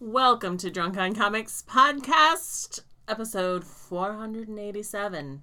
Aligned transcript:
Welcome 0.00 0.58
to 0.58 0.70
Drunk 0.70 0.96
on 0.96 1.14
Comics 1.14 1.64
podcast, 1.68 2.80
episode 3.08 3.64
487. 3.64 5.42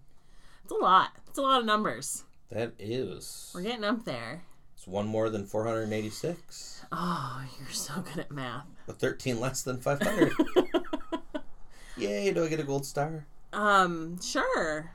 It's 0.64 0.72
a 0.72 0.76
lot. 0.76 1.10
It's 1.28 1.38
a 1.38 1.42
lot 1.42 1.60
of 1.60 1.66
numbers. 1.66 2.24
That 2.50 2.74
is. 2.80 3.52
We're 3.54 3.64
getting 3.64 3.84
up 3.84 4.06
there. 4.06 4.44
It's 4.76 4.88
one 4.88 5.08
more 5.08 5.30
than 5.30 5.46
486, 5.46 6.86
Oh, 6.92 7.44
you're 7.60 7.70
so 7.72 8.02
good 8.02 8.20
at 8.20 8.32
math. 8.32 8.66
but 8.88 9.00
13 9.00 9.40
less 9.40 9.62
than 9.64 9.78
500. 9.80 10.34
Yay, 11.98 12.32
do 12.32 12.44
I 12.46 12.48
get 12.48 12.60
a 12.60 12.64
gold 12.64 12.86
star? 12.86 13.26
Um, 13.54 14.22
sure. 14.22 14.92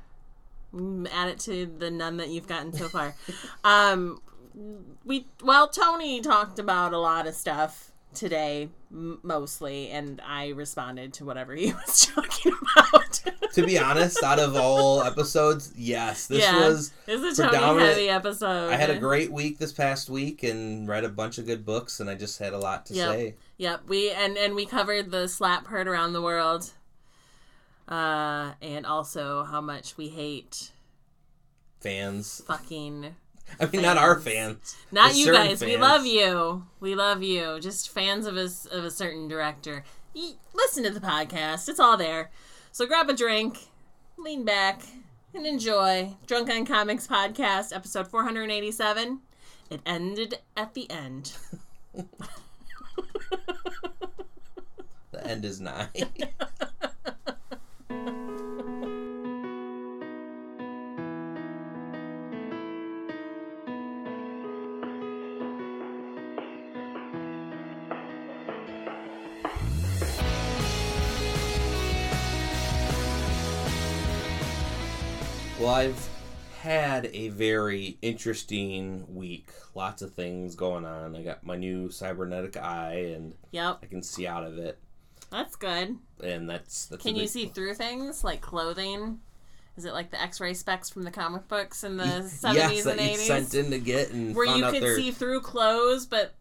Mm, 0.75 1.09
Add 1.13 1.29
it 1.31 1.39
to 1.41 1.67
the 1.67 1.91
none 1.91 2.17
that 2.19 2.29
you've 2.29 2.47
gotten 2.47 2.73
so 2.73 2.89
far. 2.89 3.15
um, 3.65 4.21
we 5.05 5.27
well, 5.43 5.69
Tony 5.69 6.21
talked 6.21 6.59
about 6.59 6.93
a 6.93 6.99
lot 6.99 7.27
of 7.27 7.35
stuff 7.35 7.90
today, 8.15 8.69
mostly, 8.91 9.91
and 9.91 10.21
I 10.27 10.49
responded 10.49 11.13
to 11.15 11.25
whatever 11.25 11.55
he 11.55 11.73
was 11.87 12.07
talking 12.07 12.53
about. 12.77 13.23
To 13.55 13.65
be 13.67 13.79
honest, 13.79 14.23
out 14.23 14.39
of 14.39 14.57
all 14.57 15.03
episodes, 15.03 15.73
yes, 15.77 16.27
this 16.27 16.43
Yeah. 16.45 16.59
was. 16.69 16.93
It's 17.07 17.39
a 17.39 17.49
Tony 17.49 17.83
heavy 17.85 18.09
episode. 18.09 18.71
I 18.73 18.77
had 18.77 18.91
a 18.91 18.99
great 18.99 19.33
week 19.33 19.59
this 19.59 19.73
past 19.73 20.09
week 20.11 20.43
and 20.43 20.89
read 20.89 21.05
a 21.05 21.09
bunch 21.09 21.39
of 21.39 21.47
good 21.47 21.65
books, 21.65 22.01
and 22.01 22.09
I 22.09 22.15
just 22.15 22.39
had 22.39 22.53
a 22.53 22.59
lot 22.59 22.87
to 22.87 22.95
Yep. 22.95 23.09
say. 23.15 23.35
Yep, 23.59 23.83
we 23.89 24.11
and 24.11 24.37
and 24.39 24.55
we 24.55 24.67
covered 24.67 25.11
the 25.11 25.29
slap 25.29 25.67
heard 25.67 25.87
around 25.89 26.13
the 26.13 26.23
world, 26.23 26.71
uh, 27.89 28.53
and 28.63 28.87
also 28.87 29.45
how 29.45 29.61
much 29.61 29.97
we 29.97 30.09
hate 30.09 30.71
Fans. 31.81 32.43
fucking 32.47 33.17
I 33.59 33.67
mean, 33.67 33.83
not 33.83 33.97
our 33.99 34.19
Fans. 34.21 34.75
fans. 34.75 34.77
not 34.93 35.15
you 35.17 35.33
guys. 35.33 35.61
We 35.63 35.77
love 35.77 36.07
you. 36.07 36.67
We 36.81 36.95
love 36.95 37.23
you. 37.23 37.59
Just 37.61 37.89
fans 37.91 38.27
of 38.27 38.37
a 38.37 38.49
of 38.71 38.85
a 38.85 38.91
certain 38.91 39.29
director. 39.29 39.85
Listen 40.55 40.85
to 40.85 40.91
the 40.91 41.01
podcast. 41.01 41.69
It's 41.69 41.81
all 41.81 41.97
there. 41.97 42.31
So 42.73 42.87
grab 42.87 43.09
a 43.11 43.15
drink, 43.15 43.69
lean 44.17 44.45
back, 44.45 44.83
and 45.35 45.47
enjoy 45.47 46.17
Drunk 46.27 46.51
on 46.51 46.65
Comics 46.67 47.07
podcast 47.07 47.75
episode 47.75 48.09
487. 48.09 49.21
It 49.71 49.81
ended 49.87 50.39
at 50.57 50.75
the 50.75 50.91
end. 50.91 51.33
The 55.13 55.27
end 55.27 55.45
is 55.45 55.61
nigh. 55.61 55.89
Well, 75.61 75.69
I've 75.69 76.09
had 76.63 77.11
a 77.13 77.29
very 77.29 77.99
interesting 78.01 79.05
week. 79.15 79.51
Lots 79.75 80.01
of 80.01 80.15
things 80.15 80.55
going 80.55 80.87
on. 80.87 81.15
I 81.15 81.23
got 81.23 81.45
my 81.45 81.57
new 81.57 81.91
cybernetic 81.91 82.57
eye, 82.57 83.13
and 83.15 83.35
Yep, 83.51 83.81
I 83.83 83.87
can 83.87 84.03
see 84.03 84.27
out 84.27 84.43
of 84.45 84.57
it, 84.57 84.79
that's 85.31 85.57
good. 85.57 85.99
and 86.25 86.49
that's 86.49 86.87
that's. 86.87 87.03
Can 87.03 87.15
you 87.17 87.27
see 87.27 87.47
through 87.47 87.75
things 87.75 88.25
like 88.25 88.41
clothing? 88.41 89.21
Is 89.77 89.85
it 89.85 89.93
like 89.93 90.11
the 90.11 90.21
X-ray 90.21 90.55
specs 90.55 90.89
from 90.91 91.03
the 91.05 91.11
comic 91.11 91.47
books 91.47 91.85
in 91.85 91.99
the 91.99 92.23
seventies 92.29 92.85
yes, 92.85 92.87
and 92.87 92.99
that 92.99 93.11
you 93.11 93.17
sent 93.19 93.41
eighties, 93.41 93.55
in 93.55 93.71
to 93.71 93.79
get 93.79 94.11
and 94.13 94.35
where 94.35 94.47
you 94.57 94.65
could 94.71 94.83
they're- 94.83 94.97
see 94.97 95.11
through 95.11 95.41
clothes 95.43 96.07
but 96.07 96.35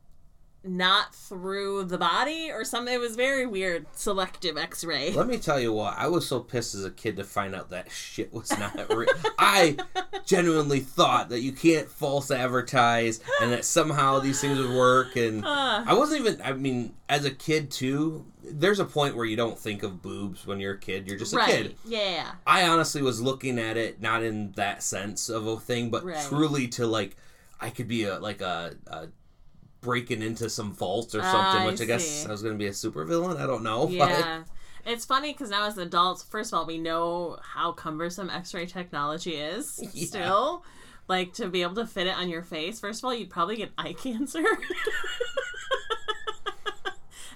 not 0.64 1.16
through 1.16 1.86
the 1.86 1.98
body 1.98 2.52
or 2.52 2.64
something? 2.66 2.94
It 2.94 3.00
was 3.00 3.16
very 3.16 3.46
weird. 3.46 3.86
Selective 3.94 4.58
X-ray. 4.58 5.14
Let 5.14 5.28
me 5.28 5.38
tell 5.38 5.60
you 5.60 5.72
what, 5.74 5.98
I 5.98 6.08
was 6.08 6.28
so 6.28 6.40
pissed 6.40 6.76
as 6.76 6.84
a 6.86 6.92
kid 6.92 7.16
to 7.18 7.24
find 7.24 7.56
out 7.56 7.70
that 7.70 7.92
shit 7.92 8.34
was 8.34 8.50
not 8.60 8.76
real. 8.94 9.08
I 9.38 9.78
genuinely 10.26 10.80
thought 10.82 11.30
that 11.30 11.40
you 11.42 11.52
can't 11.52 11.90
false 11.90 12.30
advertise 12.32 13.20
and 13.42 13.52
that 13.52 13.66
somehow 13.66 14.20
these 14.20 14.42
things 14.42 14.58
would 14.60 14.72
work. 14.76 15.16
And 15.16 15.46
Uh, 15.46 15.84
I 15.86 15.94
wasn't 15.94 16.22
even, 16.22 16.42
I 16.42 16.54
mean, 16.54 16.94
as 17.08 17.26
a 17.26 17.32
kid 17.32 17.72
too, 17.72 18.26
there's 18.44 18.80
a 18.80 18.86
point 18.86 19.16
where 19.16 19.26
you 19.26 19.36
don't 19.36 19.58
think 19.58 19.84
of 19.84 20.02
boobs 20.02 20.46
when 20.46 20.60
you're 20.60 20.74
a 20.74 20.78
kid. 20.80 21.08
You're 21.08 21.18
just 21.18 21.34
a 21.34 21.38
right? 21.38 21.50
kid. 21.50 21.76
Yeah. 21.86 22.32
I 22.46 22.68
honestly 22.68 23.02
was 23.02 23.22
looking 23.22 23.60
at 23.60 23.78
it 23.78 24.02
not 24.02 24.24
in 24.24 24.52
that 24.54 24.84
sense 24.84 25.30
of 25.30 25.48
a 25.48 25.58
thing, 25.60 25.90
but 25.90 26.04
Right. 26.04 26.26
truly 26.28 26.68
to 26.70 26.86
like, 26.88 27.16
I 27.62 27.70
could 27.70 27.88
be 27.88 28.04
a 28.06 28.20
like 28.20 28.42
a, 28.42 28.76
a 28.88 29.08
breaking 29.82 30.22
into 30.22 30.50
some 30.50 30.74
vault 30.74 31.16
or 31.16 31.22
something, 31.22 31.62
I 31.62 31.66
which 31.66 31.82
I 31.82 31.86
guess. 31.86 32.26
I 32.26 32.32
was 32.32 32.42
going 32.42 32.54
to 32.54 32.58
be 32.60 32.68
a 32.68 32.72
supervillain. 32.72 33.38
I 33.38 33.46
don't 33.48 33.64
know. 33.64 33.86
but- 33.98 34.10
Yeah. 34.10 34.44
It's 34.86 35.06
funny 35.06 35.34
because 35.34 35.50
now 35.50 35.68
as 35.68 35.78
adults, 35.78 36.24
first 36.24 36.52
of 36.54 36.58
all, 36.60 36.66
we 36.66 36.78
know 36.78 37.38
how 37.44 37.74
cumbersome 37.74 38.30
X-ray 38.30 38.66
technology 38.66 39.36
is. 39.36 39.80
Yeah. 39.94 40.06
Still, 40.06 40.64
like 41.08 41.34
to 41.34 41.48
be 41.50 41.62
able 41.64 41.76
to 41.76 41.86
fit 41.86 42.08
it 42.08 42.16
on 42.16 42.30
your 42.30 42.44
face. 42.44 42.80
First 42.80 43.02
of 43.02 43.06
all, 43.06 43.14
you'd 43.14 43.30
probably 43.30 43.58
get 43.58 43.72
eye 43.78 43.94
cancer. 43.98 44.44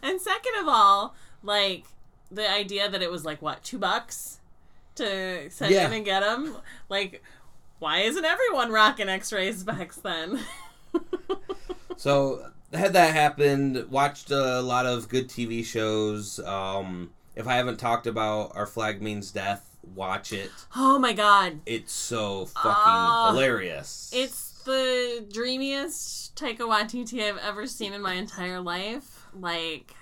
and 0.01 0.19
second 0.21 0.53
of 0.61 0.67
all, 0.67 1.15
like 1.43 1.85
the 2.31 2.49
idea 2.49 2.89
that 2.89 3.01
it 3.01 3.11
was 3.11 3.25
like 3.25 3.41
what 3.41 3.63
two 3.63 3.77
bucks 3.77 4.39
to 4.95 5.49
send 5.49 5.73
Yeah. 5.73 5.87
in 5.87 5.93
and 5.93 6.05
get 6.05 6.21
them. 6.21 6.55
Like, 6.89 7.23
why 7.79 7.99
isn't 7.99 8.23
everyone 8.25 8.71
rocking 8.71 9.09
X-ray 9.09 9.51
specs 9.53 9.97
then? 9.97 10.39
So 11.97 12.49
had 12.73 12.93
that 12.93 13.13
happened, 13.13 13.89
watched 13.89 14.31
a 14.31 14.61
lot 14.61 14.85
of 14.85 15.09
good 15.09 15.27
TV 15.29 15.63
shows. 15.65 16.39
Um, 16.39 17.11
if 17.35 17.47
I 17.47 17.55
haven't 17.55 17.77
talked 17.77 18.07
about 18.07 18.55
Our 18.55 18.65
Flag 18.65 19.01
Means 19.01 19.31
Death, 19.31 19.77
watch 19.95 20.31
it. 20.33 20.51
oh 20.75 20.97
my 20.99 21.13
god, 21.13 21.59
It's 21.65 21.91
so 21.93 22.45
fucking 22.47 22.71
Ah. 22.73 23.31
hilarious. 23.31 24.11
It's 24.13 24.61
the 24.63 25.25
dreamiest 25.31 26.35
Taika 26.35 26.59
Waititi 26.59 27.21
I've 27.21 27.37
ever 27.37 27.67
seen 27.67 27.93
in 27.93 28.01
my 28.01 28.13
entire 28.13 28.61
life. 28.61 29.27
Like 29.33 29.93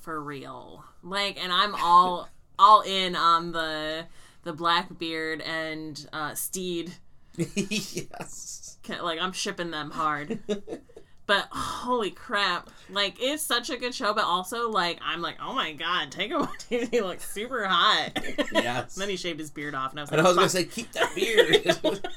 for 0.00 0.20
real. 0.20 0.84
Like, 1.02 1.42
and 1.42 1.52
I'm 1.52 1.74
all 1.76 2.28
all 2.58 2.80
in 2.82 3.14
on 3.14 3.52
the 3.52 4.06
the 4.42 4.52
Blackbeard 4.52 5.40
and 5.42 6.08
uh, 6.12 6.34
Stede. 6.34 6.92
yes. 7.36 8.78
Like 9.02 9.20
I'm 9.20 9.32
shipping 9.32 9.70
them 9.70 9.90
hard. 9.92 10.40
But 11.28 11.46
holy 11.50 12.10
crap! 12.10 12.70
Like 12.88 13.18
it's 13.20 13.42
such 13.42 13.68
a 13.68 13.76
good 13.76 13.94
show, 13.94 14.14
but 14.14 14.24
also 14.24 14.70
like 14.70 14.98
I'm 15.04 15.20
like, 15.20 15.36
oh 15.42 15.52
my 15.52 15.74
god, 15.74 16.10
Taika 16.10 16.30
Waititi 16.70 17.02
looks 17.02 17.30
super 17.30 17.66
hot. 17.66 18.12
Yes. 18.50 18.94
then 18.96 19.10
he 19.10 19.16
shaved 19.16 19.38
his 19.38 19.50
beard 19.50 19.74
off, 19.74 19.90
and 19.90 20.00
I 20.00 20.02
was 20.02 20.10
like, 20.10 20.18
And 20.18 20.26
I 20.26 20.30
was 20.30 20.36
gonna 20.36 20.48
say, 20.48 20.64
keep 20.64 20.90
that 20.92 21.14
beard. 21.14 22.00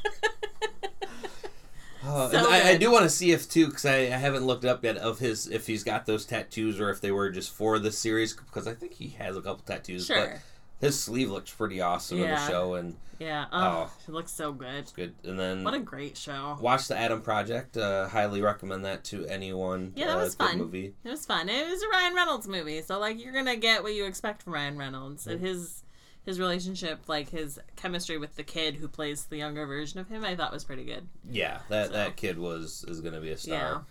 Uh, 2.03 2.23
and 2.33 2.43
So 2.43 2.49
I, 2.49 2.69
I 2.69 2.77
do 2.77 2.91
want 2.91 3.03
to 3.03 3.09
see 3.09 3.31
if 3.31 3.47
too, 3.47 3.67
because 3.67 3.85
I, 3.85 3.97
I 3.97 4.17
haven't 4.17 4.43
looked 4.43 4.65
up 4.65 4.83
yet 4.83 4.97
of 4.97 5.19
his 5.19 5.45
if 5.47 5.67
he's 5.67 5.83
got 5.83 6.07
those 6.07 6.25
tattoos 6.25 6.79
or 6.79 6.89
if 6.89 6.99
they 6.99 7.11
were 7.11 7.29
just 7.29 7.51
for 7.51 7.77
the 7.77 7.91
series. 7.91 8.33
Because 8.33 8.67
I 8.67 8.73
think 8.73 8.93
he 8.93 9.09
has 9.19 9.37
a 9.37 9.41
couple 9.41 9.63
tattoos. 9.63 10.07
But 10.07 10.15
sure, 10.15 10.41
his 10.81 10.99
sleeve 11.01 11.29
looks 11.31 11.51
pretty 11.51 11.79
awesome 11.79 12.17
in 12.21 12.29
the 12.29 12.47
show, 12.47 12.73
and 12.73 12.97
yeah. 13.19 13.45
Oh, 13.51 13.59
Oh. 13.87 13.91
it 14.07 14.11
looks 14.11 14.31
so 14.31 14.51
good. 14.51 14.73
it's 14.73 14.91
good. 14.91 15.13
And 15.23 15.39
then 15.39 15.63
What 15.63 15.75
a 15.75 15.79
great 15.79 16.17
show. 16.17 16.57
watch 16.59 16.87
the 16.87 16.97
Adam 16.97 17.21
Project. 17.21 17.77
Uh, 17.77 18.07
highly 18.07 18.41
recommend 18.41 18.83
that 18.85 19.03
to 19.05 19.25
anyone. 19.27 19.93
Yeah, 19.95 20.07
that 20.07 20.17
uh, 20.17 20.21
was 20.21 20.33
fun. 20.35 20.57
Movie. 20.57 20.95
It 21.03 21.09
was 21.09 21.25
fun. 21.25 21.47
It 21.47 21.69
was 21.69 21.81
a 21.83 21.87
Ryan 21.89 22.15
Reynolds 22.15 22.47
movie, 22.47 22.81
so 22.81 22.99
like 22.99 23.23
you're 23.23 23.33
gonna 23.33 23.55
get 23.57 23.83
what 23.83 23.93
you 23.93 24.05
expect 24.05 24.41
from 24.41 24.53
Ryan 24.53 24.77
Reynolds 24.77 25.27
and 25.27 25.39
his 25.39 25.83
his 26.25 26.39
relationship, 26.39 27.07
like 27.07 27.29
his 27.29 27.59
chemistry 27.75 28.17
with 28.17 28.35
the 28.35 28.43
kid 28.43 28.75
who 28.75 28.87
plays 28.87 29.25
the 29.25 29.37
younger 29.37 29.65
version 29.65 29.99
of 29.99 30.07
him. 30.07 30.23
I 30.25 30.35
thought 30.35 30.51
was 30.51 30.63
pretty 30.63 30.83
good. 30.85 31.07
Yeah, 31.29 31.59
that 31.69 31.87
So. 31.87 31.93
that 31.93 32.15
kid 32.15 32.37
was 32.39 32.83
is 32.87 33.01
gonna 33.01 33.21
be 33.21 33.29
a 33.31 33.37
star. 33.37 33.85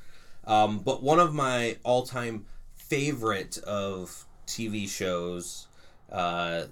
Um, 0.45 0.79
but 0.81 1.03
one 1.05 1.21
of 1.21 1.35
my 1.35 1.77
all 1.85 2.05
time 2.05 2.47
favorite 2.75 3.59
of 3.59 4.27
TV 4.47 4.89
shows, 4.89 5.69
uh, 6.11 6.65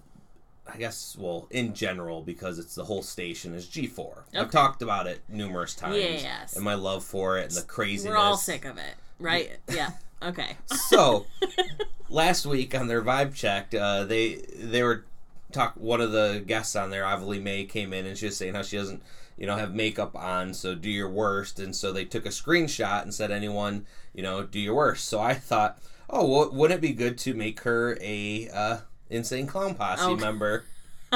I 0.73 0.76
guess, 0.76 1.17
well, 1.19 1.47
in 1.50 1.75
general, 1.75 2.23
because 2.23 2.59
it's 2.59 2.75
the 2.75 2.85
whole 2.85 3.03
station, 3.03 3.55
is 3.55 3.67
G4. 3.67 4.23
I've 4.35 4.50
talked 4.50 4.82
about 4.82 5.06
it 5.06 5.23
numerous 5.29 5.75
times. 5.75 5.97
Yes. 5.97 6.55
And 6.55 6.65
my 6.65 6.75
love 6.75 7.05
for 7.05 7.38
it 7.38 7.44
and 7.44 7.53
the 7.53 7.62
craziness. 7.62 8.11
We're 8.11 8.19
all 8.19 8.37
sick 8.37 8.65
of 8.65 8.76
it, 8.76 8.94
right? 9.19 9.59
Yeah. 9.73 9.91
Okay. 10.23 10.56
So, 10.67 11.26
last 12.11 12.44
week 12.44 12.75
on 12.75 12.88
their 12.88 13.03
vibe 13.03 13.35
check, 13.35 13.75
uh, 13.75 14.05
they 14.05 14.37
they 14.56 14.82
were 14.82 15.05
talk. 15.53 15.75
One 15.76 16.00
of 16.00 16.12
the 16.12 16.43
guests 16.47 16.76
on 16.76 16.91
there, 16.91 17.05
Ovilee 17.05 17.43
May, 17.43 17.64
came 17.64 17.93
in 17.93 18.06
and 18.06 18.17
she 18.17 18.26
was 18.26 18.37
saying 18.37 18.55
how 18.55 18.62
she 18.62 18.76
doesn't, 18.76 19.03
you 19.37 19.47
know, 19.47 19.56
have 19.56 19.75
makeup 19.75 20.17
on, 20.17 20.55
so 20.55 20.75
do 20.75 20.91
your 20.91 21.09
worst. 21.09 21.59
And 21.59 21.75
so 21.75 21.93
they 21.93 22.05
took 22.05 22.26
a 22.26 22.31
screenshot 22.31 23.03
and 23.03 23.14
said, 23.14 23.31
anyone, 23.31 23.87
you 24.12 24.23
know, 24.23 24.43
do 24.43 24.61
your 24.61 24.75
worst. 24.75 25.06
So 25.06 25.21
I 25.21 25.35
thought, 25.35 25.79
oh, 26.11 26.26
well, 26.26 26.50
wouldn't 26.50 26.79
it 26.79 26.87
be 26.87 26.93
good 26.93 27.17
to 27.19 27.35
make 27.35 27.61
her 27.61 27.97
a 28.00 28.49
uh, 28.53 28.79
insane 29.11 29.47
clown 29.47 29.75
posse 29.75 30.03
Okay. 30.03 30.21
member? 30.21 30.65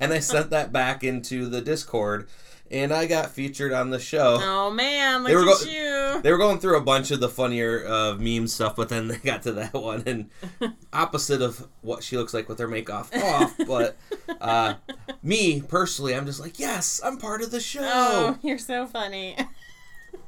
and 0.00 0.12
I 0.12 0.20
sent 0.20 0.50
that 0.50 0.72
back 0.72 1.02
into 1.04 1.46
the 1.48 1.60
Discord. 1.60 2.28
and 2.70 2.92
I 2.92 3.06
got 3.06 3.30
featured 3.32 3.72
on 3.72 3.90
the 3.90 3.98
show. 3.98 4.38
Oh 4.40 4.70
man, 4.70 5.24
look 5.24 5.28
They 5.28 5.34
were 5.34 5.42
at 5.42 5.64
go- 5.64 5.70
you. 6.16 6.22
They 6.22 6.30
were 6.30 6.38
going 6.38 6.60
through 6.60 6.76
a 6.76 6.80
bunch 6.82 7.10
of 7.10 7.18
the 7.18 7.28
funnier 7.28 7.84
uh, 7.86 8.14
meme 8.14 8.46
stuff, 8.46 8.76
but 8.76 8.88
then 8.88 9.08
they 9.08 9.16
got 9.16 9.42
to 9.42 9.52
that 9.54 9.74
one, 9.74 10.04
and 10.06 10.30
opposite 10.92 11.42
of 11.42 11.66
what 11.82 12.04
she 12.04 12.16
looks 12.16 12.32
like 12.32 12.48
with 12.48 12.58
her 12.60 12.68
makeup 12.68 13.08
off. 13.16 13.56
But 13.66 13.96
uh, 14.40 14.74
me 15.22 15.60
personally, 15.62 16.14
I'm 16.14 16.26
just 16.26 16.38
like, 16.40 16.60
yes, 16.60 17.00
I'm 17.04 17.18
part 17.18 17.42
of 17.42 17.50
the 17.50 17.60
show. 17.60 17.80
Oh, 17.82 18.38
you're 18.42 18.58
so 18.58 18.86
funny. 18.86 19.36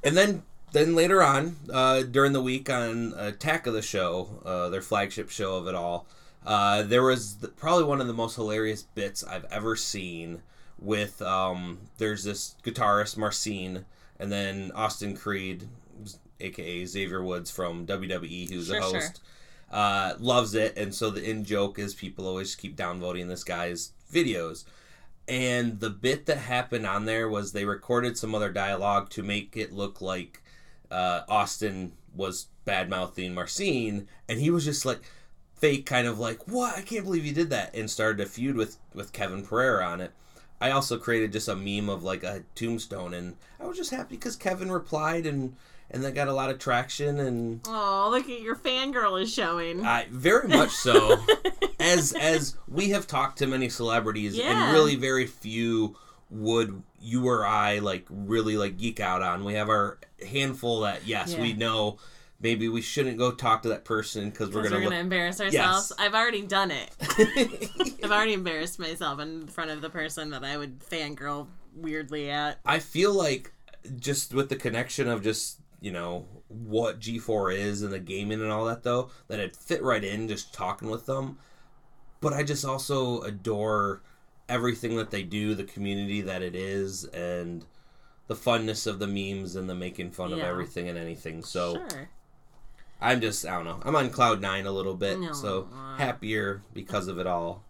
And 0.03 0.17
then 0.17 0.43
then 0.73 0.97
later 0.97 1.23
on, 1.23 1.57
uh, 1.73 2.03
during 2.03 2.33
the 2.33 2.43
week 2.43 2.69
on 2.71 3.13
Attack 3.17 3.67
of 3.69 3.75
the 3.75 3.83
Show, 3.83 4.41
uh, 4.45 4.69
their 4.71 4.81
flagship 4.83 5.31
show 5.31 5.57
of 5.57 5.69
it 5.69 5.75
all, 5.77 6.07
uh, 6.47 6.83
there 6.83 7.03
was 7.03 7.35
th- 7.35 7.57
probably 7.57 7.85
one 7.85 8.01
of 8.01 8.07
the 8.07 8.13
most 8.13 8.37
hilarious 8.37 8.83
bits 8.83 9.23
I've 9.25 9.47
ever 9.51 9.77
seen. 9.77 10.43
With 10.79 11.23
um, 11.23 11.79
there's 11.99 12.25
this 12.25 12.57
guitarist 12.65 13.17
Marcin, 13.17 13.85
and 14.19 14.33
then 14.33 14.73
Austin 14.75 15.17
Creed, 15.17 15.69
aka 16.41 16.85
Xavier 16.85 17.23
Woods 17.23 17.51
from 17.53 17.87
WWE, 17.87 18.51
who's 18.51 18.67
Sure, 18.67 18.79
a 18.79 18.83
sure. 18.83 18.95
host, 19.01 19.21
uh, 19.71 20.15
loves 20.19 20.55
it, 20.55 20.77
and 20.77 20.93
so 20.93 21.11
the 21.11 21.23
in 21.23 21.45
joke 21.45 21.79
is 21.79 21.95
people 21.95 22.27
always 22.27 22.57
keep 22.57 22.77
downvoting 22.77 23.29
this 23.29 23.45
guy's 23.45 23.93
videos. 24.13 24.65
And 25.29 25.79
the 25.79 25.91
bit 25.91 26.27
that 26.27 26.39
happened 26.39 26.85
on 26.85 27.05
there 27.05 27.29
was 27.29 27.53
they 27.53 27.65
recorded 27.65 28.19
some 28.19 28.35
other 28.35 28.51
dialogue 28.51 29.09
to 29.11 29.23
make 29.23 29.57
it 29.57 29.73
look 29.73 30.01
like 30.01 30.43
uh, 30.91 31.21
Austin 31.29 31.93
was 32.15 32.49
bad 32.65 32.91
mouthing 32.91 33.35
Marcin, 33.35 34.09
and 34.29 34.41
he 34.41 34.51
was 34.51 34.65
just 34.65 34.85
like 34.85 35.01
fake, 35.63 35.87
kind 35.87 36.07
of 36.07 36.19
like, 36.19 36.47
"What? 36.49 36.77
I 36.77 36.83
can't 36.83 37.05
believe 37.05 37.25
you 37.25 37.33
did 37.33 37.49
that," 37.51 37.75
and 37.75 37.89
started 37.91 38.21
a 38.21 38.29
feud 38.29 38.57
with 38.57 38.77
with 38.93 39.13
Kevin 39.15 39.47
Pereira 39.47 39.87
on 39.87 40.01
it. 40.03 40.11
I 40.61 40.71
also 40.73 40.99
created 40.99 41.33
just 41.33 41.49
a 41.49 41.57
meme 41.57 41.89
of 41.89 42.03
like 42.03 42.23
a 42.25 42.43
tombstone, 42.55 43.15
and 43.15 43.37
I 43.61 43.65
was 43.67 43.79
just 43.79 43.91
happy 43.91 44.17
because 44.17 44.37
Kevin 44.37 44.71
replied, 44.71 45.25
and 45.25 45.57
and 45.91 46.03
that 46.05 46.15
got 46.15 46.29
a 46.29 46.33
lot 46.33 46.51
of 46.51 46.59
traction, 46.59 47.19
and 47.21 47.61
Oh, 47.67 48.09
look 48.11 48.29
at 48.29 48.41
your 48.41 48.57
fangirl 48.57 49.21
is 49.23 49.33
showing. 49.33 49.87
I 49.87 50.07
very 50.11 50.49
much 50.49 50.71
so. 50.73 51.25
as 51.81 52.13
as 52.13 52.57
we 52.69 52.91
have 52.91 53.07
talked 53.07 53.39
to 53.39 53.47
many 53.47 53.69
celebrities, 53.69 54.37
Yeah. 54.37 54.65
and 54.67 54.73
really 54.75 54.97
very 54.97 55.27
few 55.27 55.97
would 56.31 56.83
you 57.01 57.27
or 57.29 57.45
I 57.47 57.79
like 57.81 58.07
really 58.09 58.57
like 58.57 58.79
geek 58.79 59.01
out 59.01 59.23
on. 59.23 59.45
We 59.45 59.55
have 59.55 59.69
our 59.69 59.99
handful 60.29 60.81
that 60.81 61.07
yes, 61.07 61.35
Yeah. 61.35 61.41
we 61.43 61.53
know. 61.53 61.99
Maybe 62.43 62.69
we 62.69 62.83
shouldn't 62.83 63.19
go 63.19 63.31
talk 63.31 63.63
to 63.63 63.69
that 63.69 63.85
person 63.85 64.31
because 64.31 64.51
we're 64.51 64.65
gonna, 64.65 64.77
we're 64.77 64.83
gonna 64.83 64.97
look. 64.97 65.05
embarrass 65.05 65.41
ourselves. 65.41 65.93
I've 65.97 66.15
already 66.15 66.43
done 66.43 66.73
it. 66.73 66.91
I've 68.05 68.11
already 68.11 68.33
embarrassed 68.33 68.81
myself 68.81 69.21
in 69.21 69.47
front 69.47 69.71
of 69.71 69.81
the 69.81 69.91
person 69.91 70.31
that 70.31 70.45
I 70.45 70.57
would 70.57 70.81
fangirl 70.81 71.47
weirdly 71.75 72.31
at. 72.31 72.59
I 72.67 72.81
feel 72.81 73.15
like 73.15 73.53
just 73.97 74.35
with 74.35 74.49
the 74.49 74.57
connection 74.57 75.09
of 75.09 75.23
just 75.23 75.61
you 75.81 75.93
know 75.93 76.27
what 76.49 77.01
G4 77.01 77.57
is 77.57 77.83
and 77.83 77.93
the 77.93 77.99
gaming 77.99 78.41
and 78.41 78.51
all 78.51 78.65
that 78.67 78.83
though 78.83 79.11
that 79.29 79.41
it 79.41 79.57
fit 79.57 79.83
right 79.83 80.03
in 80.03 80.29
just 80.29 80.53
talking 80.53 80.91
with 80.91 81.07
them. 81.07 81.39
But 82.21 82.33
I 82.33 82.43
just 82.43 82.65
also 82.65 83.21
adore 83.23 84.03
everything 84.49 84.97
that 84.97 85.11
they 85.11 85.23
do, 85.23 85.55
the 85.55 85.65
community 85.65 86.21
that 86.23 86.43
it 86.43 86.55
is, 86.55 87.05
and 87.05 87.65
the 88.29 88.35
funness 88.35 88.87
of 88.87 88.99
the 88.99 89.07
memes 89.07 89.57
and 89.57 89.69
the 89.69 89.75
making 89.75 90.11
fun 90.11 90.33
of 90.33 90.39
everything 90.39 90.89
and 90.89 90.97
anything. 90.97 91.43
So 91.43 91.75
sure. 91.75 92.09
I'm 93.03 93.21
just 93.21 93.47
I 93.47 93.53
don't 93.53 93.65
know. 93.65 93.81
I'm 93.85 93.97
on 93.97 94.11
cloud 94.11 94.41
nine 94.41 94.65
a 94.67 94.73
little 94.73 94.95
bit, 94.95 95.19
so 95.35 95.69
happier 95.99 96.63
because 96.73 97.09
of 97.09 97.19
it 97.19 97.27
all. 97.27 97.65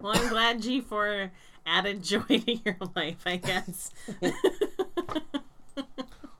Well, 0.00 0.12
I'm 0.16 0.28
glad 0.28 0.60
G4 0.62 1.30
added 1.66 2.02
joy 2.02 2.20
to 2.28 2.54
your 2.64 2.76
life, 2.96 3.22
I 3.26 3.36
guess. 3.36 3.90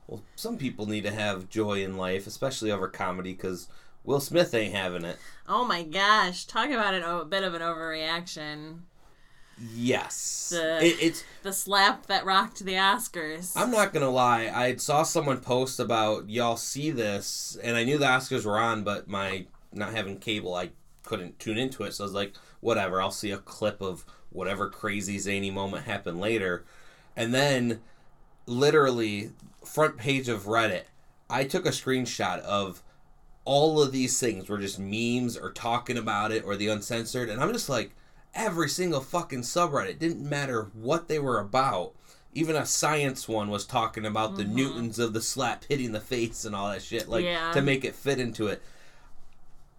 Well, 0.07 0.21
some 0.35 0.57
people 0.59 0.85
need 0.85 1.03
to 1.05 1.11
have 1.11 1.49
joy 1.49 1.83
in 1.83 1.97
life, 1.97 2.27
especially 2.27 2.71
over 2.71 2.87
comedy, 2.87 3.33
because 3.33 3.67
Will 4.03 4.19
Smith 4.19 4.53
ain't 4.53 4.75
having 4.75 5.03
it. 5.03 5.17
oh 5.49 5.65
my 5.65 5.81
gosh. 5.81 6.45
Talk 6.45 6.69
about 6.69 6.93
an, 6.93 7.01
a 7.01 7.25
bit 7.25 7.43
of 7.43 7.55
an 7.55 7.63
overreaction. 7.63 8.81
Yes, 9.73 10.49
The- 10.49 10.85
it, 10.85 10.97
it's. 11.01 11.23
The 11.43 11.53
slap 11.53 12.07
that 12.07 12.25
rocked 12.25 12.65
the 12.65 12.73
Oscars. 12.73 13.53
I'm 13.55 13.71
not 13.71 13.93
gonna 13.93 14.09
lie. 14.09 14.51
I 14.53 14.75
saw 14.75 15.03
someone 15.03 15.39
post 15.39 15.79
about 15.79 16.29
y'all 16.29 16.57
see 16.57 16.91
this, 16.91 17.57
and 17.63 17.77
I 17.77 17.83
knew 17.83 17.97
the 17.97 18.05
Oscars 18.05 18.45
were 18.45 18.59
on, 18.59 18.83
but 18.83 19.07
my 19.07 19.45
not 19.71 19.93
having 19.93 20.17
cable, 20.17 20.55
I 20.55 20.71
couldn't 21.03 21.39
tune 21.39 21.57
into 21.57 21.83
it. 21.83 21.93
So 21.93 22.03
I 22.03 22.07
was 22.07 22.13
like, 22.13 22.33
whatever. 22.59 23.01
I'll 23.01 23.11
see 23.11 23.31
a 23.31 23.37
clip 23.37 23.81
of 23.81 24.05
whatever 24.29 24.69
crazy 24.69 25.19
zany 25.19 25.51
moment 25.51 25.85
happened 25.85 26.19
later, 26.19 26.65
and 27.15 27.33
then 27.33 27.79
literally 28.45 29.31
front 29.63 29.97
page 29.97 30.27
of 30.27 30.43
Reddit, 30.43 30.83
I 31.29 31.43
took 31.45 31.65
a 31.65 31.69
screenshot 31.69 32.39
of 32.39 32.83
all 33.45 33.81
of 33.81 33.91
these 33.91 34.19
things 34.19 34.49
were 34.49 34.57
just 34.57 34.79
memes 34.79 35.37
or 35.37 35.51
talking 35.51 35.97
about 35.97 36.31
it 36.31 36.43
or 36.43 36.55
the 36.55 36.67
uncensored, 36.67 37.29
and 37.29 37.41
I'm 37.41 37.53
just 37.53 37.69
like, 37.69 37.95
every 38.35 38.69
single 38.69 39.01
fucking 39.01 39.41
subreddit 39.41 39.91
It 39.91 39.99
didn't 39.99 40.29
matter 40.29 40.69
what 40.73 41.07
they 41.07 41.19
were 41.19 41.39
about. 41.39 41.93
Even 42.33 42.55
a 42.55 42.65
science 42.65 43.27
one 43.29 43.49
was 43.49 43.65
talking 43.65 44.05
about 44.05 44.35
the 44.35 44.43
mm-hmm. 44.43 44.55
newtons 44.55 44.99
of 44.99 45.13
the 45.13 45.21
slap 45.21 45.63
hitting 45.65 45.93
the 45.93 46.01
face 46.01 46.43
and 46.43 46.53
all 46.55 46.69
that 46.69 46.81
shit, 46.81 47.07
like 47.07 47.23
Yeah. 47.23 47.53
to 47.53 47.61
make 47.61 47.85
it 47.85 47.95
fit 47.95 48.19
into 48.19 48.47
it. 48.47 48.61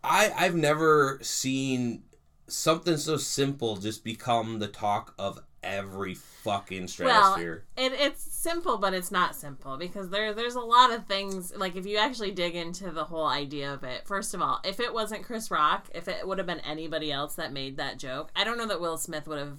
I 0.03 0.33
I've 0.37 0.55
never 0.55 1.19
seen 1.23 2.03
something 2.49 2.97
so 2.97 3.17
simple 3.17 3.77
just 3.77 4.05
become 4.05 4.59
the 4.59 4.69
talk 4.69 5.15
of 5.19 5.41
every 5.67 6.15
fucking 6.15 6.83
well, 6.83 6.89
stratosphere. 6.89 7.65
it, 7.77 7.93
it's 7.93 8.23
simple, 8.23 8.79
but 8.79 8.95
it's 8.95 9.11
not 9.11 9.35
simple 9.35 9.77
because 9.77 10.11
there 10.11 10.33
there's 10.33 10.55
a 10.55 10.61
lot 10.61 10.93
of 10.93 11.07
things. 11.07 11.53
Like 11.55 11.77
if 11.77 11.87
you 11.87 11.99
actually 11.99 12.31
dig 12.31 12.55
into 12.55 12.91
the 12.91 13.05
whole 13.05 13.27
idea 13.27 13.73
of 13.73 13.85
it, 13.85 14.07
first 14.07 14.35
of 14.35 14.41
all, 14.41 14.61
if 14.65 14.81
it 14.81 14.95
wasn't 14.95 15.25
Chris 15.25 15.51
Rock, 15.51 15.89
if 15.95 16.09
it 16.09 16.27
would 16.27 16.39
have 16.39 16.47
been 16.47 16.61
anybody 16.61 17.11
else 17.11 17.35
that 17.35 17.53
made 17.53 17.77
that 17.77 17.99
joke, 17.99 18.31
I 18.37 18.45
don't 18.45 18.59
know 18.59 18.67
that 18.67 18.81
Will 18.81 18.97
Smith 18.97 19.27
would 19.27 19.39
have 19.39 19.59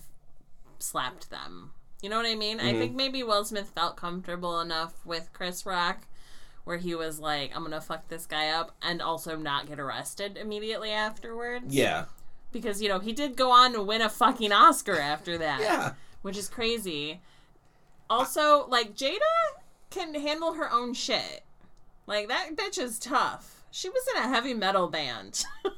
slapped 0.79 1.29
them. 1.29 1.71
You 2.01 2.09
know 2.09 2.17
what 2.17 2.25
I 2.25 2.35
mean? 2.35 2.59
I 2.59 2.65
mm-hmm. 2.65 2.79
think 2.79 2.95
maybe 2.95 3.23
Will 3.23 3.43
Smith 3.43 3.71
felt 3.75 3.97
comfortable 3.97 4.59
enough 4.61 5.05
with 5.05 5.29
Chris 5.33 5.65
Rock 5.65 6.07
where 6.63 6.77
he 6.77 6.93
was 6.93 7.17
like, 7.17 7.55
I'm 7.55 7.63
gonna 7.63 7.79
fuck 7.79 8.09
this 8.09 8.25
guy 8.25 8.49
up 8.49 8.75
and 8.81 9.01
also 9.01 9.37
not 9.37 9.67
get 9.67 9.79
arrested 9.79 10.37
immediately 10.37 10.91
afterwards. 10.91 11.73
yeah, 11.73 12.05
Because, 12.59 12.81
you 12.81 12.89
know, 12.89 12.99
he 12.99 13.13
did 13.13 13.35
go 13.35 13.51
on 13.51 13.73
to 13.73 13.81
win 13.81 14.01
a 14.01 14.09
fucking 14.09 14.51
Oscar 14.51 14.99
after 14.99 15.37
that 15.37 15.61
yeah. 15.61 15.93
which 16.21 16.37
is 16.37 16.49
crazy. 16.49 17.21
Also, 18.09 18.67
like 18.67 18.95
Jada 18.95 19.17
can 19.89 20.13
handle 20.13 20.53
her 20.53 20.71
own 20.71 20.93
shit. 20.93 21.43
Like 22.05 22.27
that 22.29 22.55
bitch 22.55 22.77
is 22.77 22.99
tough. 22.99 23.63
She 23.71 23.89
was 23.89 24.03
in 24.15 24.23
a 24.23 24.27
heavy 24.27 24.53
metal 24.53 24.87
band. 24.87 25.43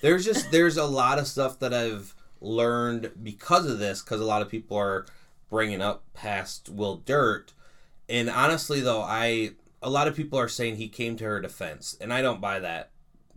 there's 0.00 0.24
just 0.24 0.50
there's 0.50 0.76
a 0.76 0.84
lot 0.84 1.18
of 1.18 1.26
stuff 1.26 1.58
that 1.58 1.74
I've 1.74 2.14
learned 2.40 3.10
because 3.20 3.66
of 3.66 3.78
this 3.78 4.02
because 4.02 4.20
a 4.20 4.24
lot 4.24 4.42
of 4.42 4.48
people 4.48 4.76
are 4.76 5.06
bringing 5.50 5.82
up 5.82 6.04
past 6.14 6.68
Will 6.68 6.98
Dirt, 6.98 7.52
and 8.08 8.30
honestly 8.30 8.80
though 8.80 9.02
I 9.02 9.52
a 9.82 9.90
lot 9.90 10.08
of 10.08 10.16
people 10.16 10.38
are 10.38 10.48
saying 10.48 10.76
he 10.76 10.88
came 10.88 11.16
to 11.16 11.24
her 11.24 11.40
defense, 11.40 11.96
and 12.00 12.12
I 12.12 12.22
don't 12.22 12.40
buy 12.40 12.60
that 12.60 12.90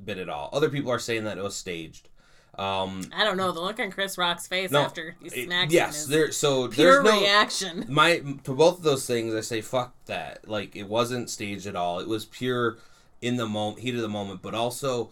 bit 0.06 0.18
at 0.18 0.30
all. 0.30 0.50
Other 0.54 0.70
people 0.70 0.92
are 0.92 1.00
saying 1.00 1.24
that 1.26 1.38
it 1.38 1.44
was 1.44 1.56
staged. 1.56 2.10
Um, 2.58 3.04
I 3.16 3.24
don't 3.24 3.38
know 3.38 3.52
the 3.54 3.62
look 3.62 3.80
on 3.80 3.92
Chris 3.92 4.18
Rock's 4.18 4.46
face 4.46 4.72
no, 4.72 4.82
after 4.82 5.16
he 5.22 5.28
it- 5.28 5.46
smacks 5.46 5.74
yes, 5.74 6.06
there. 6.06 6.32
So 6.32 6.68
pure 6.68 7.02
there's 7.02 7.06
no 7.06 7.22
reaction. 7.22 7.86
my 7.90 8.18
to 8.44 8.54
both 8.54 8.80
of 8.80 8.84
those 8.84 9.08
things. 9.08 9.34
I 9.34 9.42
say 9.42 9.62
fuck 9.62 9.96
that. 10.06 10.48
Like 10.48 10.76
it 10.76 10.88
wasn't 10.88 11.30
staged 11.30 11.66
at 11.66 11.76
all. 11.76 12.00
It 12.00 12.10
was 12.10 12.26
pure 12.26 12.78
in 13.22 13.38
the 13.38 13.48
moment, 13.48 13.80
heat 13.80 13.96
of 13.96 14.02
the 14.02 14.10
moment. 14.10 14.42
But 14.42 14.54
also, 14.54 15.12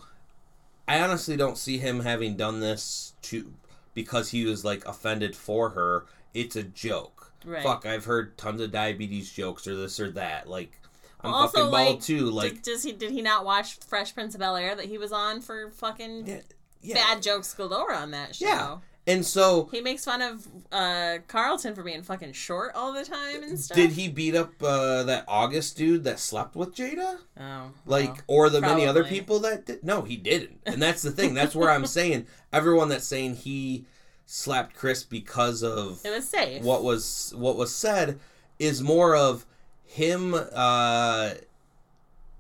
I 0.88 1.00
honestly 1.00 1.38
don't 1.38 1.58
see 1.58 1.78
him 1.78 2.02
having 2.02 2.36
done 2.36 2.60
this 2.60 3.14
to 3.24 3.54
because 3.94 4.32
he 4.32 4.44
was 4.46 4.66
like 4.66 4.86
offended 4.86 5.36
for 5.36 5.70
her. 5.70 6.06
It's 6.34 6.56
a 6.56 6.64
joke. 6.64 7.32
Right. 7.46 7.64
Fuck, 7.64 7.86
I've 7.86 8.06
heard 8.06 8.38
tons 8.38 8.62
of 8.62 8.72
diabetes 8.72 9.32
jokes 9.32 9.66
or 9.66 9.76
this 9.76 10.00
or 10.00 10.12
that. 10.12 10.50
Like 10.50 10.79
I'm 11.22 11.32
Well, 11.32 11.42
also, 11.42 11.58
fucking 11.58 11.72
bald 11.72 11.96
like, 11.96 12.02
too. 12.02 12.30
Like 12.30 12.54
did, 12.54 12.62
does 12.64 12.84
he 12.84 12.92
did 12.92 13.12
he 13.12 13.22
not 13.22 13.46
watch 13.46 13.78
Fresh 13.80 14.14
Prince 14.14 14.36
of 14.36 14.40
Bel 14.40 14.56
Air 14.56 14.76
that 14.76 14.86
he 14.86 14.98
was 14.98 15.12
on 15.12 15.42
for 15.42 15.72
fucking 15.72 16.28
yeah, 16.28 16.40
yeah. 16.82 16.96
bad 16.96 17.22
jokes 17.22 17.54
galore 17.54 17.94
on 17.94 18.12
that 18.12 18.36
show? 18.36 18.46
Yeah. 18.46 18.78
And 19.08 19.26
so 19.26 19.68
He 19.72 19.82
makes 19.82 20.06
fun 20.06 20.22
of 20.22 20.48
uh, 20.72 21.18
Carlton 21.28 21.74
for 21.74 21.82
being 21.82 22.04
fucking 22.04 22.34
short 22.34 22.74
all 22.76 22.94
the 22.94 23.04
time 23.04 23.42
and 23.42 23.60
stuff. 23.60 23.76
did 23.76 23.92
he 23.92 24.08
beat 24.08 24.36
up 24.36 24.52
uh, 24.62 25.02
that 25.04 25.26
August 25.28 25.78
dude 25.78 26.04
that 26.04 26.20
slept 26.20 26.56
with 26.56 26.76
Jada? 26.76 27.18
Oh, 27.40 27.72
like 27.88 28.10
well. 28.10 28.24
or 28.28 28.50
the 28.52 28.62
many 28.62 28.86
other 28.86 29.04
people 29.04 29.40
that 29.40 29.66
did 29.66 29.84
no 29.84 30.04
he 30.04 30.16
didn't 30.16 30.60
and 30.66 30.82
that's 30.82 31.02
the 31.02 31.12
thing 31.12 31.34
that's 31.34 31.56
where 31.56 31.70
i'm 31.70 31.86
saying 31.88 32.28
everyone 32.52 32.90
that's 32.90 33.08
saying 33.08 33.36
he 33.36 33.86
slapped 34.26 34.76
chris 34.76 35.04
because 35.04 35.64
of 35.64 36.02
it 36.06 36.10
was 36.10 36.28
safe. 36.28 36.62
what 36.62 36.84
was 36.84 37.34
what 37.38 37.56
was 37.56 37.74
said 37.74 38.20
is 38.60 38.82
more 38.82 39.16
of 39.16 39.46
him 39.92 40.36
uh 40.36 41.32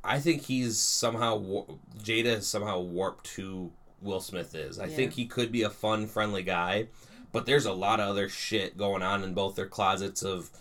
i 0.04 0.20
think 0.20 0.44
he's 0.44 0.78
somehow 0.80 1.36
war- 1.36 1.66
jada 1.98 2.36
has 2.36 2.46
somehow 2.48 2.80
warped 2.80 3.28
who 3.30 3.72
will 4.04 4.20
smith 4.20 4.54
is 4.54 4.78
i 4.80 4.86
Yeah. 4.86 4.96
think 4.96 5.14
he 5.14 5.26
could 5.26 5.52
be 5.52 5.64
a 5.64 5.70
fun 5.70 6.06
friendly 6.06 6.44
guy 6.44 6.90
but 7.32 7.48
there's 7.48 7.66
a 7.66 7.74
lot 7.74 8.00
of 8.00 8.08
other 8.10 8.30
shit 8.30 8.78
going 8.78 9.02
on 9.02 9.24
in 9.24 9.34
both 9.34 9.56
their 9.56 9.66
closets 9.68 10.22
of 10.22 10.52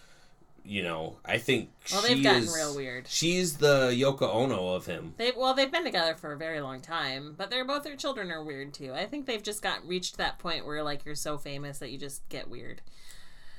you 0.65 0.83
know 0.83 1.19
i 1.27 1.37
think 1.37 1.69
Well, 1.93 2.01
they've 2.01 2.23
gotten 2.23 2.45
is- 2.45 2.55
real 2.55 2.75
weird. 2.75 3.07
she's 3.07 3.59
the 3.59 3.91
yoko 3.91 4.23
ono 4.35 4.69
of 4.75 4.87
him 4.87 5.13
They 5.19 5.33
well, 5.37 5.53
they've 5.53 5.71
been 5.71 5.85
together 5.85 6.15
for 6.15 6.33
a 6.33 6.37
very 6.39 6.61
long 6.63 6.81
time, 6.81 7.35
but 7.37 7.51
they're 7.51 7.65
both 7.67 7.83
their 7.85 7.97
children 7.97 8.31
are 8.31 8.43
weird 8.43 8.73
too. 8.75 8.93
I 8.95 9.05
think 9.07 9.27
they've 9.27 9.43
just 9.43 9.61
got 9.63 9.87
reached 9.87 10.17
that 10.17 10.39
point 10.39 10.65
where 10.67 10.83
like 10.83 11.05
you're 11.05 11.15
so 11.15 11.37
famous 11.39 11.79
that 11.81 11.91
you 11.91 11.99
just 11.99 12.27
get 12.31 12.49
weird. 12.49 12.81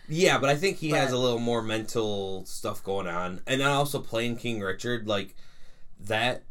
Yeah 0.10 0.38
but 0.38 0.50
i 0.50 0.56
think 0.56 0.78
he 0.78 0.89
has 0.89 1.12
a 1.12 1.18
little 1.18 1.39
more 1.39 1.62
mental 1.62 2.44
stuff 2.46 2.84
going 2.84 3.08
on 3.08 3.42
and 3.48 3.62
then 3.62 3.68
also 3.68 4.00
playing 4.00 4.36
king 4.36 4.60
richard 4.60 5.08
like 5.08 5.36
that 6.00 6.44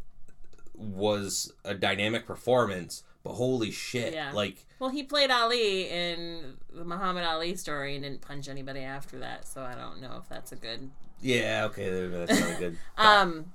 was 0.74 1.52
a 1.64 1.74
dynamic 1.74 2.26
performance 2.26 3.02
but 3.24 3.32
holy 3.34 3.70
shit 3.70 4.14
Yeah. 4.14 4.30
like 4.32 4.64
Well, 4.78 4.90
he 4.90 5.02
played 5.02 5.30
Ali 5.30 5.88
in 5.88 6.54
the 6.72 6.84
Muhammad 6.84 7.24
Ali 7.24 7.56
story 7.56 7.94
and 7.96 8.04
didn't 8.04 8.20
punch 8.20 8.48
anybody 8.48 8.80
after 8.80 9.18
that, 9.18 9.46
so 9.48 9.62
I 9.62 9.74
don't 9.74 10.00
know 10.00 10.18
if 10.22 10.28
that's 10.28 10.52
a 10.52 10.56
good 10.56 10.88
yeah 11.20 11.64
okay 11.66 12.06
that's 12.06 12.40
not 12.40 12.58
good 12.60 12.78
Um, 12.96 13.46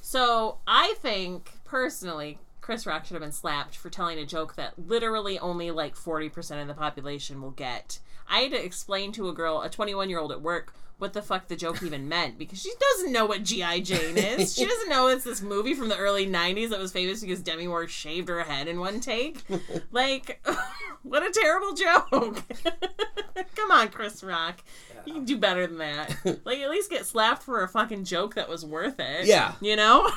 so 0.00 0.58
I 0.66 0.94
think 1.00 1.52
personally, 1.64 2.38
Chris 2.60 2.86
Rock 2.86 3.04
should 3.04 3.14
have 3.14 3.22
been 3.22 3.30
slapped 3.32 3.76
for 3.76 3.88
telling 3.88 4.18
a 4.18 4.26
joke 4.26 4.56
that 4.56 4.72
literally 4.76 5.38
only 5.38 5.70
like 5.70 5.94
forty 5.94 6.28
percent 6.28 6.60
of 6.60 6.66
the 6.66 6.74
population 6.74 7.40
will 7.40 7.52
get. 7.52 8.00
I 8.28 8.40
had 8.40 8.52
to 8.52 8.64
explain 8.64 9.12
to 9.12 9.28
a 9.28 9.32
girl, 9.34 9.60
a 9.62 9.70
twenty-one-year-old 9.70 10.32
at 10.32 10.40
work, 10.40 10.74
what 10.98 11.12
the 11.12 11.22
fuck 11.22 11.48
the 11.48 11.56
joke 11.56 11.82
even 11.82 12.08
meant 12.08 12.38
because 12.38 12.60
she 12.60 12.72
doesn't 12.78 13.12
know 13.12 13.26
what 13.26 13.42
GI 13.42 13.80
Jane 13.82 14.16
is. 14.16 14.54
she 14.54 14.64
doesn't 14.64 14.88
know 14.88 15.08
it's 15.08 15.24
this 15.24 15.42
movie 15.42 15.74
from 15.74 15.88
the 15.88 15.96
early 15.96 16.26
'90s 16.26 16.70
that 16.70 16.78
was 16.78 16.92
famous 16.92 17.20
because 17.20 17.40
Demi 17.40 17.66
Moore 17.66 17.88
shaved 17.88 18.28
her 18.28 18.42
head 18.42 18.68
in 18.68 18.80
one 18.80 19.00
take. 19.00 19.42
like, 19.90 20.44
what 21.02 21.22
a 21.22 21.30
terrible 21.30 21.74
joke! 21.74 22.42
Come 23.56 23.70
on, 23.70 23.88
Chris 23.88 24.22
Rock. 24.22 24.60
You 25.04 25.12
can 25.12 25.24
do 25.24 25.36
better 25.36 25.66
than 25.66 25.78
that. 25.78 26.16
Like, 26.44 26.60
at 26.60 26.70
least 26.70 26.90
get 26.90 27.04
slapped 27.04 27.42
for 27.42 27.62
a 27.62 27.68
fucking 27.68 28.04
joke 28.04 28.36
that 28.36 28.48
was 28.48 28.64
worth 28.64 28.98
it. 28.98 29.26
Yeah. 29.26 29.52
You 29.60 29.76
know? 29.76 30.10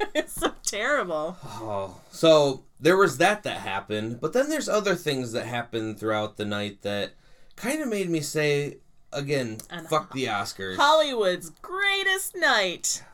it's 0.14 0.32
so 0.34 0.52
terrible. 0.64 1.36
Oh, 1.44 2.00
so 2.10 2.62
there 2.80 2.96
was 2.96 3.18
that 3.18 3.42
that 3.44 3.58
happened, 3.60 4.20
but 4.20 4.32
then 4.32 4.48
there's 4.48 4.68
other 4.68 4.94
things 4.94 5.32
that 5.32 5.46
happened 5.46 5.98
throughout 5.98 6.36
the 6.36 6.44
night 6.44 6.82
that 6.82 7.12
kind 7.56 7.80
of 7.80 7.88
made 7.88 8.08
me 8.10 8.20
say 8.20 8.78
again, 9.12 9.58
And 9.70 9.86
fuck 9.88 10.12
the 10.12 10.26
Oscars. 10.26 10.76
Hollywood's 10.76 11.50
greatest 11.62 12.34
night. 12.36 13.04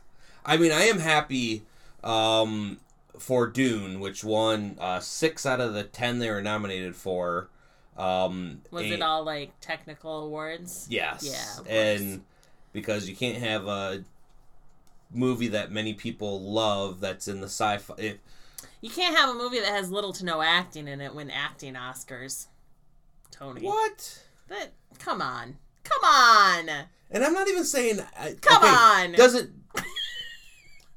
I 0.47 0.57
mean, 0.57 0.73
I 0.73 0.83
am 0.85 0.99
happy 1.01 1.63
um, 2.03 2.79
for 3.19 3.47
Dune, 3.47 4.01
which 4.01 4.25
won 4.25 4.77
uh, 4.81 5.01
six 5.01 5.45
out 5.45 5.61
of 5.61 5.75
the 5.75 5.83
ten 5.85 6.19
they 6.21 6.31
were 6.31 6.41
nominated 6.43 6.97
for. 6.97 7.49
Um, 7.97 8.63
Was 8.71 8.85
and- 8.85 8.93
it 8.95 9.03
all 9.03 9.25
like 9.25 9.51
technical 9.61 10.25
awards? 10.25 10.87
Yes. 10.89 11.29
Yeah, 11.31 11.61
of 11.61 11.69
and 11.69 12.23
because 12.73 13.09
you 13.09 13.17
can't 13.17 13.39
have 13.39 13.67
a 13.67 14.05
movie 15.13 15.49
that 15.49 15.71
many 15.73 15.95
people 15.95 16.41
love 16.53 17.01
that's 17.01 17.29
in 17.29 17.41
the 17.41 17.47
sci-fi. 17.47 17.95
It, 17.99 18.21
You 18.81 18.91
can't 18.91 19.17
have 19.17 19.31
a 19.31 19.35
movie 19.35 19.61
that 19.61 19.69
has 19.71 19.91
little 19.91 20.13
to 20.15 20.25
no 20.25 20.43
acting 20.43 20.89
in 20.89 21.01
it 21.01 21.15
win 21.15 21.31
acting 21.31 21.75
Oscars. 21.75 22.47
Tony. 23.31 23.63
what? 23.63 24.23
But 24.49 24.73
come 24.99 25.21
on. 25.23 25.57
Come 25.85 26.05
on. 26.05 26.69
And 27.11 27.25
I'm 27.25 27.33
not 27.33 27.49
even 27.49 27.65
saying. 27.65 28.01
I- 28.19 28.35
Come 28.41 28.63
okay, 28.63 28.73
on. 28.75 29.13
Doesn't 29.13 29.51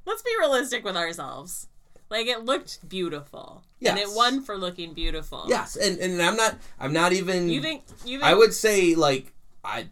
Let's 0.06 0.22
be 0.24 0.32
realistic 0.40 0.84
with 0.84 0.98
ourselves. 0.98 1.68
Like 2.10 2.28
it 2.28 2.44
looked 2.44 2.88
beautiful. 2.90 3.64
Yes. 3.80 3.92
And 3.92 4.00
it 4.00 4.08
won 4.16 4.44
for 4.44 4.58
looking 4.58 4.94
beautiful. 4.94 5.46
yes, 5.48 5.76
and 5.78 5.98
and 6.00 6.22
I'm 6.22 6.36
not. 6.36 6.56
I'm 6.80 6.92
not 6.94 7.14
even. 7.14 7.50
You 7.50 7.62
think 7.62 7.84
you 8.04 8.20
think 8.20 8.24
I 8.30 8.34
would 8.34 8.54
say 8.54 8.96
like 8.96 9.32
I 9.64 9.88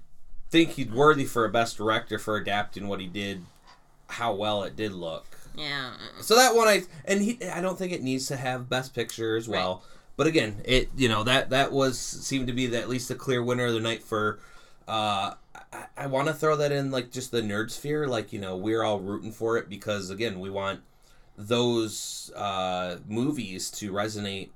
think 0.50 0.72
he's 0.72 0.88
worthy 0.90 1.24
for 1.26 1.46
a 1.46 1.50
best 1.50 1.78
director 1.78 2.20
for 2.20 2.36
adapting 2.36 2.88
what 2.90 3.00
he 3.00 3.08
did, 3.08 3.44
how 4.10 4.34
well 4.34 4.64
it 4.64 4.76
did 4.76 4.92
look. 4.92 5.26
Yeah. 5.56 5.92
So 6.22 6.36
that 6.36 6.56
one 6.56 6.68
I 6.68 6.84
and 7.06 7.22
he 7.22 7.38
I 7.46 7.62
don't 7.62 7.78
think 7.78 7.92
it 7.94 8.04
needs 8.04 8.28
to 8.28 8.38
have 8.38 8.70
best 8.70 8.94
picture 8.94 9.36
as 9.38 9.48
well. 9.48 9.84
But 10.18 10.28
again, 10.28 10.62
it 10.66 10.90
you 10.98 11.08
know 11.10 11.24
that 11.24 11.50
that 11.52 11.72
was 11.72 11.98
seemed 11.98 12.48
to 12.48 12.54
be 12.54 12.68
the, 12.68 12.78
at 12.80 12.90
least 12.90 13.10
a 13.12 13.16
clear 13.16 13.42
winner 13.44 13.66
of 13.66 13.74
the 13.74 13.80
night 13.80 14.04
for. 14.04 14.40
Uh, 14.88 15.36
I, 15.72 15.86
I 15.96 16.08
want 16.08 16.28
to 16.30 16.34
throw 16.34 16.56
that 16.58 16.72
in 16.72 16.90
like 16.92 17.12
just 17.12 17.32
the 17.32 17.42
nerd 17.42 17.70
sphere, 17.72 18.08
like 18.08 18.34
you 18.34 18.40
know 18.40 18.58
we're 18.58 18.84
all 18.84 19.00
rooting 19.00 19.32
for 19.32 19.58
it 19.58 19.70
because 19.70 20.10
again 20.10 20.40
we 20.40 20.50
want 20.50 20.82
those 21.38 22.32
uh, 22.36 22.98
movies 23.08 23.70
to 23.72 23.92
resonate 23.92 24.50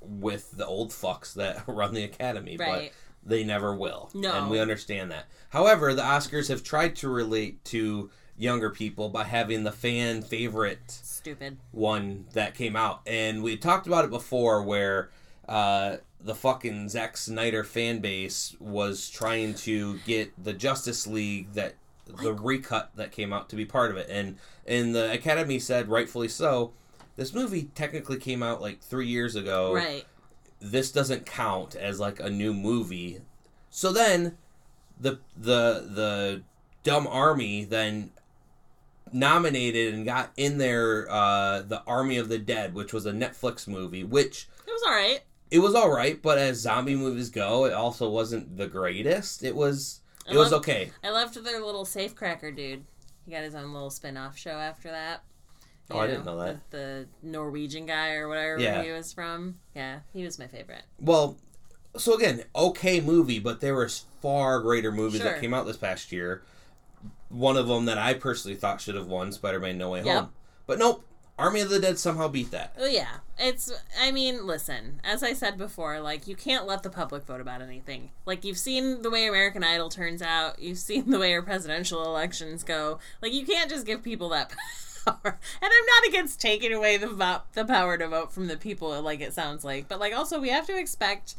with 0.00 0.52
the 0.56 0.66
old 0.66 0.90
fucks 0.90 1.34
that 1.34 1.62
run 1.68 1.94
the 1.94 2.04
academy, 2.04 2.56
Right. 2.56 2.92
but 3.24 3.28
they 3.28 3.44
never 3.44 3.74
will. 3.74 4.10
No. 4.14 4.32
and 4.32 4.50
we 4.50 4.58
understand 4.58 5.10
that. 5.12 5.26
However, 5.50 5.94
the 5.94 6.02
Oscars 6.02 6.48
have 6.48 6.62
tried 6.62 6.96
to 6.96 7.08
relate 7.08 7.64
to 7.66 8.10
younger 8.38 8.70
people 8.70 9.08
by 9.08 9.24
having 9.24 9.64
the 9.64 9.72
fan 9.72 10.22
favorite 10.22 10.90
Stupid. 10.90 11.56
one 11.72 12.26
that 12.32 12.54
came 12.54 12.76
out, 12.76 13.00
and 13.06 13.42
we 13.42 13.56
talked 13.56 13.86
about 13.86 14.04
it 14.04 14.10
before, 14.10 14.62
where 14.62 15.10
uh, 15.48 15.96
the 16.20 16.34
fucking 16.34 16.88
Zack 16.88 17.16
Snyder 17.16 17.64
fan 17.64 18.00
base 18.00 18.56
was 18.60 19.08
trying 19.08 19.54
to 19.54 19.98
get 20.06 20.32
the 20.42 20.52
Justice 20.52 21.06
League 21.06 21.52
that 21.54 21.74
the 22.06 22.32
recut 22.32 22.90
that 22.94 23.10
came 23.10 23.32
out 23.32 23.48
to 23.48 23.56
be 23.56 23.64
part 23.64 23.90
of 23.90 23.96
it, 23.96 24.08
and 24.10 24.36
and 24.66 24.94
the 24.94 25.12
Academy 25.12 25.58
said 25.58 25.88
rightfully 25.88 26.28
so. 26.28 26.72
This 27.16 27.32
movie 27.32 27.70
technically 27.74 28.18
came 28.18 28.42
out 28.42 28.60
like 28.60 28.80
three 28.80 29.06
years 29.08 29.36
ago. 29.36 29.74
Right. 29.74 30.04
This 30.60 30.92
doesn't 30.92 31.24
count 31.24 31.74
as 31.74 31.98
like 31.98 32.20
a 32.20 32.28
new 32.28 32.52
movie. 32.52 33.20
So 33.70 33.92
then, 33.92 34.36
the 35.00 35.18
the 35.36 35.88
the 35.90 36.42
dumb 36.82 37.06
army 37.08 37.64
then 37.64 38.12
nominated 39.12 39.94
and 39.94 40.04
got 40.04 40.32
in 40.36 40.58
there 40.58 41.06
uh, 41.10 41.62
the 41.62 41.82
Army 41.86 42.16
of 42.18 42.28
the 42.28 42.38
Dead, 42.38 42.74
which 42.74 42.92
was 42.92 43.06
a 43.06 43.12
Netflix 43.12 43.66
movie, 43.68 44.04
which 44.04 44.48
It 44.66 44.70
was 44.72 44.82
alright. 44.82 45.20
it 45.50 45.58
was 45.60 45.74
all 45.74 45.90
right, 45.90 46.20
but 46.20 46.38
as 46.38 46.58
zombie 46.60 46.96
movies 46.96 47.30
go, 47.30 47.64
it 47.66 47.72
also 47.72 48.08
wasn't 48.10 48.56
the 48.56 48.66
greatest. 48.66 49.42
It 49.44 49.54
was 49.56 50.00
it 50.28 50.36
was 50.36 50.52
okay. 50.52 50.90
I 51.04 51.10
loved 51.10 51.42
their 51.44 51.60
little 51.64 51.84
safecracker 51.84 52.54
dude. 52.54 52.84
He 53.24 53.30
got 53.32 53.42
his 53.44 53.54
own 53.54 53.72
little 53.72 53.90
spin 53.90 54.16
off 54.16 54.36
show 54.36 54.50
after 54.52 54.90
that. 54.90 55.22
Oh, 55.88 56.00
I 56.00 56.08
didn't 56.08 56.24
know 56.26 56.38
that. 56.38 56.68
The 56.70 57.06
Norwegian 57.22 57.86
guy 57.86 58.14
or 58.14 58.28
whatever 58.28 58.58
Yeah. 58.58 58.82
he 58.82 58.90
was 58.90 59.12
from. 59.12 59.60
Yeah, 59.74 60.00
he 60.12 60.24
was 60.24 60.36
my 60.36 60.48
favorite. 60.48 60.82
Well, 61.00 61.36
so 61.96 62.14
again, 62.16 62.42
okay 62.56 63.00
movie, 63.00 63.38
but 63.38 63.60
there 63.60 63.76
was 63.76 64.04
far 64.20 64.60
greater 64.60 64.90
movies 64.90 65.20
Sure. 65.20 65.30
that 65.30 65.40
came 65.40 65.54
out 65.54 65.64
this 65.64 65.76
past 65.76 66.10
year. 66.10 66.42
One 67.28 67.56
of 67.56 67.68
them 67.68 67.86
that 67.86 67.98
I 67.98 68.14
personally 68.14 68.56
thought 68.56 68.80
should 68.80 68.94
have 68.94 69.06
won 69.08 69.32
Spider-Man: 69.32 69.78
No 69.78 69.90
Way 69.90 70.02
Yep. 70.04 70.16
Home, 70.16 70.32
but 70.66 70.78
nope. 70.78 71.04
Army 71.38 71.60
of 71.60 71.68
the 71.68 71.78
Dead 71.78 71.98
somehow 71.98 72.28
beat 72.28 72.50
that. 72.52 72.74
Oh 72.78 72.86
yeah, 72.86 73.18
it's. 73.38 73.70
I 74.00 74.10
mean, 74.10 74.46
listen. 74.46 75.00
As 75.04 75.22
I 75.22 75.34
said 75.34 75.58
before, 75.58 76.00
like 76.00 76.26
you 76.26 76.34
can't 76.34 76.66
let 76.66 76.82
the 76.82 76.88
public 76.88 77.26
vote 77.26 77.42
about 77.42 77.60
anything. 77.60 78.08
Like 78.24 78.42
you've 78.42 78.56
seen 78.56 79.02
the 79.02 79.10
way 79.10 79.26
American 79.26 79.62
Idol 79.62 79.90
turns 79.90 80.22
out. 80.22 80.58
You've 80.60 80.78
seen 80.78 81.10
the 81.10 81.18
way 81.18 81.34
our 81.34 81.42
presidential 81.42 82.02
elections 82.04 82.62
go. 82.64 83.00
Like 83.20 83.34
you 83.34 83.44
can't 83.44 83.68
just 83.68 83.84
give 83.84 84.02
people 84.02 84.30
that 84.30 84.50
power. 85.04 85.20
And 85.24 85.34
I'm 85.62 85.86
not 85.86 86.08
against 86.08 86.40
taking 86.40 86.72
away 86.72 86.96
the 86.96 87.08
vo- 87.08 87.42
the 87.52 87.66
power 87.66 87.98
to 87.98 88.08
vote 88.08 88.32
from 88.32 88.46
the 88.46 88.56
people. 88.56 88.98
Like 89.02 89.20
it 89.20 89.34
sounds 89.34 89.62
like, 89.62 89.88
but 89.88 90.00
like 90.00 90.16
also 90.16 90.40
we 90.40 90.48
have 90.48 90.66
to 90.68 90.78
expect 90.78 91.34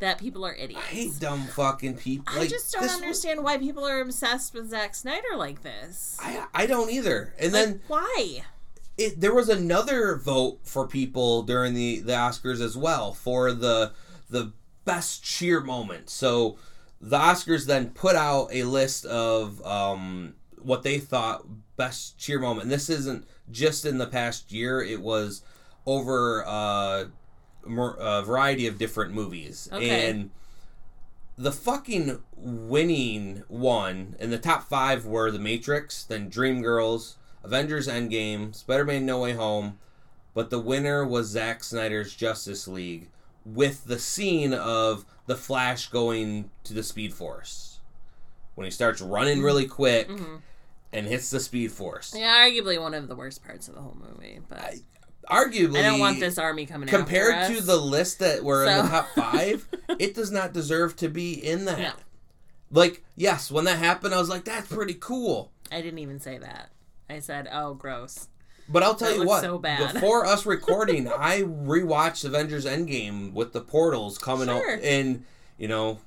that 0.00 0.18
people 0.18 0.44
are 0.44 0.54
idiots. 0.54 0.82
I 0.82 0.86
hate 0.86 1.18
dumb 1.20 1.42
fucking 1.46 1.96
people. 1.96 2.34
I 2.34 2.40
Like, 2.40 2.48
just 2.50 2.72
don't 2.72 2.82
this 2.82 2.92
was- 2.92 3.00
understand 3.02 3.42
why 3.44 3.58
people 3.58 3.84
are 3.84 4.00
obsessed 4.00 4.52
with 4.54 4.70
Zack 4.70 4.94
Snyder 4.94 5.36
like 5.36 5.62
this. 5.62 6.18
I 6.20 6.44
I 6.54 6.66
don't 6.66 6.90
either. 6.90 7.32
And 7.38 7.52
Like, 7.52 7.64
then 7.64 7.80
why? 7.88 8.44
it, 8.96 9.20
there 9.20 9.34
was 9.34 9.48
another 9.48 10.16
vote 10.16 10.60
for 10.64 10.86
people 10.86 11.42
during 11.42 11.74
the, 11.74 12.00
the 12.00 12.12
Oscars 12.12 12.60
as 12.60 12.76
well 12.76 13.12
for 13.12 13.52
the 13.52 13.92
the 14.30 14.52
best 14.84 15.22
cheer 15.24 15.60
moment. 15.60 16.10
So 16.10 16.58
the 17.00 17.18
Oscars 17.18 17.66
then 17.66 17.90
put 17.90 18.16
out 18.16 18.48
a 18.52 18.64
list 18.64 19.04
of 19.06 19.64
um, 19.66 20.34
what 20.62 20.82
they 20.82 20.98
thought 20.98 21.44
best 21.76 22.18
cheer 22.18 22.38
moment. 22.38 22.64
And 22.64 22.72
this 22.72 22.88
isn't 22.88 23.26
just 23.50 23.84
in 23.84 23.98
the 23.98 24.06
past 24.06 24.50
year; 24.52 24.80
it 24.82 25.00
was 25.00 25.42
over 25.86 26.44
uh, 26.46 27.04
a 27.66 28.22
variety 28.22 28.66
of 28.66 28.78
different 28.78 29.12
movies. 29.14 29.68
Okay. 29.72 30.08
And 30.10 30.30
the 31.36 31.52
fucking 31.52 32.22
winning 32.36 33.42
one 33.48 34.16
in 34.18 34.30
the 34.30 34.38
top 34.38 34.68
five 34.68 35.04
were 35.06 35.30
The 35.30 35.38
Matrix, 35.38 36.04
then 36.04 36.30
Dreamgirls, 36.30 37.14
Avengers 37.42 37.88
Endgame, 37.88 38.54
Spider 38.54 38.84
Man 38.84 39.04
No 39.06 39.20
Way 39.20 39.32
Home, 39.32 39.78
but 40.32 40.50
the 40.50 40.58
winner 40.60 41.04
was 41.04 41.26
Zack 41.28 41.62
Snyder's 41.64 42.14
Justice 42.14 42.66
League 42.68 43.08
with 43.44 43.84
the 43.84 43.98
scene 43.98 44.54
of 44.54 45.04
the 45.26 45.36
Flash 45.36 45.88
going 45.88 46.50
to 46.64 46.72
the 46.74 46.82
Speed 46.82 47.12
Force. 47.12 47.80
When 48.54 48.64
he 48.64 48.70
starts 48.70 49.00
running 49.00 49.42
really 49.42 49.66
quick 49.66 50.08
Mhm. 50.08 50.40
and 50.92 51.06
hits 51.06 51.30
the 51.30 51.40
Speed 51.40 51.72
Force. 51.72 52.14
Yeah, 52.16 52.46
arguably 52.46 52.80
one 52.80 52.94
of 52.94 53.08
the 53.08 53.16
worst 53.16 53.42
parts 53.44 53.68
of 53.68 53.74
the 53.74 53.80
whole 53.80 53.96
movie. 54.00 54.40
But 54.48 54.58
I- 54.60 54.80
arguably 55.30 55.78
I 55.78 55.82
don't 55.82 56.00
want 56.00 56.20
this 56.20 56.38
army 56.38 56.66
coming 56.66 56.88
compared 56.88 57.54
to 57.54 57.60
the 57.62 57.76
list 57.76 58.18
that 58.20 58.42
were 58.44 58.64
in 58.64 58.84
the 58.84 58.88
top 58.90 59.08
five, 59.14 59.68
it 59.98 60.14
does 60.14 60.30
not 60.30 60.52
deserve 60.52 60.96
to 60.96 61.08
be 61.08 61.32
in 61.32 61.64
that. 61.66 61.78
No. 61.78 61.92
Like, 62.70 63.04
yes, 63.16 63.50
when 63.50 63.64
that 63.66 63.78
happened, 63.78 64.14
I 64.14 64.18
was 64.18 64.28
like, 64.28 64.44
that's 64.44 64.66
pretty 64.68 64.94
cool. 64.94 65.52
I 65.70 65.80
didn't 65.80 66.00
even 66.00 66.18
say 66.20 66.38
that. 66.38 66.70
I 67.08 67.20
said, 67.20 67.48
"Oh, 67.52 67.74
gross." 67.74 68.28
But 68.68 68.82
I'll 68.82 68.94
tell 68.94 69.10
That 69.10 69.18
you 69.18 69.26
what, 69.26 69.42
so 69.42 69.58
bad. 69.58 69.92
before 69.92 70.24
us 70.34 70.46
recording, 70.46 71.06
I 71.08 71.42
rewatched 71.42 72.24
Avengers 72.24 72.64
Endgame 72.64 73.32
with 73.34 73.52
the 73.52 73.60
portals 73.60 74.16
coming 74.18 74.48
Sure. 74.48 74.72
out 74.76 74.80
and 74.82 75.24
you 75.58 75.68
know, 75.68 76.00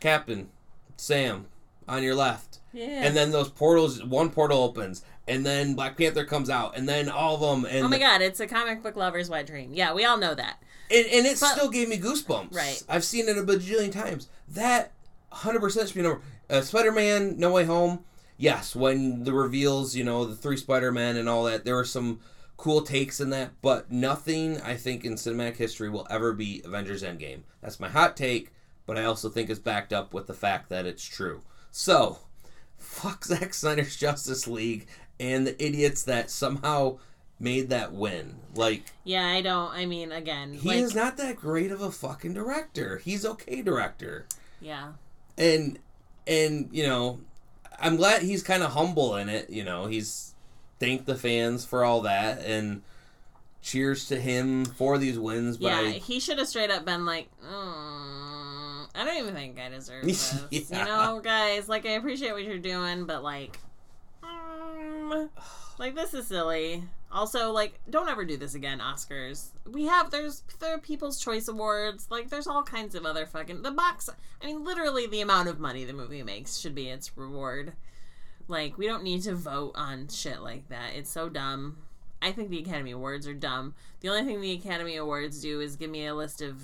Captain 0.00 0.48
Sam 0.96 1.46
on 1.88 2.02
your 2.02 2.14
left. 2.14 2.58
Yeah. 2.72 3.04
And 3.04 3.16
then 3.16 3.30
those 3.30 3.48
portals 3.50 4.02
one 4.04 4.30
portal 4.30 4.62
opens 4.62 5.04
and 5.28 5.44
then 5.46 5.74
Black 5.74 5.96
Panther 5.96 6.24
comes 6.24 6.50
out 6.50 6.76
and 6.76 6.88
then 6.88 7.08
all 7.08 7.34
of 7.36 7.40
them 7.40 7.70
and 7.70 7.84
oh 7.84 7.88
my 7.88 7.98
god, 7.98 8.20
it's 8.22 8.40
a 8.40 8.46
comic 8.46 8.82
book 8.82 8.96
lover's 8.96 9.28
wet 9.30 9.46
dream. 9.46 9.72
Yeah, 9.74 9.92
we 9.94 10.04
all 10.04 10.16
know 10.18 10.34
that. 10.34 10.62
and, 10.90 11.06
and 11.06 11.26
it 11.26 11.38
But- 11.40 11.52
still 11.52 11.70
gave 11.70 11.88
me 11.88 11.98
goosebumps. 11.98 12.54
Right. 12.54 12.82
I've 12.88 13.04
seen 13.04 13.28
it 13.28 13.38
a 13.38 13.42
bajillion 13.42 13.92
times. 13.92 14.28
That 14.48 14.92
100% 15.32 15.86
should 15.86 15.94
be 15.94 16.02
number. 16.02 16.20
Uh, 16.50 16.60
Spider-Man: 16.60 17.38
No 17.38 17.52
Way 17.52 17.64
Home. 17.64 18.04
Yes, 18.36 18.74
when 18.76 19.24
the 19.24 19.32
reveals, 19.32 19.94
you 19.94 20.04
know, 20.04 20.24
the 20.24 20.34
three 20.34 20.56
Spider-Men 20.56 21.16
and 21.16 21.28
all 21.28 21.44
that, 21.44 21.64
there 21.64 21.76
were 21.76 21.84
some 21.84 22.20
cool 22.56 22.82
takes 22.82 23.20
in 23.20 23.30
that, 23.30 23.50
but 23.62 23.90
nothing 23.90 24.60
I 24.60 24.76
think 24.76 25.04
in 25.04 25.14
cinematic 25.14 25.56
history 25.56 25.88
will 25.88 26.06
ever 26.10 26.32
be 26.32 26.60
Avengers 26.64 27.02
Endgame. 27.02 27.42
That's 27.62 27.80
my 27.80 27.88
hot 27.88 28.16
take, 28.16 28.50
but 28.86 28.98
I 28.98 29.04
also 29.04 29.28
think 29.30 29.48
it's 29.48 29.58
backed 29.60 29.92
up 29.92 30.12
with 30.12 30.26
the 30.26 30.34
fact 30.34 30.68
that 30.68 30.86
it's 30.86 31.04
true. 31.04 31.42
So, 31.70 32.18
fuck 32.76 33.24
Zack 33.24 33.54
Snyder's 33.54 33.96
Justice 33.96 34.46
League 34.46 34.86
and 35.22 35.46
the 35.46 35.64
idiots 35.64 36.02
that 36.02 36.30
somehow 36.30 36.98
made 37.38 37.70
that 37.70 37.92
win. 37.92 38.34
Like, 38.54 38.82
Yeah, 39.04 39.26
I 39.26 39.40
don't. 39.40 39.70
I 39.70 39.86
mean, 39.86 40.10
again, 40.10 40.52
he 40.52 40.68
like, 40.68 40.78
is 40.78 40.94
not 40.94 41.16
that 41.16 41.36
great 41.36 41.70
of 41.70 41.80
a 41.80 41.92
fucking 41.92 42.34
director. 42.34 42.98
He's 42.98 43.24
okay 43.24 43.62
director. 43.62 44.26
yeah, 44.60 44.92
And 45.38 45.78
and 46.26 46.68
you 46.72 46.86
know, 46.86 47.20
I'm 47.78 47.96
glad 47.96 48.22
he's 48.22 48.42
kind 48.42 48.62
of 48.62 48.72
humble 48.72 49.16
in 49.16 49.28
it, 49.28 49.48
you 49.48 49.64
know. 49.64 49.86
He's 49.86 50.34
thanked 50.80 51.06
the 51.06 51.14
fans 51.14 51.64
for 51.64 51.84
all 51.84 52.00
that 52.02 52.44
and 52.44 52.82
cheers 53.62 54.08
to 54.08 54.20
him 54.20 54.64
for 54.64 54.98
these 54.98 55.18
wins, 55.18 55.56
but 55.56 55.68
yeah. 55.68 55.78
I, 55.78 55.92
He 55.92 56.18
should 56.18 56.38
have 56.38 56.48
straight 56.48 56.70
up 56.70 56.84
been 56.84 57.06
like, 57.06 57.28
mm, 57.40 58.86
I 58.94 59.04
don't 59.04 59.18
even 59.18 59.34
think 59.34 59.60
I 59.60 59.68
deserve 59.68 60.04
this. 60.04 60.34
Yeah. 60.50 60.80
You 60.80 60.84
know, 60.84 61.20
guys. 61.22 61.68
Like, 61.68 61.86
I 61.86 61.90
appreciate 61.90 62.32
what 62.32 62.42
you're 62.42 62.58
doing, 62.58 63.04
but 63.06 63.22
like, 63.22 63.58
mm, 64.22 65.28
like 65.78 65.94
this 65.94 66.14
is 66.14 66.26
silly. 66.26 66.82
Also, 67.10 67.52
like, 67.52 67.78
don't 67.90 68.08
ever 68.08 68.24
do 68.24 68.38
this 68.38 68.54
again, 68.54 68.78
Oscars. 68.78 69.48
We 69.70 69.84
have 69.84 70.10
there's 70.10 70.42
there 70.60 70.74
are 70.74 70.78
People's 70.78 71.20
Choice 71.22 71.48
Awards. 71.48 72.06
Like, 72.10 72.30
there's 72.30 72.46
all 72.46 72.62
kinds 72.62 72.94
of 72.94 73.04
other 73.04 73.26
fucking 73.26 73.62
the 73.62 73.70
box. 73.70 74.08
I 74.42 74.46
mean, 74.46 74.64
literally, 74.64 75.06
the 75.06 75.20
amount 75.20 75.48
of 75.48 75.60
money 75.60 75.84
the 75.84 75.92
movie 75.92 76.22
makes 76.22 76.56
should 76.58 76.74
be 76.74 76.88
its 76.88 77.16
reward. 77.16 77.74
Like, 78.48 78.78
we 78.78 78.86
don't 78.86 79.02
need 79.04 79.22
to 79.22 79.34
vote 79.34 79.72
on 79.74 80.08
shit 80.08 80.40
like 80.42 80.68
that. 80.68 80.94
It's 80.94 81.10
so 81.10 81.28
dumb. 81.28 81.76
I 82.20 82.32
think 82.32 82.50
the 82.50 82.60
Academy 82.60 82.92
Awards 82.92 83.26
are 83.26 83.34
dumb. 83.34 83.74
The 84.00 84.08
only 84.08 84.24
thing 84.24 84.40
the 84.40 84.52
Academy 84.52 84.96
Awards 84.96 85.40
do 85.42 85.60
is 85.60 85.76
give 85.76 85.90
me 85.90 86.06
a 86.06 86.14
list 86.14 86.40
of 86.40 86.60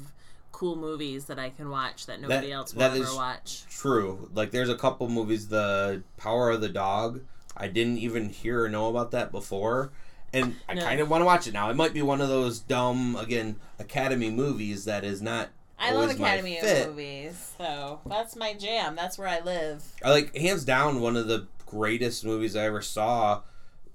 cool 0.52 0.76
movies 0.76 1.26
that 1.26 1.38
I 1.38 1.50
can 1.50 1.68
watch 1.68 2.06
that 2.06 2.20
nobody 2.20 2.48
That- 2.48 2.52
else 2.52 2.72
will 2.74 2.80
that 2.80 2.92
ever 2.92 3.02
is- 3.04 3.14
watch. 3.14 3.64
true. 3.70 4.30
Like 4.34 4.50
there's 4.50 4.68
a 4.70 4.76
couple 4.76 5.08
movies 5.08 5.48
the 5.48 6.02
Power 6.16 6.50
of 6.50 6.60
the 6.62 6.68
Dog. 6.68 7.20
I 7.58 7.68
didn't 7.68 7.98
even 7.98 8.28
hear 8.30 8.64
or 8.64 8.68
know 8.68 8.88
about 8.88 9.10
that 9.12 9.30
before. 9.32 9.90
And 10.32 10.56
I 10.68 10.74
No. 10.74 10.82
kind 10.82 11.00
of 11.00 11.08
want 11.08 11.22
to 11.22 11.24
watch 11.26 11.46
it 11.46 11.54
now. 11.54 11.70
It 11.70 11.76
might 11.76 11.94
be 11.94 12.02
one 12.02 12.20
of 12.20 12.28
those 12.28 12.58
dumb 12.60 13.16
again 13.16 13.56
Academy 13.78 14.30
movies 14.30 14.84
that 14.84 15.02
is 15.04 15.20
not 15.22 15.48
I 15.78 15.92
love 15.92 16.10
Academy 16.10 16.58
fit. 16.60 16.88
movies, 16.88 17.54
so 17.56 18.00
that's 18.06 18.34
my 18.36 18.52
jam. 18.52 18.94
That's 18.96 19.16
where 19.16 19.28
I 19.28 19.40
live. 19.40 19.82
I 20.04 20.10
like 20.10 20.36
hands 20.36 20.64
down 20.64 21.00
one 21.00 21.16
of 21.16 21.28
the 21.28 21.46
greatest 21.66 22.24
movies 22.24 22.56
I 22.56 22.64
ever 22.64 22.82
saw 22.82 23.42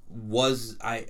was 0.10 0.78
I 0.82 1.08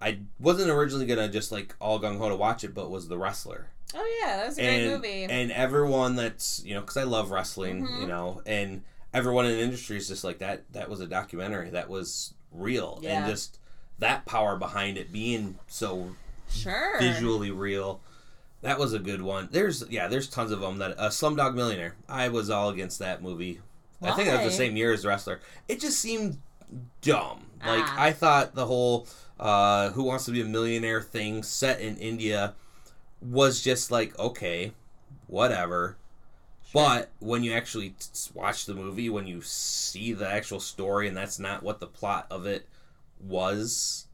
I 0.00 0.18
wasn't 0.38 0.70
originally 0.70 1.06
gonna 1.06 1.28
just 1.28 1.50
like 1.52 1.74
all 1.80 2.00
gung 2.00 2.18
ho 2.18 2.28
to 2.28 2.36
watch 2.36 2.64
it, 2.64 2.74
but 2.74 2.90
was 2.90 3.08
The 3.08 3.18
Wrestler. 3.18 3.68
Oh 3.94 4.20
yeah, 4.22 4.36
that 4.38 4.46
was 4.48 4.58
a 4.58 4.62
great 4.62 4.82
and 4.84 4.92
movie. 4.92 5.24
and 5.24 5.52
everyone 5.52 6.16
that's 6.16 6.62
you 6.64 6.74
know 6.74 6.80
because 6.80 6.96
I 6.96 7.04
love 7.04 7.30
wrestling, 7.30 7.86
Mhm. 7.86 8.00
you 8.00 8.06
know, 8.06 8.42
and 8.44 8.82
everyone 9.14 9.46
in 9.46 9.52
the 9.52 9.62
industry 9.62 9.96
is 9.96 10.08
just 10.08 10.24
like 10.24 10.38
that. 10.40 10.64
That 10.72 10.90
was 10.90 11.00
a 11.00 11.06
documentary 11.06 11.70
that 11.70 11.88
was 11.88 12.34
real, 12.52 12.98
Yeah. 13.02 13.20
and 13.22 13.30
just 13.30 13.58
that 13.98 14.26
power 14.26 14.56
behind 14.56 14.98
it 14.98 15.10
being 15.12 15.58
so 15.68 16.14
sure. 16.50 16.98
visually 17.00 17.50
real. 17.50 18.00
That 18.62 18.78
was 18.78 18.92
a 18.92 18.98
good 18.98 19.22
one. 19.22 19.48
There's 19.52 19.84
yeah, 19.90 20.08
there's 20.08 20.28
tons 20.28 20.50
of 20.50 20.60
them. 20.60 20.78
That 20.78 20.98
uh, 20.98 21.08
Slumdog 21.10 21.54
Millionaire. 21.54 21.94
I 22.08 22.28
was 22.28 22.50
all 22.50 22.70
against 22.70 22.98
that 22.98 23.22
movie. 23.22 23.60
I 24.02 24.12
think 24.12 24.28
that 24.28 24.42
was 24.44 24.52
the 24.52 24.56
same 24.58 24.76
year 24.76 24.92
as 24.92 25.02
The 25.02 25.08
Wrestler. 25.08 25.40
It 25.68 25.80
just 25.80 25.98
seemed 25.98 26.38
dumb. 27.00 27.46
Like 27.64 27.84
Ah. 27.84 27.94
I 27.98 28.12
thought 28.12 28.54
the 28.54 28.66
whole 28.66 29.06
uh, 29.40 29.90
"Who 29.90 30.02
Wants 30.02 30.24
to 30.26 30.30
Be 30.32 30.40
a 30.42 30.44
Millionaire" 30.44 31.00
thing 31.00 31.42
set 31.42 31.80
in 31.80 31.96
India 31.98 32.54
was 33.22 33.62
just 33.62 33.90
like 33.90 34.18
okay, 34.18 34.72
whatever. 35.26 35.96
But 36.74 37.12
when 37.20 37.42
you 37.44 37.52
actually 37.52 37.90
t- 37.90 38.30
watch 38.34 38.66
the 38.66 38.74
movie, 38.74 39.08
when 39.08 39.26
you 39.28 39.40
see 39.42 40.12
the 40.12 40.28
actual 40.28 40.58
story, 40.60 41.06
and 41.08 41.16
that's 41.16 41.38
not 41.38 41.62
what 41.62 41.78
the 41.80 41.86
plot 41.86 42.26
of 42.30 42.44
it 42.46 42.66
was, 43.20 44.06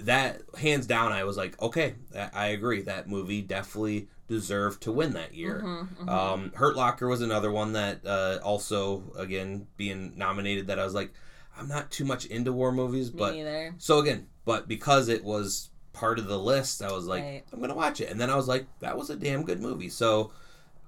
that 0.00 0.42
hands 0.58 0.86
down, 0.86 1.10
I 1.12 1.24
was 1.24 1.36
like, 1.36 1.60
okay, 1.60 1.94
I 2.34 2.48
agree. 2.48 2.82
That 2.82 3.08
movie 3.08 3.42
definitely 3.42 4.08
deserved 4.28 4.82
to 4.82 4.92
win 4.92 5.12
that 5.14 5.34
year. 5.34 5.62
Mhm, 5.64 5.88
mhm. 6.04 6.08
Um, 6.08 6.52
Hurt 6.54 6.76
Locker 6.76 7.08
was 7.08 7.20
another 7.22 7.50
one 7.50 7.72
that 7.72 8.04
uh, 8.06 8.38
also, 8.42 9.02
again, 9.16 9.66
being 9.76 10.12
nominated. 10.16 10.66
That 10.68 10.78
I 10.78 10.84
was 10.84 10.94
like, 10.94 11.12
I'm 11.56 11.68
not 11.68 11.90
too 11.90 12.04
much 12.04 12.26
into 12.26 12.52
war 12.52 12.72
movies, 12.72 13.12
Me 13.12 13.18
but 13.18 13.34
neither. 13.34 13.74
so 13.78 13.98
again, 13.98 14.26
but 14.44 14.68
because 14.68 15.08
it 15.08 15.22
was 15.24 15.70
part 15.92 16.18
of 16.18 16.26
the 16.26 16.38
list, 16.38 16.82
I 16.82 16.92
was 16.92 17.06
like, 17.06 17.22
Right. 17.22 17.44
I'm 17.52 17.60
gonna 17.60 17.74
watch 17.74 18.00
it, 18.00 18.10
and 18.10 18.20
then 18.20 18.30
I 18.30 18.36
was 18.36 18.48
like, 18.48 18.66
that 18.80 18.96
was 18.96 19.10
a 19.10 19.16
damn 19.16 19.44
good 19.44 19.60
movie. 19.60 19.88
So, 19.90 20.32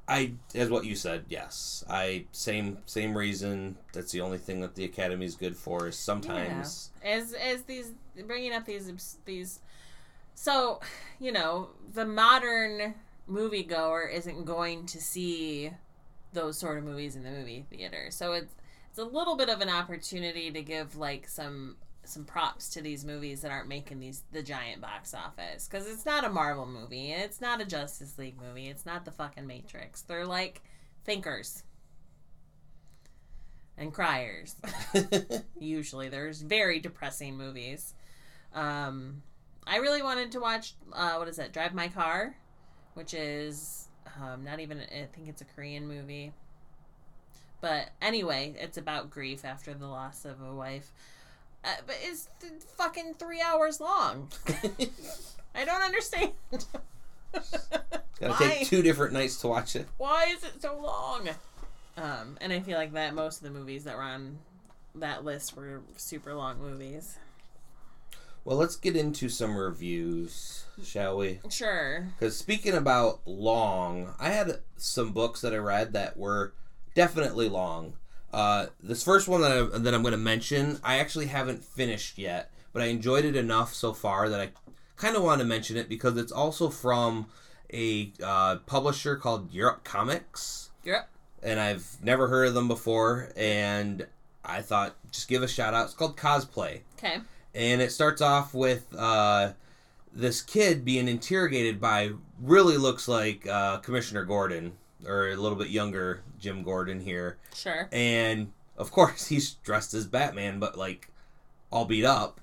I, 0.07 0.33
as 0.55 0.69
what 0.69 0.85
you 0.85 0.97
said, 0.97 1.25
yes, 1.29 1.83
I 1.89 2.27
same 2.33 2.79
same 2.87 3.17
reason. 3.17 3.77
That's 3.93 4.13
the 4.13 4.21
only 4.21 4.39
thing 4.39 4.61
that 4.61 4.75
the 4.75 4.85
Academy 4.85 5.25
is 5.25 5.35
good 5.35 5.57
for 5.57 5.89
is 5.89 5.97
sometimes. 5.97 6.91
as 7.03 7.33
as 7.33 7.63
these 7.63 7.93
bringing 8.27 8.53
up 8.53 8.65
these 8.67 9.19
these 9.25 9.61
so 10.35 10.81
you 11.19 11.33
know 11.33 11.69
the 11.93 12.05
modern 12.05 12.95
moviegoer 13.29 14.13
isn't 14.13 14.45
going 14.45 14.87
to 14.87 15.01
see 15.01 15.71
those 16.33 16.59
sort 16.59 16.79
of 16.79 16.85
movies 16.85 17.17
in 17.17 17.23
the 17.23 17.31
movie 17.31 17.65
theater 17.71 18.09
so 18.11 18.33
it's 18.33 18.55
it's 18.91 18.99
a 18.99 19.05
little 19.05 19.37
bit 19.37 19.49
of 19.49 19.61
an 19.61 19.69
opportunity 19.69 20.51
to 20.51 20.63
give 20.63 20.97
like 20.97 21.29
some 21.29 21.77
some 22.09 22.25
props 22.25 22.69
to 22.71 22.83
these 22.83 23.05
movies 23.05 23.43
that 23.43 23.51
aren't 23.51 23.69
making 23.69 24.01
these 24.01 24.23
the 24.33 24.43
giant 24.43 24.81
box 24.81 25.15
office. 25.15 25.69
Because 25.69 25.89
it's 25.89 26.07
not 26.07 26.25
a 26.25 26.31
marvel 26.31 26.67
movie. 26.67 27.13
And 27.13 27.23
it's 27.23 27.41
not 27.41 27.61
a 27.61 27.65
justice 27.65 28.19
league 28.19 28.41
movie. 28.41 28.69
It's 28.69 28.87
not 28.87 29.05
the 29.05 29.11
fucking 29.11 29.47
matrix. 29.47 30.03
They're 30.03 30.27
like 30.27 30.63
thinkers. 31.05 31.63
And 33.77 33.93
criers. 33.93 34.55
Usually 35.59 36.09
there's 36.09 36.41
very 36.43 36.79
depressing 36.81 37.37
movies. 37.37 37.95
Um 38.55 39.23
i 39.67 39.77
really 39.79 40.03
wanted 40.03 40.31
to 40.33 40.41
watch 40.41 40.75
uh 40.93 41.15
what 41.15 41.27
is 41.29 41.37
that? 41.37 41.53
Drive 41.53 41.75
my 41.75 41.89
car 41.89 42.37
which 42.95 43.15
is 43.15 43.89
um 44.21 44.45
not 44.45 44.61
even 44.61 44.79
i 44.81 45.07
think 45.13 45.29
it's 45.29 45.41
a 45.41 45.45
korean 45.45 45.89
movie. 45.89 46.33
But 47.61 47.91
anyway 48.01 48.55
it's 48.59 48.77
about 48.79 49.11
grief 49.11 49.45
after 49.45 49.75
the 49.75 49.87
loss 49.87 50.25
of 50.25 50.41
a 50.41 50.55
wife 50.55 50.93
uh, 51.65 51.69
but 51.87 51.97
it's 52.03 52.29
th- 52.41 52.53
fucking 52.77 53.15
three 53.15 53.41
hours 53.41 53.81
long 53.81 54.29
i 55.55 55.65
don't 55.65 55.83
understand 55.83 56.33
Gotta 58.21 58.33
Why? 58.45 58.49
take 58.59 58.69
two 58.69 58.83
different 58.83 59.13
nights 59.13 59.39
to 59.41 59.49
watch 59.49 59.75
it. 59.75 59.89
why 59.99 60.27
is 60.27 60.45
it 60.45 60.63
so 60.63 60.79
long? 60.81 61.29
Um, 61.97 62.39
and 62.41 62.53
I 62.53 62.61
feel 62.61 62.79
like 62.79 62.93
that 62.93 63.13
most 63.15 63.39
of 63.39 63.43
the 63.45 63.51
movies 63.59 63.85
that 63.85 63.97
were 63.97 64.03
on 64.03 64.39
that 64.95 65.25
list 65.25 65.57
were 65.57 65.83
super 65.97 66.33
long 66.35 66.61
movies. 66.61 67.19
Well, 68.45 68.57
let's 68.57 68.77
get 68.77 68.95
into 68.95 69.29
some 69.29 69.57
reviews, 69.57 70.65
shall 70.85 71.17
we? 71.17 71.41
Sure. 71.51 72.07
Because 72.19 72.37
speaking 72.37 72.75
about 72.75 73.21
long, 73.27 74.15
I 74.21 74.29
had 74.29 74.61
some 74.77 75.13
books 75.13 75.41
that 75.41 75.53
I 75.53 75.57
read 75.59 75.93
that 75.95 76.17
were 76.17 76.53
definitely 76.95 77.49
long. 77.49 77.95
Uh, 78.35 78.67
this 78.83 79.05
first 79.05 79.29
one 79.29 79.41
that, 79.43 79.53
I, 79.53 79.79
that 79.79 79.95
I'm 79.95 80.03
going 80.03 80.13
to 80.13 80.19
mention, 80.19 80.81
I 80.83 80.99
actually 80.99 81.27
haven't 81.27 81.65
finished 81.65 82.19
yet, 82.19 82.51
but 82.73 82.83
I 82.83 82.87
enjoyed 82.87 83.25
it 83.25 83.37
enough 83.37 83.73
so 83.75 83.93
far 83.93 84.29
that 84.29 84.41
I 84.41 84.51
kind 84.97 85.17
of 85.17 85.23
want 85.23 85.41
to 85.41 85.45
mention 85.47 85.77
it 85.77 85.89
because 85.89 86.17
it's 86.17 86.33
also 86.33 86.69
from 86.69 87.27
a 87.73 88.13
uh, 88.23 88.57
publisher 88.67 89.17
called 89.17 89.53
Europe 89.53 89.85
Comics, 89.85 90.71
Yep. 90.85 91.09
and 91.43 91.61
I've 91.61 91.97
never 92.03 92.27
heard 92.29 92.49
of 92.49 92.55
them 92.55 92.67
before, 92.69 93.31
and 93.37 94.07
I 94.45 94.63
thought 94.63 94.97
just 95.13 95.29
give 95.29 95.43
a 95.43 95.49
shout 95.49 95.73
out. 95.75 95.85
It's 95.87 95.95
called 95.95 96.17
Cosplay 96.17 96.81
Okay. 96.99 97.19
and 97.55 97.81
it 97.81 97.93
starts 97.93 98.21
off 98.21 98.53
with 98.53 98.95
uh, 98.97 99.53
this 100.13 100.43
kid 100.43 100.85
being 100.85 101.07
interrogated 101.09 101.81
by 101.81 102.11
really 102.43 102.77
looks 102.77 103.07
like 103.09 103.47
uh, 103.47 103.79
Commissioner 103.79 104.25
Gordon 104.25 104.73
or 105.07 105.29
a 105.29 105.37
little 105.37 105.59
bit 105.59 105.69
younger 105.69 106.23
Jim 106.39 106.63
Gordon 106.63 107.01
here, 107.01 107.39
Sure. 107.55 107.89
and 107.93 108.53
of 108.77 108.91
course 108.91 109.27
he's 109.29 109.53
dressed 109.55 109.95
as 109.95 110.07
Batman, 110.07 110.59
but 110.59 110.77
like 110.77 111.11
all 111.71 111.85
beat 111.85 112.05
up. 112.05 112.41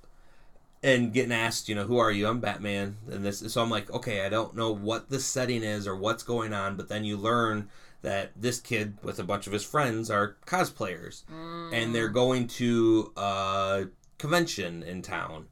And 0.83 1.13
getting 1.13 1.31
asked, 1.31 1.69
you 1.69 1.75
know, 1.75 1.83
who 1.83 1.99
are 1.99 2.09
you? 2.09 2.27
I'm 2.27 2.39
Batman, 2.39 2.97
and 3.07 3.23
this. 3.23 3.39
So 3.53 3.61
I'm 3.61 3.69
like, 3.69 3.91
okay, 3.91 4.25
I 4.25 4.29
don't 4.29 4.55
know 4.55 4.71
what 4.71 5.11
the 5.11 5.19
setting 5.19 5.61
is 5.61 5.87
or 5.87 5.95
what's 5.95 6.23
going 6.23 6.53
on, 6.53 6.75
but 6.75 6.89
then 6.89 7.03
you 7.03 7.17
learn 7.17 7.69
that 8.01 8.31
this 8.35 8.59
kid 8.59 8.97
with 9.03 9.19
a 9.19 9.23
bunch 9.23 9.45
of 9.45 9.53
his 9.53 9.63
friends 9.63 10.09
are 10.09 10.37
cosplayers, 10.47 11.23
mm. 11.25 11.71
and 11.71 11.93
they're 11.93 12.07
going 12.07 12.47
to 12.47 13.13
a 13.15 13.85
convention 14.17 14.81
in 14.81 15.03
town. 15.03 15.47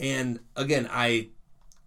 And 0.00 0.40
again, 0.56 0.88
I 0.90 1.28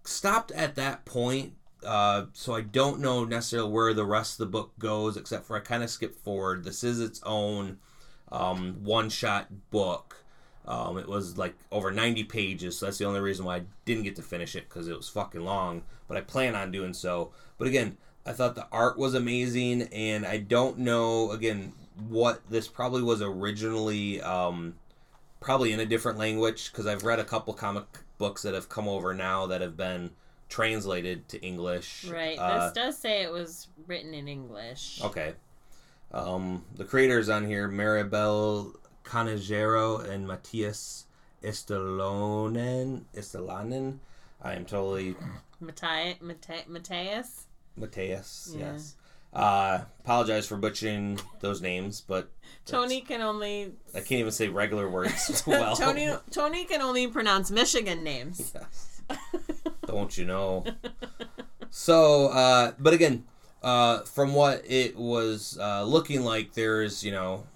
stopped 0.06 0.52
at 0.52 0.76
that 0.76 1.06
point, 1.06 1.54
uh, 1.86 2.26
so 2.34 2.54
I 2.54 2.62
don't 2.62 3.00
know 3.00 3.24
necessarily 3.24 3.72
where 3.72 3.94
the 3.94 4.06
rest 4.06 4.34
of 4.34 4.38
the 4.40 4.52
book 4.52 4.74
goes, 4.80 5.18
except 5.18 5.46
for 5.46 5.56
I 5.56 5.60
kind 5.60 5.84
of 5.84 5.90
skip 5.90 6.16
forward. 6.16 6.64
This 6.64 6.84
is 6.84 7.00
its 7.00 7.22
own 7.24 7.78
um, 8.32 8.84
one 8.84 9.10
shot 9.10 9.48
book. 9.72 10.24
Um, 10.68 10.98
it 10.98 11.08
was 11.08 11.38
like 11.38 11.56
over 11.72 11.92
90 11.92 12.24
pages, 12.24 12.78
so 12.78 12.86
that's 12.88 12.98
the 12.98 13.06
only 13.06 13.20
reason 13.20 13.46
why 13.46 13.58
I 13.58 13.62
didn't 13.86 14.04
get 14.04 14.16
to 14.16 14.24
finish 14.24 14.56
it 14.56 14.68
because 14.68 14.88
it 14.88 14.98
was 14.98 15.08
fucking 15.10 15.46
long. 15.46 15.84
But 16.08 16.18
I 16.18 16.22
plan 16.22 16.56
on 16.56 16.72
doing 16.72 16.94
so. 16.94 17.32
But 17.58 17.68
again, 17.68 17.98
I 18.26 18.34
thought 18.34 18.56
the 18.56 18.68
art 18.72 18.98
was 18.98 19.14
amazing, 19.14 19.84
and 19.94 20.26
I 20.26 20.38
don't 20.38 20.80
know 20.80 21.32
again 21.32 21.74
what 22.10 22.42
this 22.50 22.68
probably 22.68 23.04
was 23.04 23.22
originally. 23.22 24.22
Um, 24.22 24.76
probably 25.46 25.72
in 25.72 25.80
a 25.80 25.86
different 25.86 26.18
language 26.18 26.72
because 26.72 26.88
I've 26.88 27.04
read 27.04 27.20
a 27.20 27.24
couple 27.24 27.54
comic 27.54 27.86
books 28.18 28.42
that 28.42 28.56
have 28.56 28.68
come 28.68 28.88
over 28.88 29.14
now 29.14 29.46
that 29.46 29.62
have 29.62 29.78
been 29.78 30.10
translated 30.56 31.28
to 31.28 31.42
English. 31.42 32.06
Right. 32.06 32.40
Uh, 32.40 32.66
this 32.66 32.74
does 32.74 32.98
say 32.98 33.24
it 33.24 33.32
was 33.32 33.68
written 33.88 34.14
in 34.14 34.30
English. 34.30 35.02
Okay. 35.04 35.34
Um, 36.14 36.64
the 36.78 36.86
creators 36.86 37.28
on 37.28 37.46
here, 37.46 37.68
Maribel 37.68 38.74
Canegero 39.04 40.10
and 40.10 40.26
Matthias 40.26 41.08
Estalonen. 41.44 43.02
Estalanen. 43.14 43.98
I 44.42 44.54
am 44.54 44.64
totally 44.64 45.18
Matthias. 45.60 46.22
Matthias. 46.22 47.48
Mateus. 47.76 48.56
Yeah. 48.58 48.72
Yes. 48.72 48.96
Uh, 49.34 49.82
apologize 50.06 50.48
for 50.48 50.56
butchering 50.56 51.20
those 51.42 51.62
names, 51.62 52.00
but 52.00 52.32
Tony 52.66 53.02
can 53.02 53.22
only. 53.22 53.74
I 53.94 54.00
can't 54.00 54.22
even 54.22 54.32
say 54.32 54.48
regular 54.48 54.90
words 54.90 55.44
well. 55.48 55.76
Tony. 55.76 56.14
Tony 56.32 56.64
can 56.64 56.82
only 56.82 57.08
pronounce 57.08 57.52
Michigan 57.52 58.06
names. 58.06 58.54
Yes. 59.10 59.20
Don't 59.96 60.18
you 60.18 60.26
know? 60.26 60.66
So, 61.72 62.30
uh, 62.30 62.72
but 62.80 62.94
again, 62.94 63.26
uh, 63.62 64.00
from 64.04 64.34
what 64.34 64.64
it 64.66 64.96
was 64.96 65.58
uh, 65.60 65.84
looking 65.84 66.24
like, 66.24 66.54
there's 66.54 67.04
you 67.04 67.12
know 67.12 67.48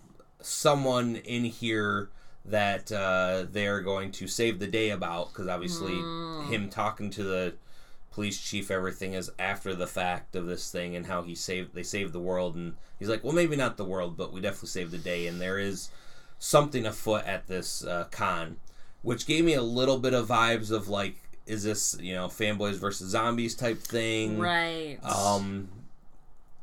someone 0.41 1.15
in 1.15 1.45
here 1.45 2.09
that 2.43 2.91
uh, 2.91 3.45
they're 3.49 3.79
going 3.79 4.11
to 4.13 4.27
save 4.27 4.59
the 4.59 4.67
day 4.67 4.89
about 4.89 5.29
because 5.29 5.47
obviously 5.47 5.93
him 6.53 6.67
talking 6.69 7.09
to 7.11 7.23
the 7.23 7.53
police 8.11 8.41
chief 8.41 8.69
everything 8.69 9.13
is 9.13 9.31
after 9.39 9.73
the 9.73 9.87
fact 9.87 10.35
of 10.35 10.47
this 10.47 10.69
thing 10.69 10.97
and 10.97 11.05
how 11.05 11.21
he 11.21 11.33
saved 11.33 11.73
they 11.73 11.83
saved 11.83 12.11
the 12.11 12.19
world 12.19 12.55
and 12.55 12.73
he's 12.97 13.07
like 13.07 13.23
well 13.23 13.33
maybe 13.33 13.55
not 13.55 13.77
the 13.77 13.85
world 13.85 14.17
but 14.17 14.33
we 14.33 14.41
definitely 14.41 14.67
saved 14.67 14.91
the 14.91 14.97
day 14.97 15.27
and 15.27 15.39
there 15.39 15.59
is 15.59 15.89
something 16.39 16.85
afoot 16.85 17.23
at 17.25 17.47
this 17.47 17.85
uh, 17.85 18.05
con 18.11 18.57
which 19.01 19.27
gave 19.27 19.45
me 19.45 19.53
a 19.53 19.61
little 19.61 19.99
bit 19.99 20.13
of 20.13 20.27
vibes 20.27 20.71
of 20.71 20.89
like 20.89 21.28
is 21.49 21.63
this 21.63 21.97
you 21.99 22.13
know 22.13 22.27
fanboys 22.27 22.75
versus 22.75 23.09
zombies 23.11 23.55
type 23.55 23.79
thing 23.79 24.39
Right. 24.39 24.97
um 25.03 25.69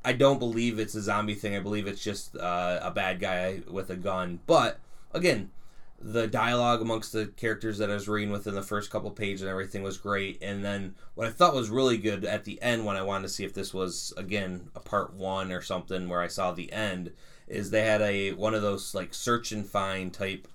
i 0.04 0.12
don't 0.12 0.38
believe 0.38 0.78
it's 0.78 0.94
a 0.94 1.02
zombie 1.02 1.34
thing 1.34 1.56
i 1.56 1.60
believe 1.60 1.86
it's 1.86 2.02
just 2.02 2.36
uh, 2.36 2.78
a 2.82 2.90
bad 2.90 3.18
guy 3.20 3.60
with 3.68 3.90
a 3.90 3.96
gun 3.96 4.40
but 4.46 4.78
again 5.12 5.50
the 5.98 6.26
dialogue 6.26 6.82
amongst 6.82 7.12
the 7.14 7.24
characters 7.38 7.78
that 7.78 7.90
I 7.90 7.94
was 7.94 8.06
reading 8.06 8.30
within 8.30 8.54
the 8.54 8.62
first 8.62 8.90
couple 8.90 9.10
pages 9.10 9.40
and 9.40 9.50
everything 9.50 9.82
was 9.82 9.96
great. 9.96 10.38
And 10.42 10.62
then 10.62 10.94
what 11.14 11.26
I 11.26 11.30
thought 11.30 11.54
was 11.54 11.70
really 11.70 11.96
good 11.96 12.22
at 12.26 12.44
the 12.44 12.60
end 12.60 12.84
when 12.84 12.96
I 12.96 13.02
wanted 13.02 13.22
to 13.22 13.28
see 13.32 13.44
if 13.46 13.54
this 13.54 13.72
was 13.72 14.12
again 14.18 14.68
a 14.76 14.80
part 14.80 15.14
one 15.14 15.50
or 15.52 15.62
something 15.62 16.06
where 16.06 16.20
I 16.20 16.26
saw 16.28 16.52
the 16.52 16.70
end 16.70 17.12
is 17.48 17.70
they 17.70 17.80
had 17.86 18.02
a 18.02 18.32
one 18.32 18.52
of 18.54 18.60
those 18.60 18.94
like 18.94 19.14
search 19.14 19.52
and 19.52 19.66
find 19.66 20.12
type. 20.12 20.46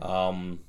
Um, 0.00 0.60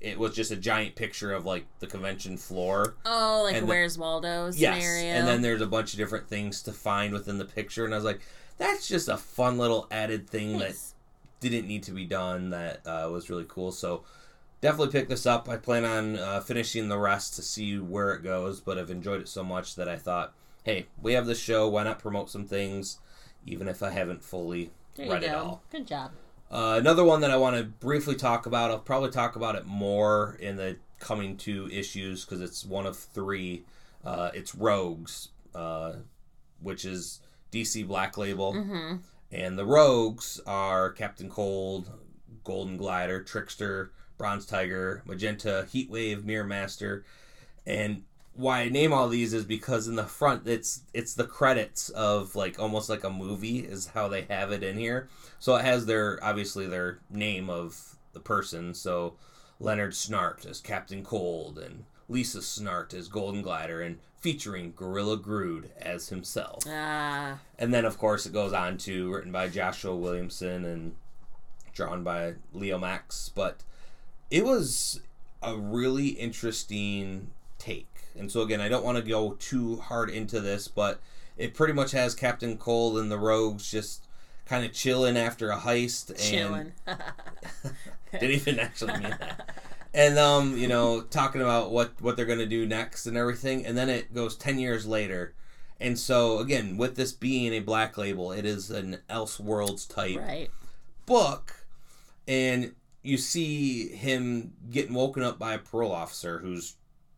it 0.00 0.18
was 0.18 0.34
just 0.34 0.50
a 0.50 0.56
giant 0.56 0.94
picture 0.94 1.32
of 1.32 1.46
like 1.46 1.64
the 1.80 1.86
convention 1.86 2.36
floor. 2.36 2.94
oh, 3.06 3.42
like 3.44 3.54
and 3.56 3.64
the- 3.64 3.70
Where's 3.70 3.96
Waldo 3.98 4.46
Yes, 4.54 4.54
scenario. 4.82 5.14
and 5.14 5.26
then 5.26 5.42
there's 5.42 5.60
a 5.62 5.66
bunch 5.66 5.92
of 5.92 5.98
different 5.98 6.28
things 6.28 6.62
to 6.62 6.72
find 6.72 7.12
within 7.12 7.38
the 7.38 7.44
picture, 7.44 7.84
and 7.84 7.94
I 7.94 7.96
was 7.96 8.04
like, 8.04 8.20
that's 8.58 8.86
just 8.88 9.08
a 9.08 9.16
fun 9.16 9.58
little 9.58 9.86
added 9.90 10.28
thing 10.28 10.58
that 10.58 10.74
didn't 11.40 11.66
need 11.66 11.82
to 11.84 11.92
be 11.92 12.04
done 12.06 12.50
that 12.50 12.80
uh, 12.86 13.08
was 13.10 13.28
really 13.28 13.44
cool. 13.48 13.70
So 13.72 14.04
definitely 14.62 14.92
pick 14.92 15.08
this 15.08 15.26
up. 15.26 15.48
I 15.48 15.56
plan 15.56 15.84
on 15.84 16.16
uh, 16.18 16.40
finishing 16.40 16.88
the 16.88 16.98
rest 16.98 17.34
to 17.36 17.42
see 17.42 17.78
where 17.78 18.12
it 18.14 18.22
goes, 18.22 18.60
but 18.60 18.78
I've 18.78 18.90
enjoyed 18.90 19.20
it 19.20 19.28
so 19.28 19.44
much 19.44 19.74
that 19.76 19.88
I 19.88 19.96
thought, 19.96 20.32
hey, 20.64 20.86
we 21.02 21.12
have 21.12 21.26
this 21.26 21.38
show. 21.40 21.68
Why 21.68 21.82
not 21.84 21.98
promote 21.98 22.30
some 22.30 22.46
things, 22.46 22.98
even 23.46 23.68
if 23.68 23.82
I 23.82 23.90
haven't 23.90 24.24
fully 24.24 24.70
There 24.94 25.10
read 25.10 25.22
you 25.22 25.28
it 25.28 25.34
all? 25.34 25.62
Good 25.70 25.86
job. 25.86 26.12
Uh, 26.50 26.76
another 26.78 27.04
one 27.04 27.20
that 27.22 27.30
I 27.30 27.36
want 27.36 27.56
to 27.56 27.64
briefly 27.64 28.14
talk 28.14 28.46
about. 28.46 28.70
I'll 28.70 28.78
probably 28.78 29.10
talk 29.10 29.36
about 29.36 29.56
it 29.56 29.66
more 29.66 30.36
in 30.40 30.56
the 30.56 30.76
coming 31.00 31.36
two 31.36 31.68
issues 31.72 32.24
because 32.24 32.40
it's 32.40 32.64
one 32.64 32.86
of 32.86 32.96
three. 32.96 33.64
Uh, 34.04 34.30
it's 34.32 34.54
Rogues, 34.54 35.28
uh, 35.54 35.94
which 36.60 36.84
is 36.84 37.20
DC 37.52 37.86
Black 37.86 38.16
Label, 38.16 38.52
Mm-hmm. 38.54 38.96
and 39.32 39.58
the 39.58 39.66
Rogues 39.66 40.40
are 40.46 40.90
Captain 40.92 41.28
Cold, 41.28 41.90
Golden 42.44 42.76
Glider, 42.76 43.22
Trickster, 43.22 43.90
Bronze 44.16 44.46
Tiger, 44.46 45.02
Magenta, 45.04 45.66
Heatwave, 45.72 46.24
Mirror 46.24 46.44
Master, 46.46 47.04
and 47.66 48.04
why 48.36 48.60
I 48.60 48.68
name 48.68 48.92
all 48.92 49.08
these 49.08 49.32
is 49.32 49.44
because 49.44 49.88
in 49.88 49.96
the 49.96 50.04
front 50.04 50.46
it's 50.46 50.82
it's 50.92 51.14
the 51.14 51.26
credits 51.26 51.88
of 51.90 52.36
like 52.36 52.58
almost 52.58 52.88
like 52.88 53.04
a 53.04 53.10
movie 53.10 53.60
is 53.60 53.88
how 53.88 54.08
they 54.08 54.22
have 54.22 54.52
it 54.52 54.62
in 54.62 54.78
here. 54.78 55.08
So 55.38 55.56
it 55.56 55.64
has 55.64 55.86
their 55.86 56.22
obviously 56.22 56.66
their 56.66 56.98
name 57.10 57.48
of 57.50 57.96
the 58.12 58.20
person. 58.20 58.74
So 58.74 59.14
Leonard 59.58 59.92
Snart 59.92 60.46
as 60.48 60.60
Captain 60.60 61.02
Cold 61.02 61.58
and 61.58 61.84
Lisa 62.08 62.38
Snart 62.38 62.94
as 62.94 63.08
Golden 63.08 63.42
Glider 63.42 63.80
and 63.80 63.98
featuring 64.18 64.72
Gorilla 64.74 65.16
Grodd 65.16 65.70
as 65.80 66.08
himself. 66.08 66.62
Ah, 66.68 67.38
And 67.58 67.72
then, 67.72 67.84
of 67.84 67.98
course, 67.98 68.26
it 68.26 68.32
goes 68.32 68.52
on 68.52 68.78
to 68.78 69.12
written 69.12 69.32
by 69.32 69.48
Joshua 69.48 69.94
Williamson 69.94 70.64
and 70.64 70.94
drawn 71.72 72.02
by 72.02 72.34
Leomacs. 72.54 73.30
But 73.34 73.62
it 74.30 74.44
was 74.44 75.00
a 75.42 75.56
really 75.56 76.08
interesting 76.08 77.30
take. 77.58 77.95
And 78.18 78.30
so, 78.30 78.42
again, 78.42 78.60
I 78.60 78.68
don't 78.68 78.84
want 78.84 78.96
to 78.98 79.02
go 79.02 79.32
too 79.38 79.76
hard 79.76 80.10
into 80.10 80.40
this, 80.40 80.68
but 80.68 81.00
it 81.36 81.54
pretty 81.54 81.72
much 81.72 81.92
has 81.92 82.14
Captain 82.14 82.56
Cold 82.56 82.98
and 82.98 83.10
the 83.10 83.18
Rogues 83.18 83.70
just 83.70 84.06
kind 84.46 84.64
of 84.64 84.72
chilling 84.72 85.16
after 85.16 85.50
a 85.50 85.58
heist. 85.58 86.10
And 86.10 86.18
chilling. 86.18 86.72
didn't 88.12 88.30
even 88.30 88.58
actually 88.58 88.92
mean 88.94 89.16
that. 89.20 89.50
And 89.92 90.18
um, 90.18 90.56
you 90.56 90.68
know, 90.68 91.00
talking 91.00 91.40
about 91.40 91.70
what 91.70 92.00
what 92.02 92.16
they're 92.16 92.26
gonna 92.26 92.44
do 92.44 92.66
next 92.66 93.06
and 93.06 93.16
everything, 93.16 93.64
and 93.64 93.76
then 93.76 93.88
it 93.88 94.12
goes 94.12 94.36
ten 94.36 94.58
years 94.58 94.86
later, 94.86 95.34
and 95.80 95.98
so 95.98 96.38
again, 96.38 96.76
with 96.76 96.96
this 96.96 97.12
being 97.12 97.54
a 97.54 97.60
black 97.60 97.96
label, 97.96 98.30
it 98.30 98.44
is 98.44 98.70
an 98.70 98.98
Elseworlds 99.08 99.88
type 99.88 100.18
right. 100.18 100.50
book, 101.06 101.66
and 102.28 102.74
you 103.02 103.16
see 103.16 103.88
him 103.88 104.52
getting 104.70 104.92
woken 104.92 105.22
up 105.22 105.38
by 105.38 105.54
a 105.54 105.58
parole 105.58 105.92
officer 105.92 106.40
who's 106.40 106.74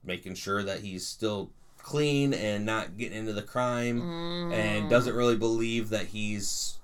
making 0.09 0.35
sure 0.35 0.65
that 0.65 0.81
he's 0.81 1.07
still 1.07 1.51
clean 1.79 2.35
and 2.35 2.67
not 2.67 2.97
getting 2.99 3.17
into 3.19 3.33
the 3.33 3.43
crime, 3.43 4.03
Mm. 4.03 4.53
and 4.53 4.91
doesn't 4.91 5.15
really 5.15 5.37
believe 5.37 5.91
that 5.91 6.07
he's 6.09 6.79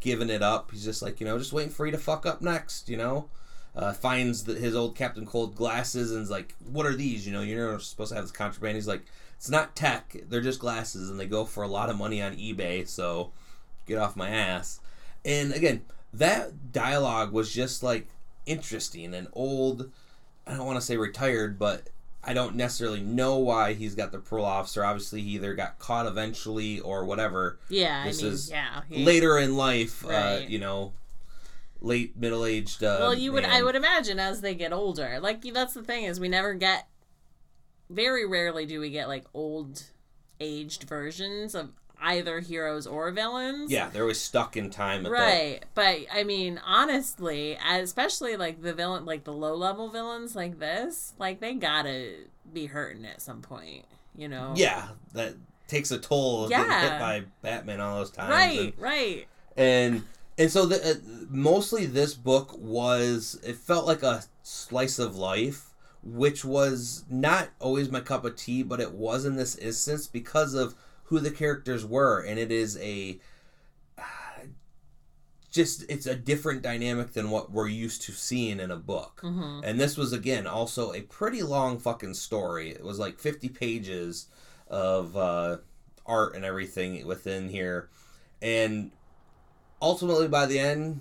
giving 0.00 0.28
it 0.28 0.42
up. 0.42 0.70
He's 0.70 0.84
just 0.84 1.00
like, 1.00 1.18
you 1.20 1.26
know, 1.26 1.38
just 1.38 1.52
waiting 1.54 1.72
for 1.72 1.86
you 1.86 1.92
to 1.92 1.98
fuck 1.98 2.26
up 2.26 2.42
next, 2.42 2.88
you 2.90 2.98
know? 2.98 3.30
Uh, 3.74 3.92
finds 3.92 4.44
the, 4.44 4.54
his 4.54 4.76
old 4.76 4.94
Captain 4.94 5.26
Cold 5.26 5.56
glasses 5.56 6.12
and 6.12 6.22
is 6.22 6.30
like, 6.30 6.54
what 6.70 6.86
are 6.86 6.94
these? 6.94 7.26
You 7.26 7.32
know, 7.32 7.40
you're 7.40 7.72
not 7.72 7.82
supposed 7.82 8.10
to 8.10 8.14
have 8.16 8.24
this 8.24 8.30
contraband. 8.30 8.76
He's 8.76 8.86
like, 8.86 9.02
it's 9.36 9.50
not 9.50 9.74
tech, 9.74 10.14
they're 10.28 10.40
just 10.40 10.60
glasses, 10.60 11.10
and 11.10 11.18
they 11.18 11.26
go 11.26 11.44
for 11.44 11.64
a 11.64 11.68
lot 11.68 11.90
of 11.90 11.96
money 11.98 12.22
on 12.22 12.36
eBay, 12.36 12.86
so 12.86 13.32
get 13.86 13.98
off 13.98 14.14
my 14.14 14.28
ass. 14.28 14.78
And 15.24 15.52
again, 15.52 15.82
that 16.12 16.70
dialogue 16.72 17.32
was 17.32 17.52
just 17.52 17.82
like 17.82 18.06
interesting 18.46 19.12
and 19.14 19.26
old. 19.32 19.90
I 20.46 20.54
don't 20.54 20.66
want 20.66 20.78
to 20.78 20.84
say 20.86 20.96
retired, 20.96 21.58
but 21.58 21.88
I 22.26 22.32
don't 22.34 22.56
necessarily 22.56 23.00
know 23.00 23.36
why 23.38 23.74
he's 23.74 23.94
got 23.94 24.12
the 24.12 24.18
parole 24.18 24.44
officer. 24.44 24.84
Obviously, 24.84 25.22
he 25.22 25.30
either 25.30 25.54
got 25.54 25.78
caught 25.78 26.06
eventually 26.06 26.80
or 26.80 27.04
whatever 27.04 27.58
Yeah, 27.68 28.04
This 28.04 28.20
I 28.20 28.24
mean, 28.24 28.32
is 28.32 28.50
yeah. 28.50 28.80
later 28.90 29.38
in 29.38 29.56
life, 29.56 30.04
uh, 30.04 30.08
Right. 30.08 30.48
you 30.48 30.58
know, 30.58 30.92
late 31.80 32.16
middle 32.16 32.44
aged. 32.46 32.82
Uh, 32.82 32.96
well, 33.00 33.14
you 33.14 33.32
would, 33.32 33.44
I 33.44 33.62
would 33.62 33.76
imagine, 33.76 34.18
as 34.18 34.40
they 34.40 34.54
get 34.54 34.72
older. 34.72 35.18
Like 35.20 35.42
that's 35.52 35.74
the 35.74 35.82
thing 35.82 36.04
is, 36.04 36.18
we 36.18 36.28
never 36.28 36.54
get 36.54 36.88
very 37.90 38.26
rarely 38.26 38.64
do 38.66 38.80
we 38.80 38.90
get 38.90 39.08
like 39.08 39.24
old 39.34 39.82
aged 40.40 40.84
versions 40.84 41.54
of 41.54 41.70
either 42.00 42.40
heroes 42.40 42.86
or 42.86 43.10
villains. 43.10 43.70
Yeah, 43.70 43.88
they're 43.88 44.02
always 44.02 44.20
stuck 44.20 44.56
in 44.56 44.70
time. 44.70 45.06
At 45.06 45.12
Right. 45.12 45.64
But 45.74 46.00
I 46.12 46.24
mean, 46.24 46.60
honestly, 46.64 47.58
especially 47.68 48.36
like 48.36 48.62
the 48.62 48.72
villain 48.74 49.04
like 49.04 49.24
the 49.24 49.32
low 49.32 49.54
level 49.54 49.88
villains 49.88 50.34
like 50.36 50.58
this, 50.58 51.14
like 51.18 51.40
they 51.40 51.54
gotta 51.54 52.12
be 52.52 52.66
hurting 52.66 53.04
at 53.06 53.20
some 53.22 53.40
point, 53.42 53.84
you 54.16 54.28
know? 54.28 54.52
Yeah, 54.56 54.88
that 55.14 55.34
takes 55.66 55.90
a 55.90 55.98
toll 55.98 56.50
Yeah. 56.50 56.80
hit 56.82 57.00
by 57.00 57.22
Batman 57.42 57.80
all 57.80 57.98
those 57.98 58.10
times. 58.10 58.30
Right, 58.30 58.60
and- 58.60 58.78
right. 58.78 59.26
and 59.56 60.02
and 60.36 60.50
so 60.50 60.66
the, 60.66 60.90
uh, 60.90 60.94
mostly 61.30 61.86
this 61.86 62.14
book 62.14 62.54
was 62.58 63.38
it 63.44 63.56
felt 63.56 63.86
like 63.86 64.02
a 64.02 64.24
slice 64.42 64.98
of 64.98 65.16
life 65.16 65.70
which 66.02 66.44
was 66.44 67.04
not 67.08 67.48
always 67.60 67.88
my 67.90 68.00
cup 68.00 68.24
of 68.26 68.36
tea 68.36 68.62
but 68.62 68.78
it 68.80 68.92
was 68.92 69.24
in 69.24 69.36
this 69.36 69.56
instance 69.56 70.06
because 70.06 70.52
of 70.52 70.74
who 71.04 71.20
the 71.20 71.30
characters 71.30 71.84
were 71.84 72.20
and 72.20 72.38
it 72.38 72.50
is 72.52 72.76
a 72.78 73.18
just 75.50 75.84
it's 75.88 76.06
a 76.06 76.16
different 76.16 76.62
dynamic 76.62 77.12
than 77.12 77.30
what 77.30 77.52
we're 77.52 77.68
used 77.68 78.02
to 78.02 78.10
seeing 78.12 78.58
in 78.58 78.70
a 78.72 78.76
book 78.76 79.20
hmm 79.20 79.60
and 79.62 79.78
this 79.80 79.96
was 79.96 80.12
again 80.12 80.46
also 80.46 80.92
a 80.92 81.00
pretty 81.02 81.42
long 81.42 81.78
fucking 81.78 82.14
story. 82.14 82.70
It 82.70 82.82
was 82.84 82.98
like 82.98 83.18
50 83.18 83.48
pages 83.50 84.26
of 84.68 85.16
uh, 85.16 85.58
art 86.06 86.34
and 86.34 86.44
everything 86.44 87.06
within 87.06 87.48
here. 87.48 87.88
And 88.42 88.90
ultimately 89.80 90.28
by 90.28 90.46
the 90.46 90.58
end, 90.58 91.00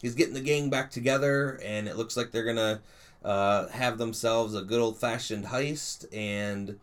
he's 0.00 0.14
getting 0.14 0.34
the 0.34 0.40
gang 0.40 0.70
back 0.70 0.90
together 0.90 1.60
and 1.62 1.86
it 1.86 1.96
looks 1.96 2.16
like 2.16 2.30
they're 2.30 2.44
going 2.44 2.56
to 2.56 2.80
uh, 3.22 3.68
have 3.68 3.98
themselves 3.98 4.54
a 4.54 4.62
good 4.62 4.80
old 4.80 4.98
fashioned 4.98 5.44
heist 5.46 6.06
and 6.12 6.78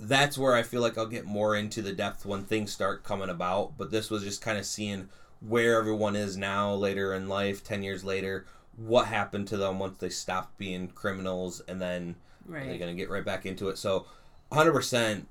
that's 0.00 0.36
where 0.38 0.54
I 0.54 0.62
feel 0.62 0.80
like 0.82 0.96
I'll 0.98 1.06
get 1.06 1.24
more 1.24 1.56
into 1.56 1.82
the 1.82 1.92
depth 1.92 2.24
when 2.26 2.44
things 2.44 2.72
start 2.72 3.02
coming 3.04 3.28
about, 3.30 3.76
but 3.78 3.90
this 3.90 4.10
was 4.10 4.22
just 4.22 4.42
kind 4.42 4.58
of 4.58 4.66
seeing 4.66 5.08
where 5.40 5.78
everyone 5.78 6.16
is 6.16 6.36
now 6.36 6.72
later 6.74 7.14
in 7.14 7.28
life, 7.28 7.62
10 7.64 7.82
years 7.82 8.04
later, 8.04 8.46
what 8.76 9.06
happened 9.06 9.48
to 9.48 9.56
them 9.56 9.78
once 9.78 9.98
they 9.98 10.08
stopped 10.10 10.56
being 10.58 10.88
criminals 10.88 11.60
and 11.68 11.80
then 11.80 12.14
are 12.48 12.60
they 12.60 12.68
Right. 12.70 12.78
going 12.78 12.94
to 12.94 13.00
get 13.00 13.10
right 13.10 13.24
back 13.24 13.46
into 13.46 13.68
it. 13.70 13.78
So 13.78 14.06
100% 14.52 15.24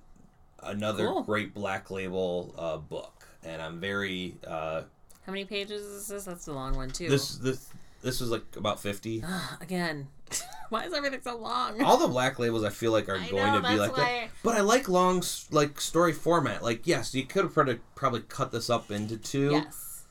another 0.63 1.08
Cool. 1.08 1.23
great 1.23 1.54
black 1.54 1.91
label 1.91 2.54
uh, 2.58 2.78
book 2.78 3.28
and 3.43 3.62
I'm 3.62 3.80
very 3.80 4.36
uh, 4.47 4.82
How 5.25 5.32
many 5.32 5.45
pages 5.45 5.84
is 5.86 6.08
this? 6.08 6.25
That's 6.25 6.47
a 6.47 6.54
long 6.54 6.75
one 6.75 6.89
too. 6.89 7.08
this 7.10 7.38
this 7.38 7.69
this 8.01 8.19
was 8.19 8.30
like 8.32 8.43
about 8.58 8.80
50. 8.80 9.23
Again. 9.62 10.08
Why 10.69 10.85
is 10.85 10.93
everything 10.93 11.21
so 11.23 11.38
long? 11.38 11.81
All 11.83 11.97
the 11.97 12.07
black 12.07 12.39
labels 12.39 12.63
I 12.63 12.69
feel 12.69 12.91
like 12.91 13.07
are 13.07 13.17
I 13.17 13.29
going 13.29 13.53
know, 13.53 13.61
to 13.61 13.67
be 13.67 13.75
like 13.77 13.95
that. 13.95 14.29
But 14.43 14.55
I 14.57 14.61
like 14.61 14.89
long 14.89 15.23
like 15.51 15.79
story 15.79 16.11
format. 16.13 16.63
Like 16.63 16.88
yes, 16.88 17.13
you 17.13 17.23
could 17.25 17.43
have 17.55 17.79
probably 17.95 18.21
cut 18.29 18.51
this 18.51 18.69
up 18.69 18.89
into 18.91 19.17
two. 19.17 19.51
Yes. 19.51 20.03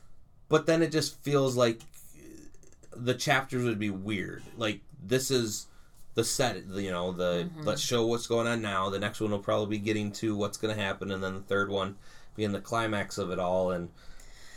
but 0.47 0.65
then 0.65 0.81
it 0.81 0.91
just 0.91 1.17
feels 1.21 1.57
like 1.57 1.81
the 2.95 3.13
chapters 3.13 3.63
would 3.65 3.79
be 3.79 3.89
weird. 3.89 4.43
Like 4.57 4.79
this 5.05 5.29
is 5.29 5.67
the 6.13 6.23
set, 6.23 6.65
you 6.67 6.91
know, 6.91 7.11
the 7.11 7.49
Mhm. 7.57 7.65
let's 7.65 7.81
show 7.81 8.05
what's 8.05 8.25
going 8.27 8.47
on 8.47 8.61
now. 8.61 8.89
The 8.89 8.99
next 8.99 9.19
one 9.19 9.31
will 9.31 9.39
probably 9.39 9.77
be 9.77 9.83
getting 9.83 10.13
to 10.13 10.35
what's 10.37 10.57
going 10.57 10.73
to 10.73 10.81
happen, 10.81 11.11
and 11.11 11.21
then 11.21 11.33
the 11.33 11.41
third 11.41 11.69
one 11.69 11.97
being 12.37 12.53
the 12.53 12.61
climax 12.61 13.17
of 13.17 13.29
it 13.31 13.39
all. 13.39 13.71
And 13.71 13.89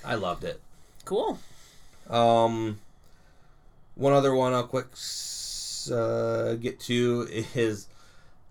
I 0.04 0.14
loved 0.14 0.44
it. 0.44 0.60
Cool. 1.04 1.40
Um, 2.08 2.78
one 3.96 4.12
other 4.12 4.32
one 4.34 4.52
I'll 4.54 4.62
quick 4.68 4.86
uh, 5.90 6.56
get 6.60 6.80
to 6.80 7.28
is 7.54 7.88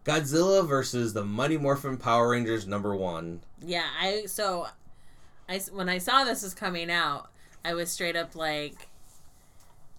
Godzilla 0.07 0.65
versus 0.65 1.13
the 1.13 1.25
Mighty 1.25 1.57
Morphin 1.57 1.97
Power 1.97 2.29
Rangers 2.29 2.65
number 2.65 2.95
one. 2.95 3.41
Yeah, 3.61 3.85
I 3.99 4.25
so 4.25 4.67
I 5.49 5.59
when 5.71 5.89
I 5.89 5.97
saw 5.97 6.23
this 6.23 6.43
was 6.43 6.53
coming 6.53 6.89
out, 6.89 7.29
I 7.65 7.73
was 7.73 7.91
straight 7.91 8.15
up 8.15 8.35
like 8.35 8.87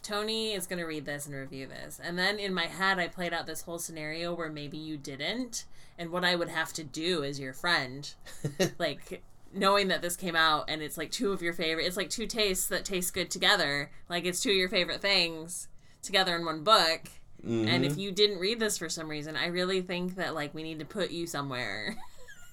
Tony 0.03 0.55
is 0.55 0.67
going 0.67 0.79
to 0.79 0.87
read 0.87 1.05
this 1.05 1.27
and 1.27 1.35
review 1.35 1.67
this. 1.67 2.01
And 2.03 2.19
then 2.19 2.39
in 2.39 2.55
my 2.55 2.65
head 2.65 2.99
I 2.99 3.09
played 3.09 3.35
out 3.35 3.47
this 3.47 3.63
whole 3.63 3.79
scenario 3.79 4.35
where 4.35 4.51
maybe 4.51 4.79
you 4.79 4.97
didn't 4.97 5.67
and 5.99 6.11
what 6.11 6.25
I 6.25 6.35
would 6.37 6.49
have 6.49 6.73
to 6.75 6.85
do 6.85 7.23
as 7.25 7.39
your 7.39 7.53
friend 7.53 8.11
like 8.79 9.23
knowing 9.53 9.89
that 9.89 10.01
this 10.01 10.17
came 10.17 10.37
out 10.37 10.65
and 10.69 10.81
it's 10.81 10.97
like 10.97 11.11
two 11.11 11.33
of 11.33 11.43
your 11.43 11.53
favorite 11.53 11.87
it's 11.87 11.97
like 11.97 12.11
two 12.11 12.27
tastes 12.27 12.69
that 12.69 12.87
taste 12.87 13.13
good 13.13 13.31
together. 13.31 13.91
Like 14.09 14.25
it's 14.25 14.41
two 14.41 14.51
of 14.51 14.57
your 14.57 14.71
favorite 14.71 15.03
things 15.03 15.69
together 16.01 16.35
in 16.35 16.47
one 16.47 16.65
book. 16.65 17.11
And 17.45 17.85
if 17.85 17.93
mm-hmm. 17.93 18.01
you 18.01 18.13
didn't 18.13 18.39
read 18.39 18.59
this 18.59 18.79
for 18.79 18.89
some 18.89 19.09
reason, 19.09 19.37
I 19.37 19.47
really 19.47 19.81
think 19.81 20.17
that 20.17 20.35
like 20.35 20.55
we 20.55 20.63
need 20.63 20.81
to 20.81 20.85
put 20.85 21.11
you 21.11 21.27
somewhere 21.27 21.97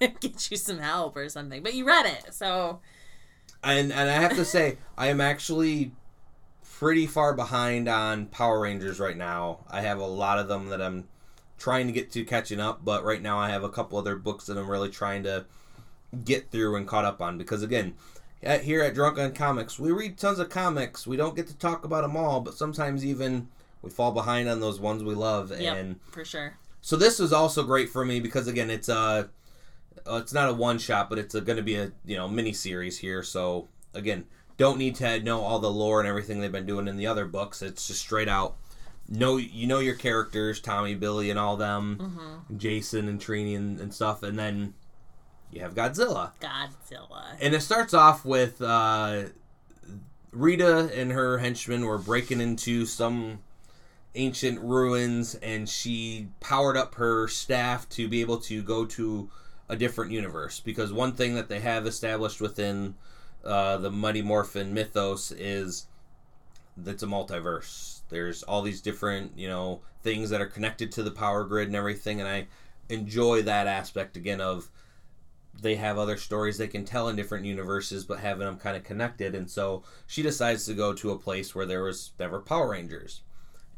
get 0.00 0.50
you 0.50 0.56
some 0.56 0.78
help 0.78 1.16
or 1.16 1.28
something. 1.28 1.62
But 1.62 1.74
you 1.74 1.86
read 1.86 2.06
it, 2.06 2.34
so 2.34 2.80
and 3.62 3.92
and 3.92 4.10
I 4.10 4.14
have 4.14 4.36
to 4.36 4.44
say, 4.44 4.78
I 4.98 5.08
am 5.08 5.20
actually 5.20 5.92
pretty 6.78 7.06
far 7.06 7.34
behind 7.34 7.88
on 7.88 8.26
Power 8.26 8.60
Rangers 8.60 9.00
right 9.00 9.16
now. 9.16 9.60
I 9.70 9.80
have 9.80 9.98
a 9.98 10.06
lot 10.06 10.38
of 10.38 10.48
them 10.48 10.68
that 10.68 10.82
I'm 10.82 11.08
trying 11.58 11.86
to 11.86 11.92
get 11.92 12.10
to 12.12 12.24
catching 12.24 12.60
up, 12.60 12.84
but 12.84 13.04
right 13.04 13.22
now 13.22 13.38
I 13.38 13.48
have 13.48 13.64
a 13.64 13.68
couple 13.68 13.98
other 13.98 14.16
books 14.16 14.46
that 14.46 14.58
I'm 14.58 14.70
really 14.70 14.90
trying 14.90 15.22
to 15.22 15.46
get 16.24 16.50
through 16.50 16.76
and 16.76 16.86
caught 16.86 17.04
up 17.04 17.20
on 17.20 17.38
because 17.38 17.62
again, 17.62 17.94
at, 18.42 18.62
here 18.62 18.82
at 18.82 18.94
Drunk 18.94 19.18
on 19.18 19.32
Comics, 19.32 19.78
we 19.78 19.90
read 19.90 20.18
tons 20.18 20.38
of 20.38 20.50
comics. 20.50 21.06
We 21.06 21.16
don't 21.16 21.34
get 21.34 21.46
to 21.48 21.56
talk 21.56 21.84
about 21.84 22.02
them 22.02 22.16
all, 22.16 22.40
but 22.40 22.54
sometimes 22.54 23.06
even 23.06 23.48
we 23.86 23.90
fall 23.90 24.12
behind 24.12 24.48
on 24.48 24.60
those 24.60 24.78
ones 24.80 25.02
we 25.02 25.14
love 25.14 25.50
yep, 25.58 25.76
and 25.76 26.00
for 26.10 26.24
sure. 26.24 26.56
so 26.80 26.96
this 26.96 27.20
is 27.20 27.32
also 27.32 27.62
great 27.62 27.88
for 27.88 28.04
me 28.04 28.20
because 28.20 28.48
again, 28.48 28.68
it's 28.70 28.88
a 28.88 29.30
uh, 30.06 30.16
it's 30.20 30.32
not 30.32 30.48
a 30.48 30.52
one 30.52 30.78
shot, 30.78 31.08
but 31.08 31.18
it's 31.18 31.34
going 31.34 31.56
to 31.56 31.62
be 31.62 31.76
a 31.76 31.92
you 32.04 32.16
know 32.16 32.28
mini 32.28 32.52
series 32.52 32.98
here. 32.98 33.22
So 33.22 33.68
again, 33.94 34.26
don't 34.56 34.78
need 34.78 34.94
to 34.96 35.20
know 35.20 35.40
all 35.40 35.58
the 35.58 35.70
lore 35.70 36.00
and 36.00 36.08
everything 36.08 36.40
they've 36.40 36.52
been 36.52 36.66
doing 36.66 36.86
in 36.88 36.96
the 36.96 37.06
other 37.06 37.24
books. 37.24 37.62
It's 37.62 37.86
just 37.86 38.00
straight 38.00 38.28
out. 38.28 38.56
Know 39.08 39.36
you 39.36 39.66
know 39.68 39.78
your 39.78 39.94
characters, 39.94 40.60
Tommy, 40.60 40.94
Billy, 40.96 41.30
and 41.30 41.38
all 41.38 41.56
them, 41.56 41.96
Mm-hmm. 42.00 42.58
Jason 42.58 43.08
and 43.08 43.20
Trini 43.20 43.56
and, 43.56 43.80
and 43.80 43.94
stuff, 43.94 44.22
and 44.24 44.36
then 44.38 44.74
you 45.52 45.60
have 45.60 45.74
Godzilla, 45.74 46.32
Godzilla. 46.40 47.36
and 47.40 47.54
it 47.54 47.60
starts 47.62 47.94
off 47.94 48.24
with 48.24 48.60
uh, 48.60 49.24
Rita 50.32 50.90
and 50.94 51.12
her 51.12 51.38
henchmen 51.38 51.84
were 51.86 51.98
breaking 51.98 52.40
into 52.40 52.84
some 52.84 53.38
ancient 54.16 54.60
ruins 54.60 55.34
and 55.36 55.68
she 55.68 56.28
powered 56.40 56.76
up 56.76 56.96
her 56.96 57.28
staff 57.28 57.88
to 57.90 58.08
be 58.08 58.20
able 58.20 58.38
to 58.38 58.62
go 58.62 58.84
to 58.84 59.30
a 59.68 59.76
different 59.76 60.12
universe 60.12 60.60
because 60.60 60.92
one 60.92 61.12
thing 61.12 61.34
that 61.34 61.48
they 61.48 61.60
have 61.60 61.86
established 61.86 62.40
within 62.40 62.94
uh, 63.44 63.76
the 63.76 63.90
Mighty 63.90 64.22
Morphin 64.22 64.74
mythos 64.74 65.30
is 65.32 65.86
that 66.76 66.92
it's 66.92 67.02
a 67.02 67.06
multiverse. 67.06 68.00
There's 68.08 68.42
all 68.42 68.62
these 68.62 68.80
different, 68.80 69.32
you 69.36 69.48
know, 69.48 69.80
things 70.02 70.30
that 70.30 70.40
are 70.40 70.46
connected 70.46 70.92
to 70.92 71.02
the 71.02 71.10
power 71.10 71.44
grid 71.44 71.68
and 71.68 71.76
everything, 71.76 72.20
and 72.20 72.28
I 72.28 72.46
enjoy 72.88 73.42
that 73.42 73.66
aspect 73.66 74.16
again 74.16 74.40
of 74.40 74.70
they 75.60 75.76
have 75.76 75.98
other 75.98 76.16
stories 76.16 76.58
they 76.58 76.68
can 76.68 76.84
tell 76.84 77.08
in 77.08 77.16
different 77.16 77.46
universes, 77.46 78.04
but 78.04 78.20
having 78.20 78.46
them 78.46 78.58
kind 78.58 78.76
of 78.76 78.84
connected. 78.84 79.34
And 79.34 79.50
so 79.50 79.82
she 80.06 80.22
decides 80.22 80.66
to 80.66 80.74
go 80.74 80.92
to 80.92 81.10
a 81.10 81.18
place 81.18 81.54
where 81.54 81.66
there 81.66 81.82
was 81.82 82.12
never 82.18 82.40
Power 82.40 82.70
Rangers, 82.70 83.22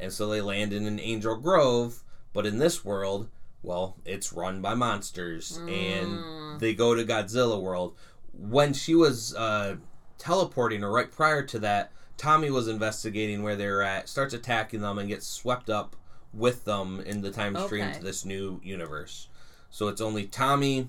and 0.01 0.13
so 0.13 0.29
they 0.29 0.41
land 0.41 0.73
in 0.73 0.87
an 0.87 1.01
Angel 1.01 1.37
Grove. 1.37 2.03
But 2.33 2.47
in 2.47 2.59
this 2.59 2.85
world, 2.85 3.29
well, 3.63 3.97
it's 4.05 4.33
run 4.33 4.61
by 4.61 4.75
monsters, 4.75 5.61
and 5.69 6.61
they 6.61 6.75
go 6.75 6.95
to 6.95 7.05
Godzilla 7.05 7.61
World. 7.61 7.97
When 8.33 8.73
she 8.73 8.95
was 8.95 9.35
uh, 9.35 9.77
teleporting, 10.19 10.85
or 10.85 10.91
right 10.93 11.11
prior 11.11 11.43
to 11.45 11.59
that, 11.61 11.91
Tommy 12.17 12.51
was 12.51 12.69
investigating 12.69 13.43
where 13.43 13.57
they're 13.57 13.83
at, 13.83 14.09
starts 14.09 14.35
attacking 14.35 14.81
them, 14.81 14.99
and 14.99 15.09
gets 15.09 15.27
swept 15.27 15.71
up 15.71 15.97
with 16.35 16.65
them 16.65 17.01
in 17.01 17.23
the 17.23 17.31
time 17.31 17.57
stream 17.57 17.87
Okay. 17.87 17.99
to 17.99 18.05
this 18.05 18.25
new 18.25 18.61
universe. 18.63 19.29
So 19.71 19.89
it's 19.89 20.01
only 20.01 20.27
Tommy 20.27 20.89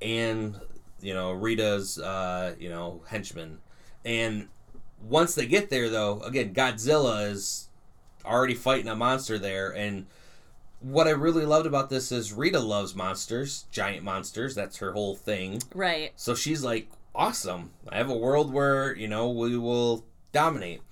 and 0.00 0.60
you 1.00 1.14
know 1.14 1.32
Rita's 1.32 1.98
uh, 1.98 2.54
you 2.58 2.68
know 2.68 3.02
henchman, 3.08 3.58
and 4.04 4.48
once 5.00 5.34
they 5.34 5.46
get 5.46 5.70
there 5.70 5.88
though, 5.88 6.20
again 6.20 6.54
Godzilla 6.54 7.28
is 7.30 7.68
already 8.24 8.54
fighting 8.54 8.88
a 8.88 8.96
monster 8.96 9.38
there, 9.38 9.70
and 9.70 10.06
what 10.82 11.06
I 11.06 11.10
really 11.10 11.44
loved 11.44 11.66
about 11.66 11.90
this 11.90 12.10
is 12.10 12.32
Rita 12.32 12.58
loves 12.58 12.94
monsters, 12.94 13.66
giant 13.70 14.02
monsters. 14.02 14.54
That's 14.54 14.78
her 14.78 14.92
whole 14.92 15.14
thing. 15.14 15.62
Right. 15.74 16.12
So 16.16 16.34
she's 16.34 16.64
like, 16.64 16.88
awesome. 17.14 17.70
I 17.88 17.98
have 17.98 18.10
a 18.10 18.16
world 18.16 18.52
where, 18.52 18.94
you 18.96 19.08
know, 19.08 19.30
we 19.30 19.56
will 19.56 20.04
dominate. 20.32 20.82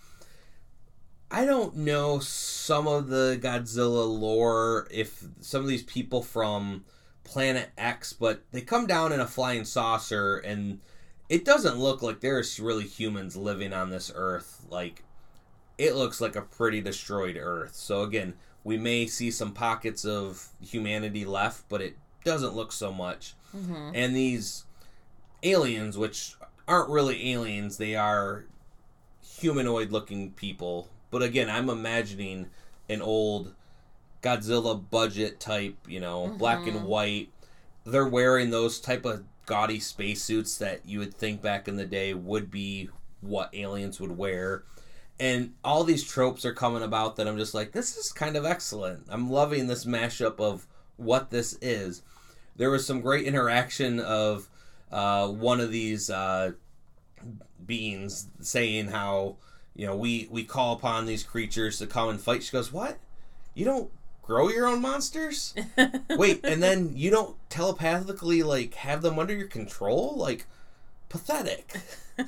I 1.30 1.44
don't 1.44 1.76
know 1.76 2.18
some 2.18 2.86
of 2.88 3.08
the 3.08 3.38
Godzilla 3.40 4.06
lore, 4.06 4.88
if 4.90 5.24
some 5.40 5.62
of 5.62 5.68
these 5.68 5.82
people 5.82 6.22
from 6.22 6.84
Planet 7.24 7.70
X, 7.78 8.12
but 8.12 8.42
they 8.52 8.60
come 8.60 8.86
down 8.86 9.12
in 9.12 9.20
a 9.20 9.26
flying 9.26 9.64
saucer 9.64 10.38
and 10.38 10.80
it 11.28 11.44
doesn't 11.44 11.78
look 11.78 12.02
like 12.02 12.20
there's 12.20 12.58
really 12.58 12.84
humans 12.84 13.36
living 13.36 13.72
on 13.72 13.90
this 13.90 14.10
earth. 14.14 14.64
Like, 14.68 15.04
it 15.80 15.96
looks 15.96 16.20
like 16.20 16.36
a 16.36 16.42
pretty 16.42 16.82
destroyed 16.82 17.38
earth. 17.40 17.74
So, 17.74 18.02
again, 18.02 18.34
we 18.64 18.76
may 18.76 19.06
see 19.06 19.30
some 19.30 19.52
pockets 19.52 20.04
of 20.04 20.48
humanity 20.60 21.24
left, 21.24 21.64
but 21.70 21.80
it 21.80 21.96
doesn't 22.22 22.54
look 22.54 22.70
so 22.70 22.92
much. 22.92 23.34
Mm-hmm. 23.56 23.92
And 23.94 24.14
these 24.14 24.64
aliens, 25.42 25.96
which 25.96 26.34
aren't 26.68 26.90
really 26.90 27.32
aliens, 27.32 27.78
they 27.78 27.96
are 27.96 28.44
humanoid 29.22 29.90
looking 29.90 30.32
people. 30.32 30.90
But 31.10 31.22
again, 31.22 31.48
I'm 31.48 31.70
imagining 31.70 32.50
an 32.90 33.00
old 33.00 33.54
Godzilla 34.22 34.78
budget 34.90 35.40
type, 35.40 35.78
you 35.88 35.98
know, 35.98 36.34
black 36.36 36.66
and 36.66 36.84
white. 36.84 37.30
They're 37.86 38.06
wearing 38.06 38.50
those 38.50 38.78
type 38.78 39.06
of 39.06 39.24
gaudy 39.46 39.80
spacesuits 39.80 40.58
that 40.58 40.82
you 40.84 40.98
would 40.98 41.14
think 41.14 41.40
back 41.40 41.68
in 41.68 41.76
the 41.76 41.86
day 41.86 42.12
would 42.12 42.50
be 42.50 42.90
what 43.22 43.48
aliens 43.54 43.98
would 43.98 44.18
wear. 44.18 44.64
And 45.20 45.52
all 45.62 45.84
these 45.84 46.02
tropes 46.02 46.46
are 46.46 46.54
coming 46.54 46.82
about 46.82 47.16
that 47.16 47.28
I'm 47.28 47.36
just 47.36 47.52
like, 47.52 47.72
this 47.72 47.98
is 47.98 48.10
kind 48.10 48.36
of 48.36 48.46
excellent. 48.46 49.04
I'm 49.10 49.30
loving 49.30 49.66
this 49.66 49.84
mashup 49.84 50.40
of 50.40 50.66
what 50.96 51.28
this 51.28 51.58
is. 51.60 52.00
There 52.56 52.70
was 52.70 52.86
some 52.86 53.02
great 53.02 53.26
interaction 53.26 54.00
of 54.00 54.48
uh, 54.90 55.28
one 55.28 55.60
of 55.60 55.70
these 55.70 56.08
uh, 56.08 56.52
beings 57.66 58.28
saying 58.40 58.88
how 58.88 59.36
you 59.74 59.86
know 59.86 59.94
we 59.94 60.26
we 60.30 60.44
call 60.44 60.74
upon 60.74 61.06
these 61.06 61.22
creatures 61.22 61.78
to 61.78 61.86
come 61.86 62.08
and 62.08 62.20
fight. 62.20 62.42
She 62.42 62.52
goes, 62.52 62.72
"What? 62.72 62.98
You 63.54 63.64
don't 63.64 63.90
grow 64.22 64.48
your 64.48 64.66
own 64.66 64.80
monsters? 64.80 65.54
Wait, 66.10 66.44
and 66.44 66.62
then 66.62 66.92
you 66.96 67.10
don't 67.10 67.36
telepathically 67.48 68.42
like 68.42 68.74
have 68.74 69.02
them 69.02 69.18
under 69.18 69.34
your 69.34 69.48
control? 69.48 70.14
Like 70.16 70.46
pathetic." 71.08 71.76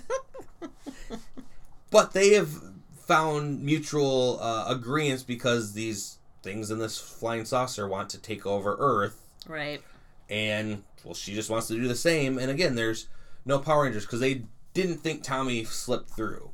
but 1.90 2.12
they 2.12 2.34
have 2.34 2.71
found 3.06 3.62
mutual 3.62 4.38
uh, 4.40 4.66
agreements 4.68 5.22
because 5.22 5.72
these 5.74 6.18
things 6.42 6.70
in 6.70 6.78
this 6.78 6.98
flying 6.98 7.44
saucer 7.44 7.86
want 7.88 8.08
to 8.10 8.18
take 8.20 8.46
over 8.46 8.76
Earth. 8.78 9.18
Right. 9.48 9.82
and 10.30 10.84
well 11.04 11.14
she 11.14 11.34
just 11.34 11.50
wants 11.50 11.66
to 11.68 11.74
do 11.74 11.88
the 11.88 11.94
same. 11.96 12.38
And 12.38 12.50
again 12.50 12.74
there's 12.76 13.08
no 13.44 13.58
power 13.58 13.82
rangers 13.84 14.04
because 14.06 14.20
they 14.20 14.42
didn't 14.72 14.98
think 14.98 15.22
tommy 15.22 15.64
slipped 15.64 16.10
through. 16.10 16.50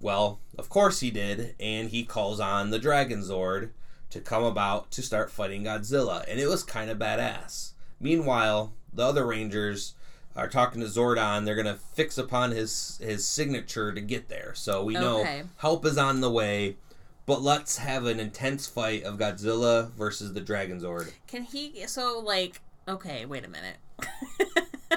Well 0.00 0.40
of 0.58 0.68
course 0.68 1.00
he 1.00 1.10
did. 1.10 1.54
And 1.58 1.88
he 1.90 2.04
calls 2.04 2.38
on 2.38 2.70
the 2.70 2.78
dragon 2.78 3.20
zord 3.22 3.70
to 4.10 4.20
come 4.20 4.44
about 4.44 4.90
to 4.92 5.02
start 5.02 5.30
fighting 5.30 5.64
godzilla. 5.64 6.24
And 6.28 6.38
it 6.38 6.48
was 6.48 6.62
kind 6.62 6.90
of 6.90 6.98
badass. 6.98 7.72
Meanwhile 7.98 8.72
the 8.92 9.04
other 9.06 9.26
rangers 9.26 9.94
are 10.36 10.48
talking 10.48 10.80
to 10.80 10.86
zordon 10.86 11.44
they're 11.44 11.54
gonna 11.56 11.78
fix 11.94 12.18
upon 12.18 12.50
his 12.50 12.98
his 13.02 13.26
signature 13.26 13.92
to 13.92 14.00
get 14.00 14.28
there 14.28 14.52
so 14.54 14.82
we 14.84 14.94
know 14.94 15.20
Okay. 15.20 15.42
help 15.58 15.84
is 15.86 15.96
on 15.98 16.20
the 16.20 16.30
way 16.30 16.76
but 17.24 17.42
let's 17.42 17.78
have 17.78 18.04
an 18.06 18.20
intense 18.20 18.66
fight 18.66 19.02
of 19.02 19.18
godzilla 19.18 19.90
versus 19.92 20.32
the 20.34 20.40
dragon 20.40 20.80
zord 20.80 21.10
Can 21.26 21.42
he? 21.42 21.84
So 21.88 22.20
like, 22.24 22.60
okay, 22.86 23.26
wait 23.26 23.44
a 23.44 23.48
minute. 23.48 23.76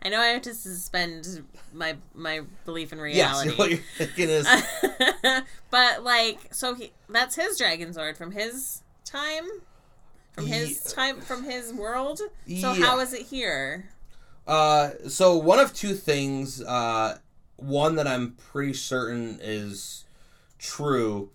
I 0.00 0.10
know 0.10 0.20
I 0.20 0.26
have 0.26 0.42
to 0.42 0.54
suspend 0.54 1.44
my 1.72 1.96
my 2.14 2.42
belief 2.64 2.92
in 2.92 2.98
Yes, 2.98 3.44
reality. 3.44 3.58
what 3.58 3.70
you're 3.70 3.78
thinking 3.96 4.28
is 4.28 4.46
but 5.70 6.04
like, 6.04 6.38
so 6.54 6.74
he 6.74 6.92
that's 7.08 7.34
his 7.34 7.58
Dragon 7.58 7.90
Zord 7.92 8.16
from 8.16 8.30
his 8.30 8.82
time, 9.04 9.44
from 10.32 10.46
his 10.46 10.84
Ye- 10.86 10.92
time, 10.94 11.20
from 11.20 11.42
his 11.42 11.72
world. 11.74 12.20
So 12.20 12.28
Yeah. 12.46 12.74
how 12.74 13.00
is 13.00 13.12
it 13.12 13.22
here? 13.22 13.90
Uh 14.48 14.90
so 15.08 15.36
one 15.36 15.60
of 15.60 15.72
two 15.74 15.94
things 15.94 16.60
uh 16.62 17.18
one 17.56 17.96
that 17.96 18.06
I'm 18.08 18.32
pretty 18.32 18.72
certain 18.74 19.38
is 19.42 20.04
true 20.58 21.30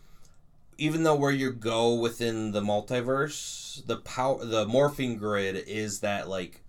even 0.77 1.03
though 1.03 1.15
where 1.15 1.31
you 1.31 1.51
go 1.51 1.93
within 1.93 2.51
the 2.51 2.61
multiverse 2.61 3.85
the 3.85 3.97
power 3.97 4.43
the 4.43 4.65
morphing 4.65 5.17
grid 5.19 5.55
is 5.67 5.99
that 5.99 6.27
like 6.27 6.61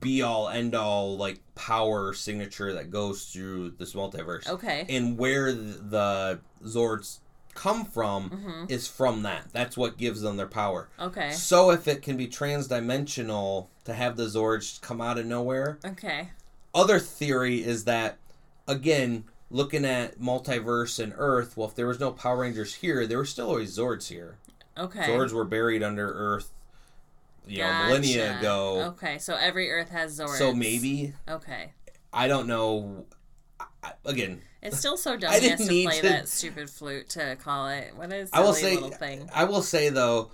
be 0.00 0.22
all 0.22 0.48
end 0.48 0.74
all 0.74 1.16
like 1.16 1.40
power 1.54 2.12
signature 2.14 2.72
that 2.72 2.90
goes 2.90 3.26
through 3.26 3.70
this 3.72 3.92
multiverse 3.94 4.48
Okay. 4.48 4.86
and 4.88 5.18
where 5.18 5.52
the 5.52 6.40
zords 6.64 7.18
come 7.56 7.84
from 7.84 8.30
hmm 8.30 8.64
is 8.68 8.86
from 8.86 9.22
that 9.22 9.44
that's 9.52 9.76
what 9.76 9.96
gives 9.96 10.20
them 10.20 10.36
their 10.36 10.46
power 10.46 10.88
Okay. 11.00 11.30
So 11.30 11.70
if 11.70 11.88
it 11.88 12.02
can 12.02 12.16
be 12.16 12.26
transdimensional 12.28 13.68
to 13.84 13.94
have 13.94 14.16
the 14.16 14.24
Zords 14.24 14.80
come 14.80 15.00
out 15.00 15.18
of 15.18 15.26
nowhere, 15.26 15.78
Okay. 15.84 16.30
other 16.74 16.98
theory 16.98 17.62
is 17.64 17.84
that 17.84 18.18
again, 18.68 19.24
looking 19.50 19.84
at 19.84 20.18
multiverse 20.20 21.02
and 21.02 21.12
Earth, 21.16 21.56
well 21.56 21.68
if 21.68 21.74
there 21.74 21.86
was 21.86 22.00
no 22.00 22.10
Power 22.12 22.38
Rangers 22.38 22.74
here, 22.74 23.06
there 23.06 23.18
were 23.18 23.24
still 23.24 23.48
always 23.48 23.76
Zords 23.76 24.08
here. 24.08 24.38
Okay. 24.76 25.06
Zords 25.06 25.32
were 25.32 25.44
buried 25.44 25.82
under 25.82 26.08
Earth 26.12 26.50
you 27.46 27.58
know, 27.58 27.72
millennia 27.84 28.38
ago. 28.38 28.82
Okay, 28.96 29.18
so 29.18 29.36
every 29.36 29.70
Earth 29.70 29.90
has 29.90 30.18
Zords. 30.18 30.38
So 30.38 30.52
maybe 30.52 31.14
Okay. 31.28 31.72
I 32.12 32.28
don't 32.28 32.46
know 32.48 33.06
again, 34.04 34.40
It's 34.62 34.78
still 34.78 34.96
so 34.96 35.16
dumb 35.16 35.30
I 35.32 35.38
he 35.40 35.48
has 35.48 35.58
didn't 35.60 35.74
to 35.74 35.84
play 35.84 36.00
to- 36.00 36.08
that 36.08 36.28
stupid 36.28 36.70
flute 36.70 37.08
to 37.10 37.36
call 37.36 37.68
it. 37.68 37.92
What 37.96 38.12
is 38.12 38.30
I 38.32 38.40
will 38.40 38.52
say 38.52 38.74
little 38.74 38.90
thing? 38.90 39.28
I 39.34 39.44
will 39.44 39.62
say 39.62 39.88
though 39.88 40.30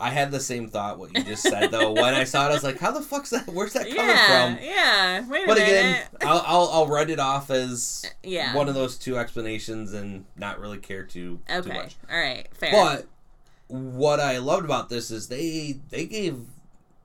I 0.00 0.10
had 0.10 0.30
the 0.30 0.38
same 0.38 0.68
thought 0.68 0.98
what 0.98 1.16
you 1.16 1.24
just 1.24 1.42
said 1.42 1.72
though. 1.72 1.92
when 1.92 2.14
I 2.14 2.22
saw 2.22 2.46
it, 2.46 2.50
I 2.50 2.54
was 2.54 2.62
like, 2.62 2.78
"How 2.78 2.92
the 2.92 3.00
fuck's 3.02 3.30
that? 3.30 3.48
Where's 3.48 3.72
that 3.72 3.82
coming 3.88 3.96
Yeah, 3.96 4.54
from?" 4.54 4.64
yeah. 4.64 5.28
Wait 5.28 5.42
a 5.42 5.46
But 5.48 5.56
again, 5.56 6.06
I'll, 6.20 6.44
I'll 6.46 6.68
I'll 6.72 6.86
write 6.86 7.10
it 7.10 7.18
off 7.18 7.50
as 7.50 8.04
yeah. 8.22 8.54
one 8.54 8.68
of 8.68 8.74
those 8.76 8.96
two 8.96 9.18
explanations 9.18 9.92
and 9.94 10.24
not 10.36 10.60
really 10.60 10.78
care 10.78 11.02
too 11.02 11.40
too 11.48 11.54
okay. 11.54 11.72
much. 11.72 11.96
All 12.08 12.16
right. 12.18 12.46
Fair. 12.54 12.70
But 12.70 13.06
what 13.66 14.20
I 14.20 14.38
loved 14.38 14.64
about 14.64 14.88
this 14.88 15.10
is 15.10 15.26
they 15.26 15.80
they 15.90 16.06
gave 16.06 16.42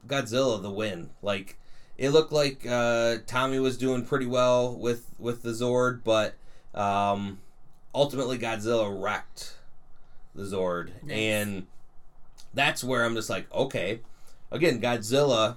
Godzilla 0.08 0.62
the 0.62 0.70
win. 0.72 1.10
Like 1.24 1.58
it 2.04 2.10
looked 2.10 2.34
like 2.34 2.66
uh, 2.70 3.18
Tommy 3.28 3.60
was 3.60 3.78
doing 3.78 4.06
pretty 4.06 4.26
well 4.26 4.76
with 4.76 5.06
with 5.18 5.42
the 5.42 5.52
Zord, 5.52 6.02
but 6.04 6.36
um, 6.76 7.40
ultimately 7.96 8.38
Godzilla 8.38 8.94
wrecked 9.02 9.56
the 10.36 10.44
Zord, 10.44 10.90
Nice. 11.02 11.18
and 11.18 11.68
that's 12.54 12.84
where 12.84 13.06
I'm 13.06 13.16
just 13.16 13.30
like, 13.30 13.50
okay, 13.54 14.02
again, 14.52 14.82
Godzilla 14.82 15.56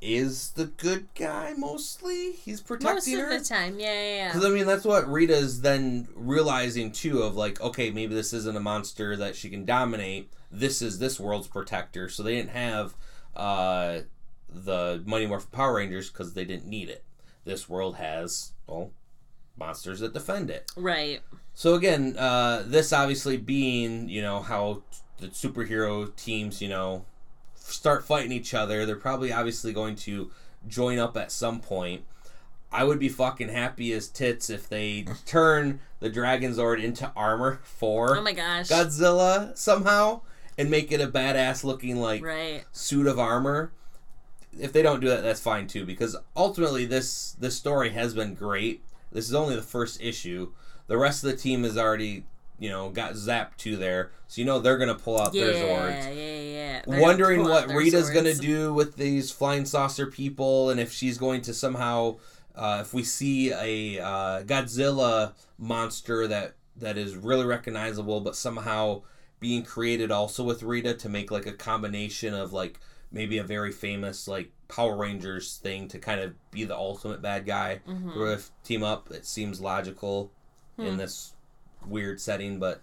is 0.00 0.50
the 0.50 0.64
good 0.66 1.06
guy 1.14 1.54
mostly. 1.56 2.32
He's 2.32 2.60
protecting 2.60 2.94
most 2.94 3.04
protecting 3.06 3.20
of 3.20 3.26
her. 3.32 3.38
the 3.38 3.44
time, 3.44 3.78
yeah, 3.78 3.92
yeah, 3.92 4.16
yeah. 4.16 4.28
Because 4.32 4.44
I 4.44 4.48
mean, 4.50 4.66
that's 4.66 4.84
what 4.84 5.08
Rita's 5.08 5.60
then 5.60 6.08
realizing 6.16 6.90
too. 6.90 7.22
Of 7.22 7.36
like, 7.36 7.60
okay, 7.60 7.90
maybe 7.90 8.14
this 8.16 8.32
isn't 8.32 8.56
a 8.56 8.60
monster 8.60 9.16
that 9.16 9.36
she 9.36 9.48
can 9.48 9.64
dominate. 9.64 10.28
This 10.50 10.82
is 10.82 10.98
this 10.98 11.20
world's 11.20 11.46
protector. 11.46 12.08
So 12.08 12.22
they 12.24 12.34
didn't 12.34 12.50
have 12.50 12.94
uh, 13.36 14.00
the 14.48 15.02
Mighty 15.06 15.26
Morphin 15.26 15.50
Power 15.52 15.74
Rangers 15.74 16.10
because 16.10 16.34
they 16.34 16.44
didn't 16.44 16.66
need 16.66 16.88
it. 16.88 17.04
This 17.44 17.68
world 17.68 17.96
has 17.96 18.52
well 18.66 18.90
monsters 19.58 20.00
that 20.00 20.12
defend 20.12 20.50
it. 20.50 20.70
Right. 20.76 21.20
So 21.54 21.74
again, 21.74 22.16
uh, 22.18 22.62
this 22.66 22.92
obviously 22.92 23.36
being 23.36 24.08
you 24.08 24.20
know 24.22 24.40
how 24.40 24.82
the 25.18 25.28
superhero 25.28 26.14
teams 26.16 26.60
you 26.60 26.68
know 26.68 27.04
start 27.54 28.04
fighting 28.04 28.32
each 28.32 28.52
other. 28.54 28.84
They're 28.86 28.96
probably 28.96 29.32
obviously 29.32 29.72
going 29.72 29.96
to 29.96 30.30
join 30.68 30.98
up 30.98 31.16
at 31.16 31.32
some 31.32 31.60
point. 31.60 32.04
I 32.72 32.84
would 32.84 32.98
be 32.98 33.08
fucking 33.08 33.48
happy 33.48 33.92
as 33.92 34.08
tits 34.08 34.50
if 34.50 34.68
they 34.68 35.06
turn 35.26 35.80
the 36.00 36.08
Dragon 36.10 36.52
Zord 36.52 36.82
into 36.82 37.10
armor 37.16 37.60
for 37.62 38.16
Oh 38.18 38.22
my 38.22 38.32
gosh. 38.32 38.68
Godzilla 38.68 39.56
somehow 39.56 40.20
and 40.58 40.68
make 40.70 40.90
it 40.90 41.00
a 41.00 41.06
badass 41.06 41.64
looking 41.64 41.96
like 41.96 42.22
Right. 42.24 42.64
suit 42.72 43.06
of 43.06 43.18
armor. 43.18 43.72
If 44.58 44.72
they 44.72 44.82
don't 44.82 45.00
do 45.00 45.08
that, 45.08 45.22
that's 45.22 45.40
fine 45.40 45.66
too. 45.66 45.84
Because 45.84 46.16
ultimately, 46.36 46.84
this 46.86 47.36
this 47.38 47.56
story 47.56 47.90
has 47.90 48.14
been 48.14 48.34
great. 48.34 48.82
This 49.12 49.26
is 49.28 49.34
only 49.34 49.56
the 49.56 49.62
first 49.62 50.00
issue. 50.00 50.52
The 50.86 50.96
rest 50.98 51.24
of 51.24 51.30
the 51.30 51.36
team 51.36 51.64
has 51.64 51.76
already, 51.76 52.24
you 52.58 52.68
know, 52.70 52.90
got 52.90 53.14
zapped 53.14 53.56
to 53.58 53.76
there, 53.76 54.12
so 54.28 54.40
you 54.40 54.46
know 54.46 54.58
they're 54.58 54.78
gonna 54.78 54.94
pull 54.94 55.20
out 55.20 55.34
Yeah, 55.34 55.46
their 55.46 55.54
Zords. 55.54 56.16
yeah, 56.16 56.40
yeah. 56.40 56.82
They're 56.86 57.00
Wondering 57.00 57.38
gonna 57.38 57.48
pull 57.48 57.58
out 57.58 57.66
what 57.68 57.76
Rita's 57.76 58.10
gonna 58.10 58.34
do 58.34 58.72
with 58.72 58.96
these 58.96 59.30
flying 59.30 59.64
saucer 59.64 60.06
people, 60.06 60.70
and 60.70 60.78
if 60.78 60.92
she's 60.92 61.18
going 61.18 61.42
to 61.42 61.54
somehow, 61.54 62.16
uh, 62.54 62.78
if 62.82 62.94
we 62.94 63.02
see 63.02 63.52
a 63.52 64.00
uh, 64.02 64.42
Godzilla 64.44 65.32
monster 65.58 66.26
that 66.28 66.54
that 66.76 66.96
is 66.98 67.16
really 67.16 67.46
recognizable, 67.46 68.20
but 68.20 68.36
somehow 68.36 69.02
being 69.40 69.62
created 69.62 70.10
also 70.10 70.42
with 70.44 70.62
Rita 70.62 70.94
to 70.94 71.08
make 71.08 71.30
like 71.30 71.46
a 71.46 71.52
combination 71.52 72.34
of 72.34 72.52
like 72.52 72.80
maybe 73.12 73.38
a 73.38 73.44
very 73.44 73.72
famous 73.72 74.26
like 74.28 74.50
Power 74.68 74.96
Rangers 74.96 75.56
thing 75.58 75.86
to 75.88 75.98
kind 75.98 76.20
of 76.20 76.34
be 76.50 76.64
the 76.64 76.76
ultimate 76.76 77.22
bad 77.22 77.46
guy 77.46 77.80
Mhm. 77.86 78.34
if 78.34 78.50
team 78.64 78.82
up. 78.82 79.10
It 79.12 79.24
seems 79.26 79.60
logical 79.60 80.30
in 80.78 80.92
Hmm. 80.92 80.96
this 80.96 81.34
weird 81.86 82.20
setting, 82.20 82.58
but 82.58 82.80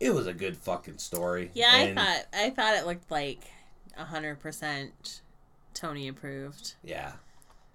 it 0.00 0.10
was 0.12 0.26
a 0.26 0.34
good 0.34 0.56
fucking 0.56 0.98
story. 0.98 1.50
Yeah, 1.54 1.74
And- 1.76 1.98
I 2.00 2.04
thought 2.04 2.26
I 2.34 2.50
thought 2.50 2.74
it 2.74 2.86
looked 2.86 3.10
like 3.10 3.40
hundred 3.96 4.40
percent 4.40 5.20
Tony 5.72 6.08
approved. 6.08 6.74
Yeah, 6.82 7.12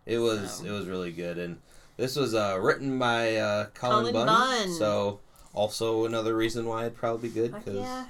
it 0.06 0.18
was 0.20 0.56
So. 0.58 0.66
it 0.66 0.72
was 0.72 0.86
really 0.88 1.12
good, 1.14 1.38
and 1.38 1.62
this 1.96 2.16
was 2.18 2.34
uh, 2.36 2.58
written 2.62 3.00
by 3.00 3.38
uh, 3.38 3.66
Cullen, 3.74 4.14
Cullen 4.14 4.14
Bunn. 4.14 4.28
Bunn. 4.28 4.74
So 4.74 5.22
Also, 5.54 6.06
another 6.06 6.36
reason 6.36 6.66
why 6.66 6.82
it'd 6.86 6.96
probably 6.98 7.30
be 7.30 7.34
good 7.34 7.54
because 7.54 7.78
yeah. 7.80 8.06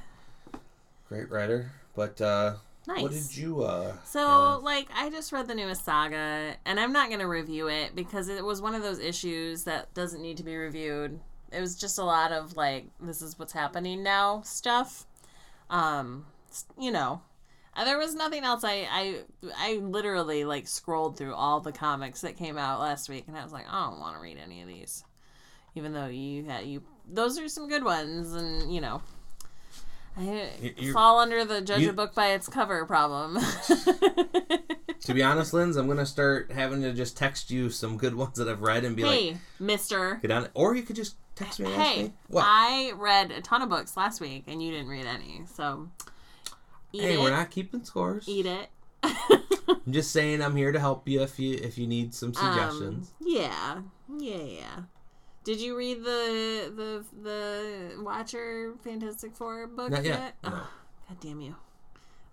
great 1.07 1.29
writer. 1.29 1.71
But 1.95 2.19
uh, 2.19 2.55
Nice. 2.89 3.01
what 3.03 3.11
did 3.11 3.37
you? 3.37 3.61
uh 3.61 3.93
So, 4.03 4.19
have? 4.53 4.63
like, 4.63 4.87
I 4.95 5.11
just 5.11 5.31
read 5.31 5.47
the 5.47 5.53
newest 5.53 5.85
saga, 5.85 6.55
and 6.65 6.79
I'm 6.79 6.91
not 6.91 7.09
going 7.09 7.19
to 7.19 7.27
review 7.27 7.67
it 7.67 7.95
because 7.95 8.29
it 8.29 8.43
was 8.43 8.63
one 8.63 8.73
of 8.73 8.81
those 8.81 8.97
issues 8.97 9.63
that 9.65 9.93
doesn't 9.93 10.23
need 10.23 10.37
to 10.37 10.43
be 10.43 10.55
reviewed. 10.57 11.19
It 11.51 11.61
was 11.61 11.75
just 11.75 11.99
a 11.99 12.03
lot 12.03 12.31
of, 12.31 12.57
like, 12.57 12.87
this 12.99 13.21
is 13.21 13.37
what's 13.37 13.53
happening 13.53 14.01
now 14.01 14.41
stuff. 14.41 15.05
Um, 15.69 16.25
you 16.79 16.91
know. 16.91 17.21
Uh, 17.75 17.85
there 17.85 17.99
was 17.99 18.15
nothing 18.15 18.43
else. 18.43 18.63
I, 18.63 18.87
I, 18.91 19.19
I 19.55 19.73
literally, 19.75 20.43
like, 20.43 20.67
scrolled 20.67 21.15
through 21.15 21.35
all 21.35 21.59
the 21.59 21.71
comics 21.71 22.21
that 22.21 22.37
came 22.37 22.57
out 22.57 22.79
last 22.79 23.07
week, 23.07 23.25
and 23.27 23.37
I 23.37 23.43
was 23.43 23.53
like, 23.53 23.71
I 23.71 23.85
don't 23.85 23.99
want 23.99 24.15
to 24.15 24.21
read 24.21 24.37
any 24.43 24.61
of 24.63 24.67
these. 24.67 25.03
Even 25.75 25.93
though 25.93 26.07
you 26.07 26.45
had, 26.45 26.65
you, 26.65 26.81
those 27.07 27.37
are 27.37 27.47
some 27.47 27.69
good 27.69 27.83
ones, 27.83 28.33
and, 28.33 28.73
you 28.73 28.81
know. 28.81 29.03
I 30.17 30.51
You- 30.61 30.73
you- 30.77 30.93
fall 30.93 31.19
under 31.19 31.45
the 31.45 31.61
judge 31.61 31.81
you- 31.81 31.89
a 31.89 31.93
book 31.93 32.13
by 32.13 32.27
its 32.31 32.47
cover 32.47 32.85
problem. 32.85 33.37
to 35.01 35.13
be 35.13 35.23
honest, 35.23 35.53
Linz, 35.53 35.75
I'm 35.77 35.87
gonna 35.87 36.05
start 36.05 36.51
having 36.51 36.81
to 36.81 36.93
just 36.93 37.15
text 37.17 37.51
you 37.51 37.69
some 37.69 37.97
good 37.97 38.15
ones 38.15 38.37
that 38.37 38.47
I've 38.49 38.61
read 38.61 38.83
and 38.85 38.95
be 38.95 39.03
hey, 39.03 39.31
like, 39.31 39.37
Mister. 39.59 40.15
get 40.21 40.31
on 40.31 40.45
it. 40.45 40.51
Or 40.53 40.75
you 40.75 40.83
could 40.83 40.95
just 40.95 41.15
text 41.35 41.59
me 41.59 41.71
Hey. 41.71 42.11
I 42.35 42.91
read 42.95 43.31
a 43.31 43.41
ton 43.41 43.61
of 43.61 43.69
books 43.69 43.95
last 43.95 44.19
week, 44.19 44.43
and 44.47 44.61
you 44.61 44.71
didn't 44.71 44.89
read 44.89 45.05
any. 45.05 45.43
So, 45.55 45.89
eat 46.91 47.01
hey, 47.01 47.13
it. 47.13 47.19
we're 47.19 47.29
not 47.31 47.49
keeping 47.51 47.83
scores. 47.83 48.27
Eat 48.27 48.45
it. 48.45 48.69
I'm 49.03 49.91
just 49.93 50.11
saying 50.11 50.41
I'm 50.41 50.55
here 50.55 50.71
to 50.73 50.79
help 50.79 51.07
you 51.07 51.21
if 51.21 51.39
you 51.39 51.55
if 51.55 51.77
you 51.77 51.87
need 51.87 52.13
some 52.13 52.33
suggestions. 52.33 53.11
Um, 53.21 53.27
yeah, 53.27 53.81
yeah, 54.17 54.35
yeah. 54.43 54.79
Did 55.49 55.61
you 55.61 55.75
read 55.75 56.03
the 56.03 56.71
the 56.75 57.03
the 57.23 58.03
Watcher 58.03 58.75
Fantastic 58.83 59.35
Four 59.35 59.65
book 59.65 59.89
Not 59.89 60.03
yet, 60.05 60.19
yet? 60.19 60.35
no. 60.43 60.51
Oh, 60.53 60.69
God 61.07 61.17
damn 61.21 61.41
you. 61.41 61.55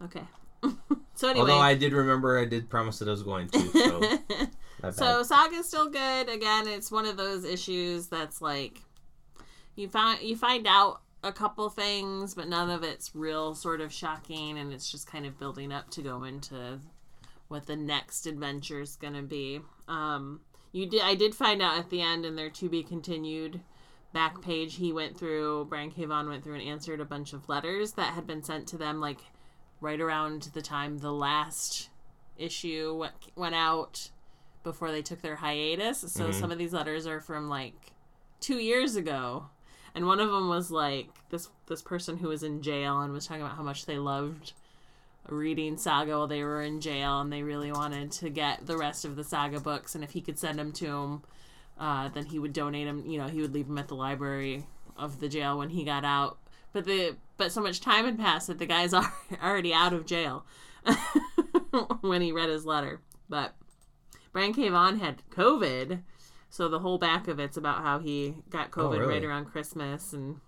Okay. 0.04 0.20
so 1.14 1.30
anyway, 1.30 1.40
Although 1.52 1.62
I 1.62 1.74
did 1.76 1.94
remember 1.94 2.38
I 2.38 2.44
did 2.44 2.68
promise 2.68 2.98
that 2.98 3.08
I 3.08 3.12
was 3.12 3.22
going 3.22 3.48
to. 3.48 4.18
So 4.82 4.90
So. 4.92 5.22
Saga's 5.22 5.66
still 5.66 5.88
good. 5.88 6.28
Again, 6.28 6.68
it's 6.68 6.92
one 6.92 7.06
of 7.06 7.16
those 7.16 7.46
issues 7.46 8.08
that's 8.08 8.42
like 8.42 8.82
you 9.76 9.88
find 9.88 10.20
you 10.20 10.36
find 10.36 10.66
out 10.66 11.00
a 11.24 11.32
couple 11.32 11.70
things, 11.70 12.34
but 12.34 12.48
none 12.48 12.68
of 12.68 12.82
it's 12.82 13.14
real 13.14 13.54
sort 13.54 13.80
of 13.80 13.94
shocking, 13.94 14.58
and 14.58 14.74
it's 14.74 14.92
just 14.92 15.06
kind 15.06 15.24
of 15.24 15.38
building 15.38 15.72
up 15.72 15.88
to 15.92 16.02
go 16.02 16.24
into 16.24 16.80
what 17.48 17.64
the 17.64 17.76
next 17.76 18.26
adventure 18.26 18.82
is 18.82 18.96
going 18.96 19.14
to 19.14 19.22
be. 19.22 19.62
Um, 19.88 20.40
you 20.72 20.86
did 20.86 21.02
I 21.02 21.14
did 21.14 21.34
find 21.34 21.62
out 21.62 21.78
at 21.78 21.90
the 21.90 22.02
end 22.02 22.24
in 22.24 22.36
their 22.36 22.50
to 22.50 22.68
be 22.68 22.82
continued 22.82 23.60
back 24.12 24.40
page 24.40 24.76
he 24.76 24.92
went 24.92 25.16
through 25.16 25.66
Brian 25.66 25.90
K. 25.90 26.04
Vaughan 26.04 26.28
went 26.28 26.42
through 26.42 26.54
and 26.54 26.62
answered 26.62 27.00
a 27.00 27.04
bunch 27.04 27.32
of 27.32 27.48
letters 27.48 27.92
that 27.92 28.14
had 28.14 28.26
been 28.26 28.42
sent 28.42 28.66
to 28.68 28.78
them 28.78 29.00
like 29.00 29.20
right 29.80 30.00
around 30.00 30.42
the 30.54 30.62
time 30.62 30.98
the 30.98 31.12
last 31.12 31.90
issue 32.38 32.96
went, 32.98 33.14
went 33.34 33.54
out 33.54 34.10
before 34.62 34.90
they 34.90 35.02
took 35.02 35.22
their 35.22 35.36
hiatus. 35.36 36.00
So 36.00 36.24
mm-hmm. 36.24 36.40
some 36.40 36.50
of 36.50 36.58
these 36.58 36.72
letters 36.72 37.06
are 37.06 37.20
from 37.20 37.48
like 37.48 37.92
two 38.40 38.58
years 38.58 38.96
ago, 38.96 39.46
and 39.94 40.06
one 40.06 40.20
of 40.20 40.30
them 40.30 40.48
was 40.48 40.70
like 40.70 41.08
this 41.30 41.48
this 41.66 41.82
person 41.82 42.18
who 42.18 42.28
was 42.28 42.42
in 42.42 42.62
jail 42.62 43.00
and 43.00 43.12
was 43.12 43.26
talking 43.26 43.42
about 43.42 43.56
how 43.56 43.62
much 43.62 43.86
they 43.86 43.98
loved 43.98 44.52
reading 45.28 45.76
Saga 45.76 46.12
while 46.12 46.26
they 46.26 46.42
were 46.42 46.62
in 46.62 46.80
jail, 46.80 47.20
and 47.20 47.32
they 47.32 47.42
really 47.42 47.72
wanted 47.72 48.12
to 48.12 48.30
get 48.30 48.66
the 48.66 48.76
rest 48.76 49.04
of 49.04 49.16
the 49.16 49.24
Saga 49.24 49.60
books, 49.60 49.94
and 49.94 50.04
if 50.04 50.10
he 50.10 50.20
could 50.20 50.38
send 50.38 50.58
them 50.58 50.72
to 50.72 50.86
him, 50.86 51.22
uh, 51.78 52.08
then 52.08 52.26
he 52.26 52.38
would 52.38 52.52
donate 52.52 52.86
them. 52.86 53.04
You 53.06 53.18
know, 53.18 53.28
he 53.28 53.40
would 53.40 53.54
leave 53.54 53.66
them 53.66 53.78
at 53.78 53.88
the 53.88 53.94
library 53.94 54.66
of 54.96 55.20
the 55.20 55.28
jail 55.28 55.58
when 55.58 55.70
he 55.70 55.84
got 55.84 56.04
out. 56.04 56.38
But 56.72 56.84
the 56.84 57.16
but 57.36 57.52
so 57.52 57.60
much 57.60 57.80
time 57.80 58.04
had 58.04 58.18
passed 58.18 58.46
that 58.46 58.58
the 58.58 58.66
guy's 58.66 58.94
al- 58.94 59.12
already 59.42 59.72
out 59.72 59.92
of 59.92 60.06
jail 60.06 60.44
when 62.00 62.22
he 62.22 62.32
read 62.32 62.48
his 62.48 62.66
letter. 62.66 63.00
But 63.28 63.54
Brian 64.32 64.52
K. 64.52 64.68
Vaughan 64.68 64.98
had 64.98 65.22
COVID, 65.30 66.02
so 66.50 66.68
the 66.68 66.78
whole 66.78 66.98
back 66.98 67.28
of 67.28 67.40
it's 67.40 67.56
about 67.56 67.82
how 67.82 67.98
he 67.98 68.36
got 68.50 68.70
COVID 68.70 69.00
really? 69.00 69.14
right 69.14 69.24
around 69.24 69.46
Christmas 69.46 70.12
and 70.12 70.40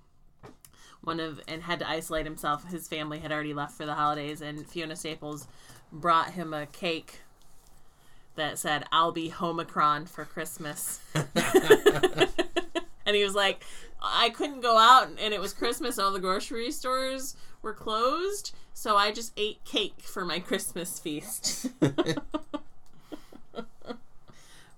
one 1.02 1.20
of 1.20 1.40
and 1.48 1.62
had 1.62 1.78
to 1.80 1.88
isolate 1.88 2.26
himself. 2.26 2.70
His 2.70 2.88
family 2.88 3.18
had 3.18 3.32
already 3.32 3.54
left 3.54 3.76
for 3.76 3.86
the 3.86 3.94
holidays, 3.94 4.40
and 4.40 4.66
Fiona 4.66 4.96
Staples 4.96 5.46
brought 5.92 6.32
him 6.32 6.52
a 6.52 6.66
cake 6.66 7.20
that 8.36 8.58
said 8.58 8.84
"I'll 8.92 9.12
be 9.12 9.30
Homicron 9.30 10.08
for 10.08 10.24
Christmas," 10.24 11.00
and 11.14 13.16
he 13.16 13.24
was 13.24 13.34
like, 13.34 13.62
"I 14.02 14.30
couldn't 14.30 14.60
go 14.60 14.78
out, 14.78 15.08
and 15.20 15.34
it 15.34 15.40
was 15.40 15.52
Christmas. 15.52 15.98
All 15.98 16.12
the 16.12 16.20
grocery 16.20 16.70
stores 16.70 17.36
were 17.62 17.74
closed, 17.74 18.54
so 18.74 18.96
I 18.96 19.12
just 19.12 19.32
ate 19.36 19.64
cake 19.64 20.02
for 20.02 20.24
my 20.24 20.40
Christmas 20.40 20.98
feast." 20.98 21.68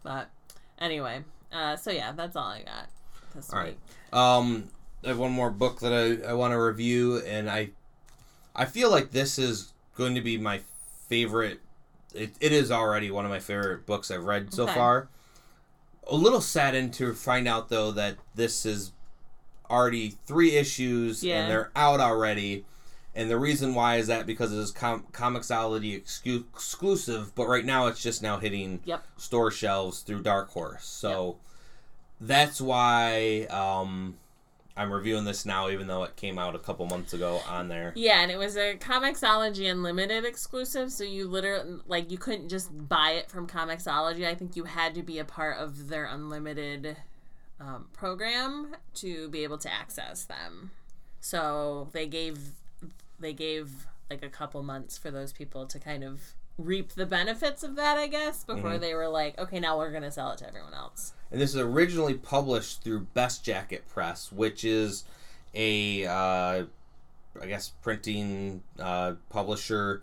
but 0.02 0.30
anyway, 0.78 1.24
uh, 1.52 1.76
so 1.76 1.90
yeah, 1.90 2.12
that's 2.12 2.36
all 2.36 2.48
I 2.48 2.62
got 2.62 2.88
this 3.34 3.52
All 3.52 3.64
week. 3.64 3.78
right. 4.12 4.36
Um, 4.36 4.68
I 5.04 5.08
have 5.08 5.18
one 5.18 5.32
more 5.32 5.50
book 5.50 5.80
that 5.80 5.92
I, 5.92 6.28
I 6.30 6.32
want 6.34 6.52
to 6.52 6.60
review, 6.60 7.18
and 7.18 7.48
I 7.50 7.70
I 8.54 8.64
feel 8.66 8.90
like 8.90 9.10
this 9.12 9.38
is 9.38 9.72
going 9.96 10.14
to 10.14 10.20
be 10.20 10.36
my 10.38 10.60
favorite. 11.08 11.60
It, 12.14 12.32
it 12.40 12.52
is 12.52 12.70
already 12.70 13.10
one 13.10 13.24
of 13.24 13.30
my 13.30 13.38
favorite 13.38 13.86
books 13.86 14.10
I've 14.10 14.24
read 14.24 14.52
so 14.52 14.64
Okay. 14.64 14.74
far. 14.74 15.08
A 16.08 16.14
little 16.16 16.40
saddened 16.40 16.92
to 16.94 17.14
find 17.14 17.46
out 17.46 17.68
though 17.68 17.92
that 17.92 18.16
this 18.34 18.66
is 18.66 18.92
already 19.70 20.16
three 20.26 20.56
issues 20.56 21.22
Yeah. 21.22 21.42
and 21.42 21.50
they're 21.50 21.70
out 21.76 22.00
already. 22.00 22.64
And 23.14 23.30
the 23.30 23.38
reason 23.38 23.74
why 23.74 23.96
is 23.96 24.08
that 24.08 24.26
because 24.26 24.52
it 24.52 24.58
is 24.58 24.72
com- 24.72 25.04
Comixology 25.12 26.00
excu- 26.00 26.44
exclusive, 26.52 27.32
but 27.36 27.46
right 27.46 27.64
now 27.64 27.86
it's 27.86 28.02
just 28.02 28.22
now 28.22 28.38
hitting 28.38 28.80
Yep. 28.84 29.04
store 29.16 29.50
shelves 29.52 30.00
through 30.00 30.22
Dark 30.22 30.50
Horse. 30.50 30.84
So 30.84 31.38
that's 32.20 32.60
why 32.60 33.46
um, 33.50 34.16
I'm 34.80 34.90
reviewing 34.90 35.26
this 35.26 35.44
now, 35.44 35.68
even 35.68 35.88
though 35.88 36.04
it 36.04 36.16
came 36.16 36.38
out 36.38 36.54
a 36.54 36.58
couple 36.58 36.86
months 36.86 37.12
ago 37.12 37.42
on 37.46 37.68
there. 37.68 37.92
Yeah, 37.94 38.22
and 38.22 38.30
it 38.30 38.38
was 38.38 38.56
a 38.56 38.76
Comixology 38.76 39.70
Unlimited 39.70 40.24
exclusive, 40.24 40.90
so 40.90 41.04
you 41.04 41.28
literally 41.28 41.80
like 41.86 42.10
you 42.10 42.16
couldn't 42.16 42.48
just 42.48 42.88
buy 42.88 43.10
it 43.10 43.30
from 43.30 43.46
Comixology. 43.46 44.26
I 44.26 44.34
think 44.34 44.56
you 44.56 44.64
had 44.64 44.94
to 44.94 45.02
be 45.02 45.18
a 45.18 45.24
part 45.26 45.58
of 45.58 45.88
their 45.88 46.06
unlimited 46.06 46.96
um, 47.60 47.88
program 47.92 48.74
to 48.94 49.28
be 49.28 49.44
able 49.44 49.58
to 49.58 49.70
access 49.70 50.24
them. 50.24 50.70
So 51.20 51.90
they 51.92 52.06
gave 52.06 52.38
they 53.18 53.34
gave 53.34 53.86
like 54.08 54.22
a 54.22 54.30
couple 54.30 54.62
months 54.62 54.96
for 54.96 55.10
those 55.10 55.30
people 55.30 55.66
to 55.66 55.78
kind 55.78 56.02
of 56.02 56.32
reap 56.58 56.92
the 56.92 57.06
benefits 57.06 57.62
of 57.62 57.76
that, 57.76 57.96
I 57.96 58.06
guess, 58.06 58.44
before 58.44 58.78
they 58.78 58.94
were 58.94 59.08
like, 59.08 59.38
okay, 59.38 59.60
now 59.60 59.78
we're 59.78 59.92
gonna 59.92 60.10
sell 60.10 60.32
it 60.32 60.38
to 60.38 60.48
everyone 60.48 60.74
else. 60.74 61.12
And 61.30 61.40
this 61.40 61.50
is 61.50 61.60
originally 61.60 62.14
published 62.14 62.82
through 62.82 63.00
Best 63.14 63.44
Jacket 63.44 63.88
Press, 63.88 64.32
which 64.32 64.64
is 64.64 65.04
a, 65.54 66.06
uh, 66.06 66.64
I 67.40 67.46
guess, 67.46 67.68
printing 67.82 68.62
uh, 68.78 69.14
publisher 69.28 70.02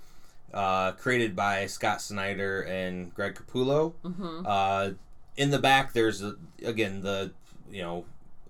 uh, 0.53 0.93
created 0.93 1.35
by 1.35 1.65
Scott 1.65 2.01
Snyder 2.01 2.61
and 2.61 3.13
Greg 3.13 3.35
Capullo. 3.35 3.93
Mm-hmm. 4.03 4.43
Uh, 4.45 4.89
in 5.35 5.51
the 5.51 5.59
back, 5.59 5.93
there's 5.93 6.23
a, 6.23 6.35
again 6.65 7.01
the 7.01 7.31
you 7.69 7.81
know 7.81 8.05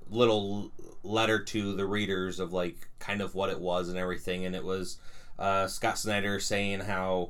little 0.09 0.71
letter 1.03 1.39
to 1.39 1.75
the 1.75 1.85
readers 1.85 2.39
of 2.39 2.53
like 2.53 2.87
kind 2.99 3.21
of 3.21 3.35
what 3.35 3.49
it 3.49 3.59
was 3.59 3.89
and 3.89 3.97
everything, 3.97 4.45
and 4.45 4.55
it 4.55 4.63
was 4.63 4.97
uh, 5.39 5.67
Scott 5.67 5.97
Snyder 5.97 6.39
saying 6.39 6.81
how 6.81 7.29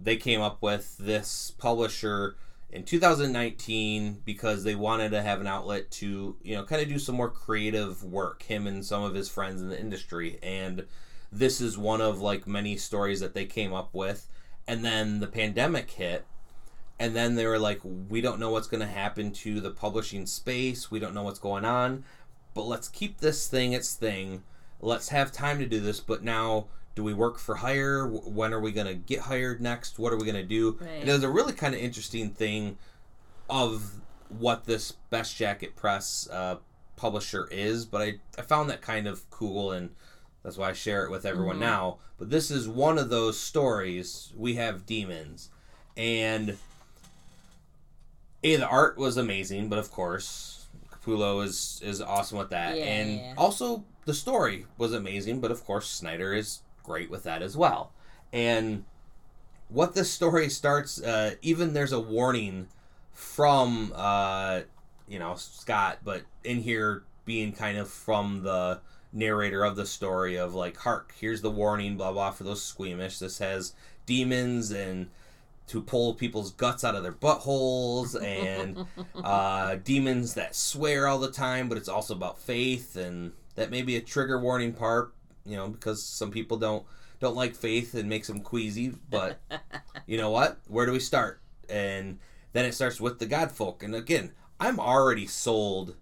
they 0.00 0.16
came 0.16 0.40
up 0.40 0.62
with 0.62 0.96
this 0.98 1.52
publisher 1.58 2.36
in 2.70 2.84
2019 2.84 4.22
because 4.24 4.64
they 4.64 4.74
wanted 4.74 5.10
to 5.10 5.22
have 5.22 5.40
an 5.40 5.46
outlet 5.46 5.90
to 5.90 6.36
you 6.42 6.54
know 6.54 6.64
kind 6.64 6.82
of 6.82 6.88
do 6.88 6.98
some 6.98 7.14
more 7.14 7.30
creative 7.30 8.02
work 8.02 8.42
him 8.42 8.66
and 8.66 8.84
some 8.84 9.02
of 9.02 9.14
his 9.14 9.28
friends 9.28 9.62
in 9.62 9.68
the 9.68 9.80
industry. 9.80 10.38
And 10.42 10.86
this 11.32 11.60
is 11.60 11.78
one 11.78 12.00
of 12.00 12.20
like 12.20 12.46
many 12.46 12.76
stories 12.76 13.20
that 13.20 13.34
they 13.34 13.44
came 13.44 13.72
up 13.72 13.90
with. 13.92 14.28
And 14.68 14.84
then 14.84 15.20
the 15.20 15.26
pandemic 15.26 15.90
hit 15.90 16.26
and 16.98 17.14
then 17.14 17.34
they 17.34 17.46
were 17.46 17.58
like 17.58 17.80
we 17.84 18.20
don't 18.20 18.40
know 18.40 18.50
what's 18.50 18.68
going 18.68 18.80
to 18.80 18.86
happen 18.86 19.30
to 19.30 19.60
the 19.60 19.70
publishing 19.70 20.26
space. 20.26 20.90
We 20.90 20.98
don't 20.98 21.14
know 21.14 21.22
what's 21.22 21.38
going 21.38 21.64
on. 21.64 22.04
But 22.54 22.66
let's 22.66 22.88
keep 22.88 23.18
this 23.18 23.48
thing 23.48 23.72
its 23.72 23.94
thing. 23.94 24.42
Let's 24.80 25.10
have 25.10 25.30
time 25.30 25.58
to 25.58 25.66
do 25.66 25.80
this. 25.80 26.00
But 26.00 26.22
now 26.22 26.66
do 26.96 27.04
we 27.04 27.14
work 27.14 27.38
for 27.38 27.54
hire 27.56 28.06
when 28.08 28.52
are 28.52 28.58
we 28.60 28.72
going 28.72 28.86
to 28.88 28.94
get 28.94 29.20
hired 29.20 29.60
next 29.60 29.98
what 29.98 30.12
are 30.12 30.16
we 30.16 30.24
going 30.24 30.34
to 30.34 30.42
do 30.42 30.76
Right. 30.80 30.88
and 31.02 31.08
it 31.08 31.12
was 31.12 31.22
a 31.22 31.28
really 31.30 31.52
kind 31.52 31.74
of 31.74 31.80
interesting 31.80 32.30
thing 32.30 32.78
of 33.48 34.00
what 34.28 34.64
this 34.64 34.90
best 35.10 35.36
jacket 35.36 35.76
press 35.76 36.28
uh, 36.32 36.56
publisher 36.96 37.46
is 37.52 37.84
but 37.84 38.00
I, 38.02 38.14
I 38.38 38.42
found 38.42 38.68
that 38.70 38.80
kind 38.82 39.06
of 39.06 39.28
cool 39.30 39.70
and 39.72 39.90
that's 40.42 40.56
why 40.56 40.70
i 40.70 40.72
share 40.72 41.04
it 41.04 41.10
with 41.10 41.24
everyone 41.26 41.56
Mhm. 41.56 41.60
now 41.60 41.98
but 42.18 42.30
this 42.30 42.50
is 42.50 42.66
one 42.68 42.98
of 42.98 43.10
those 43.10 43.38
stories 43.38 44.32
we 44.34 44.54
have 44.54 44.86
demons 44.86 45.50
and 45.96 46.56
a 48.42 48.56
the 48.56 48.66
art 48.66 48.96
was 48.96 49.16
amazing 49.16 49.68
but 49.68 49.78
of 49.78 49.90
course 49.90 50.66
Capullo 50.90 51.44
is 51.44 51.80
is 51.84 52.00
awesome 52.02 52.38
with 52.38 52.50
that, 52.50 52.76
Yeah, 52.76 52.82
and 52.84 53.14
yeah. 53.20 53.34
also 53.38 53.84
the 54.06 54.14
story 54.14 54.66
was 54.76 54.92
amazing. 54.92 55.40
But 55.40 55.52
of 55.52 55.64
course, 55.64 55.88
Snyder 55.88 56.32
is 56.34 56.62
great 56.86 57.10
with 57.10 57.24
that 57.24 57.42
as 57.42 57.56
well. 57.56 57.92
And 58.32 58.84
what 59.68 59.94
this 59.94 60.10
story 60.10 60.48
starts, 60.48 61.02
uh, 61.02 61.34
even 61.42 61.74
there's 61.74 61.92
a 61.92 62.00
warning 62.00 62.68
from 63.12 63.92
uh, 63.94 64.60
you 65.08 65.18
know 65.18 65.34
Scott, 65.36 65.98
but 66.04 66.22
in 66.44 66.60
here 66.62 67.02
being 67.24 67.52
kind 67.52 67.76
of 67.76 67.90
from 67.90 68.42
the 68.42 68.80
narrator 69.12 69.64
of 69.64 69.74
the 69.76 69.86
story 69.86 70.36
of 70.36 70.54
like, 70.54 70.76
hark, 70.76 71.12
here's 71.18 71.42
the 71.42 71.50
warning, 71.50 71.96
blah 71.96 72.12
blah, 72.12 72.30
for 72.30 72.44
those 72.44 72.62
squeamish. 72.62 73.18
This 73.18 73.38
has 73.38 73.74
demons 74.06 74.70
and 74.70 75.08
to 75.66 75.82
pull 75.82 76.14
people's 76.14 76.52
guts 76.52 76.84
out 76.84 76.94
of 76.94 77.02
their 77.02 77.12
buttholes 77.12 78.20
and 78.22 78.86
uh, 79.22 79.76
demons 79.82 80.34
that 80.34 80.54
swear 80.54 81.08
all 81.08 81.18
the 81.18 81.32
time, 81.32 81.68
but 81.68 81.76
it's 81.76 81.88
also 81.88 82.14
about 82.14 82.38
faith, 82.38 82.96
and 82.96 83.32
that 83.56 83.70
may 83.70 83.82
be 83.82 83.96
a 83.96 84.00
trigger 84.00 84.38
warning 84.38 84.72
part, 84.72 85.12
you 85.46 85.56
know, 85.56 85.68
because 85.68 86.02
some 86.02 86.30
people 86.30 86.56
don't 86.56 86.84
don't 87.20 87.36
like 87.36 87.54
faith 87.54 87.94
and 87.94 88.08
makes 88.08 88.28
them 88.28 88.40
queasy. 88.40 88.94
But 89.10 89.38
you 90.06 90.16
know 90.16 90.30
what? 90.30 90.58
Where 90.68 90.86
do 90.86 90.92
we 90.92 91.00
start? 91.00 91.40
And 91.68 92.18
then 92.52 92.64
it 92.64 92.74
starts 92.74 93.00
with 93.00 93.18
the 93.18 93.26
God 93.26 93.50
folk. 93.50 93.82
and 93.82 93.94
again, 93.94 94.32
I'm 94.58 94.80
already 94.80 95.26
sold 95.26 95.96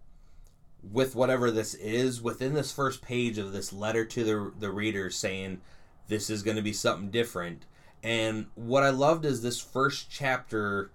with 0.92 1.14
whatever 1.14 1.50
this 1.50 1.74
is 1.74 2.20
within 2.20 2.54
this 2.54 2.70
first 2.72 3.02
page 3.02 3.38
of 3.38 3.52
this 3.52 3.72
letter 3.72 4.04
to 4.04 4.24
the 4.24 4.52
the 4.58 4.70
reader 4.70 5.10
saying 5.10 5.60
this 6.08 6.28
is 6.28 6.42
going 6.42 6.56
to 6.56 6.62
be 6.62 6.72
something 6.72 7.10
different. 7.10 7.64
And 8.02 8.46
what 8.54 8.82
I 8.82 8.90
loved 8.90 9.24
is 9.24 9.40
this 9.40 9.60
first 9.60 10.10
chapter 10.10 10.90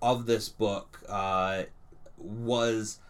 of 0.00 0.26
this 0.26 0.48
book 0.48 1.02
uh, 1.08 1.64
was 2.16 3.00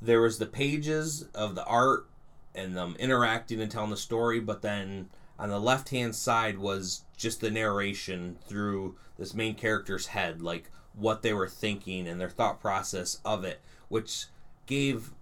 there 0.00 0.20
was 0.20 0.38
the 0.38 0.46
pages 0.46 1.26
of 1.34 1.54
the 1.54 1.64
art 1.64 2.06
and 2.54 2.76
them 2.76 2.96
interacting 2.98 3.60
and 3.60 3.70
telling 3.70 3.90
the 3.90 3.96
story, 3.96 4.40
but 4.40 4.62
then 4.62 5.08
on 5.38 5.48
the 5.48 5.60
left 5.60 5.88
hand 5.88 6.14
side 6.14 6.58
was 6.58 7.02
just 7.16 7.40
the 7.40 7.50
narration 7.50 8.36
through 8.46 8.96
this 9.18 9.34
main 9.34 9.54
character's 9.54 10.06
head, 10.08 10.42
like 10.42 10.70
what 10.94 11.22
they 11.22 11.32
were 11.32 11.48
thinking 11.48 12.06
and 12.06 12.20
their 12.20 12.30
thought 12.30 12.60
process 12.60 13.18
of 13.24 13.44
it, 13.44 13.60
which 13.88 14.26
gave 14.66 15.12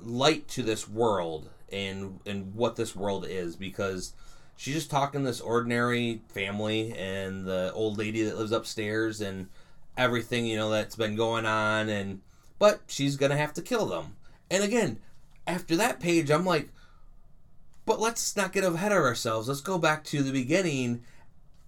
light 0.00 0.48
to 0.48 0.62
this 0.62 0.88
world 0.88 1.50
and 1.72 2.20
and 2.26 2.54
what 2.54 2.76
this 2.76 2.94
world 2.94 3.26
is 3.28 3.56
because 3.56 4.12
she's 4.56 4.74
just 4.74 4.90
talking 4.90 5.24
this 5.24 5.40
ordinary 5.40 6.22
family 6.28 6.92
and 6.96 7.44
the 7.44 7.72
old 7.74 7.98
lady 7.98 8.22
that 8.22 8.38
lives 8.38 8.52
upstairs 8.52 9.20
and 9.20 9.48
everything 9.96 10.46
you 10.46 10.56
know 10.56 10.70
that's 10.70 10.96
been 10.96 11.16
going 11.16 11.46
on 11.46 11.88
and 11.88 12.20
but 12.58 12.80
she's 12.86 13.16
gonna 13.16 13.36
have 13.36 13.52
to 13.52 13.62
kill 13.62 13.86
them. 13.86 14.16
And 14.50 14.62
again 14.62 14.98
after 15.46 15.76
that 15.76 16.00
page 16.00 16.30
i'm 16.30 16.44
like 16.44 16.70
but 17.86 18.00
let's 18.00 18.36
not 18.36 18.52
get 18.52 18.64
ahead 18.64 18.92
of 18.92 18.98
ourselves. 18.98 19.48
Let's 19.48 19.60
go 19.60 19.78
back 19.78 20.04
to 20.04 20.22
the 20.22 20.32
beginning. 20.32 21.02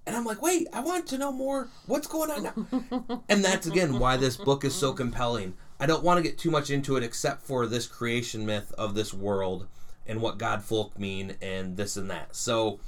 And 0.07 0.17
i'm 0.17 0.25
like 0.25 0.41
wait 0.41 0.67
i 0.73 0.81
want 0.81 1.07
to 1.09 1.19
know 1.19 1.33
more. 1.33 1.69
What's 1.87 2.07
going 2.07 2.31
on 2.31 2.43
now? 2.43 3.23
And 3.29 3.45
that's 3.45 3.67
again 3.67 3.99
why 3.99 4.17
this 4.17 4.37
book 4.37 4.65
is 4.65 4.75
so 4.75 4.93
compelling. 4.93 5.55
I 5.81 5.87
don't 5.87 6.03
want 6.03 6.19
to 6.19 6.23
get 6.23 6.39
too 6.39 6.51
much 6.51 6.71
into 6.71 6.97
it 6.97 7.03
except 7.03 7.43
for 7.43 7.67
this 7.67 7.87
creation 7.87 8.45
myth 8.45 8.73
of 8.77 8.95
this 8.95 9.15
world 9.15 9.67
and 10.07 10.21
what 10.21 10.39
god 10.39 10.63
folk 10.63 10.99
mean 10.99 11.37
and 11.41 11.77
this 11.77 11.97
and 11.97 12.11
that. 12.11 12.35
So 12.35 12.81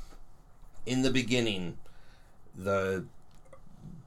in 0.87 1.03
the 1.03 1.11
beginning 1.11 1.79
the 2.55 3.05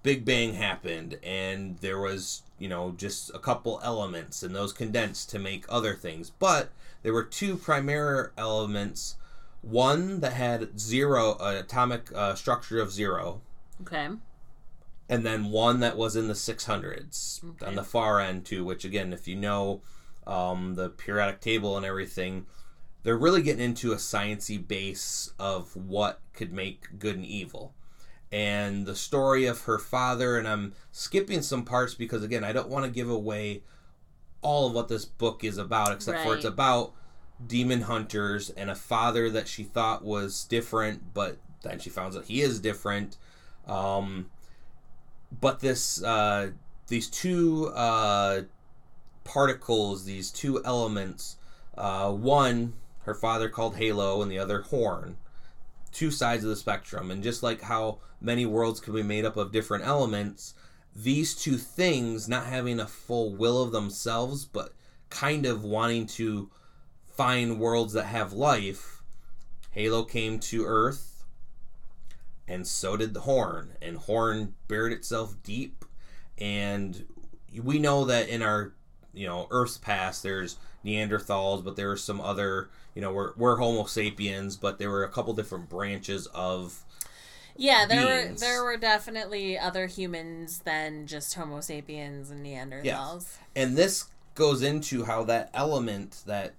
big 0.02 0.26
bang 0.26 0.56
happened 0.56 1.18
and 1.24 1.78
there 1.78 2.00
was 2.00 2.42
you 2.60 2.68
know 2.68 2.94
just 2.98 3.32
a 3.34 3.40
couple 3.40 3.80
elements 3.84 4.44
and 4.44 4.56
those 4.56 4.74
condensed 4.74 5.30
to 5.30 5.40
make 5.40 5.66
other 5.70 5.94
things. 5.94 6.32
But 6.32 6.72
there 7.04 7.14
were 7.14 7.24
two 7.24 7.56
primary 7.58 8.30
elements 8.38 9.16
one 9.62 10.20
that 10.20 10.34
had 10.34 10.78
zero 10.80 11.34
uh, 11.40 11.56
atomic 11.60 12.10
uh, 12.14 12.36
structure 12.36 12.82
of 12.82 12.92
zero 12.92 13.42
Okay. 13.82 14.10
and 15.10 15.26
then 15.26 15.46
one 15.46 15.80
that 15.82 15.96
was 15.98 16.16
in 16.16 16.28
the 16.28 16.34
600s 16.34 17.44
Okay. 17.44 17.66
on 17.66 17.76
the 17.76 17.84
far 17.84 18.20
end 18.20 18.46
too 18.46 18.64
which 18.66 18.84
again 18.86 19.14
if 19.14 19.28
you 19.28 19.36
know 19.36 19.82
um, 20.26 20.76
the 20.76 20.90
periodic 20.90 21.40
table 21.42 21.78
and 21.78 21.86
everything 21.86 22.46
they're 23.04 23.18
really 23.18 23.42
getting 23.42 23.64
into 23.64 23.92
a 23.92 23.98
sciency 23.98 24.66
base 24.66 25.34
of 25.38 25.76
what 25.76 26.22
could 26.34 26.54
make 26.54 26.98
good 27.00 27.16
and 27.18 27.26
evil 27.26 27.74
and 28.32 28.86
the 28.86 28.96
story 28.96 29.46
of 29.46 29.62
her 29.64 29.78
father 29.78 30.38
and 30.38 30.48
i'm 30.48 30.74
skipping 30.92 31.42
some 31.42 31.64
parts 31.66 31.94
because 31.94 32.24
again 32.24 32.44
i 32.44 32.52
don't 32.54 32.70
want 32.70 32.86
to 32.86 32.92
give 32.92 33.10
away 33.10 33.62
all 34.44 34.68
of 34.68 34.74
what 34.74 34.88
this 34.88 35.06
book 35.06 35.44
is 35.44 35.58
about 35.58 35.92
except 35.92 36.20
for 36.20 36.36
it's 36.36 36.46
about 36.46 36.94
demon 37.46 37.82
hunters 37.82 38.50
and 38.52 38.70
a 38.70 38.76
father 38.76 39.30
that 39.30 39.48
she 39.48 39.64
thought 39.64 40.04
was 40.04 40.46
different 40.46 41.14
but 41.14 41.38
then 41.64 41.80
she 41.80 41.90
found 41.90 42.16
out 42.16 42.26
he 42.26 42.42
is 42.42 42.60
different. 42.60 43.18
Um, 43.68 44.30
but 45.42 45.62
this 45.62 46.04
uh, 46.04 46.52
these 46.88 47.10
two 47.10 47.70
uh, 47.70 48.44
particles, 49.24 50.06
these 50.06 50.30
two 50.30 50.64
elements, 50.64 51.38
uh, 51.78 52.12
one 52.12 52.74
her 53.06 53.16
father 53.16 53.50
called 53.50 53.76
Halo, 53.78 54.22
and 54.22 54.32
the 54.32 54.40
other 54.40 54.62
Horn, 54.62 55.18
two 55.92 56.12
sides 56.12 56.44
of 56.44 56.50
the 56.50 56.56
spectrum. 56.56 57.10
And 57.12 57.24
just 57.24 57.44
like 57.44 57.62
how 57.62 57.98
many 58.22 58.46
worlds 58.46 58.80
can 58.80 58.94
be 58.94 59.04
made 59.04 59.26
up 59.26 59.36
of 59.36 59.52
different 59.52 59.86
elements, 59.86 60.54
these 60.96 61.36
two 61.36 61.58
things 61.58 62.28
not 62.28 62.46
having 62.46 62.80
a 62.80 62.88
full 62.88 63.34
will 63.36 63.62
of 63.62 63.72
themselves, 63.72 64.46
but 64.46 64.74
kind 65.10 65.46
of 65.46 65.64
wanting 65.64 66.06
to 66.06 66.50
find 67.16 67.60
worlds 67.60 67.94
that 67.94 68.06
have 68.06 68.34
life. 68.34 69.02
Halo 69.72 70.04
came 70.04 70.40
to 70.40 70.66
Earth, 70.66 71.24
and 72.48 72.68
so 72.68 72.96
did 72.96 73.14
the 73.14 73.22
Horn. 73.22 73.74
And 73.82 73.98
Horn 73.98 74.54
buried 74.68 74.94
itself 74.94 75.36
deep, 75.44 75.86
and 76.38 77.06
we 77.62 77.80
know 77.80 78.06
that 78.06 78.30
in 78.30 78.42
our 78.42 78.74
you 79.14 79.28
know 79.28 79.48
Earth's 79.50 79.78
past, 79.78 80.22
there's 80.22 80.58
Neanderthals, 80.86 81.64
but 81.64 81.76
there 81.76 81.88
were 81.88 81.98
some 81.98 82.22
other 82.22 82.70
you 82.94 83.02
know 83.02 83.12
we're, 83.12 83.34
we're 83.36 83.56
Homo 83.58 83.86
sapiens, 83.86 84.58
but 84.58 84.78
there 84.78 84.92
were 84.92 85.04
a 85.04 85.10
couple 85.10 85.34
different 85.34 85.70
branches 85.70 86.28
of 86.28 86.84
Yeah, 87.56 87.86
there 87.86 88.06
were 88.06 88.36
there 88.36 88.64
were 88.64 88.78
definitely 88.78 89.58
other 89.58 89.88
humans 89.88 90.60
than 90.60 91.08
just 91.08 91.34
Homo 91.36 91.62
sapiens 91.62 92.30
and 92.32 92.46
Neanderthals. 92.46 93.38
and 93.56 93.78
this 93.78 94.06
goes 94.36 94.64
into 94.64 95.04
how 95.04 95.24
that 95.26 95.50
element 95.54 96.24
that 96.26 96.54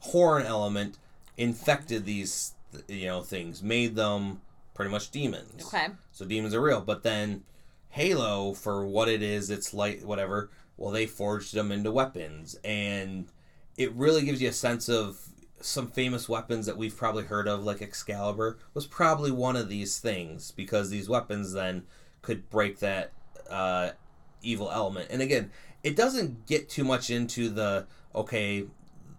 horn 0.00 0.44
element 0.44 0.96
infected 1.36 2.06
these 2.06 2.54
you 2.88 3.06
know 3.06 3.20
things 3.22 3.62
made 3.62 3.94
them 3.94 4.40
pretty 4.74 4.90
much 4.90 5.10
demons. 5.10 5.66
Okay. 5.66 5.88
so 6.12 6.24
demons 6.24 6.54
are 6.54 6.60
real. 6.62 6.80
But 6.80 7.02
then 7.02 7.44
halo 7.90 8.54
for 8.54 8.86
what 8.86 9.08
it 9.08 9.20
is 9.20 9.50
it's 9.50 9.74
light 9.74 10.04
whatever 10.04 10.48
well 10.76 10.92
they 10.92 11.06
forged 11.06 11.52
them 11.54 11.70
into 11.70 11.90
weapons. 11.90 12.58
And 12.64 13.26
it 13.76 13.92
really 13.92 14.24
gives 14.24 14.40
you 14.40 14.48
a 14.48 14.52
sense 14.52 14.88
of 14.88 15.20
some 15.60 15.88
famous 15.88 16.28
weapons 16.28 16.66
that 16.66 16.76
we've 16.76 16.96
probably 16.96 17.24
heard 17.24 17.46
of 17.46 17.62
like 17.64 17.82
excalibur 17.82 18.58
was 18.74 18.86
probably 18.86 19.30
one 19.30 19.56
of 19.56 19.68
these 19.68 19.98
things 19.98 20.50
because 20.52 20.90
these 20.90 21.08
weapons 21.08 21.52
then 21.52 21.82
could 22.22 22.48
break 22.50 22.78
that 22.78 23.12
uh, 23.50 23.90
evil 24.42 24.70
element 24.70 25.08
and 25.10 25.20
again 25.20 25.50
it 25.82 25.96
doesn't 25.96 26.46
get 26.46 26.68
too 26.68 26.84
much 26.84 27.10
into 27.10 27.48
the 27.50 27.86
okay 28.14 28.64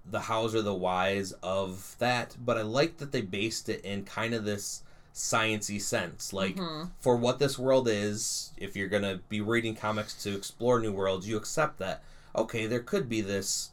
the 0.10 0.20
hows 0.22 0.56
or 0.56 0.62
the 0.64 0.74
whys 0.74 1.32
of 1.44 1.96
that 2.00 2.36
but 2.44 2.58
i 2.58 2.62
like 2.64 2.98
that 2.98 3.12
they 3.12 3.22
based 3.22 3.70
it 3.70 3.80
in 3.86 4.04
kind 4.04 4.34
of 4.34 4.44
this 4.46 4.82
sciency 5.14 5.80
sense 5.80 6.34
like 6.34 6.56
Mhm. 6.56 6.90
for 7.00 7.16
what 7.18 7.38
this 7.38 7.60
world 7.60 7.88
is 7.88 8.52
if 8.58 8.76
you're 8.76 8.88
going 8.88 9.04
to 9.04 9.20
be 9.30 9.42
reading 9.42 9.76
comics 9.76 10.14
to 10.24 10.36
explore 10.36 10.80
new 10.80 10.92
worlds 10.92 11.28
you 11.28 11.38
accept 11.38 11.78
that 11.80 12.02
okay 12.36 12.66
there 12.66 12.80
could 12.80 13.08
be 13.10 13.22
this 13.22 13.70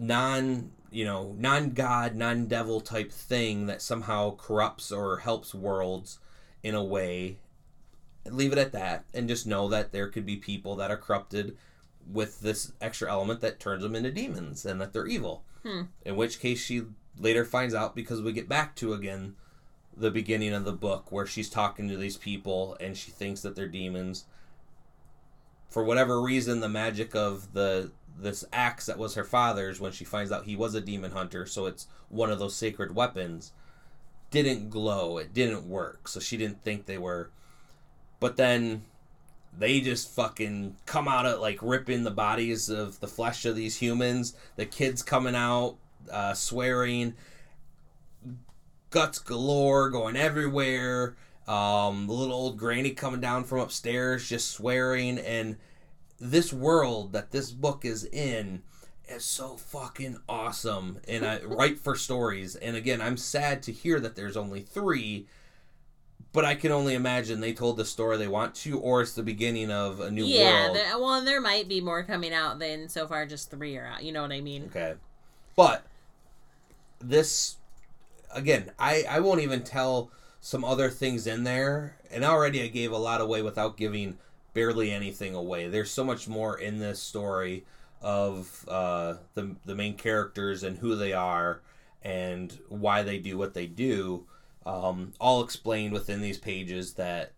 non 0.00 0.72
you 0.90 1.04
know 1.04 1.36
non 1.38 1.70
god 1.70 2.16
non 2.16 2.46
devil 2.46 2.80
type 2.80 3.12
thing 3.12 3.66
that 3.66 3.82
somehow 3.82 4.34
corrupts 4.36 4.90
or 4.90 5.18
helps 5.18 5.54
worlds 5.54 6.18
in 6.62 6.74
a 6.74 6.82
way 6.82 7.36
leave 8.26 8.52
it 8.52 8.58
at 8.58 8.72
that 8.72 9.04
and 9.14 9.28
just 9.28 9.46
know 9.46 9.68
that 9.68 9.92
there 9.92 10.08
could 10.08 10.24
be 10.26 10.36
people 10.36 10.74
that 10.74 10.90
are 10.90 10.96
corrupted 10.96 11.56
with 12.10 12.40
this 12.40 12.72
extra 12.80 13.10
element 13.10 13.40
that 13.40 13.60
turns 13.60 13.82
them 13.82 13.94
into 13.94 14.10
demons 14.10 14.64
and 14.64 14.80
that 14.80 14.92
they're 14.92 15.06
evil 15.06 15.44
Hmm. 15.62 15.82
in 16.06 16.16
which 16.16 16.40
case 16.40 16.58
she 16.64 16.84
later 17.18 17.44
finds 17.44 17.74
out 17.74 17.94
because 17.94 18.22
we 18.22 18.32
get 18.32 18.48
back 18.48 18.74
to 18.76 18.94
again 18.94 19.36
the 19.94 20.10
beginning 20.10 20.54
of 20.54 20.64
the 20.64 20.72
book 20.72 21.12
where 21.12 21.26
she's 21.26 21.50
talking 21.50 21.86
to 21.88 21.98
these 21.98 22.16
people 22.16 22.78
and 22.80 22.96
she 22.96 23.10
thinks 23.10 23.42
that 23.42 23.54
they're 23.54 23.68
demons 23.68 24.24
for 25.68 25.84
whatever 25.84 26.20
reason 26.22 26.60
the 26.60 26.68
magic 26.68 27.14
of 27.14 27.52
the 27.52 27.90
this 28.22 28.44
axe 28.52 28.86
that 28.86 28.98
was 28.98 29.14
her 29.14 29.24
father's 29.24 29.80
when 29.80 29.92
she 29.92 30.04
finds 30.04 30.30
out 30.30 30.44
he 30.44 30.56
was 30.56 30.74
a 30.74 30.80
demon 30.80 31.12
hunter 31.12 31.46
so 31.46 31.66
it's 31.66 31.86
one 32.08 32.30
of 32.30 32.38
those 32.38 32.54
sacred 32.54 32.94
weapons 32.94 33.52
didn't 34.30 34.70
glow 34.70 35.18
it 35.18 35.34
didn't 35.34 35.68
work 35.68 36.06
so 36.06 36.20
she 36.20 36.36
didn't 36.36 36.62
think 36.62 36.86
they 36.86 36.98
were 36.98 37.30
but 38.20 38.36
then 38.36 38.82
they 39.56 39.80
just 39.80 40.14
fucking 40.14 40.76
come 40.86 41.08
out 41.08 41.26
of 41.26 41.40
like 41.40 41.58
ripping 41.62 42.04
the 42.04 42.10
bodies 42.10 42.68
of 42.68 43.00
the 43.00 43.08
flesh 43.08 43.44
of 43.44 43.56
these 43.56 43.76
humans. 43.76 44.34
The 44.56 44.66
kids 44.66 45.02
coming 45.02 45.34
out, 45.34 45.76
uh, 46.10 46.34
swearing, 46.34 47.14
guts 48.90 49.18
galore, 49.18 49.90
going 49.90 50.16
everywhere. 50.16 51.16
Um, 51.48 52.06
the 52.06 52.12
little 52.12 52.34
old 52.34 52.58
granny 52.58 52.90
coming 52.90 53.20
down 53.20 53.44
from 53.44 53.58
upstairs, 53.58 54.28
just 54.28 54.52
swearing, 54.52 55.18
and 55.18 55.56
this 56.20 56.52
world 56.52 57.12
that 57.12 57.30
this 57.30 57.50
book 57.50 57.84
is 57.84 58.04
in 58.04 58.62
is 59.08 59.24
so 59.24 59.56
fucking 59.56 60.18
awesome 60.28 60.98
and 61.08 61.24
I 61.24 61.40
write 61.44 61.78
for 61.78 61.96
stories. 61.96 62.54
And 62.56 62.76
again, 62.76 63.00
I'm 63.00 63.16
sad 63.16 63.62
to 63.64 63.72
hear 63.72 63.98
that 64.00 64.14
there's 64.14 64.36
only 64.36 64.60
three, 64.60 65.26
but 66.32 66.44
I 66.44 66.54
can 66.54 66.70
only 66.70 66.94
imagine 66.94 67.40
they 67.40 67.52
told 67.52 67.76
the 67.76 67.84
story 67.84 68.16
they 68.18 68.28
want 68.28 68.54
to, 68.56 68.78
or 68.78 69.02
it's 69.02 69.14
the 69.14 69.22
beginning 69.22 69.70
of 69.70 70.00
a 70.00 70.10
new 70.10 70.24
yeah, 70.24 70.64
world. 70.64 70.76
there, 70.76 70.98
well, 70.98 71.14
and 71.14 71.26
there 71.26 71.40
might 71.40 71.68
be 71.68 71.80
more 71.80 72.04
coming 72.04 72.32
out 72.32 72.58
than 72.58 72.88
so 72.88 73.06
far 73.06 73.26
just 73.26 73.50
three 73.50 73.76
are 73.76 73.86
out. 73.86 74.04
You 74.04 74.12
know 74.12 74.22
what 74.22 74.32
I 74.32 74.40
mean? 74.40 74.66
Okay, 74.66 74.94
but 75.56 75.84
this 77.00 77.56
again, 78.32 78.70
I 78.78 79.04
I 79.08 79.20
won't 79.20 79.40
even 79.40 79.64
tell 79.64 80.12
some 80.40 80.64
other 80.64 80.88
things 80.88 81.26
in 81.26 81.42
there, 81.44 81.96
and 82.10 82.24
already 82.24 82.62
I 82.62 82.68
gave 82.68 82.92
a 82.92 82.98
lot 82.98 83.20
away 83.20 83.42
without 83.42 83.76
giving 83.76 84.18
barely 84.54 84.90
anything 84.90 85.34
away. 85.34 85.68
There's 85.68 85.90
so 85.90 86.04
much 86.04 86.28
more 86.28 86.58
in 86.58 86.78
this 86.78 87.00
story 87.00 87.64
of 88.02 88.64
uh, 88.68 89.14
the 89.34 89.56
the 89.64 89.74
main 89.74 89.94
characters 89.94 90.62
and 90.62 90.78
who 90.78 90.96
they 90.96 91.12
are 91.12 91.60
and 92.02 92.58
why 92.68 93.02
they 93.02 93.18
do 93.18 93.36
what 93.36 93.52
they 93.54 93.66
do, 93.66 94.26
um, 94.64 95.12
all 95.20 95.42
explained 95.42 95.92
within 95.92 96.20
these 96.22 96.38
pages. 96.38 96.94
That, 96.94 97.32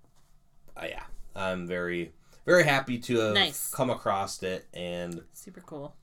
uh, 0.76 0.86
yeah, 0.88 1.02
I'm 1.34 1.66
very 1.66 2.12
very 2.46 2.64
happy 2.64 2.98
to 2.98 3.18
have 3.20 3.34
Nice. 3.34 3.70
come 3.70 3.90
across 3.90 4.42
it 4.42 4.66
and 4.74 5.22
Super 5.32 5.60
cool. 5.60 5.94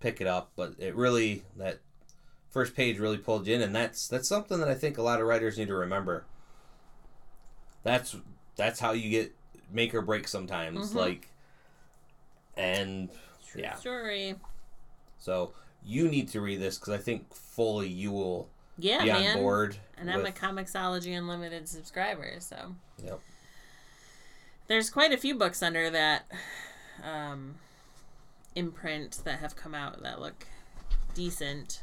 pick 0.00 0.20
it 0.20 0.26
up. 0.26 0.50
But 0.56 0.74
it 0.78 0.94
really 0.96 1.44
that 1.56 1.78
first 2.50 2.74
page 2.74 2.98
really 2.98 3.18
pulled 3.18 3.46
you 3.46 3.54
in, 3.54 3.62
and 3.62 3.74
that's 3.74 4.08
that's 4.08 4.28
something 4.28 4.58
that 4.58 4.68
I 4.68 4.74
think 4.74 4.98
a 4.98 5.02
lot 5.02 5.20
of 5.20 5.26
writers 5.28 5.56
need 5.58 5.68
to 5.68 5.74
remember. 5.74 6.24
That's 7.84 8.16
that's 8.56 8.80
how 8.80 8.90
you 8.92 9.10
get 9.10 9.34
make 9.70 9.94
or 9.94 10.02
break 10.02 10.26
sometimes, 10.28 10.92
Mhm. 10.92 10.96
like, 10.96 11.28
and 12.56 13.10
True 13.46 13.62
Yeah. 13.62 13.76
story. 13.76 14.34
so 15.18 15.54
you 15.82 16.08
need 16.08 16.28
to 16.30 16.40
read 16.40 16.60
this 16.60 16.78
because 16.78 16.92
I 16.92 16.98
think 16.98 17.32
fully 17.34 17.88
you 17.88 18.10
will 18.12 18.50
Yeah, 18.76 19.02
be 19.02 19.10
man. 19.10 19.36
on 19.36 19.42
board. 19.42 19.76
And 19.96 20.10
I'm 20.10 20.26
a 20.26 20.32
Comixology 20.32 21.16
Unlimited 21.16 21.68
subscriber, 21.68 22.40
so 22.40 22.74
Yep. 23.02 23.20
there's 24.66 24.90
quite 24.90 25.12
a 25.12 25.16
few 25.16 25.34
books 25.34 25.62
under 25.62 25.88
that 25.90 26.30
um, 27.02 27.58
imprint 28.56 29.20
that 29.24 29.38
have 29.38 29.54
come 29.56 29.74
out 29.74 30.02
that 30.02 30.20
look 30.20 30.46
decent. 31.14 31.80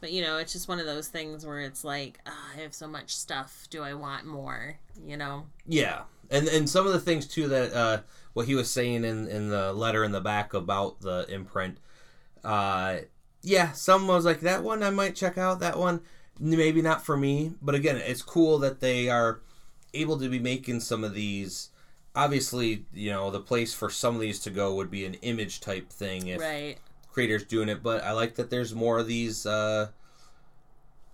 But 0.00 0.12
you 0.12 0.22
know, 0.22 0.38
it's 0.38 0.52
just 0.54 0.66
one 0.66 0.80
of 0.80 0.86
those 0.86 1.08
things 1.08 1.44
where 1.44 1.60
it's 1.60 1.84
like, 1.84 2.20
ah, 2.26 2.52
I 2.54 2.60
have 2.60 2.74
so 2.74 2.86
much 2.88 3.14
stuff. 3.14 3.66
Do 3.68 3.82
I 3.82 3.92
want 3.94 4.24
more? 4.26 4.78
You 5.04 5.18
know? 5.18 5.46
Yeah, 5.66 6.04
and 6.30 6.48
and 6.48 6.68
some 6.68 6.86
of 6.86 6.92
the 6.92 7.00
things 7.00 7.26
too 7.26 7.48
that 7.48 7.72
uh, 7.72 8.00
what 8.32 8.46
he 8.46 8.54
was 8.54 8.70
saying 8.70 9.04
in 9.04 9.26
in 9.28 9.48
the 9.48 9.72
letter 9.72 10.04
in 10.04 10.12
the 10.12 10.20
back 10.20 10.54
about 10.54 11.00
the 11.00 11.26
imprint. 11.28 11.78
Uh, 12.44 12.98
yeah, 13.42 13.72
some 13.72 14.06
was 14.06 14.24
like 14.24 14.40
that 14.40 14.62
one 14.62 14.82
I 14.82 14.90
might 14.90 15.16
check 15.16 15.38
out. 15.38 15.60
That 15.60 15.78
one 15.78 16.00
maybe 16.38 16.80
not 16.82 17.04
for 17.04 17.16
me, 17.16 17.52
but 17.60 17.74
again, 17.74 17.96
it's 17.96 18.22
cool 18.22 18.58
that 18.58 18.80
they 18.80 19.08
are 19.08 19.40
able 19.92 20.18
to 20.18 20.28
be 20.28 20.38
making 20.38 20.80
some 20.80 21.04
of 21.04 21.14
these. 21.14 21.70
Obviously, 22.14 22.86
you 22.92 23.10
know 23.10 23.30
the 23.30 23.40
place 23.40 23.74
for 23.74 23.90
some 23.90 24.14
of 24.14 24.20
these 24.20 24.40
to 24.40 24.50
go 24.50 24.74
would 24.74 24.90
be 24.90 25.04
an 25.04 25.14
image 25.14 25.60
type 25.60 25.90
thing 25.90 26.28
if 26.28 26.40
right. 26.40 26.78
creators 27.12 27.44
doing 27.44 27.68
it, 27.68 27.82
but 27.82 28.02
I 28.02 28.12
like 28.12 28.36
that 28.36 28.50
there's 28.50 28.74
more 28.74 28.98
of 28.98 29.06
these, 29.06 29.46
uh, 29.46 29.88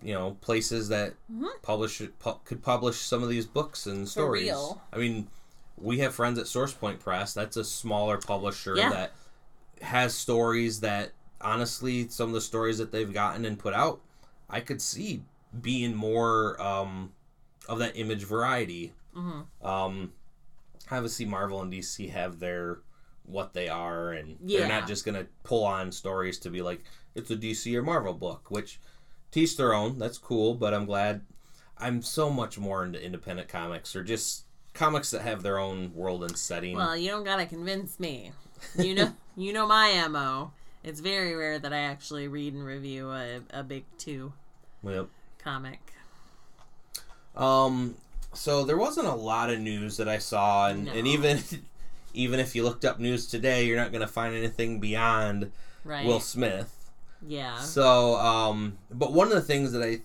you 0.02 0.12
know, 0.14 0.36
places 0.40 0.88
that 0.88 1.14
Mhm. 1.32 1.48
publish 1.62 2.02
pu- 2.18 2.40
could 2.44 2.62
publish 2.62 2.98
some 3.00 3.22
of 3.22 3.28
these 3.28 3.46
books 3.46 3.86
and 3.86 4.08
stories. 4.08 4.52
I 4.92 4.98
mean, 4.98 5.28
we 5.76 5.98
have 5.98 6.14
friends 6.14 6.38
at 6.38 6.46
Source 6.46 6.72
Point 6.72 7.00
Press. 7.00 7.32
That's 7.34 7.56
a 7.56 7.64
smaller 7.64 8.18
publisher 8.18 8.76
Yeah. 8.76 8.90
that 8.90 9.12
has 9.82 10.14
stories 10.14 10.80
that, 10.80 11.12
honestly, 11.40 12.08
some 12.08 12.28
of 12.28 12.34
the 12.34 12.40
stories 12.40 12.78
that 12.78 12.92
they've 12.92 13.12
gotten 13.12 13.44
and 13.44 13.58
put 13.58 13.74
out, 13.74 14.00
I 14.48 14.60
could 14.60 14.80
see 14.82 15.22
being 15.60 15.94
more 15.94 16.60
um, 16.62 17.12
of 17.68 17.78
that 17.78 17.96
image 17.96 18.22
variety. 18.24 18.92
hmm 19.14 19.42
Um, 19.62 20.12
obviously, 20.90 21.24
Marvel 21.24 21.60
and 21.62 21.72
DC 21.72 22.08
have 22.10 22.38
their 22.38 22.78
what 23.24 23.54
they 23.54 23.68
are, 23.68 24.12
and 24.12 24.38
they're 24.40 24.68
not 24.68 24.86
just 24.86 25.04
gonna 25.04 25.26
pull 25.42 25.64
on 25.64 25.90
stories 25.90 26.38
to 26.38 26.50
be 26.50 26.62
like 26.62 26.84
it's 27.14 27.30
a 27.30 27.36
DC 27.36 27.74
or 27.74 27.82
Marvel 27.82 28.12
book, 28.14 28.50
which 28.50 28.78
teach 29.36 29.58
their 29.58 29.74
own. 29.74 29.98
That's 29.98 30.16
cool, 30.16 30.54
but 30.54 30.72
I'm 30.72 30.86
glad. 30.86 31.20
I'm 31.76 32.00
so 32.00 32.30
much 32.30 32.58
more 32.58 32.82
into 32.82 33.02
independent 33.04 33.48
comics 33.48 33.94
or 33.94 34.02
just 34.02 34.44
comics 34.72 35.10
that 35.10 35.20
have 35.20 35.42
their 35.42 35.58
own 35.58 35.94
world 35.94 36.24
and 36.24 36.38
setting. 36.38 36.74
Well, 36.74 36.96
you 36.96 37.10
don't 37.10 37.24
gotta 37.24 37.44
convince 37.44 38.00
me. 38.00 38.32
You 38.78 38.94
know, 38.94 39.12
you 39.36 39.52
know 39.52 39.66
my 39.66 40.08
mo. 40.08 40.52
It's 40.82 41.00
very 41.00 41.34
rare 41.34 41.58
that 41.58 41.70
I 41.70 41.80
actually 41.80 42.28
read 42.28 42.54
and 42.54 42.64
review 42.64 43.10
a, 43.10 43.40
a 43.50 43.62
big 43.62 43.84
two 43.98 44.32
Yep. 44.82 45.08
comic. 45.38 45.80
Um, 47.36 47.96
so 48.32 48.64
there 48.64 48.78
wasn't 48.78 49.08
a 49.08 49.14
lot 49.14 49.50
of 49.50 49.60
news 49.60 49.98
that 49.98 50.08
I 50.08 50.16
saw, 50.16 50.68
and, 50.68 50.88
and 50.88 51.06
even 51.06 51.40
even 52.14 52.40
if 52.40 52.56
you 52.56 52.62
looked 52.62 52.86
up 52.86 52.98
news 52.98 53.26
today, 53.26 53.66
you're 53.66 53.76
not 53.76 53.92
gonna 53.92 54.06
find 54.06 54.34
anything 54.34 54.80
beyond 54.80 55.52
Right. 55.84 56.06
Will 56.06 56.20
Smith. 56.20 56.75
Yeah. 57.26 57.58
So, 57.58 58.16
um, 58.16 58.78
but 58.90 59.12
one 59.12 59.28
of 59.28 59.34
the 59.34 59.42
things 59.42 59.72
that 59.72 59.82
I, 59.82 60.00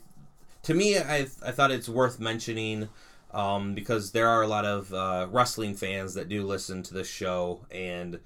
to 0.64 0.74
me, 0.74 0.98
I 0.98 1.28
I 1.46 1.52
thought 1.52 1.72
it's 1.72 1.90
worth 1.90 2.20
mentioning, 2.20 2.90
um, 3.34 3.74
because 3.74 4.12
there 4.12 4.28
are 4.28 4.42
a 4.42 4.48
lot 4.48 4.66
of 4.66 4.94
uh, 4.94 5.28
wrestling 5.32 5.76
fans 5.76 6.14
that 6.14 6.30
do 6.30 6.46
listen 6.46 6.84
to 6.84 6.94
this 6.94 7.10
show, 7.10 7.66
and 7.72 8.20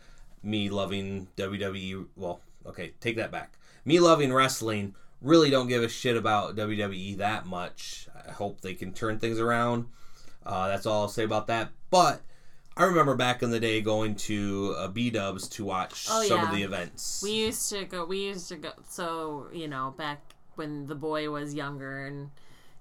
me 0.44 0.70
loving 0.70 1.28
WWE. 1.38 2.08
Well, 2.16 2.42
okay, 2.66 2.94
take 3.00 3.16
that 3.18 3.32
back. 3.32 3.58
Me 3.86 4.00
loving 4.00 4.34
wrestling 4.34 4.96
really 5.22 5.50
don't 5.50 5.68
give 5.68 5.84
a 5.84 5.90
shit 5.90 6.16
about 6.16 6.56
WWE 6.56 7.18
that 7.18 7.46
much. 7.46 8.08
I 8.28 8.32
hope 8.32 8.62
they 8.62 8.74
can 8.74 8.94
turn 8.94 9.20
things 9.20 9.40
around. 9.40 9.88
Uh, 10.46 10.68
that's 10.68 10.86
all 10.86 11.04
I'll 11.04 11.08
say 11.08 11.24
about 11.24 11.48
that. 11.48 11.70
But 11.90 12.22
I 12.78 12.84
remember 12.84 13.16
back 13.16 13.42
in 13.42 13.52
the 13.52 13.60
day 13.60 13.80
going 13.82 14.16
to 14.16 14.76
uh, 14.78 14.88
B 14.90 15.10
Dubs 15.10 15.48
to 15.50 15.64
watch 15.66 16.08
Oh, 16.10 16.24
some 16.24 16.40
yeah. 16.40 16.50
of 16.50 16.56
the 16.56 16.64
events. 16.64 17.22
We 17.24 17.32
used 17.32 17.70
to 17.70 17.86
go. 17.86 18.04
We 18.06 18.26
used 18.26 18.50
to 18.50 18.58
go. 18.58 18.72
So 18.90 19.48
you 19.54 19.68
know, 19.68 19.94
back 19.98 20.22
when 20.56 20.88
the 20.88 20.96
boy 20.96 21.30
was 21.30 21.54
younger 21.54 22.06
and 22.06 22.30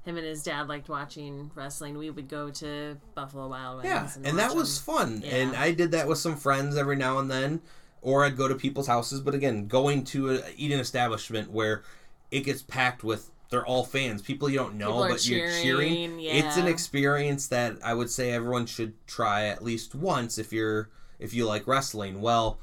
him 0.05 0.17
and 0.17 0.27
his 0.27 0.43
dad 0.43 0.69
liked 0.69 0.89
watching 0.89 1.51
wrestling, 1.55 1.97
we 1.97 2.11
would 2.11 2.29
go 2.29 2.51
to 2.51 2.97
Buffalo 3.15 3.49
Wild 3.49 3.77
Wings. 3.83 3.87
Yeah, 3.89 4.09
and, 4.17 4.27
and 4.27 4.39
that 4.39 4.49
watch 4.51 4.57
was 4.59 4.81
them. 4.85 4.95
fun. 4.97 5.23
Yeah. 5.25 5.37
And 5.37 5.57
I 5.57 5.73
did 5.73 5.93
that 5.93 6.09
with 6.09 6.19
some 6.19 6.37
friends 6.37 6.77
every 6.77 6.97
now 6.97 7.19
and 7.19 7.31
then, 7.31 7.61
or 8.03 8.25
I'd 8.25 8.37
go 8.37 8.49
to 8.49 8.55
people's 8.55 8.87
houses. 8.89 9.21
But 9.21 9.35
again, 9.35 9.67
going 9.69 10.05
to 10.07 10.33
a 10.37 10.41
eating 10.57 10.79
establishment 10.81 11.51
where 11.53 11.85
it 12.31 12.41
gets 12.41 12.63
packed 12.63 13.05
with 13.05 13.31
they're 13.55 13.65
all 13.67 13.85
fans, 13.85 14.21
people 14.21 14.51
you 14.51 14.59
don't 14.59 14.75
know, 14.75 14.99
but 15.09 15.27
you're 15.29 15.47
cheering. 15.49 16.19
cheering, 16.19 16.21
It's 16.21 16.57
an 16.57 16.67
experience 16.67 17.47
that 17.49 17.77
I 17.85 17.95
would 17.95 18.11
say 18.11 18.33
everyone 18.33 18.67
should 18.67 18.95
try 19.07 19.45
at 19.47 19.63
least 19.63 19.95
once 19.95 20.39
if 20.39 20.53
you're 20.53 20.91
if 21.21 21.33
you 21.33 21.47
like 21.47 21.67
wrestling. 21.69 22.21
Well, 22.21 22.59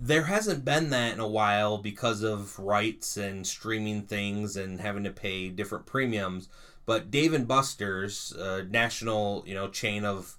there 0.00 0.22
hasn't 0.24 0.64
been 0.64 0.90
that 0.90 1.12
in 1.14 1.20
a 1.20 1.26
while 1.26 1.78
because 1.78 2.22
of 2.22 2.58
rights 2.58 3.16
and 3.16 3.44
streaming 3.46 4.02
things 4.02 4.56
and 4.56 4.80
having 4.80 5.02
to 5.04 5.10
pay 5.10 5.48
different 5.48 5.84
premiums. 5.84 6.48
But 6.86 7.10
Dave 7.10 7.34
and 7.34 7.46
Buster's, 7.48 8.32
a 8.32 8.62
national 8.62 9.42
you 9.46 9.54
know 9.54 9.68
chain 9.68 10.04
of 10.04 10.36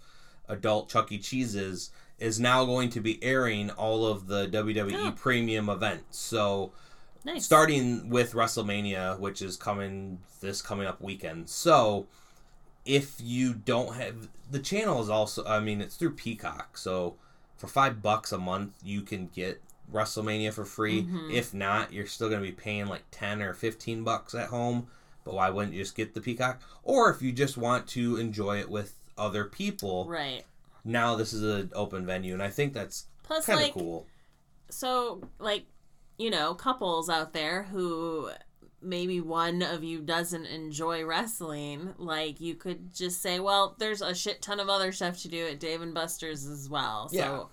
adult 0.48 0.90
Chuck 0.90 1.12
E. 1.12 1.18
Cheese's, 1.20 1.92
is 2.18 2.40
now 2.40 2.64
going 2.66 2.90
to 2.92 3.02
be 3.02 3.22
airing 3.24 3.70
all 3.72 4.06
of 4.06 4.28
the 4.28 4.48
WWE 4.48 5.08
Oh. 5.10 5.12
premium 5.12 5.68
events. 5.70 6.18
So 6.18 6.72
nice. 7.26 7.46
starting 7.46 8.10
with 8.10 8.34
WrestleMania, 8.34 9.20
which 9.20 9.42
is 9.42 9.58
coming 9.58 10.20
this 10.42 10.62
coming 10.62 10.88
up 10.88 11.02
weekend. 11.02 11.50
So 11.50 12.08
if 12.86 13.16
you 13.20 13.54
don't 13.54 13.96
have 13.96 14.28
the 14.50 14.60
channel 14.60 15.02
is 15.02 15.10
also 15.10 15.46
I 15.46 15.60
mean 15.60 15.82
it's 15.82 15.96
through 15.96 16.16
Peacock, 16.16 16.78
so 16.78 17.16
for 17.58 17.68
five 17.68 18.02
bucks 18.02 18.32
a 18.32 18.38
month 18.38 18.74
you 18.84 19.02
can 19.02 19.28
get 19.28 19.62
WrestleMania 19.92 20.54
for 20.54 20.66
free. 20.66 21.04
Mhm. 21.04 21.34
If 21.34 21.54
not, 21.54 21.92
you're 21.94 22.08
still 22.08 22.30
gonna 22.30 22.42
be 22.42 22.52
paying 22.52 22.88
like 22.88 23.04
ten 23.12 23.42
or 23.42 23.54
fifteen 23.54 24.04
bucks 24.04 24.34
at 24.34 24.48
home. 24.50 24.88
But 25.24 25.36
why 25.36 25.50
wouldn't 25.52 25.74
you 25.76 25.84
just 25.84 25.96
get 25.96 26.16
the 26.16 26.22
Peacock? 26.22 26.62
Or 26.84 27.12
if 27.12 27.22
you 27.22 27.32
just 27.32 27.56
want 27.56 27.88
to 27.90 28.18
enjoy 28.18 28.60
it 28.60 28.70
with 28.70 28.96
other 29.18 29.46
people, 29.46 30.08
Right. 30.08 30.44
now 30.84 31.16
this 31.16 31.32
is 31.34 31.44
an 31.44 31.70
open 31.76 32.08
venue, 32.08 32.34
and 32.34 32.42
I 32.42 32.50
think 32.50 32.74
that's 32.74 33.06
kind 33.28 33.40
of 33.48 33.48
like, 33.50 33.74
cool. 33.74 34.08
so 34.70 35.22
like, 35.38 35.66
you 36.22 36.30
know, 36.30 36.54
couples 36.54 37.10
out 37.10 37.34
there 37.34 37.64
who 37.64 38.30
maybe 38.82 39.20
one 39.22 39.62
of 39.62 39.84
you 39.84 40.02
doesn't 40.02 40.46
enjoy 40.46 41.04
wrestling, 41.04 41.94
like 41.98 42.40
you 42.40 42.56
could 42.56 42.94
just 42.94 43.22
say, 43.22 43.40
well, 43.40 43.76
there's 43.80 44.02
a 44.02 44.14
shit 44.14 44.42
ton 44.42 44.60
of 44.60 44.70
other 44.70 44.92
stuff 44.92 45.20
to 45.22 45.28
do 45.28 45.48
at 45.48 45.60
Dave 45.60 45.82
and 45.82 45.94
Buster's 45.94 46.46
as 46.46 46.70
well. 46.70 47.10
So, 47.10 47.16
Yeah. 47.18 47.44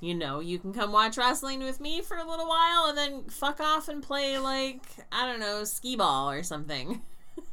you 0.00 0.14
know, 0.14 0.40
you 0.40 0.58
can 0.58 0.72
come 0.72 0.92
watch 0.92 1.16
wrestling 1.16 1.60
with 1.60 1.80
me 1.80 2.00
for 2.00 2.16
a 2.16 2.28
little 2.28 2.48
while 2.48 2.86
and 2.88 2.98
then 2.98 3.24
fuck 3.24 3.60
off 3.60 3.88
and 3.88 4.02
play 4.02 4.38
like 4.38 4.82
I 5.10 5.26
don't 5.26 5.40
know, 5.40 5.64
skee 5.64 5.96
ball 5.96 6.30
or 6.30 6.42
something. 6.42 7.02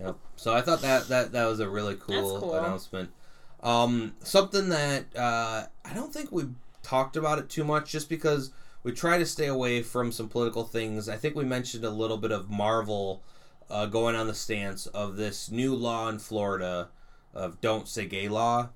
Yep. 0.00 0.16
So 0.36 0.52
I 0.52 0.60
thought 0.62 0.82
that 0.82 1.06
that 1.08 1.32
that 1.32 1.46
was 1.46 1.60
a 1.60 1.68
really 1.68 1.94
cool, 1.94 2.40
cool. 2.40 2.54
announcement. 2.56 3.10
Um, 3.62 4.14
something 4.24 4.70
that 4.70 5.04
uh, 5.16 5.66
I 5.84 5.94
don't 5.94 6.12
think 6.12 6.32
we 6.32 6.44
talked 6.82 7.16
about 7.16 7.38
it 7.38 7.48
too 7.48 7.62
much, 7.62 7.92
just 7.92 8.08
because 8.08 8.50
we 8.82 8.92
try 8.92 9.18
to 9.18 9.26
stay 9.26 9.46
away 9.46 9.82
from 9.82 10.12
some 10.12 10.28
political 10.28 10.64
things. 10.64 11.08
I 11.08 11.16
think 11.16 11.36
we 11.36 11.44
mentioned 11.44 11.84
a 11.84 11.90
little 11.90 12.16
bit 12.16 12.32
of 12.32 12.50
Marvel 12.50 13.22
uh, 13.70 13.86
going 13.86 14.16
on 14.16 14.26
the 14.26 14.34
stance 14.34 14.86
of 14.86 15.16
this 15.16 15.50
new 15.50 15.74
law 15.74 16.08
in 16.08 16.18
Florida 16.18 16.88
of 17.34 17.60
"Don't 17.60 17.88
Say 17.88 18.06
Gay" 18.06 18.28
law, 18.28 18.70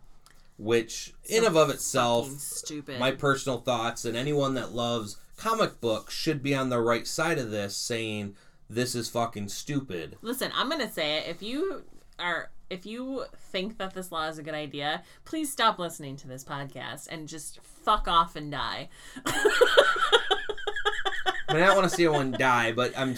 which 0.59 1.14
in 1.24 1.42
So 1.42 1.48
of 1.48 1.57
of 1.57 1.70
itself 1.70 2.30
stupid. 2.30 2.98
my 2.98 3.11
personal 3.11 3.59
thoughts 3.61 4.04
and 4.04 4.16
anyone 4.16 4.54
that 4.54 4.72
loves 4.72 5.18
comic 5.36 5.80
books 5.80 6.14
should 6.14 6.42
be 6.42 6.54
on 6.54 6.70
the 6.70 6.80
right 6.80 7.07
side 7.07 7.38
of 7.38 7.50
this 7.50 7.76
saying 7.76 8.34
this 8.70 8.94
is 8.94 9.09
fucking 9.11 9.48
stupid 9.48 10.16
Listen, 10.22 10.50
I'm 10.54 10.70
gonna 10.70 10.90
say 10.90 11.18
it. 11.18 11.28
If 11.28 11.42
you 11.42 11.84
are, 12.18 12.50
if 12.68 12.84
you 12.86 13.24
think 13.36 13.78
that 13.78 13.94
this 13.94 14.10
law 14.10 14.28
is 14.28 14.38
a 14.38 14.42
good 14.42 14.54
idea, 14.54 15.02
please 15.24 15.50
stop 15.52 15.78
listening 15.78 16.16
to 16.16 16.28
this 16.28 16.44
podcast 16.44 17.08
and 17.08 17.28
just 17.28 17.60
fuck 17.62 18.08
off 18.08 18.36
and 18.36 18.50
die. 18.50 18.88
I 21.48 21.54
mean, 21.54 21.62
I 21.62 21.66
don't 21.66 21.76
want 21.76 21.88
to 21.88 21.94
see 21.94 22.04
anyone 22.04 22.32
die, 22.32 22.72
but 22.72 22.92
I'm. 22.96 23.16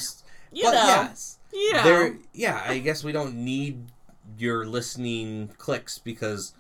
You 0.53 0.65
but 0.65 0.73
know, 0.73 0.87
yes, 0.87 1.39
you 1.53 1.73
know. 1.73 1.83
there. 1.83 2.17
Yeah, 2.33 2.63
I 2.67 2.79
guess 2.79 3.05
we 3.05 3.13
don't 3.13 3.37
need 3.37 3.85
your 4.39 4.67
listening 4.67 5.51
clicks 5.59 5.99
because, 5.99 6.55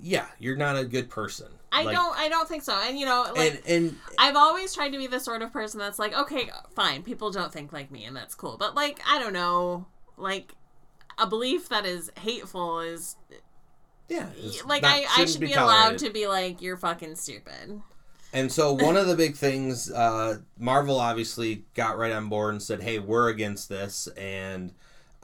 yeah, 0.00 0.26
you're 0.38 0.56
not 0.56 0.76
a 0.76 0.84
good 0.84 1.08
person. 1.08 1.48
I 1.70 1.84
Like, 1.84 1.96
don't. 1.96 2.18
I 2.18 2.28
don't 2.28 2.48
think 2.48 2.62
so. 2.62 2.74
And 2.74 2.98
you 2.98 3.04
know, 3.06 3.30
like 3.36 3.62
And 3.66 3.86
and 3.86 3.96
I've 4.18 4.36
always 4.36 4.74
tried 4.74 4.90
to 4.90 4.98
be 4.98 5.06
the 5.06 5.20
sort 5.20 5.42
of 5.42 5.52
person 5.52 5.78
that's 5.78 5.98
like, 5.98 6.16
okay, 6.16 6.50
fine, 6.74 7.02
people 7.02 7.30
don't 7.30 7.52
think 7.52 7.72
like 7.72 7.90
me, 7.90 8.04
and 8.04 8.16
that's 8.16 8.34
cool. 8.34 8.56
But 8.58 8.74
like, 8.74 9.00
I 9.06 9.18
don't 9.18 9.34
know, 9.34 9.86
like 10.16 10.54
a 11.18 11.26
belief 11.26 11.68
that 11.68 11.84
is 11.84 12.10
hateful 12.20 12.80
is 12.80 13.16
yeah, 14.08 14.28
like 14.64 14.84
I, 14.84 15.04
I 15.16 15.24
should 15.26 15.40
be, 15.40 15.52
allowed 15.52 15.98
to 15.98 16.10
be 16.10 16.26
like, 16.26 16.62
you're 16.62 16.78
fucking 16.78 17.16
stupid. 17.16 17.82
And 18.32 18.50
so 18.50 18.72
one 18.72 18.96
of 18.96 19.06
the 19.06 19.14
big 19.14 19.36
things, 19.36 19.90
uh, 19.90 20.38
Marvel 20.58 20.98
obviously 20.98 21.64
got 21.74 21.98
right 21.98 22.12
on 22.12 22.28
board 22.28 22.54
and 22.54 22.62
said, 22.62 22.82
"Hey, 22.82 22.98
we're 22.98 23.28
against 23.28 23.68
this." 23.68 24.06
And 24.16 24.72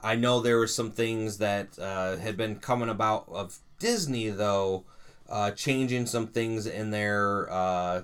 I 0.01 0.15
know 0.15 0.39
there 0.39 0.57
were 0.57 0.67
some 0.67 0.91
things 0.91 1.39
that 1.39 1.77
uh, 1.79 2.17
had 2.17 2.37
been 2.37 2.57
coming 2.57 2.89
about 2.89 3.25
of 3.29 3.57
Disney, 3.79 4.29
though, 4.29 4.85
uh, 5.29 5.51
changing 5.51 6.05
some 6.05 6.27
things 6.27 6.67
in 6.67 6.91
their 6.91 7.51
uh, 7.51 8.01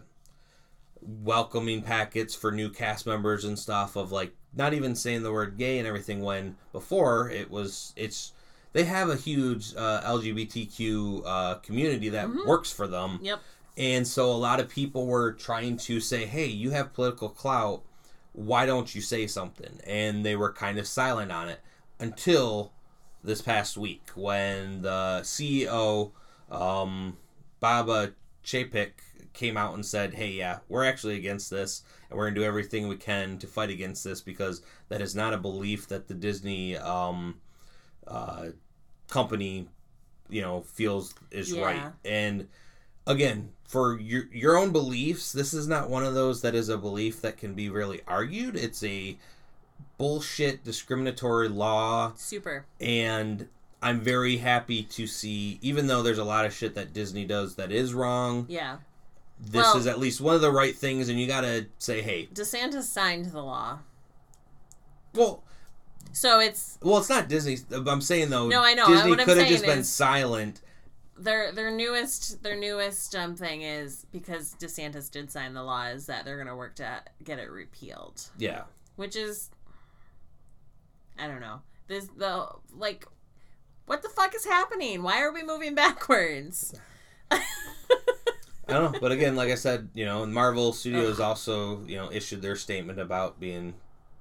welcoming 1.02 1.82
packets 1.82 2.36
for 2.36 2.52
new 2.52 2.70
cast 2.70 3.06
members 3.06 3.46
and 3.46 3.58
stuff. 3.58 3.96
Of 3.96 4.12
like 4.12 4.34
not 4.56 4.74
even 4.74 4.96
saying 4.96 5.24
the 5.24 5.32
word 5.32 5.58
gay 5.58 5.80
and 5.80 5.88
everything. 5.88 6.22
When 6.22 6.58
before 6.72 7.30
it 7.30 7.50
was, 7.50 7.94
it's 7.96 8.34
they 8.74 8.84
have 8.86 9.10
a 9.10 9.16
huge 9.16 9.76
uh, 9.76 10.02
LGBTQ 10.02 11.24
uh, 11.26 11.56
community 11.56 12.10
that 12.10 12.30
works 12.46 12.72
for 12.72 12.88
them. 12.88 13.20
Yep. 13.22 13.40
And 13.78 14.08
so 14.08 14.32
a 14.32 14.34
lot 14.34 14.60
of 14.60 14.70
people 14.70 15.08
were 15.08 15.34
trying 15.34 15.78
to 15.78 16.00
say, 16.00 16.26
hey, 16.26 16.46
you 16.46 16.72
have 16.72 16.94
political 16.94 17.30
clout. 17.30 17.84
Why 18.34 18.66
don't 18.66 18.94
you 18.94 19.02
say 19.02 19.28
something? 19.28 19.80
And 19.86 20.26
they 20.26 20.36
were 20.36 20.52
kind 20.52 20.78
of 20.78 20.88
silent 20.88 21.32
on 21.32 21.50
it 21.50 21.62
until 22.00 22.72
this 23.24 23.42
past 23.42 23.78
week 23.78 24.10
when 24.16 24.82
the 24.82 25.20
CEO, 25.24 26.12
um, 26.50 27.18
Baba 27.60 28.14
Chapek, 28.44 28.92
came 29.34 29.58
out 29.58 29.74
and 29.74 29.86
said, 29.86 30.14
hey, 30.14 30.30
yeah, 30.32 30.60
we're 30.70 30.86
actually 30.86 31.16
against 31.16 31.50
this 31.50 31.84
and 32.10 32.18
we're 32.18 32.26
going 32.26 32.36
to 32.36 32.42
do 32.42 32.46
everything 32.46 32.88
we 32.88 32.98
can 32.98 33.38
to 33.40 33.48
fight 33.48 33.70
against 33.70 34.04
this 34.04 34.22
because 34.22 34.62
that 34.90 35.02
is 35.02 35.16
not 35.16 35.34
a 35.34 35.38
belief 35.38 35.88
that 35.88 36.08
the 36.08 36.14
Disney 36.14 36.78
um, 36.78 37.40
uh, 38.08 38.48
company, 39.10 39.68
you 40.30 40.42
know, 40.42 40.62
feels 40.62 41.14
is 41.32 41.52
Yeah. 41.52 41.64
right. 41.66 41.92
And 42.06 42.48
again, 43.08 43.52
for 43.68 43.98
your 44.00 44.26
your 44.34 44.58
own 44.58 44.72
beliefs, 44.72 45.32
this 45.32 45.54
is 45.54 45.68
not 45.68 45.90
one 45.90 46.04
of 46.04 46.14
those 46.14 46.42
that 46.42 46.56
is 46.56 46.68
a 46.70 46.78
belief 46.78 47.22
that 47.22 47.38
can 47.38 47.54
be 47.54 47.70
really 47.70 48.02
argued. 48.08 48.56
It's 48.58 48.84
a 48.84 49.18
bullshit 49.98 50.64
discriminatory 50.64 51.48
law 51.48 52.14
Super. 52.16 52.66
and 52.80 53.48
I'm 53.84 54.00
very 54.02 54.38
happy 54.38 54.84
to 54.84 55.08
see 55.08 55.58
even 55.62 55.88
though 55.88 56.02
there's 56.04 56.18
a 56.18 56.24
lot 56.24 56.46
of 56.46 56.54
shit 56.54 56.76
that 56.76 56.94
Disney 56.94 57.26
does 57.26 57.56
that 57.56 57.72
is 57.72 57.94
wrong, 57.94 58.46
Yeah. 58.50 58.78
This 59.42 59.56
Well- 59.64 59.78
is 59.78 59.88
at 59.88 60.00
least 60.00 60.22
one 60.22 60.36
of 60.36 60.42
the 60.42 60.52
right 60.52 60.76
things 60.78 61.10
and 61.10 61.20
you 61.20 61.28
got 61.28 61.42
to 61.42 61.66
say, 61.80 62.02
"Hey, 62.02 62.28
DeSantis 62.34 62.84
signed 62.84 63.26
the 63.32 63.42
law. 63.42 63.80
well, 65.14 65.44
So 66.14 66.40
it's 66.40 66.78
well, 66.82 66.98
it's 67.00 67.10
not 67.10 67.28
Disney. 67.28 67.58
I'm 67.72 68.02
saying 68.02 68.30
though, 68.30 68.48
No, 68.48 68.62
I 68.64 68.74
know. 68.74 68.88
Disney 68.88 69.16
could 69.18 69.38
have 69.38 69.48
just 69.48 69.66
been 69.66 69.84
silent. 69.84 70.62
their 71.18 71.52
their 71.52 71.70
newest 71.72 72.42
their 72.44 72.56
newest 72.56 73.16
um 73.16 73.36
thing 73.36 73.62
is 73.62 74.06
because 74.12 74.56
DeSantis 74.60 75.10
did 75.12 75.32
sign 75.32 75.54
the 75.54 75.64
law 75.64 75.86
is 75.86 76.06
that 76.08 76.26
they're 76.26 76.38
gonna 76.38 76.56
work 76.56 76.76
to 76.76 77.04
get 77.24 77.38
it 77.40 77.50
repealed, 77.50 78.30
Yeah. 78.38 78.64
which 78.96 79.16
is 79.16 79.50
I 81.20 81.28
don't 81.28 81.40
know. 81.42 81.62
This 81.88 82.08
the 82.18 82.48
like 82.76 83.06
what 83.86 84.02
the 84.02 84.10
fuck 84.10 84.34
is 84.36 84.46
happening? 84.46 85.04
Why 85.04 85.22
are 85.22 85.32
we 85.32 85.44
moving 85.44 85.76
backwards? 85.84 86.74
I 88.72 88.80
don't 88.80 88.94
know, 88.94 89.00
but 89.00 89.12
again, 89.12 89.36
like 89.36 89.50
I 89.50 89.56
said, 89.56 89.90
you 89.94 90.06
know, 90.06 90.26
Marvel 90.26 90.74
Studios 90.74 91.20
also, 91.20 91.84
you 91.86 91.98
know, 91.98 92.12
issued 92.12 92.42
their 92.42 92.56
statement 92.56 93.00
about 93.00 93.40
being 93.40 93.74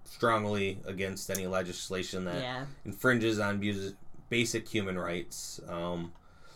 strongly 0.04 0.80
against 0.86 1.30
any 1.30 1.46
legislation 1.46 2.24
that 2.24 2.42
yeah. 2.42 2.64
infringes 2.84 3.38
on 3.38 3.62
basic 4.28 4.68
human 4.68 4.98
rights. 4.98 5.60
Um, 5.68 6.12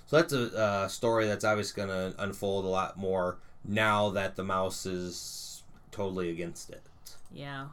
so 0.06 0.16
that's 0.16 0.32
a 0.32 0.56
uh, 0.56 0.88
story 0.88 1.26
that's 1.26 1.44
obviously 1.44 1.84
going 1.84 2.12
to 2.12 2.22
unfold 2.22 2.64
a 2.64 2.68
lot 2.68 2.98
more 2.98 3.38
now 3.64 4.10
that 4.10 4.36
the 4.36 4.44
mouse 4.44 4.86
is 4.86 5.62
totally 5.90 6.30
against 6.30 6.70
it. 6.70 6.82
Yeah. 7.32 7.66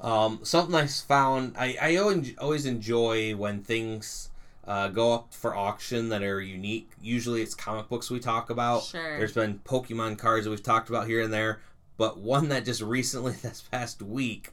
Um, 0.00 0.40
something 0.42 0.74
I 0.74 0.86
found, 0.86 1.54
I, 1.58 1.76
I 1.80 1.96
always 1.96 2.66
enjoy 2.66 3.36
when 3.36 3.62
things 3.62 4.30
uh, 4.66 4.88
go 4.88 5.12
up 5.12 5.34
for 5.34 5.54
auction 5.54 6.08
that 6.08 6.22
are 6.22 6.40
unique. 6.40 6.90
Usually 7.00 7.42
it's 7.42 7.54
comic 7.54 7.88
books 7.88 8.10
we 8.10 8.20
talk 8.20 8.50
about. 8.50 8.82
Sure. 8.84 9.18
There's 9.18 9.32
been 9.32 9.60
Pokemon 9.60 10.18
cards 10.18 10.44
that 10.44 10.50
we've 10.50 10.62
talked 10.62 10.88
about 10.88 11.06
here 11.06 11.22
and 11.22 11.32
there, 11.32 11.60
but 11.96 12.18
one 12.18 12.48
that 12.48 12.64
just 12.64 12.80
recently, 12.82 13.32
this 13.32 13.62
past 13.70 14.02
week, 14.02 14.52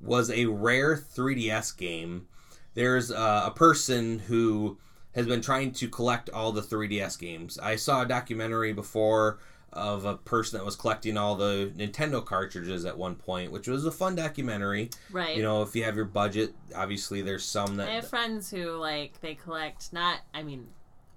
was 0.00 0.30
a 0.30 0.46
rare 0.46 0.96
3DS 0.96 1.76
game. 1.76 2.26
There's 2.74 3.12
uh, 3.12 3.44
a 3.46 3.50
person 3.52 4.18
who 4.20 4.78
has 5.14 5.26
been 5.26 5.40
trying 5.40 5.72
to 5.72 5.88
collect 5.88 6.28
all 6.30 6.50
the 6.50 6.60
3DS 6.60 7.18
games. 7.18 7.58
I 7.58 7.76
saw 7.76 8.02
a 8.02 8.06
documentary 8.06 8.72
before 8.72 9.38
of 9.74 10.04
a 10.04 10.16
person 10.16 10.58
that 10.58 10.64
was 10.64 10.76
collecting 10.76 11.16
all 11.16 11.34
the 11.34 11.72
Nintendo 11.76 12.24
cartridges 12.24 12.84
at 12.84 12.96
one 12.96 13.14
point, 13.16 13.52
which 13.52 13.68
was 13.68 13.84
a 13.84 13.90
fun 13.90 14.14
documentary. 14.14 14.90
Right. 15.10 15.36
You 15.36 15.42
know, 15.42 15.62
if 15.62 15.74
you 15.76 15.84
have 15.84 15.96
your 15.96 16.04
budget, 16.04 16.54
obviously 16.74 17.22
there's 17.22 17.44
some 17.44 17.76
that 17.76 17.88
I 17.88 17.92
have 17.92 18.08
friends 18.08 18.50
who 18.50 18.76
like 18.76 19.20
they 19.20 19.34
collect 19.34 19.92
not 19.92 20.20
I 20.32 20.42
mean 20.42 20.68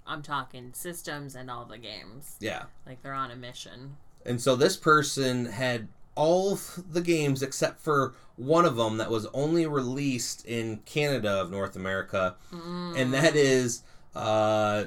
I'm 0.05 0.21
talking 0.21 0.71
systems 0.73 1.35
and 1.35 1.51
all 1.51 1.65
the 1.65 1.77
games. 1.77 2.37
yeah. 2.39 2.63
Like 2.85 3.01
they're 3.03 3.13
on 3.13 3.31
a 3.31 3.35
mission. 3.35 3.97
And 4.25 4.41
so 4.41 4.55
this 4.55 4.75
person 4.77 5.45
had 5.45 5.87
all 6.15 6.59
the 6.91 7.01
games 7.01 7.43
except 7.43 7.79
for 7.81 8.15
one 8.37 8.65
of 8.65 8.75
them 8.75 8.97
that 8.97 9.09
was 9.09 9.25
only 9.33 9.65
released 9.67 10.45
in 10.45 10.77
Canada 10.85 11.29
of 11.41 11.51
North 11.51 11.75
America, 11.75 12.35
and 12.51 13.13
that 13.13 13.35
is 13.35 13.83
uh, 14.15 14.85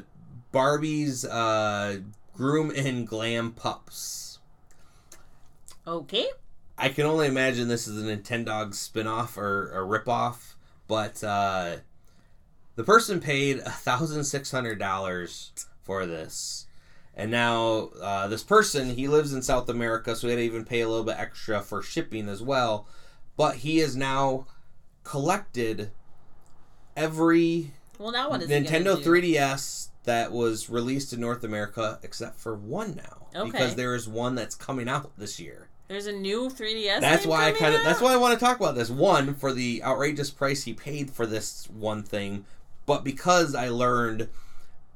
Barbie's 0.53 1.25
uh, 1.25 1.99
Groom 2.41 2.73
and 2.75 3.07
Glam 3.07 3.53
Pups. 3.53 4.39
Okay. 5.87 6.27
I 6.79 6.89
can 6.89 7.05
only 7.05 7.27
imagine 7.27 7.69
this 7.69 7.87
is 7.87 8.03
a 8.03 8.07
Nintendo 8.17 8.73
spin-off 8.73 9.37
or 9.37 9.71
a 9.73 9.85
rip-off, 9.85 10.57
but 10.89 11.23
uh, 11.23 11.77
the 12.77 12.83
person 12.83 13.21
paid 13.21 13.61
thousand 13.61 14.25
six 14.25 14.51
hundred 14.51 14.79
dollars 14.79 15.53
for 15.83 16.07
this, 16.07 16.67
and 17.15 17.31
now 17.31 17.91
uh, 18.01 18.27
this 18.27 18.43
person 18.43 18.95
he 18.95 19.07
lives 19.07 19.35
in 19.35 19.43
South 19.43 19.69
America, 19.69 20.17
so 20.17 20.27
he 20.27 20.31
had 20.31 20.39
to 20.39 20.43
even 20.43 20.65
pay 20.65 20.81
a 20.81 20.89
little 20.89 21.05
bit 21.05 21.19
extra 21.19 21.61
for 21.61 21.83
shipping 21.83 22.27
as 22.27 22.41
well. 22.41 22.89
But 23.37 23.57
he 23.57 23.81
has 23.81 23.97
now 23.97 24.47
collected 25.05 25.91
every 26.97 27.73
Well 27.99 28.13
now 28.13 28.31
what 28.31 28.41
is 28.41 28.49
Nintendo 28.49 28.97
3DS 28.97 29.90
that 30.05 30.33
was 30.33 30.71
released 30.71 31.13
in 31.13 31.21
North 31.21 31.45
America 31.45 31.99
except 32.03 32.39
for 32.41 32.55
one 32.55 32.95
now 32.97 33.27
Okay. 33.37 33.51
because 33.51 33.75
there 33.75 33.95
is 33.95 34.09
one 34.09 34.35
that's 34.35 34.55
coming 34.55 34.89
out 34.89 35.13
this 35.17 35.39
year. 35.39 35.69
There's 35.89 36.07
a 36.07 36.13
new 36.13 36.49
3DS. 36.49 37.01
That's 37.01 37.23
game 37.23 37.31
why 37.31 37.49
I 37.49 37.53
kind 37.53 37.75
of. 37.75 37.83
That's 37.83 38.01
why 38.01 38.13
I 38.13 38.17
want 38.17 38.39
to 38.39 38.45
talk 38.45 38.59
about 38.61 38.77
this. 38.77 38.91
One 38.91 39.35
for 39.35 39.53
the 39.53 39.83
outrageous 39.83 40.31
price 40.31 40.63
he 40.63 40.73
paid 40.73 41.11
for 41.11 41.27
this 41.27 41.69
one 41.69 42.03
thing, 42.05 42.45
but 42.87 43.03
because 43.03 43.55
I 43.57 43.69
learned 43.71 44.29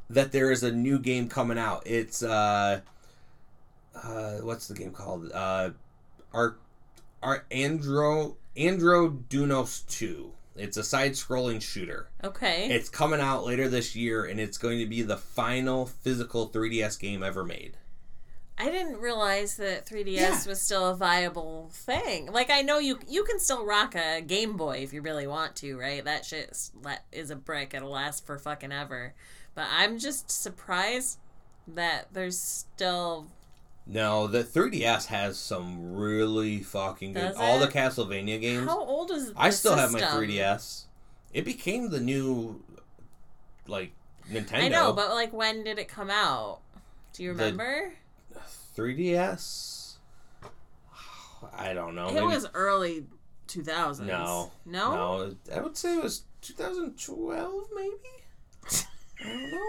that 0.09 0.31
there 0.31 0.53
is 0.53 0.63
a 0.63 0.71
new 0.71 0.99
game 1.01 1.29
coming 1.29 1.59
out. 1.59 1.83
It's 1.85 2.23
uh, 2.23 2.81
uh, 3.95 4.33
what's 4.43 4.69
the 4.69 4.75
game 4.75 4.93
called? 4.93 5.31
Uh, 5.33 5.71
our 6.33 6.57
our 7.23 7.45
Andro 7.51 8.37
Andro 8.57 9.23
Dunos 9.29 9.87
Two. 9.89 10.33
It's 10.57 10.77
a 10.77 10.85
side-scrolling 10.85 11.61
shooter. 11.61 12.09
Okay. 12.23 12.69
It's 12.71 12.89
coming 12.89 13.21
out 13.21 13.45
later 13.45 13.69
this 13.69 13.97
year, 13.97 14.25
and 14.25 14.39
it's 14.39 14.57
going 14.59 14.79
to 14.79 14.87
be 14.87 15.03
the 15.03 15.17
final 15.17 15.87
physical 15.87 16.49
3DS 16.49 16.99
game 17.01 17.23
ever 17.23 17.45
made. 17.45 17.77
I 18.57 18.67
didn't 18.71 18.99
realize 19.01 19.57
that 19.57 19.85
3DS 19.85 20.15
Yeah. 20.15 20.45
was 20.47 20.63
still 20.63 20.87
a 20.87 20.95
viable 20.95 21.71
thing. 21.73 22.27
Like 22.31 22.51
I 22.51 22.63
know 22.63 22.79
you 22.79 23.01
you 23.09 23.25
can 23.25 23.41
still 23.41 23.67
rock 23.67 23.97
a 23.97 24.21
Game 24.21 24.57
Boy 24.57 24.77
if 24.77 24.93
you 24.93 25.03
really 25.03 25.27
want 25.27 25.57
to, 25.57 25.77
right? 25.77 26.05
That 26.05 26.25
shit 26.25 26.51
is- 26.51 26.71
is 27.11 27.31
a 27.31 27.37
brick. 27.37 27.75
It'll 27.75 27.91
last 27.91 28.25
for 28.25 28.39
fucking 28.39 28.71
ever. 28.71 29.15
But 29.57 29.67
I'm 29.73 29.99
just 29.99 30.31
surprised 30.31 31.19
that 31.67 32.13
there's 32.13 32.39
still 32.39 33.27
No, 33.87 34.27
the 34.27 34.43
3DS 34.43 35.07
has 35.07 35.39
some 35.39 35.95
really 35.95 36.61
fucking 36.61 37.13
good. 37.13 37.21
Does 37.21 37.37
All 37.37 37.59
the 37.59 37.69
it? 37.69 37.73
Castlevania 37.75 38.41
games. 38.41 38.67
how 38.67 38.79
old 38.83 39.11
is 39.11 39.33
I 39.37 39.51
the 39.51 39.57
still 39.57 39.77
have 39.77 39.93
my 39.93 39.99
system? 40.01 40.21
3DS. 40.23 40.85
It 41.35 41.45
became 41.45 41.91
the 41.91 42.01
new, 42.01 42.63
like 43.67 43.93
Nintendo. 44.31 44.55
I 44.55 44.69
know, 44.69 44.93
but 44.95 45.11
like 45.11 45.33
when 45.35 45.65
did 45.65 45.79
it 45.79 45.89
come 45.89 46.09
out? 46.11 46.61
Do 47.13 47.23
you 47.25 47.35
The- 47.35 47.45
remember? 47.45 47.93
3DS. 48.77 49.97
I 51.57 51.75
don't 51.75 51.95
know. 51.95 52.09
it 52.09 52.15
maybe- 52.15 52.27
was 52.27 52.47
early 52.55 53.07
2000s. 53.49 54.07
no, 54.07 54.51
No? 54.65 54.95
no. 54.95 55.37
I 55.55 55.61
would 55.61 55.77
say 55.77 55.97
it 55.99 56.03
was 56.03 56.23
2012, 56.41 57.69
maybe. 57.75 57.93
I 59.21 59.25
don't 59.25 59.51
know. 59.51 59.59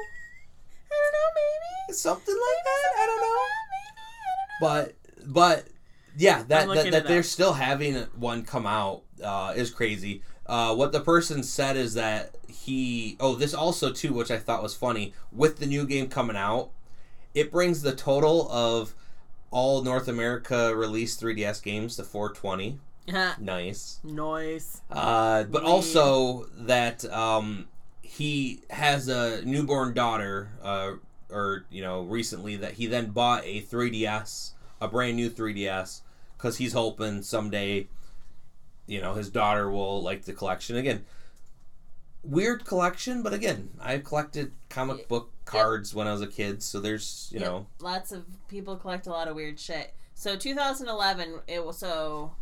I 0.92 0.98
don't 1.02 1.12
know, 1.12 1.30
maybe. 1.36 1.94
Something 1.94 2.34
like 2.36 2.64
that. 2.64 3.02
I 3.02 3.06
don't 3.06 3.22
know. 3.22 3.46
But 4.60 4.94
but 5.26 5.66
yeah, 6.18 6.44
that 6.48 6.68
that, 6.68 6.92
that 6.92 7.08
they're 7.08 7.24
still 7.24 7.54
having 7.54 7.96
one 8.16 8.44
come 8.44 8.66
out 8.66 9.04
uh, 9.24 9.54
is 9.56 9.72
crazy. 9.72 10.22
Uh, 10.46 10.76
what 10.76 10.92
the 10.92 11.00
person 11.00 11.42
said 11.44 11.76
is 11.76 11.96
that 11.96 12.36
he 12.48 13.18
oh 13.20 13.36
this 13.36 13.54
also 13.54 13.92
too, 13.92 14.14
which 14.14 14.32
I 14.32 14.38
thought 14.38 14.64
was 14.64 14.76
funny 14.76 15.14
with 15.32 15.58
the 15.58 15.66
new 15.66 15.86
game 15.86 16.08
coming 16.08 16.36
out, 16.36 16.70
it 17.34 17.52
brings 17.52 17.82
the 17.82 17.96
total 17.96 18.50
of 18.52 18.96
all 19.52 19.82
North 19.84 20.08
America 20.08 20.76
released 20.76 21.22
3DS 21.22 21.64
games 21.64 21.96
to 21.96 22.04
420. 22.04 22.80
Nice. 23.40 24.00
nice. 24.04 24.82
Uh, 24.90 25.44
but 25.44 25.64
also 25.64 26.46
that 26.58 27.06
um, 27.06 27.68
he 28.02 28.62
has 28.72 29.08
a 29.08 29.46
newborn 29.46 29.94
daughter, 29.94 30.50
uh, 30.64 30.94
or 31.30 31.66
you 31.70 31.82
know, 31.82 32.04
recently 32.04 32.56
that 32.58 32.74
he 32.74 32.86
then 32.88 33.08
bought 33.12 33.44
a 33.46 33.62
3DS, 33.62 34.52
a 34.82 34.88
brand 34.88 35.16
new 35.16 35.30
3DS, 35.30 36.02
because 36.38 36.58
he's 36.58 36.74
hoping 36.74 37.22
someday, 37.24 37.88
you 38.88 39.02
know, 39.02 39.14
his 39.14 39.30
daughter 39.30 39.70
will 39.70 40.02
like 40.02 40.26
the 40.26 40.34
collection 40.34 40.76
again. 40.76 41.06
Weird 42.24 42.66
collection, 42.66 43.22
but 43.22 43.34
again, 43.34 43.70
I 43.80 44.00
collected 44.00 44.52
comic 44.70 45.08
book 45.08 45.32
cards 45.46 45.94
when 45.94 46.08
I 46.08 46.12
was 46.12 46.22
a 46.22 46.28
kid, 46.28 46.64
so 46.64 46.80
there's 46.80 47.30
you 47.32 47.40
Yep. 47.40 47.48
know, 47.50 47.68
lots 47.80 48.12
of 48.12 48.26
people 48.48 48.76
collect 48.78 49.06
a 49.06 49.12
lot 49.12 49.28
of 49.28 49.36
weird 49.36 49.60
shit. 49.60 49.94
So 50.16 50.36
2011, 50.36 51.42
it 51.48 51.64
was 51.64 51.78
so 51.78 52.34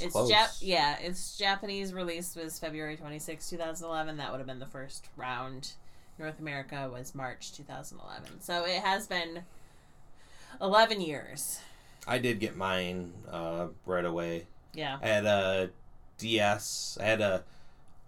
it's. 0.00 0.14
Jap- 0.16 0.58
yeah, 0.60 0.98
its 0.98 1.36
Japanese 1.36 1.92
release 1.92 2.34
was 2.34 2.58
February 2.58 2.96
26, 2.96 3.48
2011. 3.50 4.16
That 4.16 4.30
would 4.32 4.38
have 4.38 4.46
been 4.46 4.58
the 4.58 4.66
first 4.66 5.06
round. 5.16 5.72
North 6.18 6.40
America 6.40 6.88
was 6.92 7.14
March 7.14 7.52
2011. 7.52 8.40
So 8.40 8.64
it 8.64 8.82
has 8.82 9.06
been 9.06 9.42
11 10.60 11.00
years. 11.00 11.60
I 12.06 12.18
did 12.18 12.40
get 12.40 12.56
mine 12.56 13.12
uh, 13.30 13.68
right 13.86 14.04
away. 14.04 14.46
Yeah. 14.74 14.98
I 15.02 15.06
had 15.06 15.26
a 15.26 15.70
DS. 16.18 16.98
I 17.00 17.04
had 17.04 17.20
a 17.20 17.44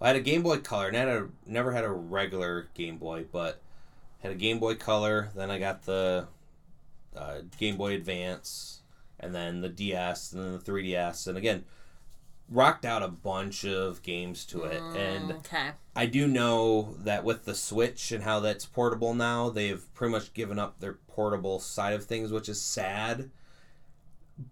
I 0.01 0.09
had 0.09 0.17
a 0.17 0.21
Game 0.21 0.43
Boy 0.43 0.59
Color, 0.59 0.89
and 0.89 0.97
I 0.97 1.01
had 1.01 1.09
a 1.09 1.29
never 1.47 1.73
had 1.73 1.85
a 1.85 1.91
regular 1.91 2.69
Game 2.75 2.97
Boy, 2.97 3.27
but 3.31 3.61
had 4.21 4.33
a 4.33 4.35
Game 4.35 4.59
Boy 4.59 4.75
Color. 4.75 5.31
Then 5.35 5.51
I 5.51 5.59
got 5.59 5.85
the 5.85 6.27
uh, 7.15 7.41
Game 7.59 7.77
Boy 7.77 7.95
Advance, 7.95 8.81
and 9.19 9.35
then 9.35 9.61
the 9.61 9.69
DS, 9.69 10.33
and 10.33 10.43
then 10.43 10.53
the 10.53 10.59
3DS, 10.59 11.27
and 11.27 11.37
again 11.37 11.65
rocked 12.51 12.85
out 12.85 13.03
a 13.03 13.09
bunch 13.09 13.65
of 13.65 14.03
games 14.03 14.45
to 14.45 14.65
it. 14.65 14.83
And 14.97 15.33
okay. 15.33 15.71
I 15.95 16.07
do 16.07 16.27
know 16.29 16.95
that 17.01 17.25
with 17.25 17.45
the 17.45 17.55
Switch 17.55 18.13
and 18.13 18.23
how 18.23 18.41
that's 18.41 18.65
portable 18.65 19.13
now, 19.15 19.51
they've 19.51 19.83
pretty 19.95 20.13
much 20.13 20.33
given 20.35 20.59
up 20.59 20.79
their 20.79 20.95
portable 21.09 21.59
side 21.59 21.95
of 21.95 22.05
things, 22.05 22.31
which 22.31 22.49
is 22.49 22.61
sad. 22.61 23.31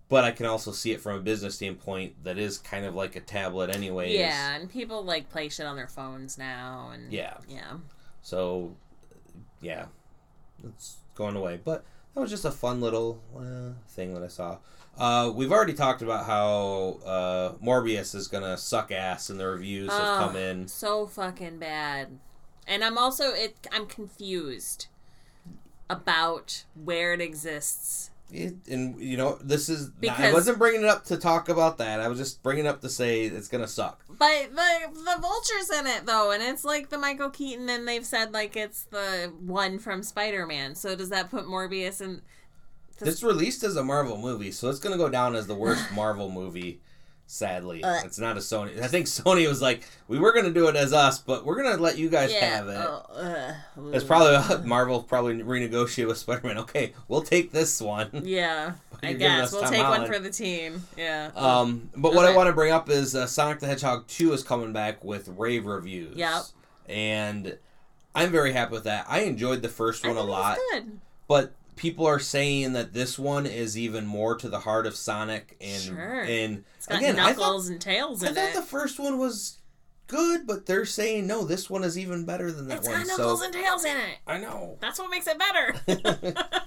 But 0.08 0.24
I 0.24 0.32
can 0.32 0.46
also 0.46 0.72
see 0.72 0.92
it 0.92 1.00
from 1.00 1.16
a 1.16 1.20
business 1.20 1.54
standpoint 1.54 2.24
that 2.24 2.38
is 2.38 2.58
kind 2.58 2.84
of 2.84 2.94
like 2.94 3.16
a 3.16 3.20
tablet, 3.20 3.74
anyways. 3.74 4.18
Yeah, 4.18 4.54
and 4.56 4.68
people 4.70 5.02
like 5.02 5.30
play 5.30 5.48
shit 5.48 5.64
on 5.64 5.76
their 5.76 5.86
phones 5.86 6.36
now, 6.36 6.90
and 6.92 7.10
Yeah. 7.12 7.34
yeah. 7.48 7.78
So, 8.20 8.74
yeah, 9.62 9.86
it's 10.62 10.98
going 11.14 11.36
away. 11.36 11.60
But 11.64 11.84
that 12.14 12.20
was 12.20 12.30
just 12.30 12.44
a 12.44 12.50
fun 12.50 12.80
little 12.80 13.22
uh, 13.34 13.74
thing 13.88 14.12
that 14.12 14.22
I 14.22 14.28
saw. 14.28 14.58
Uh, 14.98 15.30
we've 15.32 15.52
already 15.52 15.74
talked 15.74 16.02
about 16.02 16.26
how 16.26 16.98
uh, 17.06 17.52
Morbius 17.64 18.14
is 18.14 18.26
gonna 18.26 18.56
suck 18.56 18.90
ass, 18.90 19.30
and 19.30 19.38
the 19.38 19.46
reviews 19.46 19.90
have 19.90 20.18
come 20.18 20.36
in. 20.36 20.66
So 20.66 21.06
fucking 21.06 21.58
bad. 21.58 22.18
And 22.66 22.84
I'm 22.84 22.98
also 22.98 23.30
it 23.30 23.56
I'm 23.72 23.86
confused 23.86 24.88
about 25.88 26.64
where 26.74 27.14
it 27.14 27.20
exists. 27.20 28.10
It, 28.30 28.56
and 28.68 29.00
you 29.00 29.16
know, 29.16 29.38
this 29.42 29.70
is. 29.70 29.88
because, 29.88 30.20
I 30.20 30.32
wasn't 30.34 30.58
bringing 30.58 30.82
it 30.82 30.88
up 30.88 31.04
to 31.06 31.16
talk 31.16 31.48
about 31.48 31.78
that. 31.78 32.00
I 32.00 32.08
was 32.08 32.18
just 32.18 32.42
bringing 32.42 32.66
it 32.66 32.68
up 32.68 32.82
to 32.82 32.88
say 32.90 33.22
it's 33.22 33.48
gonna 33.48 33.68
suck. 33.68 34.04
But 34.08 34.54
the 34.54 34.90
the 34.92 35.20
vulture's 35.20 35.70
in 35.70 35.86
it 35.86 36.04
though, 36.06 36.32
and 36.32 36.42
it's 36.42 36.64
like 36.64 36.90
the 36.90 36.98
Michael 36.98 37.30
Keaton 37.30 37.70
and 37.70 37.86
they've 37.88 38.04
said 38.04 38.32
like 38.32 38.56
it's 38.56 38.82
the 38.82 39.32
one 39.40 39.78
from 39.78 40.02
Spider-Man. 40.02 40.74
So 40.74 40.94
does 40.94 41.08
that 41.08 41.30
put 41.30 41.46
Morbius 41.46 42.02
in 42.02 42.20
This- 42.98 43.14
It's 43.14 43.22
released 43.22 43.62
as 43.64 43.76
a 43.76 43.84
Marvel 43.84 44.16
movie, 44.18 44.52
so 44.52 44.68
it's 44.68 44.78
gonna 44.78 44.96
go 44.98 45.08
down 45.08 45.34
as 45.36 45.46
the 45.46 45.54
worst 45.54 45.90
Marvel 45.94 46.30
movie. 46.30 46.80
Sadly, 47.30 47.84
Uh. 47.84 48.00
it's 48.06 48.18
not 48.18 48.38
a 48.38 48.40
Sony. 48.40 48.80
I 48.82 48.86
think 48.86 49.04
Sony 49.06 49.46
was 49.46 49.60
like, 49.60 49.82
we 50.08 50.18
were 50.18 50.32
gonna 50.32 50.50
do 50.50 50.66
it 50.68 50.76
as 50.76 50.94
us, 50.94 51.18
but 51.18 51.44
we're 51.44 51.62
gonna 51.62 51.76
let 51.76 51.98
you 51.98 52.08
guys 52.08 52.32
yeah, 52.32 52.56
have 52.56 52.68
it. 52.68 52.78
oh, 52.78 53.04
ugh. 53.14 53.94
It's 53.94 54.02
probably 54.04 54.66
Marvel 54.66 55.02
probably 55.02 55.34
renegotiate 55.34 56.06
with 56.08 56.16
Spider 56.16 56.46
Man. 56.46 56.56
Okay, 56.58 56.94
we'll 57.06 57.20
take 57.20 57.52
this 57.52 57.82
one. 57.82 58.08
Yeah. 58.24 58.72
I 59.02 59.10
You're 59.10 59.18
giving 59.18 59.36
us 59.36 59.50
guess 59.50 59.52
we'll 59.52 59.62
Tom 59.62 59.72
take 59.72 59.82
one 59.86 60.06
for 60.06 60.18
the 60.18 60.30
team. 60.30 60.82
Yeah. 60.96 61.30
Um, 61.36 61.90
but 61.94 62.14
what 62.14 62.24
I 62.24 62.34
want 62.34 62.46
to 62.48 62.52
bring 62.54 62.72
up 62.72 62.88
is 62.88 63.14
uh, 63.14 63.26
Sonic 63.26 63.60
the 63.60 63.66
Hedgehog 63.66 64.06
2 64.08 64.32
is 64.32 64.42
coming 64.42 64.72
back 64.72 65.04
with 65.04 65.28
rave 65.36 65.66
reviews. 65.66 66.16
Yep. 66.16 66.42
And 66.88 67.58
I'm 68.14 68.30
very 68.32 68.52
happy 68.54 68.72
with 68.72 68.84
that. 68.84 69.04
I 69.08 69.20
enjoyed 69.20 69.62
the 69.62 69.68
first 69.68 70.04
one 70.04 70.16
a 70.16 70.20
thought 70.20 70.24
it 70.24 70.28
was 70.28 70.38
lot, 70.40 70.58
Good. 70.72 70.98
but 71.28 71.52
people 71.78 72.06
are 72.06 72.18
saying 72.18 72.74
that 72.74 72.92
this 72.92 73.18
one 73.18 73.46
is 73.46 73.78
even 73.78 74.04
more 74.06 74.36
to 74.36 74.48
the 74.48 74.60
heart 74.60 74.86
of 74.86 74.94
Sonic. 74.96 75.56
And 75.60 75.80
Sure. 75.82 76.20
and 76.22 76.64
It's 76.76 76.86
got 76.86 76.98
again, 76.98 77.18
I 77.18 77.32
thought, 77.32 77.38
knuckles 77.40 77.68
and 77.70 77.80
tails 77.80 78.22
I 78.22 78.28
thought 78.28 78.36
it. 78.50 78.54
the 78.54 78.62
first 78.62 78.98
one 78.98 79.18
was 79.18 79.58
good, 80.08 80.46
but 80.46 80.66
they're 80.66 80.84
saying 80.84 81.26
no, 81.26 81.44
this 81.44 81.68
one 81.70 81.84
is 81.84 81.98
even 81.98 82.24
better 82.24 82.50
than 82.52 82.68
that 82.68 82.78
It's 82.78 82.88
one. 82.88 82.98
got 82.98 83.06
knuckles 83.06 83.40
So 83.40 83.44
and 83.46 83.54
tails 83.54 83.84
in 83.84 83.96
it. 83.96 84.18
I 84.26 84.38
know. 84.38 84.76
That's 84.80 84.98
what 84.98 85.10
makes 85.10 85.26
it 85.26 85.38
better. 85.38 86.34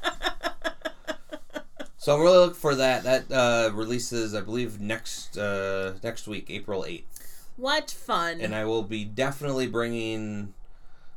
So 1.98 2.16
I'm 2.16 2.22
really 2.24 2.38
looking 2.40 2.56
for 2.56 2.74
that. 2.74 3.04
That 3.04 3.32
uh, 3.32 3.70
releases, 3.76 4.34
I 4.34 4.42
believe, 4.42 4.82
next 4.82 5.38
uh, 5.38 5.94
next 6.02 6.28
week, 6.28 6.50
April 6.50 6.84
eighth, 6.84 7.46
what 7.58 7.92
fun. 7.92 8.42
and 8.42 8.56
I 8.56 8.66
will 8.66 8.82
be 8.82 9.06
definitely 9.06 9.68
bringing 9.68 10.56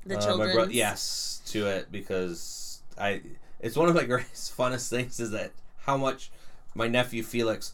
the 0.05 0.19
uh, 0.19 0.21
children. 0.21 0.55
bro- 0.55 0.65
yes 0.67 1.41
to 1.47 1.67
it 1.69 1.91
because 1.91 2.81
I. 2.99 3.23
It's 3.65 3.77
one 3.77 3.89
of 3.89 3.95
my 3.95 4.05
greatest 4.13 4.57
funnest 4.57 4.91
things 4.91 5.19
is 5.19 5.31
that 5.31 5.53
how 5.81 5.97
much 5.97 6.31
my 6.75 6.87
nephew 6.87 7.23
Felix 7.23 7.73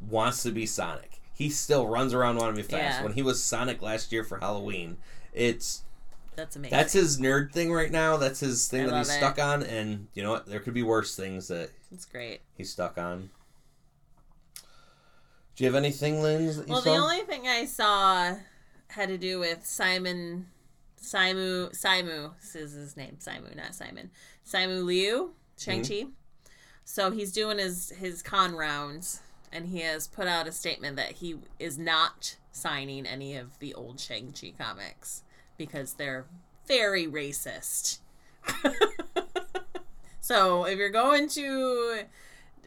wants 0.00 0.42
to 0.44 0.52
be 0.52 0.64
Sonic. 0.64 1.20
He 1.34 1.50
still 1.50 1.88
runs 1.88 2.14
around 2.14 2.36
wanting 2.36 2.56
to 2.56 2.62
be 2.62 2.68
fast. 2.68 2.98
Yeah. 2.98 3.02
When 3.02 3.12
he 3.14 3.22
was 3.22 3.42
Sonic 3.42 3.82
last 3.82 4.12
year 4.12 4.22
for 4.22 4.38
Halloween, 4.38 4.96
it's 5.32 5.82
That's 6.36 6.54
amazing. 6.54 6.76
that's 6.78 6.92
his 6.92 7.18
nerd 7.20 7.50
thing 7.52 7.72
right 7.72 7.90
now. 7.90 8.16
That's 8.16 8.38
his 8.38 8.68
thing 8.68 8.84
I 8.86 8.90
that 8.90 8.98
he's 8.98 9.08
it. 9.10 9.18
stuck 9.18 9.40
on, 9.40 9.64
and 9.64 10.06
you 10.14 10.22
know 10.22 10.30
what? 10.30 10.46
There 10.46 10.60
could 10.60 10.74
be 10.74 10.84
worse 10.84 11.16
things 11.16 11.48
that 11.48 11.70
That's 11.90 12.04
great. 12.04 12.42
he's 12.56 12.70
stuck 12.70 12.96
on. 12.96 13.30
Do 15.56 15.64
you 15.64 15.66
have 15.66 15.74
anything, 15.74 16.22
Lynn? 16.22 16.46
Well, 16.68 16.80
saw? 16.80 16.92
the 16.92 16.96
only 16.96 17.22
thing 17.22 17.48
I 17.48 17.64
saw 17.64 18.36
had 18.88 19.08
to 19.08 19.18
do 19.18 19.40
with 19.40 19.66
Simon, 19.66 20.46
Simu, 21.00 21.70
Simu. 21.76 22.32
This 22.40 22.54
is 22.54 22.72
his 22.74 22.96
name, 22.96 23.16
Simu, 23.20 23.56
not 23.56 23.74
Simon. 23.74 24.10
Simu 24.46 24.84
Liu, 24.84 25.30
Shang 25.58 25.82
Chi. 25.82 25.88
Mm-hmm. 25.88 26.10
So 26.84 27.10
he's 27.10 27.32
doing 27.32 27.58
his 27.58 27.90
his 27.90 28.22
con 28.22 28.54
rounds, 28.54 29.20
and 29.52 29.68
he 29.68 29.80
has 29.80 30.06
put 30.06 30.26
out 30.26 30.46
a 30.46 30.52
statement 30.52 30.96
that 30.96 31.12
he 31.12 31.36
is 31.58 31.78
not 31.78 32.36
signing 32.54 33.06
any 33.06 33.36
of 33.36 33.58
the 33.58 33.74
old 33.74 33.98
Shang-Chi 33.98 34.52
comics 34.58 35.22
because 35.56 35.94
they're 35.94 36.26
very 36.66 37.06
racist. 37.06 37.98
so 40.20 40.64
if 40.64 40.78
you're 40.78 40.90
going 40.90 41.28
to 41.30 42.02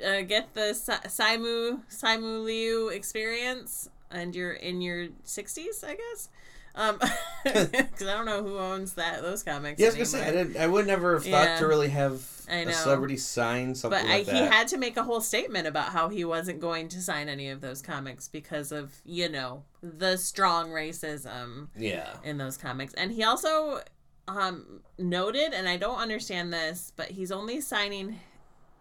uh, 0.05 0.21
get 0.21 0.53
the 0.53 0.73
Si- 0.73 0.91
Simu 0.91 1.81
Simu 1.89 2.43
Liu 2.43 2.89
experience 2.89 3.89
and 4.11 4.35
you're 4.35 4.53
in 4.53 4.81
your 4.81 5.07
60s, 5.25 5.83
I 5.83 5.95
guess. 5.95 6.29
Um, 6.77 6.99
because 7.43 8.07
I 8.07 8.13
don't 8.13 8.25
know 8.25 8.43
who 8.43 8.57
owns 8.57 8.93
that 8.93 9.21
those 9.21 9.43
comics. 9.43 9.79
Yeah, 9.79 9.87
I 9.87 9.89
was 9.89 9.95
gonna 9.95 10.05
say 10.05 10.27
I 10.27 10.31
didn't. 10.31 10.57
I 10.57 10.67
would 10.67 10.87
never 10.87 11.15
have 11.15 11.23
thought 11.23 11.47
Yeah. 11.47 11.59
to 11.59 11.67
really 11.67 11.89
have 11.89 12.21
a 12.49 12.71
celebrity 12.71 13.17
sign 13.17 13.75
something 13.75 14.01
But 14.01 14.09
I, 14.09 14.17
like 14.19 14.27
he 14.27 14.37
had 14.37 14.67
to 14.69 14.77
make 14.77 14.95
a 14.95 15.03
whole 15.03 15.21
statement 15.21 15.67
about 15.67 15.89
how 15.89 16.09
he 16.09 16.23
wasn't 16.23 16.61
going 16.61 16.87
to 16.89 17.01
sign 17.01 17.27
any 17.27 17.49
of 17.49 17.61
those 17.61 17.81
comics 17.81 18.27
because 18.27 18.71
of, 18.71 18.93
you 19.03 19.27
know, 19.27 19.63
the 19.81 20.17
strong 20.17 20.69
racism 20.69 21.67
yeah. 21.75 22.15
in 22.23 22.37
those 22.37 22.57
comics. 22.57 22.93
And 22.93 23.11
he 23.11 23.23
also 23.23 23.81
um, 24.27 24.81
noted, 24.97 25.53
and 25.53 25.67
I 25.67 25.77
don't 25.77 25.99
understand 25.99 26.53
this, 26.53 26.93
but 26.95 27.11
he's 27.11 27.31
only 27.31 27.59
signing 27.59 28.19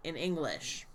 in 0.05 0.17
English. 0.17 0.87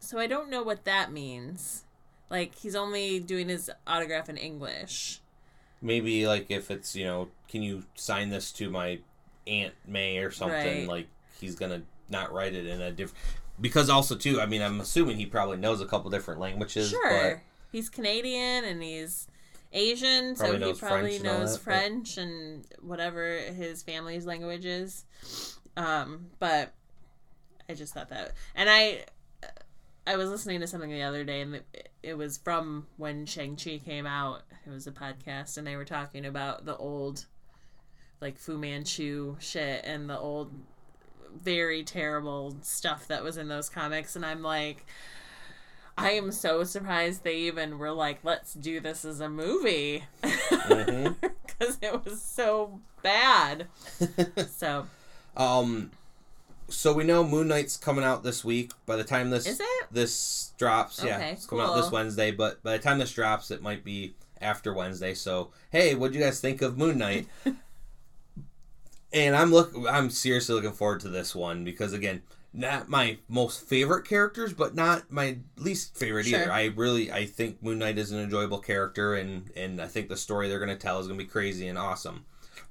So 0.00 0.18
I 0.18 0.26
don't 0.26 0.50
know 0.50 0.62
what 0.62 0.84
that 0.84 1.12
means. 1.12 1.84
Like, 2.30 2.54
he's 2.56 2.74
only 2.74 3.20
doing 3.20 3.48
his 3.48 3.70
autograph 3.86 4.28
in 4.28 4.36
English. 4.36 5.20
Maybe 5.80 6.26
like 6.26 6.50
if 6.50 6.70
it's 6.70 6.96
you 6.96 7.04
know, 7.04 7.28
can 7.48 7.62
you 7.62 7.84
sign 7.94 8.30
this 8.30 8.50
to 8.52 8.68
my 8.68 8.98
aunt 9.46 9.74
May 9.86 10.18
or 10.18 10.30
something? 10.30 10.80
Right. 10.80 10.88
Like 10.88 11.06
he's 11.40 11.54
gonna 11.54 11.82
not 12.08 12.32
write 12.32 12.54
it 12.54 12.66
in 12.66 12.80
a 12.80 12.90
different. 12.90 13.24
Because 13.60 13.88
also 13.88 14.16
too, 14.16 14.40
I 14.40 14.46
mean, 14.46 14.60
I'm 14.60 14.80
assuming 14.80 15.16
he 15.16 15.26
probably 15.26 15.56
knows 15.56 15.80
a 15.80 15.86
couple 15.86 16.10
different 16.10 16.40
languages. 16.40 16.90
Sure. 16.90 17.42
He's 17.70 17.88
Canadian 17.88 18.64
and 18.64 18.82
he's 18.82 19.28
Asian, 19.72 20.34
so 20.34 20.52
he 20.52 20.58
probably 20.58 20.74
French 20.74 21.14
and 21.14 21.24
knows 21.24 21.56
but- 21.56 21.62
French 21.62 22.18
and 22.18 22.64
whatever 22.80 23.38
his 23.38 23.82
family's 23.82 24.26
language 24.26 24.64
is. 24.64 25.04
Um, 25.76 26.26
but 26.38 26.72
I 27.68 27.74
just 27.74 27.94
thought 27.94 28.08
that, 28.08 28.32
and 28.54 28.68
I, 28.70 29.04
I 30.08 30.16
was 30.16 30.30
listening 30.30 30.60
to 30.60 30.66
something 30.66 30.88
the 30.88 31.02
other 31.02 31.22
day, 31.22 31.42
and 31.42 31.56
it, 31.56 31.90
it 32.02 32.16
was 32.16 32.38
from 32.38 32.86
when 32.96 33.26
Shang 33.26 33.56
Chi 33.56 33.78
came 33.84 34.06
out. 34.06 34.40
It 34.66 34.70
was 34.70 34.86
a 34.86 34.90
podcast, 34.90 35.58
and 35.58 35.66
they 35.66 35.76
were 35.76 35.84
talking 35.84 36.24
about 36.24 36.64
the 36.64 36.74
old, 36.78 37.26
like 38.18 38.38
Fu 38.38 38.56
Manchu 38.56 39.36
shit 39.38 39.84
and 39.84 40.08
the 40.08 40.18
old, 40.18 40.50
very 41.38 41.84
terrible 41.84 42.56
stuff 42.62 43.06
that 43.08 43.22
was 43.22 43.36
in 43.36 43.48
those 43.48 43.68
comics, 43.68 44.16
and 44.16 44.24
I'm 44.24 44.42
like. 44.42 44.86
I 46.00 46.12
am 46.12 46.30
so 46.30 46.62
surprised 46.62 47.24
they 47.24 47.38
even 47.38 47.76
were 47.76 47.90
like, 47.90 48.20
let's 48.22 48.54
do 48.54 48.78
this 48.78 49.04
as 49.04 49.18
a 49.20 49.28
movie. 49.28 50.04
Because 50.62 51.78
it 51.82 52.04
was 52.04 52.22
so 52.22 52.78
bad. 53.02 53.66
So, 54.46 54.86
um, 55.36 55.90
so 56.68 56.92
we 56.92 57.04
know 57.04 57.24
Moon 57.24 57.48
Knight's 57.48 57.76
coming 57.76 58.04
out 58.04 58.22
this 58.22 58.44
week. 58.44 58.72
By 58.86 58.96
the 58.96 59.04
time 59.04 59.30
this 59.30 59.60
this 59.90 60.52
drops, 60.58 61.02
yeah, 61.02 61.16
Okay, 61.16 61.30
it's 61.32 61.46
coming 61.46 61.64
out 61.64 61.76
this. 61.76 61.90
Wednesday. 61.90 62.30
But 62.30 62.62
by 62.62 62.76
the 62.76 62.82
time 62.82 62.98
this 62.98 63.12
drops, 63.12 63.50
it 63.50 63.62
might 63.62 63.84
be 63.84 64.14
after 64.40 64.72
Wednesday. 64.72 65.14
So 65.14 65.50
hey, 65.70 65.94
what 65.94 66.12
do 66.12 66.18
you 66.18 66.24
guys 66.24 66.40
think 66.40 66.62
of 66.62 66.76
Moon 66.76 66.98
Knight? 66.98 67.26
and 69.12 69.34
I'm 69.34 69.50
look, 69.50 69.74
I'm 69.88 70.10
seriously 70.10 70.54
looking 70.54 70.72
forward 70.72 71.00
to 71.00 71.08
this 71.08 71.34
one 71.34 71.64
because 71.64 71.92
again, 71.92 72.22
not 72.52 72.88
my 72.88 73.18
most 73.28 73.66
favorite 73.66 74.06
characters, 74.06 74.52
but 74.52 74.74
not 74.74 75.10
my 75.10 75.38
least 75.56 75.96
favorite 75.96 76.26
either. 76.26 76.50
I 76.50 76.66
really, 76.66 77.12
I 77.12 77.26
think 77.26 77.62
Moon 77.62 77.78
Knight 77.78 77.98
is 77.98 78.10
an 78.10 78.20
enjoyable 78.20 78.58
character, 78.58 79.14
and 79.14 79.50
and 79.56 79.80
I 79.80 79.86
think 79.86 80.08
the 80.08 80.16
story 80.16 80.48
they're 80.48 80.58
going 80.58 80.68
to 80.68 80.76
tell 80.76 80.98
is 80.98 81.06
going 81.06 81.18
to 81.18 81.24
be 81.24 81.30
crazy 81.30 81.68
and 81.68 81.78
awesome. 81.78 82.24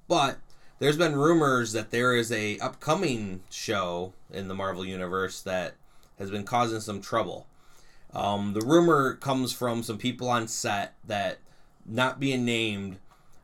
But 0.08 0.38
there's 0.80 0.97
been 0.97 1.15
rumors 1.15 1.73
that 1.73 1.91
there 1.91 2.15
is 2.15 2.32
a 2.32 2.57
upcoming 2.59 3.41
show 3.49 4.13
in 4.32 4.47
the 4.47 4.55
Marvel 4.55 4.86
universe 4.86 5.41
that 5.41 5.75
has 6.19 6.30
been 6.32 6.43
causing 6.43 6.80
some 6.82 7.01
trouble. 7.01 7.47
Um, 8.13 8.53
the 8.53 8.61
rumor 8.65 9.15
comes 9.15 9.53
from 9.53 9.84
some 9.84 9.97
people 9.97 10.30
on 10.30 10.47
set 10.47 10.93
that, 11.05 11.39
not 11.86 12.19
being 12.19 12.45
named, 12.45 12.97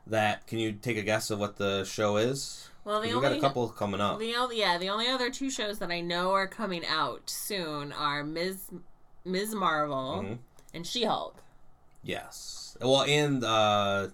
that 0.07 0.47
can 0.47 0.59
you 0.59 0.71
take 0.73 0.97
a 0.97 1.01
guess 1.01 1.29
of 1.31 1.39
what 1.39 1.57
the 1.57 1.83
show 1.85 2.17
is? 2.17 2.69
Well, 2.85 2.99
the 3.01 3.07
we 3.09 3.13
only 3.13 3.29
got 3.29 3.37
a 3.37 3.41
couple 3.41 3.67
coming 3.69 4.01
up. 4.01 4.19
the 4.19 4.35
only 4.35 4.59
yeah 4.59 4.77
the 4.77 4.89
only 4.89 5.07
other 5.07 5.29
two 5.29 5.49
shows 5.49 5.79
that 5.79 5.89
I 5.91 6.01
know 6.01 6.31
are 6.33 6.47
coming 6.47 6.85
out 6.85 7.29
soon 7.29 7.93
are 7.93 8.23
Ms. 8.25 8.69
Ms. 9.23 9.55
Marvel 9.55 10.21
Mhm. 10.25 10.37
and 10.73 10.85
She 10.85 11.05
Hulk. 11.05 11.37
Yes. 12.03 12.75
Well, 12.81 13.03
and 13.03 13.43
uh, 13.45 14.09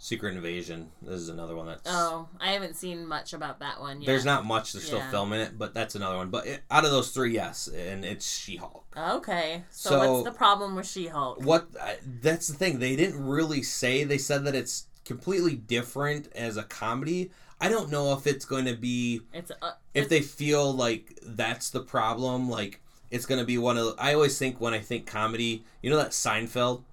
Secret 0.00 0.34
Invasion 0.34 0.90
this 1.02 1.14
is 1.20 1.28
another 1.28 1.56
one 1.56 1.66
that's. 1.66 1.82
Oh, 1.86 2.28
I 2.40 2.52
haven't 2.52 2.76
seen 2.76 3.06
much 3.06 3.32
about 3.32 3.58
that 3.60 3.80
one 3.80 4.00
yet. 4.00 4.06
There's 4.06 4.24
not 4.24 4.44
much. 4.44 4.72
They're 4.72 4.82
still 4.82 4.98
Yeah. 4.98 5.10
filming 5.10 5.40
it, 5.40 5.58
but 5.58 5.74
that's 5.74 5.96
another 5.96 6.16
one. 6.16 6.30
But 6.30 6.46
it, 6.46 6.62
out 6.70 6.84
of 6.84 6.92
those 6.92 7.10
three, 7.10 7.32
yes, 7.34 7.66
and 7.66 8.04
it's 8.04 8.24
She-Hulk. 8.26 8.84
Okay, 8.96 9.64
so, 9.70 9.90
So- 9.90 10.12
what's 10.12 10.24
the 10.24 10.36
problem 10.36 10.76
with 10.76 10.86
She 10.86 11.08
Hulk? 11.08 11.42
What? 11.44 11.68
I- 11.80 11.98
That's 12.22 12.46
the 12.46 12.54
thing. 12.54 12.78
They 12.78 12.94
didn't 12.94 13.22
really 13.24 13.62
say. 13.62 14.04
They 14.04 14.18
said 14.18 14.44
that 14.44 14.54
it's 14.54 14.86
completely 15.04 15.56
different 15.56 16.30
as 16.34 16.56
a 16.56 16.62
comedy. 16.62 17.30
I 17.60 17.68
don't 17.68 17.90
know 17.90 18.12
if 18.12 18.26
it's 18.26 18.44
going 18.44 18.66
to 18.66 18.76
be 18.76 19.22
It's 19.32 19.50
uh, 19.60 19.72
if 19.94 20.08
they 20.08 20.20
feel 20.20 20.72
like 20.72 21.18
that's 21.24 21.70
the 21.70 21.80
problem. 21.80 22.48
Like 22.48 22.80
it's 23.10 23.26
going 23.26 23.40
to 23.40 23.44
be 23.46 23.58
one 23.58 23.76
of. 23.76 23.96
The, 23.96 24.02
I 24.02 24.14
always 24.14 24.38
think 24.38 24.60
when 24.60 24.74
I 24.74 24.78
think 24.78 25.06
comedy, 25.06 25.64
you 25.82 25.90
know 25.90 25.96
that 25.96 26.10
Seinfeld, 26.10 26.84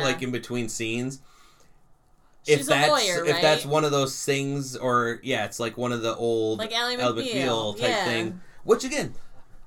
Oh, 0.00 0.04
like 0.04 0.22
in 0.22 0.30
between 0.30 0.68
scenes. 0.68 1.20
She's 2.44 2.60
if 2.60 2.62
a 2.62 2.70
that's 2.70 2.88
lawyer, 2.88 3.24
if 3.24 3.40
that's 3.42 3.66
one 3.66 3.84
of 3.84 3.90
those 3.90 4.24
things, 4.24 4.76
or 4.76 5.20
yeah, 5.22 5.44
it's 5.44 5.60
like 5.60 5.76
one 5.76 5.92
of 5.92 6.02
the 6.02 6.16
old 6.16 6.58
like 6.58 6.72
Ally 6.72 6.96
McBeal, 6.96 7.78
type 7.78 7.90
yeah. 7.90 8.04
thing. 8.04 8.40
Which 8.64 8.84
again, 8.84 9.14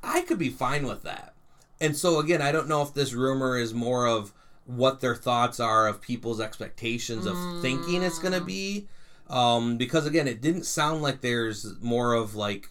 I 0.04 0.22
could 0.22 0.40
be 0.40 0.50
fine 0.50 0.88
with 0.88 1.04
that. 1.04 1.34
And 1.80 1.96
so 1.96 2.20
again, 2.20 2.42
I 2.42 2.52
don't 2.52 2.68
know 2.68 2.82
if 2.82 2.94
this 2.94 3.14
rumor 3.14 3.58
is 3.58 3.74
more 3.74 4.08
of 4.08 4.34
what 4.66 5.02
their 5.02 5.16
thoughts 5.16 5.60
are 5.60 5.88
of 5.88 6.02
people's 6.02 6.40
expectations 6.40 7.26
of 7.26 7.36
thinking 7.62 8.04
it's 8.04 8.20
going 8.20 8.34
to 8.34 8.42
be. 8.42 8.88
Um, 9.30 9.78
because 9.78 10.06
again, 10.06 10.28
it 10.28 10.42
didn't 10.42 10.66
sound 10.66 11.02
like 11.02 11.22
there's 11.22 11.80
more 11.82 12.14
of 12.14 12.36
like, 12.36 12.70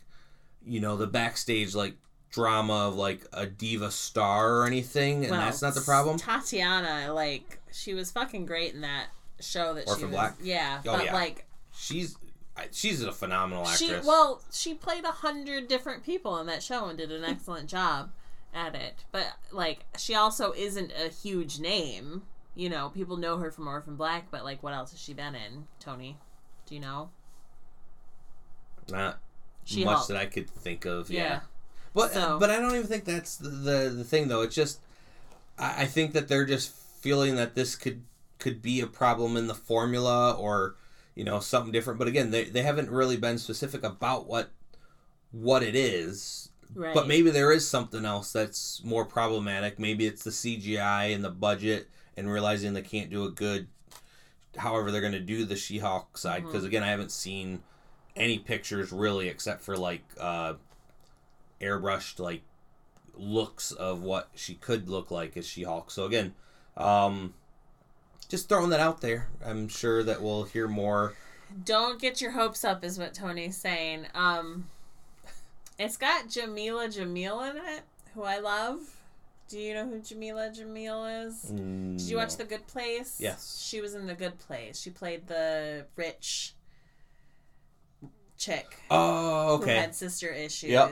you 0.65 0.81
know, 0.81 0.97
the 0.97 1.07
backstage 1.07 1.75
like 1.75 1.95
drama 2.31 2.89
of 2.89 2.97
like 2.97 3.27
a 3.33 3.47
diva 3.47 3.91
star 3.91 4.57
or 4.57 4.67
anything, 4.67 5.23
and 5.23 5.31
Well, 5.31 5.41
that's 5.41 5.63
not 5.63 5.75
the 5.75 5.81
problem. 5.81 6.19
Tatiana, 6.19 7.13
like 7.13 7.61
she 7.73 7.95
was 7.95 8.11
fucking 8.11 8.47
great 8.47 8.75
in 8.75 8.81
that 8.83 9.07
show 9.41 9.75
that 9.75 9.89
she 9.89 10.05
was. 10.05 10.13
Black? 10.13 10.37
Yeah, 10.43 10.81
Oh, 10.87 10.97
but 10.97 11.05
yeah. 11.07 11.15
like 11.15 11.47
She's 11.73 12.17
she's 12.73 13.03
a 13.03 13.13
phenomenal 13.13 13.65
she 13.67 13.87
actress. 13.87 14.07
well, 14.07 14.43
she 14.53 14.75
played 14.75 15.05
a 15.05 15.13
hundred 15.13 15.69
different 15.69 16.05
people 16.05 16.39
in 16.39 16.47
that 16.47 16.63
show 16.63 16.87
and 16.87 16.99
did 16.99 17.11
an 17.11 17.25
excellent 17.25 17.69
job 17.71 18.11
at 18.53 18.75
it. 18.75 19.05
But 19.13 19.27
like, 19.51 19.85
she 19.99 20.15
also 20.15 20.53
isn't 20.53 20.93
a 20.93 21.09
huge 21.09 21.59
name. 21.59 22.23
You 22.55 22.69
know, 22.69 22.91
people 22.91 23.17
know 23.17 23.39
her 23.39 23.51
from 23.51 23.69
Orphan 23.69 23.97
Black, 23.97 24.27
but 24.31 24.45
like, 24.45 24.63
what 24.63 24.75
else 24.75 24.91
has 24.91 25.01
she 25.01 25.15
been 25.15 25.35
in? 25.35 25.67
Tony, 25.79 26.19
do 26.67 26.75
you 26.75 26.81
know? 26.81 27.11
not 28.91 29.21
She 29.65 29.85
much 29.85 30.09
that 30.09 30.17
I 30.17 30.27
could 30.27 30.51
think 30.51 30.85
of. 30.85 31.11
Yeah. 31.11 31.23
yeah. 31.23 31.41
But 31.95 32.13
So- 32.13 32.39
but 32.39 32.51
I 32.51 32.61
don't 32.61 32.75
even 32.75 32.87
think 32.87 33.05
that's 33.05 33.37
the, 33.37 33.49
the 33.49 33.91
the 33.97 34.05
thing 34.05 34.29
though. 34.29 34.43
It's 34.43 34.55
just 34.55 34.81
I, 35.59 35.83
I 35.83 35.87
think 35.87 36.13
that 36.13 36.29
they're 36.29 36.45
just 36.47 36.71
feeling 36.73 37.37
that 37.37 37.55
this 37.55 37.77
could 37.77 38.03
could 38.39 38.63
be 38.63 38.81
a 38.81 38.87
problem 38.87 39.37
in 39.37 39.47
the 39.49 39.55
formula 39.55 40.33
or 40.33 40.77
you 41.15 41.25
know 41.25 41.41
something 41.41 41.73
different. 41.73 41.99
But 41.99 42.09
again, 42.09 42.31
they 42.31 42.45
they 42.45 42.63
haven't 42.63 42.91
really 42.91 43.17
been 43.17 43.39
specific 43.39 43.83
about 43.85 44.27
what 44.27 44.51
what 45.33 45.63
it 45.63 45.75
is. 45.75 46.49
Right. 46.73 46.95
But 46.95 47.09
maybe 47.09 47.31
there 47.31 47.51
is 47.51 47.69
something 47.69 48.05
else 48.05 48.33
that's 48.33 48.81
more 48.85 49.05
problematic. 49.05 49.79
Maybe 49.81 50.07
it's 50.07 50.23
the 50.23 50.31
CGI 50.31 51.13
and 51.13 51.25
the 51.25 51.31
budget 51.31 51.89
and 52.17 52.31
realizing 52.31 52.75
they 52.75 52.83
can't 52.83 53.11
do 53.11 53.25
a 53.25 53.31
good. 53.31 53.67
However, 54.57 54.91
they're 54.91 55.01
going 55.01 55.13
to 55.15 55.21
do 55.21 55.45
the 55.45 55.57
She-Hulk 55.57 56.17
side 56.19 56.45
because 56.45 56.65
again, 56.65 56.83
I 56.85 56.89
haven't 56.89 57.11
seen 57.13 57.63
any 58.17 58.39
pictures 58.39 58.93
really 58.93 59.29
except 59.29 59.63
for 59.63 59.77
like 59.77 60.03
uh, 60.19 60.55
airbrushed 61.61 62.19
like 62.19 62.43
looks 63.15 63.73
of 63.73 64.03
what 64.03 64.31
she 64.35 64.55
could 64.55 64.89
look 64.89 65.11
like 65.11 65.37
as 65.37 65.47
She-Hulk. 65.47 65.91
So 65.91 66.05
again, 66.07 66.35
um, 66.77 67.35
just 68.29 68.49
throwing 68.49 68.71
that 68.71 68.81
out 68.81 69.01
there. 69.01 69.29
I'm 69.45 69.69
sure 69.69 70.03
that 70.03 70.23
we'll 70.23 70.45
hear 70.45 70.69
more. 70.69 71.15
Don't 71.65 72.01
get 72.01 72.21
your 72.21 72.31
hopes 72.31 72.65
up, 72.65 72.85
is 72.85 72.99
what 72.99 73.13
Tony's 73.13 73.57
saying. 73.57 74.07
Um, 74.15 74.69
it's 75.79 75.97
got 75.97 76.29
Jameela 76.29 76.87
Jamil 76.87 77.51
in 77.51 77.57
it, 77.57 77.83
who 78.15 78.23
I 78.23 78.39
love. 78.39 78.79
Do 79.49 79.59
you 79.59 79.75
know 79.75 79.85
who 79.85 79.99
Jameela 79.99 80.57
Jamil 80.57 81.27
is? 81.27 81.41
Did 81.43 82.09
you 82.09 82.19
watch 82.19 82.37
The 82.37 82.45
Good 82.45 82.69
Place? 82.69 83.17
Yes. 83.19 83.61
She 83.69 83.81
was 83.81 83.95
in 83.97 84.07
The 84.07 84.15
Good 84.15 84.39
Place. 84.39 84.81
She 84.81 84.91
played 84.91 85.27
the 85.27 85.87
rich 85.97 86.55
chick 88.39 88.77
Oh, 88.91 89.57
who 89.57 89.63
okay. 89.65 89.77
had 89.77 89.95
sister 89.95 90.29
issues. 90.29 90.71
Yep. 90.71 90.91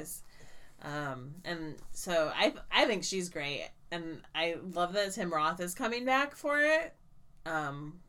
Um, 0.83 1.35
and 1.45 1.77
so 1.93 2.31
I 2.35 2.55
I 2.71 2.85
think 2.85 3.03
she's 3.05 3.29
great, 3.29 3.69
and 3.91 4.21
I 4.35 4.57
love 4.75 4.93
that 4.93 5.13
Tim 5.13 5.33
Roth 5.33 5.61
is 5.61 5.75
coming 5.75 6.05
back 6.05 6.37
for 6.37 6.61
it. 6.61 6.95
Um, 7.47 8.01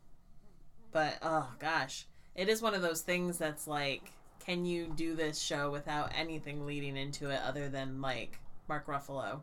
but 0.92 1.18
oh 1.22 1.50
gosh, 1.60 2.06
it 2.36 2.48
is 2.50 2.62
one 2.62 2.76
of 2.76 2.82
those 2.82 3.02
things 3.02 3.38
that's 3.38 3.68
like, 3.68 4.12
can 4.40 4.66
you 4.66 4.88
do 4.96 5.16
this 5.16 5.40
show 5.40 5.72
without 5.72 6.12
anything 6.16 6.66
leading 6.66 6.96
into 6.98 7.30
it 7.30 7.40
other 7.46 7.70
than 7.70 8.02
like 8.02 8.40
Mark 8.68 8.86
Ruffalo? 8.88 9.42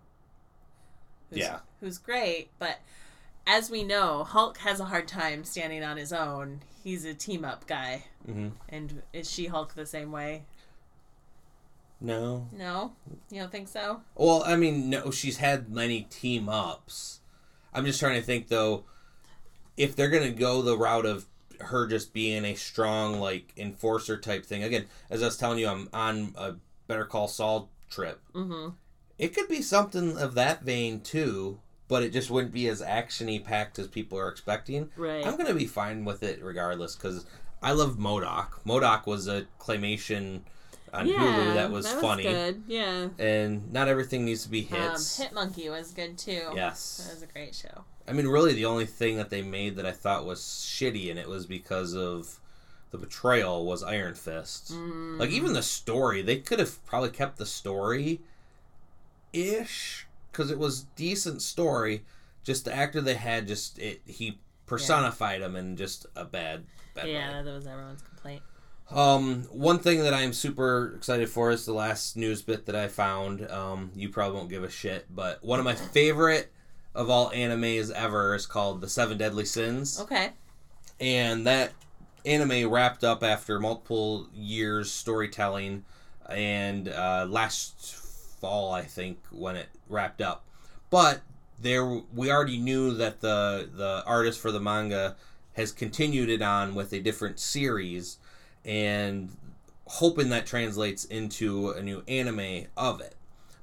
Who's, 1.30 1.38
Yeah. 1.40 1.58
who's 1.80 1.98
great, 1.98 2.50
but 2.60 2.78
as 3.48 3.70
we 3.70 3.82
know, 3.82 4.22
Hulk 4.24 4.58
has 4.58 4.78
a 4.80 4.84
hard 4.84 5.08
time 5.08 5.42
standing 5.44 5.82
on 5.82 5.96
his 5.96 6.12
own. 6.12 6.60
He's 6.84 7.04
a 7.04 7.14
team 7.14 7.44
up 7.44 7.66
guy, 7.66 8.04
hmm 8.24 8.48
and 8.68 9.02
is 9.12 9.28
she 9.28 9.46
Hulk 9.46 9.74
the 9.74 9.86
same 9.86 10.12
way? 10.12 10.44
No. 12.00 12.48
No, 12.52 12.92
you 13.30 13.40
don't 13.40 13.50
think 13.50 13.68
so? 13.68 14.02
Well, 14.14 14.42
I 14.46 14.56
mean, 14.56 14.90
no, 14.90 15.10
she's 15.10 15.38
had 15.38 15.70
many 15.70 16.02
team 16.02 16.48
ups. 16.48 17.20
I'm 17.72 17.84
just 17.86 18.00
trying 18.00 18.20
to 18.20 18.26
think 18.26 18.48
though, 18.48 18.84
if 19.76 19.96
they're 19.96 20.10
gonna 20.10 20.30
go 20.30 20.62
the 20.62 20.76
route 20.76 21.06
of 21.06 21.26
her 21.60 21.86
just 21.86 22.12
being 22.12 22.44
a 22.44 22.54
strong 22.54 23.18
like 23.20 23.52
enforcer 23.56 24.18
type 24.18 24.44
thing. 24.44 24.62
Again, 24.62 24.86
as 25.10 25.22
I 25.22 25.26
was 25.26 25.36
telling 25.36 25.58
you, 25.58 25.68
I'm 25.68 25.88
on 25.92 26.34
a 26.36 26.54
Better 26.86 27.04
Call 27.04 27.28
Saul 27.28 27.70
trip. 27.90 28.20
Mm-hmm. 28.34 28.70
It 29.18 29.34
could 29.34 29.48
be 29.48 29.62
something 29.62 30.18
of 30.18 30.34
that 30.34 30.62
vein 30.62 31.00
too, 31.00 31.60
but 31.88 32.02
it 32.02 32.12
just 32.12 32.30
wouldn't 32.30 32.52
be 32.52 32.68
as 32.68 32.82
actiony 32.82 33.42
packed 33.42 33.78
as 33.78 33.88
people 33.88 34.18
are 34.18 34.28
expecting. 34.28 34.90
Right. 34.96 35.26
I'm 35.26 35.36
gonna 35.36 35.54
be 35.54 35.66
fine 35.66 36.04
with 36.04 36.22
it 36.22 36.42
regardless 36.42 36.94
because 36.94 37.24
I 37.62 37.72
love 37.72 37.98
Modoc. 37.98 38.60
M.O.D.O.K. 38.66 39.02
was 39.10 39.26
a 39.26 39.46
claymation 39.58 40.42
on 40.92 41.06
Hulu 41.06 41.54
that 41.54 41.70
was 41.70 41.90
funny, 41.92 42.22
good. 42.22 42.62
Yeah. 42.66 43.08
and 43.18 43.72
not 43.72 43.88
everything 43.88 44.24
needs 44.24 44.44
to 44.44 44.48
be 44.48 44.68
Um, 44.72 44.78
hits. 44.78 45.18
Hit 45.18 45.32
Monkey 45.32 45.68
was 45.68 45.90
good 45.92 46.16
too. 46.18 46.52
Yes. 46.54 47.04
That 47.06 47.14
was 47.14 47.22
a 47.22 47.26
great 47.26 47.54
show. 47.54 47.84
I 48.08 48.12
mean 48.12 48.28
really 48.28 48.54
the 48.54 48.64
only 48.66 48.86
thing 48.86 49.16
that 49.16 49.30
they 49.30 49.42
made 49.42 49.76
that 49.76 49.86
I 49.86 49.92
thought 49.92 50.24
was 50.24 50.40
shitty 50.40 51.10
and 51.10 51.18
it 51.18 51.28
was 51.28 51.44
because 51.46 51.94
of 51.94 52.38
the 52.92 52.98
betrayal 52.98 53.66
was 53.66 53.82
Iron 53.82 54.14
Fist. 54.14 54.72
Mm. 54.72 55.18
Like 55.18 55.30
even 55.30 55.52
the 55.52 55.62
story, 55.62 56.22
they 56.22 56.38
could 56.38 56.60
have 56.60 56.84
probably 56.86 57.10
kept 57.10 57.36
the 57.38 57.46
story 57.46 58.20
ish 59.32 60.06
because 60.30 60.50
it 60.50 60.58
was 60.58 60.82
decent 60.96 61.42
story. 61.42 62.04
Just 62.44 62.64
the 62.64 62.74
actor 62.74 63.00
they 63.00 63.14
had, 63.14 63.48
just 63.48 63.78
it 63.78 64.00
he 64.06 64.38
personified 64.66 65.40
him 65.42 65.56
in 65.56 65.76
just 65.76 66.06
a 66.14 66.24
bad, 66.24 66.64
bad 66.94 67.04
way. 67.06 67.12
yeah, 67.12 67.42
that 67.42 67.52
was 67.52 67.66
everyone's 67.66 68.02
complaint. 68.02 68.42
Um, 68.90 69.42
one 69.50 69.80
thing 69.80 70.02
that 70.04 70.14
I 70.14 70.22
am 70.22 70.32
super 70.32 70.94
excited 70.96 71.28
for 71.28 71.50
is 71.50 71.66
the 71.66 71.72
last 71.72 72.16
news 72.16 72.42
bit 72.42 72.66
that 72.66 72.76
I 72.76 72.86
found. 72.88 73.48
Um, 73.50 73.90
you 73.96 74.08
probably 74.08 74.36
won't 74.36 74.48
give 74.50 74.62
a 74.62 74.70
shit, 74.70 75.06
but 75.14 75.42
one 75.44 75.58
of 75.58 75.64
my 75.64 75.74
favorite 75.74 76.52
of 76.94 77.10
all 77.10 77.30
animes 77.30 77.90
ever 77.90 78.34
is 78.34 78.46
called 78.46 78.80
The 78.80 78.88
Seven 78.88 79.18
Deadly 79.18 79.44
Sins, 79.44 80.00
Okay. 80.00 80.30
and 81.00 81.46
that 81.46 81.72
anime 82.24 82.70
wrapped 82.70 83.02
up 83.04 83.22
after 83.24 83.58
multiple 83.58 84.28
years 84.32 84.90
storytelling, 84.90 85.84
and 86.30 86.88
uh, 86.88 87.26
last 87.28 87.94
fall 88.40 88.72
I 88.72 88.82
think 88.82 89.18
when 89.30 89.56
it 89.56 89.68
wrapped 89.88 90.20
up, 90.22 90.44
but 90.90 91.22
there 91.60 91.84
we 92.14 92.30
already 92.30 92.58
knew 92.58 92.94
that 92.94 93.20
the 93.20 93.68
the 93.74 94.02
artist 94.06 94.38
for 94.40 94.52
the 94.52 94.60
manga 94.60 95.16
has 95.54 95.72
continued 95.72 96.28
it 96.28 96.42
on 96.42 96.74
with 96.74 96.92
a 96.92 97.00
different 97.00 97.38
series 97.40 98.18
and 98.66 99.34
hoping 99.86 100.28
that 100.30 100.44
translates 100.44 101.04
into 101.04 101.70
a 101.70 101.82
new 101.82 102.02
anime 102.08 102.66
of 102.76 103.00
it. 103.00 103.14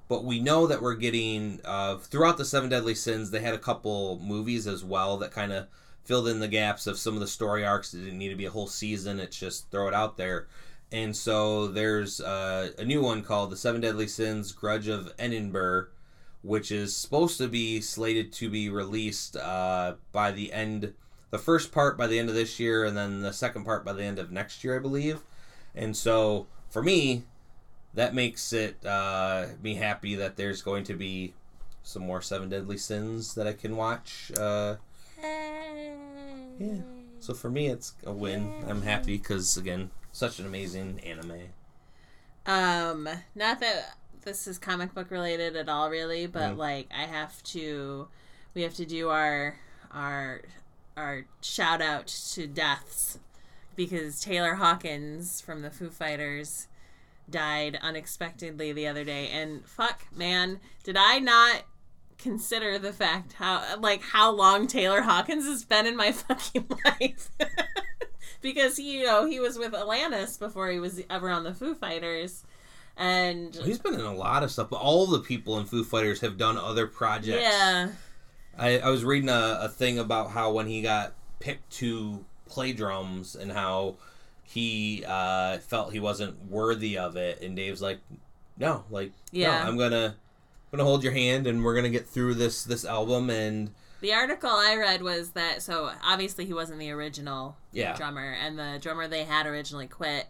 But 0.08 0.24
we 0.24 0.40
know 0.40 0.68
that 0.68 0.82
we're 0.82 0.96
getting 0.96 1.60
uh, 1.66 1.98
throughout 1.98 2.38
the 2.38 2.46
Seven 2.46 2.70
Deadly 2.70 2.96
Sins. 2.96 3.30
They 3.30 3.42
had 3.42 3.54
a 3.54 3.60
couple 3.60 4.20
movies 4.20 4.68
as 4.68 4.84
well 4.84 5.18
that 5.18 5.32
kind 5.32 5.52
of 5.52 5.68
filled 6.04 6.28
in 6.28 6.40
the 6.40 6.48
gaps 6.48 6.88
of 6.88 6.98
some 6.98 7.14
of 7.14 7.20
the 7.20 7.28
story 7.28 7.66
arcs. 7.66 7.94
It 7.94 8.00
didn't 8.00 8.20
need 8.20 8.30
to 8.30 8.36
be 8.36 8.46
a 8.46 8.52
whole 8.52 8.68
season. 8.68 9.20
It's 9.20 9.38
just 9.38 9.70
throw 9.72 9.88
it 9.88 9.94
out 9.94 10.18
there. 10.18 10.48
And 10.92 11.16
so 11.16 11.68
there's 11.68 12.22
uh, 12.22 12.72
a 12.78 12.86
new 12.86 13.02
one 13.02 13.24
called 13.24 13.50
The 13.50 13.58
Seven 13.58 13.82
Deadly 13.82 14.08
Sins: 14.08 14.52
Grudge 14.52 14.88
of 14.88 15.12
Edinburgh, 15.18 15.88
which 16.44 16.72
is 16.72 16.96
supposed 16.96 17.38
to 17.40 17.48
be 17.48 17.82
slated 17.82 18.32
to 18.34 18.50
be 18.50 18.70
released 18.70 19.36
uh, 19.36 19.96
by 20.12 20.32
the 20.32 20.54
end 20.54 20.94
the 21.34 21.40
first 21.40 21.72
part 21.72 21.98
by 21.98 22.06
the 22.06 22.20
end 22.20 22.30
of 22.30 22.36
this 22.36 22.60
year 22.60 22.86
and 22.86 22.96
then 22.96 23.22
the 23.22 23.34
second 23.34 23.64
part 23.66 23.84
by 23.84 23.92
the 23.92 24.04
end 24.04 24.20
of 24.20 24.32
next 24.32 24.64
year 24.64 24.76
i 24.76 24.80
believe 24.80 25.20
and 25.74 25.98
so 25.98 26.46
for 26.70 26.84
me 26.84 27.24
that 27.96 28.14
makes 28.14 28.54
it 28.54 28.86
uh, 28.86 29.48
me 29.64 29.74
happy 29.74 30.14
that 30.14 30.36
there's 30.36 30.62
going 30.62 30.84
to 30.84 30.94
be 30.94 31.34
some 31.82 32.04
more 32.04 32.22
seven 32.22 32.50
deadly 32.50 32.78
sins 32.78 33.34
that 33.34 33.48
i 33.48 33.52
can 33.54 33.76
watch 33.76 34.32
uh, 34.38 34.76
Yeah. 36.60 36.82
so 37.20 37.34
for 37.34 37.50
me 37.50 37.68
it's 37.68 37.94
a 38.06 38.12
win 38.12 38.54
i'm 38.68 38.84
happy 38.84 39.18
because 39.18 39.58
again 39.58 39.90
such 40.12 40.38
an 40.40 40.46
amazing 40.46 41.00
anime 41.04 41.50
Um, 42.46 43.10
not 43.34 43.60
that 43.60 43.96
this 44.24 44.46
is 44.46 44.60
comic 44.60 44.94
book 44.94 45.10
related 45.10 45.56
at 45.56 45.68
all, 45.68 45.90
really, 45.90 46.28
but 46.28 46.52
Mhm. 46.54 46.58
like 46.58 46.88
I 46.96 47.04
have 47.06 47.42
to, 47.56 48.08
we 48.54 48.62
have 48.62 48.76
to 48.76 48.86
do 48.86 49.10
our 49.10 49.56
our 49.92 50.42
our 50.96 51.26
shout 51.42 51.82
out 51.82 52.08
to 52.08 52.48
deaths 52.48 53.20
because 53.76 54.22
Taylor 54.22 54.56
Hawkins 54.56 55.42
from 55.42 55.62
the 55.62 55.72
Foo 55.72 55.90
Fighters 55.90 56.68
died 57.30 57.80
unexpectedly 57.82 58.74
the 58.74 58.88
other 58.88 59.04
day, 59.04 59.30
and 59.30 59.66
fuck, 59.66 60.06
man, 60.16 60.60
did 60.84 60.98
I 60.98 61.20
not 61.20 61.64
consider 62.18 62.80
the 62.80 62.94
fact 62.94 63.34
how 63.34 63.78
like 63.80 64.02
how 64.02 64.32
long 64.32 64.68
Taylor 64.68 65.02
Hawkins 65.02 65.46
has 65.46 65.66
been 65.66 65.86
in 65.86 65.96
my 65.96 66.12
fucking 66.14 66.68
life. 66.86 67.30
because 68.42 68.78
he, 68.78 69.00
you 69.00 69.06
know, 69.06 69.26
he 69.26 69.40
was 69.40 69.58
with 69.58 69.74
Alanis 69.74 70.40
before 70.40 70.70
he 70.70 70.80
was 70.80 71.02
ever 71.10 71.30
on 71.30 71.44
the 71.44 71.54
Foo 71.54 71.76
Fighters. 71.76 72.44
And 72.96 73.56
he's 73.56 73.80
been 73.80 73.96
in 73.96 74.02
a 74.02 74.14
lot 74.14 74.44
of 74.44 74.52
stuff 74.52 74.70
but 74.70 74.76
all 74.76 75.08
the 75.08 75.22
people 75.22 75.58
in 75.58 75.66
foo 75.66 75.84
fighters 75.84 76.22
have 76.22 76.38
done 76.38 76.60
other 76.60 76.86
projects 76.86 77.42
yeah, 77.42 77.90
I, 78.58 78.80
I 78.80 78.90
was 78.90 79.04
reading 79.04 79.30
a, 79.30 79.60
a 79.62 79.70
thing 79.70 79.98
about 80.00 80.32
how 80.32 80.52
when 80.52 80.68
he 80.68 80.82
got 80.82 81.14
picked 81.40 81.72
to 81.74 82.24
play 82.46 82.72
drums 82.74 83.36
and 83.36 83.52
how 83.52 83.96
he 84.44 85.04
uh, 85.08 85.58
felt 85.60 85.94
he 85.94 86.00
wasn't 86.00 86.46
worthy 86.50 86.98
of 86.98 87.16
it, 87.16 87.42
and 87.42 87.56
Dave's 87.56 87.82
like, 87.82 88.00
"No, 88.58 88.84
like, 88.92 89.12
Yeah. 89.32 89.64
no, 89.64 89.70
I'm 89.70 89.78
gonna, 89.78 90.16
I'm 90.72 90.78
gonna 90.78 90.84
hold 90.88 91.04
your 91.04 91.14
hand, 91.14 91.48
and 91.48 91.64
we're 91.64 91.74
gonna 91.76 91.90
get 91.90 92.08
through 92.08 92.36
this 92.36 92.64
this 92.64 92.86
album." 92.86 93.30
And 93.30 93.72
the 94.02 94.14
article 94.14 94.50
I 94.52 94.76
read 94.76 95.02
was 95.02 95.32
that 95.32 95.62
so 95.64 95.92
obviously 96.04 96.46
he 96.46 96.54
wasn't 96.54 96.80
the 96.80 96.92
original 96.92 97.56
Yeah. 97.72 97.96
drummer, 97.96 98.32
and 98.40 98.60
the 98.60 98.78
drummer 98.82 99.08
they 99.08 99.24
had 99.24 99.48
originally 99.48 99.88
quit 99.88 100.28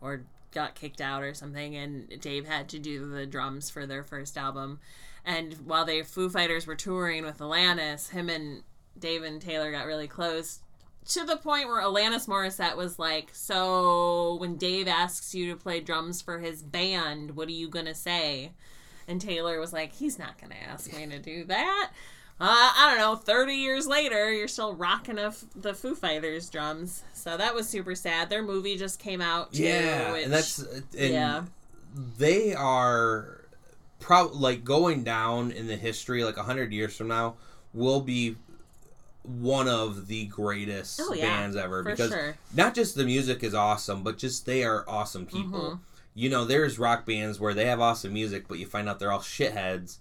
or 0.00 0.22
got 0.52 0.74
kicked 0.74 1.00
out 1.00 1.22
or 1.22 1.32
something, 1.32 1.74
and 1.74 2.20
Dave 2.20 2.46
had 2.46 2.68
to 2.70 2.78
do 2.78 3.08
the 3.08 3.24
drums 3.24 3.70
for 3.70 3.86
their 3.86 4.04
first 4.04 4.36
album. 4.36 4.80
And 5.24 5.54
while 5.64 5.84
the 5.84 6.02
Foo 6.02 6.28
Fighters 6.28 6.66
were 6.66 6.74
touring 6.74 7.24
with 7.24 7.38
Alanis, 7.38 8.10
him 8.10 8.28
and 8.28 8.62
Dave 8.98 9.22
and 9.22 9.40
Taylor 9.40 9.70
got 9.70 9.86
really 9.86 10.08
close 10.08 10.60
to 11.10 11.24
the 11.24 11.36
point 11.36 11.66
where 11.68 11.82
Alanis 11.82 12.28
Morissette 12.28 12.76
was 12.76 12.98
like, 12.98 13.30
"So 13.32 14.36
when 14.36 14.56
Dave 14.56 14.86
asks 14.88 15.34
you 15.34 15.50
to 15.50 15.56
play 15.56 15.80
drums 15.80 16.20
for 16.20 16.38
his 16.38 16.62
band, 16.62 17.36
what 17.36 17.48
are 17.48 17.52
you 17.52 17.68
gonna 17.68 17.94
say?" 17.94 18.52
And 19.08 19.20
Taylor 19.20 19.58
was 19.58 19.72
like, 19.72 19.92
"He's 19.94 20.18
not 20.18 20.40
gonna 20.40 20.54
ask 20.54 20.92
me 20.92 21.06
to 21.06 21.18
do 21.18 21.44
that." 21.44 21.90
Uh, 22.40 22.72
I 22.76 22.88
don't 22.88 22.98
know. 22.98 23.16
Thirty 23.16 23.54
years 23.54 23.86
later, 23.86 24.32
you're 24.32 24.48
still 24.48 24.74
rocking 24.74 25.18
a 25.18 25.26
f- 25.28 25.44
the 25.54 25.74
Foo 25.74 25.94
Fighters 25.94 26.50
drums, 26.50 27.02
so 27.12 27.36
that 27.36 27.54
was 27.54 27.68
super 27.68 27.94
sad. 27.94 28.30
Their 28.30 28.42
movie 28.42 28.76
just 28.76 28.98
came 28.98 29.20
out. 29.20 29.52
Too, 29.52 29.62
yeah, 29.64 30.12
which- 30.12 30.24
and 30.24 30.32
that's 30.32 30.58
and 30.58 30.84
yeah. 30.92 31.44
they 32.18 32.54
are 32.54 33.41
probably 34.02 34.38
like 34.38 34.64
going 34.64 35.02
down 35.04 35.50
in 35.52 35.66
the 35.66 35.76
history 35.76 36.24
like 36.24 36.36
100 36.36 36.72
years 36.72 36.94
from 36.96 37.08
now 37.08 37.34
will 37.72 38.00
be 38.00 38.36
one 39.22 39.68
of 39.68 40.08
the 40.08 40.26
greatest 40.26 41.00
Oh, 41.02 41.12
yeah, 41.14 41.22
bands 41.40 41.56
ever 41.56 41.82
because 41.84 42.10
sure. 42.10 42.36
not 42.54 42.74
just 42.74 42.96
the 42.96 43.04
music 43.04 43.44
is 43.44 43.54
awesome 43.54 44.02
but 44.02 44.18
just 44.18 44.46
they 44.46 44.64
are 44.64 44.84
awesome 44.88 45.26
people 45.26 45.60
Mhm. 45.60 45.78
you 46.14 46.28
know 46.28 46.44
there's 46.44 46.78
rock 46.78 47.06
bands 47.06 47.38
where 47.38 47.54
they 47.54 47.66
have 47.66 47.80
awesome 47.80 48.12
music 48.12 48.48
but 48.48 48.58
you 48.58 48.66
find 48.66 48.88
out 48.88 48.98
they're 48.98 49.12
all 49.12 49.20
shitheads 49.20 49.98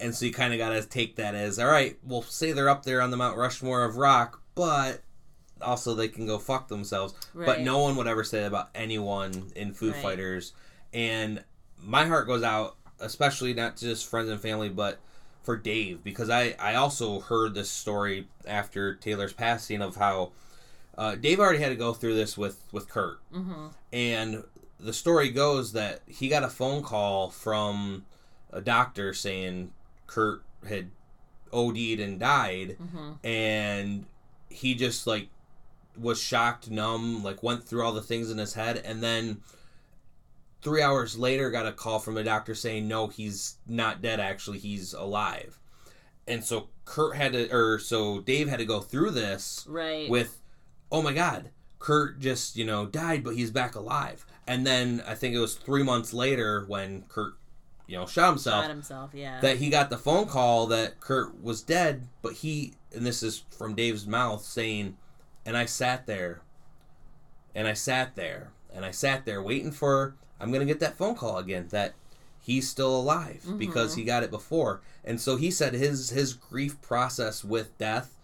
and 0.00 0.14
so 0.14 0.24
you 0.24 0.32
kind 0.32 0.54
of 0.54 0.58
got 0.58 0.70
to 0.70 0.82
take 0.82 1.16
that 1.16 1.34
as 1.34 1.58
all 1.58 1.66
right 1.68 1.98
we'll 2.02 2.22
say 2.22 2.52
they're 2.52 2.70
up 2.70 2.84
there 2.84 3.02
on 3.02 3.10
the 3.10 3.18
mount 3.18 3.36
rushmore 3.36 3.84
of 3.84 3.96
rock 3.98 4.40
but 4.54 5.02
also 5.60 5.94
they 5.94 6.08
can 6.08 6.26
go 6.26 6.38
fuck 6.38 6.68
themselves 6.68 7.12
but 7.34 7.60
no 7.60 7.78
one 7.80 7.96
would 7.96 8.06
ever 8.06 8.24
say 8.24 8.40
that 8.40 8.46
about 8.46 8.70
anyone 8.74 9.52
in 9.56 9.74
foo 9.74 9.90
Right. 9.92 10.00
fighters 10.02 10.54
and 10.94 11.44
my 11.82 12.06
heart 12.06 12.26
goes 12.26 12.42
out 12.42 12.76
especially 13.00 13.54
not 13.54 13.76
just 13.76 14.06
friends 14.08 14.28
and 14.28 14.40
family 14.40 14.68
but 14.68 14.98
for 15.42 15.56
dave 15.56 16.02
because 16.04 16.28
i 16.30 16.54
i 16.58 16.74
also 16.74 17.20
heard 17.20 17.54
this 17.54 17.70
story 17.70 18.26
after 18.46 18.94
taylor's 18.94 19.32
passing 19.32 19.80
of 19.82 19.96
how 19.96 20.30
uh, 20.96 21.14
dave 21.14 21.38
already 21.38 21.58
had 21.60 21.68
to 21.68 21.76
go 21.76 21.92
through 21.92 22.14
this 22.14 22.36
with 22.36 22.62
with 22.72 22.88
kurt 22.88 23.18
Mm-hmm. 23.32 23.66
and 23.92 24.44
the 24.80 24.92
story 24.92 25.30
goes 25.30 25.72
that 25.72 26.02
he 26.06 26.28
got 26.28 26.42
a 26.44 26.48
phone 26.48 26.82
call 26.82 27.30
from 27.30 28.04
a 28.52 28.60
doctor 28.60 29.12
saying 29.12 29.72
Kurt 30.06 30.42
had 30.68 30.90
OD'd 31.52 31.98
and 32.00 32.20
died, 32.20 32.76
Mm-hmm. 32.80 33.26
and 33.26 34.04
he 34.48 34.74
just 34.76 35.04
like 35.06 35.28
was 35.98 36.20
shocked, 36.22 36.70
numb, 36.70 37.24
like 37.24 37.42
went 37.42 37.64
through 37.64 37.82
all 37.82 37.92
the 37.92 38.00
things 38.02 38.30
in 38.30 38.38
his 38.38 38.54
head, 38.54 38.80
and 38.84 39.02
then 39.02 39.38
three 40.62 40.82
hours 40.82 41.18
later 41.18 41.50
got 41.50 41.66
a 41.66 41.72
call 41.72 41.98
from 41.98 42.16
a 42.16 42.24
doctor 42.24 42.54
saying 42.54 42.88
no, 42.88 43.06
he's 43.08 43.56
not 43.66 44.02
dead. 44.02 44.20
Actually, 44.20 44.58
he's 44.58 44.92
alive. 44.92 45.58
And 46.26 46.44
so 46.44 46.68
Kurt 46.84 47.16
had 47.16 47.32
to, 47.32 47.50
or 47.54 47.78
so 47.78 48.20
Dave 48.20 48.48
had 48.48 48.58
to 48.58 48.64
go 48.64 48.80
through 48.80 49.12
this 49.12 49.64
Right. 49.68 50.10
with, 50.10 50.40
oh 50.92 51.02
my 51.02 51.12
God, 51.12 51.50
Kurt 51.78 52.18
just 52.20 52.56
you 52.56 52.64
know 52.64 52.86
died, 52.86 53.24
but 53.24 53.34
he's 53.34 53.50
back 53.50 53.74
alive. 53.74 54.26
And 54.46 54.66
then 54.66 55.02
I 55.06 55.14
think 55.14 55.34
it 55.34 55.38
was 55.38 55.54
three 55.54 55.82
months 55.82 56.12
later 56.12 56.64
when 56.66 57.02
Kurt, 57.08 57.34
you 57.86 57.96
know, 57.96 58.06
shot 58.06 58.30
himself 58.30 58.64
Shot 58.64 58.70
himself. 58.70 59.10
Yeah. 59.14 59.40
that 59.40 59.58
he 59.58 59.70
got 59.70 59.90
the 59.90 59.98
phone 59.98 60.26
call 60.26 60.66
that 60.68 61.00
Kurt 61.00 61.42
was 61.42 61.62
dead, 61.62 62.08
but 62.22 62.34
he 62.34 62.74
and 62.94 63.06
this 63.06 63.22
is 63.22 63.44
from 63.50 63.74
Dave's 63.74 64.06
mouth 64.06 64.42
saying, 64.42 64.96
and 65.46 65.56
I 65.56 65.66
sat 65.66 66.06
there, 66.06 66.40
and 67.54 67.66
I 67.68 67.74
sat 67.74 68.16
there, 68.16 68.50
and 68.72 68.84
I 68.84 68.90
sat 68.90 69.24
there 69.24 69.42
waiting 69.42 69.70
for 69.72 70.16
I'm 70.40 70.52
gonna 70.52 70.64
get 70.64 70.80
that 70.80 70.96
phone 70.96 71.14
call 71.14 71.38
again 71.38 71.66
that 71.70 71.94
he's 72.40 72.68
still 72.68 72.94
alive 72.94 73.42
mm-hmm. 73.44 73.58
because 73.58 73.94
he 73.94 74.04
got 74.04 74.22
it 74.22 74.30
before, 74.30 74.80
and 75.04 75.20
so 75.20 75.36
he 75.36 75.50
said 75.50 75.74
his 75.74 76.10
his 76.10 76.34
grief 76.34 76.80
process 76.80 77.44
with 77.44 77.76
death 77.78 78.14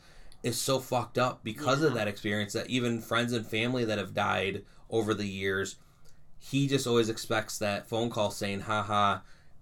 is 0.43 0.61
so 0.61 0.78
fucked 0.78 1.16
up 1.19 1.43
because 1.43 1.82
of 1.82 1.95
that 1.95 2.07
experience 2.09 2.53
that 2.53 2.69
even 2.69 3.01
friends 3.01 3.32
and 3.32 3.47
family 3.47 3.85
that 3.85 3.99
have 3.99 4.12
died 4.15 4.62
over 4.91 5.15
the 5.15 5.27
years, 5.27 5.77
he 6.39 6.66
just 6.69 6.86
always 6.86 7.09
expects 7.09 7.59
that 7.59 7.89
phone 7.89 8.11
call 8.11 8.31
saying, 8.31 8.61
"haha." 8.61 9.20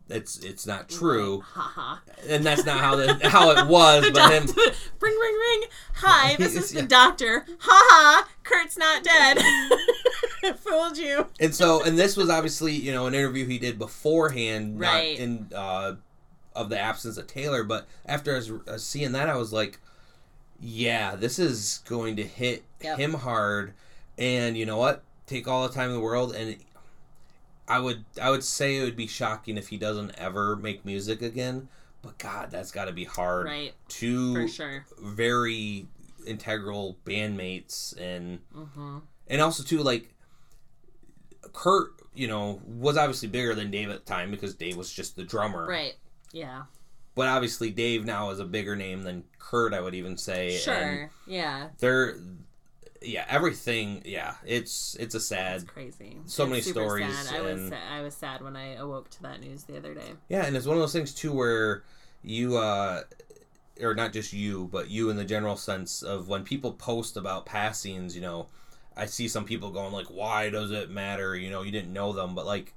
It's 0.08 0.38
it's 0.40 0.66
not 0.66 0.90
true, 0.90 1.42
Haha. 1.54 1.98
and 2.28 2.44
that's 2.44 2.66
not 2.66 2.80
how 2.80 2.96
the 2.96 3.18
how 3.28 3.50
it 3.52 3.66
was. 3.66 4.10
But 4.10 4.32
him, 4.32 4.44
ring, 5.00 5.18
ring, 5.20 5.38
ring. 5.38 5.62
Hi, 5.94 6.36
this 6.36 6.54
is 6.56 6.72
the 6.72 6.80
Yeah. 6.80 6.86
doctor. 6.86 7.46
Ha 7.60 7.86
ha. 7.88 8.28
Kurt's 8.42 8.76
not 8.76 9.04
dead. 9.04 9.38
Fooled 10.56 10.96
you. 10.98 11.26
and 11.40 11.54
so 11.54 11.82
and 11.84 11.98
this 11.98 12.16
was 12.16 12.28
obviously 12.30 12.72
you 12.72 12.92
know 12.92 13.06
an 13.06 13.14
interview 13.14 13.46
he 13.46 13.58
did 13.58 13.78
beforehand, 13.78 14.78
Right. 14.80 15.18
not 15.18 15.22
in 15.24 15.48
uh, 15.54 15.94
of 16.54 16.68
the 16.68 16.78
absence 16.78 17.16
of 17.16 17.26
Taylor. 17.26 17.62
But 17.64 17.86
after 18.06 18.32
I 18.32 18.36
was, 18.36 18.50
uh, 18.68 18.78
seeing 18.78 19.12
that, 19.12 19.28
I 19.28 19.36
was 19.36 19.52
like, 19.52 19.78
yeah, 20.60 21.14
this 21.16 21.38
is 21.38 21.80
going 21.86 22.16
to 22.16 22.22
hit 22.24 22.64
Yep. 22.82 22.98
him 22.98 23.14
hard. 23.14 23.74
And 24.18 24.56
you 24.56 24.66
know 24.66 24.76
what? 24.76 25.02
Take 25.26 25.48
all 25.48 25.66
the 25.66 25.72
time 25.74 25.88
in 25.88 25.94
the 25.94 26.00
world, 26.00 26.34
and 26.34 26.56
I 27.68 27.78
would 27.78 28.04
I 28.20 28.30
would 28.30 28.44
say 28.44 28.76
it 28.76 28.82
would 28.84 28.96
be 28.96 29.06
shocking 29.06 29.56
if 29.56 29.68
he 29.68 29.76
doesn't 29.78 30.14
ever 30.18 30.56
make 30.56 30.84
music 30.84 31.22
again. 31.22 31.68
But 32.02 32.18
God, 32.18 32.50
that's 32.50 32.72
got 32.72 32.86
to 32.86 32.92
be 32.92 33.04
hard. 33.04 33.46
Right. 33.46 33.72
Two 33.88 34.34
For 34.34 34.48
sure. 34.48 34.84
very 35.00 35.86
integral 36.26 36.96
bandmates 37.06 37.96
and 37.98 38.40
Mm-hmm. 38.54 38.98
and 39.28 39.40
also 39.40 39.62
too 39.62 39.82
like 39.82 40.11
Kurt, 41.52 41.92
you 42.14 42.28
know, 42.28 42.60
was 42.66 42.96
obviously 42.96 43.28
bigger 43.28 43.54
than 43.54 43.70
Dave 43.70 43.90
at 43.90 44.04
the 44.04 44.10
time 44.12 44.30
because 44.30 44.54
Dave 44.54 44.76
was 44.76 44.92
just 44.92 45.16
the 45.16 45.24
drummer. 45.24 45.66
Right. 45.66 45.94
Yeah. 46.32 46.62
But 47.14 47.28
obviously 47.28 47.70
Dave 47.70 48.04
now 48.06 48.30
is 48.30 48.38
a 48.40 48.44
bigger 48.44 48.74
name 48.74 49.02
than 49.02 49.24
Kurt, 49.38 49.74
I 49.74 49.80
would 49.80 49.94
even 49.94 50.16
say. 50.16 50.54
And 50.54 50.60
Sure. 50.62 51.10
Yeah. 51.26 51.68
they're 51.78 52.16
yeah, 53.04 53.24
everything 53.28 54.00
yeah, 54.04 54.34
it's 54.46 54.96
it's 55.00 55.14
a 55.16 55.20
sad 55.20 55.62
It's 55.62 55.70
crazy. 55.70 56.18
so 56.26 56.44
It's 56.44 56.50
many 56.50 56.62
stories 56.62 57.18
Sad. 57.26 57.34
I 57.36 57.40
was 57.40 57.60
and- 57.60 57.74
I 57.74 58.00
was 58.00 58.14
sad 58.14 58.42
when 58.42 58.54
I 58.56 58.74
awoke 58.74 59.10
to 59.10 59.22
that 59.22 59.40
news 59.40 59.64
the 59.64 59.76
other 59.76 59.92
day. 59.92 60.12
Yeah, 60.28 60.46
and 60.46 60.56
it's 60.56 60.66
one 60.66 60.76
of 60.76 60.80
those 60.82 60.92
things 60.92 61.12
too 61.12 61.32
where 61.32 61.82
you 62.22 62.56
uh 62.56 63.02
or 63.80 63.94
not 63.94 64.12
just 64.12 64.32
you, 64.32 64.68
but 64.70 64.88
you 64.88 65.10
in 65.10 65.16
the 65.16 65.24
general 65.24 65.56
sense 65.56 66.02
of 66.02 66.28
when 66.28 66.44
people 66.44 66.72
post 66.72 67.16
about 67.16 67.44
passings, 67.44 68.14
you 68.14 68.22
know, 68.22 68.46
I 68.96 69.06
see 69.06 69.28
some 69.28 69.44
people 69.44 69.70
going 69.70 69.92
like, 69.92 70.06
"Why 70.06 70.50
does 70.50 70.70
it 70.70 70.90
matter?" 70.90 71.36
You 71.36 71.50
know, 71.50 71.62
you 71.62 71.70
didn't 71.70 71.92
know 71.92 72.12
them, 72.12 72.34
but 72.34 72.46
like 72.46 72.74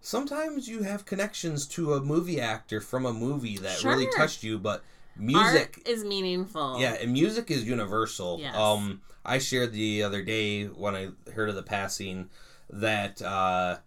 sometimes 0.00 0.68
you 0.68 0.82
have 0.82 1.06
connections 1.06 1.66
to 1.66 1.94
a 1.94 2.00
movie 2.00 2.40
actor 2.40 2.80
from 2.80 3.06
a 3.06 3.12
movie 3.12 3.56
that 3.58 3.82
really 3.84 4.08
touched 4.16 4.42
you, 4.42 4.58
but 4.58 4.82
music 5.16 5.74
Art 5.78 5.88
is 5.88 6.04
meaningful. 6.04 6.78
yeah, 6.80 6.94
and 7.00 7.12
music 7.12 7.50
is 7.50 7.64
universal. 7.64 8.38
Yes. 8.40 8.54
Um, 8.54 9.00
I 9.24 9.38
shared 9.38 9.72
the 9.72 10.02
other 10.02 10.22
day 10.22 10.64
when 10.66 10.94
I 10.94 11.08
heard 11.32 11.48
of 11.48 11.54
the 11.54 11.62
passing 11.62 12.28
that 12.70 13.22
uh, 13.22 13.78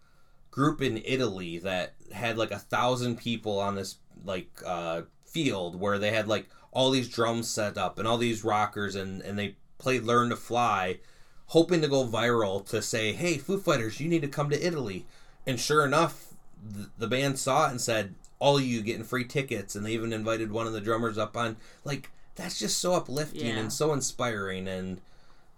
group 0.50 0.82
in 0.82 1.02
Italy 1.06 1.60
that 1.60 1.94
had 2.12 2.38
like 2.38 2.52
a 2.52 2.60
thousand 2.60 3.18
people 3.18 3.60
on 3.60 3.76
this 3.76 3.98
like 4.26 4.50
uh, 4.66 5.04
field 5.26 5.80
where 5.80 6.00
they 6.00 6.12
had 6.12 6.28
like 6.28 6.50
all 6.72 6.90
these 6.90 7.10
drums 7.10 7.48
set 7.48 7.78
up 7.78 8.00
and 8.00 8.08
all 8.08 8.18
these 8.18 8.44
rockers 8.44 8.96
and 8.96 9.22
and 9.22 9.38
they 9.38 9.56
played 9.78 10.04
"Learn 10.04 10.30
to 10.30 10.36
Fly," 10.36 11.00
hoping 11.48 11.82
to 11.82 11.88
go 11.88 12.06
viral 12.06 12.66
to 12.70 12.82
say, 12.82 13.14
"Hey, 13.14 13.38
Foo 13.38 13.60
Fighters, 13.60 14.00
you 14.00 14.08
need 14.10 14.22
to 14.22 14.28
come 14.28 14.50
to 14.50 14.66
Italy." 14.66 15.06
And 15.46 15.60
sure 15.60 15.86
enough, 15.86 16.34
th- 16.76 16.88
the 16.98 17.08
band 17.08 17.40
saw 17.40 17.68
it 17.68 17.72
and 17.72 17.82
said, 17.82 18.16
"All 18.40 18.60
you 18.60 18.82
getting 18.82 19.04
free 19.04 19.26
tickets," 19.26 19.76
and 19.76 19.86
they 19.86 19.92
even 19.94 20.14
invited 20.14 20.52
one 20.52 20.68
of 20.68 20.74
the 20.74 20.82
drummers 20.82 21.18
up 21.18 21.36
on 21.38 21.58
like 21.84 22.12
that's 22.36 22.60
just 22.60 22.78
so 22.80 22.94
uplifting 22.94 23.48
Yeah. 23.48 23.58
and 23.58 23.74
so 23.74 23.94
inspiring 23.94 24.68
and 24.68 25.02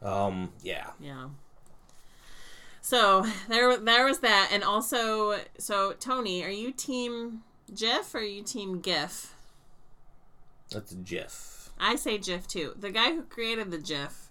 um 0.01 0.53
yeah 0.63 0.91
Yeah. 0.99 1.29
So 2.81 3.25
there, 3.49 3.77
there 3.77 4.05
was 4.05 4.19
that, 4.19 4.49
and 4.51 4.63
also, 4.63 5.39
so 5.57 5.93
Tony, 5.99 6.43
are 6.43 6.49
you 6.49 6.71
team 6.71 7.43
GIF 7.75 8.15
or 8.15 8.19
are 8.19 8.23
you 8.23 8.41
team 8.41 8.79
GIF? 8.79 9.35
that's 10.71 10.93
gif 10.93 11.69
I 11.79 11.95
say 11.95 12.17
GIF 12.17 12.47
too. 12.47 12.73
The 12.79 12.91
guy 12.91 13.13
who 13.13 13.23
created 13.23 13.71
the 13.71 13.77
GIF 13.79 14.28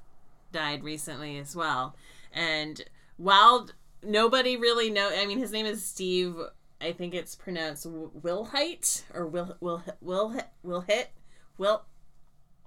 died 0.53 0.83
recently 0.85 1.39
as 1.39 1.55
well, 1.55 1.97
and 2.33 2.83
while 3.17 3.69
nobody 4.03 4.57
really 4.57 4.91
know, 4.91 5.11
I 5.15 5.27
mean, 5.27 5.39
his 5.39 5.53
name 5.53 5.67
is 5.67 5.85
Steve. 5.85 6.37
I 6.81 6.93
think 6.93 7.15
it's 7.15 7.35
pronounced 7.35 7.87
Wilhite 7.87 9.03
or 9.13 9.27
Will 9.27 9.57
Will 9.61 9.83
Will 10.01 10.35
Will 10.63 10.81
Hit 10.83 11.11
Will. 11.59 11.83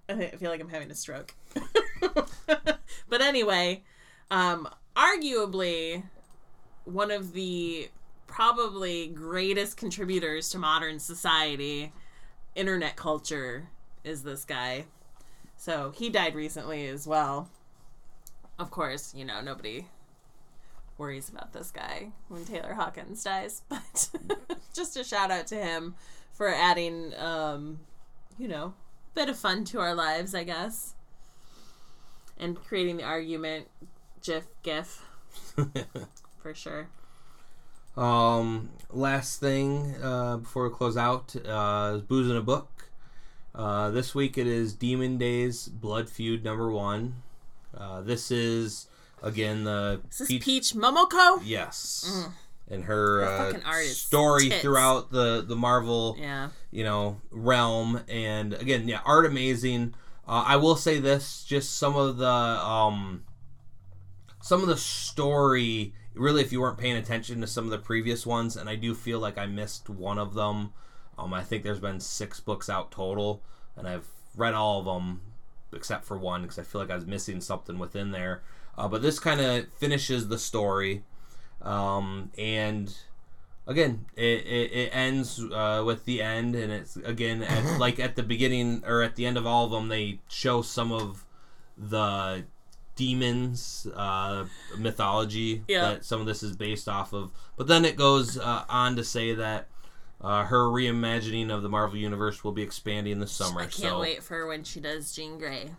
I 0.09 0.31
feel 0.31 0.51
like 0.51 0.59
I'm 0.59 0.69
having 0.69 0.91
a 0.91 0.95
stroke. 0.95 1.33
but 3.09 3.21
anyway, 3.21 3.83
um, 4.29 4.67
arguably 4.95 6.03
one 6.83 7.11
of 7.11 7.33
the 7.33 7.89
probably 8.27 9.07
greatest 9.07 9.77
contributors 9.77 10.49
to 10.49 10.57
modern 10.57 10.99
society, 10.99 11.93
internet 12.55 12.95
culture, 12.95 13.69
is 14.03 14.23
this 14.23 14.43
guy. 14.43 14.85
So 15.57 15.91
he 15.95 16.09
died 16.09 16.35
recently 16.35 16.87
as 16.87 17.07
well. 17.07 17.49
Of 18.59 18.71
course, 18.71 19.13
you 19.15 19.25
know, 19.25 19.41
nobody 19.41 19.87
worries 20.97 21.29
about 21.29 21.53
this 21.53 21.71
guy 21.71 22.11
when 22.27 22.45
Taylor 22.45 22.73
Hawkins 22.73 23.23
dies, 23.23 23.61
but 23.69 24.09
just 24.73 24.95
a 24.97 25.03
shout 25.03 25.31
out 25.31 25.47
to 25.47 25.55
him 25.55 25.95
for 26.33 26.47
adding, 26.49 27.13
um, 27.15 27.79
you 28.37 28.47
know, 28.47 28.73
a 29.11 29.15
bit 29.15 29.29
of 29.29 29.37
fun 29.37 29.63
to 29.65 29.79
our 29.79 29.95
lives, 29.95 30.35
I 30.35 30.43
guess. 30.43 30.93
And 32.37 32.55
creating 32.55 32.97
the 32.97 33.03
argument, 33.03 33.67
GIF, 34.21 34.47
GIF, 34.63 35.05
for 36.41 36.53
sure. 36.53 36.89
um 37.97 38.69
last 38.89 39.39
thing 39.39 39.95
uh 40.01 40.37
before 40.37 40.67
we 40.67 40.73
close 40.73 40.95
out 40.97 41.35
uh 41.45 41.93
is 41.95 42.01
booze 42.01 42.29
in 42.29 42.37
a 42.37 42.41
book 42.41 42.89
uh 43.53 43.89
this 43.91 44.15
week 44.15 44.37
it 44.37 44.47
is 44.47 44.73
demon 44.73 45.17
days 45.17 45.67
blood 45.67 46.09
feud 46.09 46.43
number 46.43 46.71
one 46.71 47.15
uh 47.77 48.01
this 48.01 48.31
is 48.31 48.87
again 49.23 49.63
the 49.63 50.01
Is 50.11 50.17
this 50.19 50.27
Peach- 50.27 50.43
Peach, 50.43 50.73
Momoko? 50.73 51.39
yes 51.43 52.27
and 52.69 52.85
her, 52.85 53.23
uh, 53.23 53.37
fucking 53.51 53.63
art 53.65 53.83
is 53.83 53.99
story 53.99 54.47
tits. 54.49 54.61
throughout 54.61 55.11
the 55.11 55.43
the 55.45 55.55
marvel 55.55 56.15
Yeah. 56.19 56.49
you 56.71 56.83
know 56.83 57.19
realm 57.29 58.01
and 58.07 58.53
again 58.53 58.87
yeah 58.87 59.01
art 59.05 59.25
amazing 59.25 59.93
uh, 60.27 60.43
i 60.47 60.55
will 60.55 60.75
say 60.77 60.99
this 60.99 61.43
just 61.43 61.77
some 61.77 61.95
of 61.97 62.17
the 62.17 62.25
um 62.27 63.23
some 64.41 64.61
of 64.61 64.67
the 64.67 64.77
story 64.77 65.93
really 66.13 66.41
if 66.41 66.51
you 66.51 66.61
weren't 66.61 66.77
paying 66.77 66.95
attention 66.97 67.41
to 67.41 67.47
some 67.47 67.65
of 67.65 67.71
the 67.71 67.77
previous 67.77 68.25
ones 68.25 68.55
and 68.55 68.69
i 68.69 68.75
do 68.75 68.93
feel 68.95 69.19
like 69.19 69.37
i 69.37 69.45
missed 69.45 69.89
one 69.89 70.17
of 70.17 70.33
them 70.33 70.71
um 71.17 71.33
i 71.33 71.41
think 71.43 71.63
there's 71.63 71.79
been 71.79 71.99
six 71.99 72.39
books 72.39 72.69
out 72.69 72.89
total 72.91 73.43
and 73.75 73.87
i've 73.87 74.07
read 74.35 74.53
all 74.53 74.79
of 74.79 74.85
them 74.85 75.21
except 75.73 76.03
for 76.05 76.17
one 76.17 76.41
because 76.41 76.59
i 76.59 76.63
feel 76.63 76.81
like 76.81 76.91
i 76.91 76.95
was 76.95 77.05
missing 77.05 77.39
something 77.41 77.77
within 77.79 78.11
there 78.11 78.41
uh, 78.77 78.87
but 78.87 79.01
this 79.01 79.19
kind 79.19 79.39
of 79.41 79.67
finishes 79.73 80.27
the 80.27 80.37
story 80.39 81.03
um 81.61 82.31
and 82.37 82.95
again 83.67 84.05
it, 84.15 84.45
it, 84.45 84.71
it 84.71 84.89
ends 84.93 85.39
uh, 85.53 85.83
with 85.85 86.05
the 86.05 86.21
end 86.21 86.55
and 86.55 86.71
it's 86.71 86.95
again 86.97 87.43
at, 87.43 87.79
like 87.79 87.99
at 87.99 88.15
the 88.15 88.23
beginning 88.23 88.83
or 88.85 89.01
at 89.01 89.15
the 89.15 89.25
end 89.25 89.37
of 89.37 89.45
all 89.45 89.65
of 89.65 89.71
them 89.71 89.87
they 89.89 90.19
show 90.27 90.61
some 90.61 90.91
of 90.91 91.25
the 91.77 92.43
demons 92.95 93.87
uh, 93.95 94.45
mythology 94.77 95.63
Yeah. 95.67 95.81
that 95.93 96.05
some 96.05 96.19
of 96.19 96.27
this 96.27 96.43
is 96.43 96.55
based 96.55 96.87
off 96.87 97.13
of. 97.13 97.31
But 97.57 97.67
then 97.67 97.85
it 97.85 97.95
goes 97.95 98.37
uh, 98.37 98.65
on 98.69 98.95
to 98.97 99.03
say 99.03 99.33
that 99.33 99.67
uh, 100.21 100.43
her 100.45 100.65
reimagining 100.65 101.49
of 101.49 101.63
the 101.63 101.69
Marvel 101.69 101.97
universe 101.97 102.43
will 102.43 102.51
be 102.51 102.61
expanding 102.61 103.19
this 103.19 103.31
summer. 103.31 103.61
I 103.61 103.63
can't 103.63 103.73
so, 103.75 103.99
wait 103.99 104.23
for 104.23 104.47
when 104.47 104.63
she 104.63 104.79
does 104.79 105.13
Jean 105.13 105.37
Grey. 105.37 105.71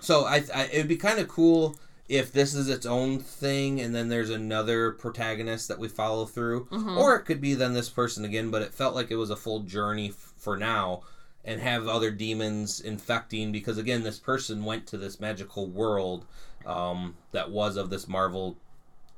so 0.00 0.24
I, 0.24 0.42
I 0.54 0.64
it 0.72 0.78
would 0.78 0.88
be 0.88 0.96
kind 0.96 1.18
of 1.18 1.28
cool 1.28 1.76
if 2.08 2.32
this 2.32 2.54
is 2.54 2.68
its 2.68 2.84
own 2.84 3.18
thing 3.18 3.80
and 3.80 3.94
then 3.94 4.08
there's 4.08 4.30
another 4.30 4.92
protagonist 4.92 5.68
that 5.68 5.78
we 5.78 5.88
follow 5.88 6.26
through, 6.26 6.68
or 6.98 7.16
it 7.16 7.24
could 7.24 7.40
be 7.40 7.54
then 7.54 7.72
this 7.74 7.88
person 7.88 8.24
again. 8.24 8.50
But 8.50 8.62
it 8.62 8.74
felt 8.74 8.94
like 8.94 9.10
it 9.10 9.16
was 9.16 9.30
a 9.30 9.36
full 9.36 9.60
journey 9.60 10.08
f- 10.08 10.32
for 10.36 10.56
now. 10.56 11.02
And 11.46 11.60
have 11.60 11.86
other 11.86 12.10
demons 12.10 12.80
infecting 12.80 13.52
because 13.52 13.76
again, 13.76 14.02
this 14.02 14.18
person 14.18 14.64
went 14.64 14.86
to 14.86 14.96
this 14.96 15.20
magical 15.20 15.66
world 15.66 16.24
um, 16.64 17.16
that 17.32 17.50
was 17.50 17.76
of 17.76 17.90
this 17.90 18.08
Marvel 18.08 18.56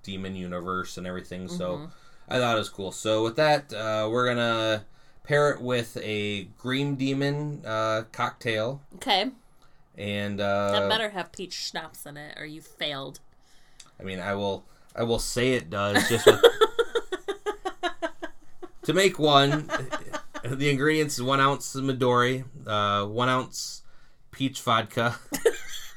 demon 0.02 0.34
universe 0.34 0.98
and 0.98 1.06
everything. 1.06 1.47
So 1.47 1.88
I 2.28 2.39
thought 2.39 2.57
it 2.57 2.59
was 2.59 2.69
cool. 2.69 2.93
So 2.93 3.23
with 3.23 3.36
that, 3.36 3.73
uh, 3.73 4.09
we're 4.11 4.27
gonna 4.27 4.85
pair 5.23 5.51
it 5.51 5.61
with 5.61 5.97
a 6.03 6.44
green 6.59 6.97
demon 6.97 7.62
uh, 7.65 8.05
cocktail, 8.12 8.81
Okay. 8.97 9.31
and 9.97 10.40
uh, 10.40 10.73
That 10.73 10.89
better 10.89 11.11
have 11.11 11.32
peach 11.32 11.53
schnapps 11.55 12.07
in 12.07 12.16
it, 12.16 12.36
or 12.39 12.44
you 12.44 12.61
failed. 12.61 13.20
I 14.01 14.03
mean, 14.03 14.20
I 14.20 14.35
will 14.35 14.65
I 14.94 15.05
will 15.05 15.19
say 15.19 15.55
it 15.55 15.70
does 15.70 16.09
just 16.09 16.27
with, 16.27 16.43
to 18.82 18.93
make 18.93 19.19
one. 19.19 19.70
The 20.44 20.70
ingredients: 20.70 21.15
is 21.16 21.23
one 21.23 21.40
ounce 21.40 21.74
of 21.74 21.85
Midori, 21.85 22.44
uh, 22.66 23.07
one 23.07 23.28
ounce 23.28 23.82
peach 24.31 24.61
vodka, 24.61 25.16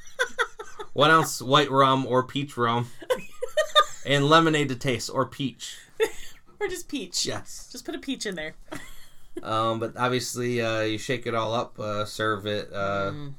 one 0.92 1.10
ounce 1.10 1.40
white 1.40 1.70
rum 1.70 2.04
or 2.06 2.24
peach 2.24 2.56
rum, 2.56 2.88
and 4.04 4.28
lemonade 4.28 4.68
to 4.70 4.76
taste 4.76 5.10
or 5.12 5.26
peach. 5.26 5.78
Or 6.60 6.68
just 6.68 6.88
peach. 6.88 7.24
Yes. 7.26 7.68
Just 7.72 7.84
put 7.84 7.94
a 7.94 7.98
peach 7.98 8.26
in 8.26 8.34
there. 8.34 8.54
Um, 9.44 9.78
but 9.78 9.96
obviously, 9.96 10.60
uh, 10.60 10.80
you 10.80 10.98
shake 10.98 11.24
it 11.24 11.36
all 11.36 11.54
up, 11.54 11.78
uh, 11.78 12.04
serve 12.04 12.46
it 12.46 12.68
uh, 12.74 13.12
Mm. 13.12 13.34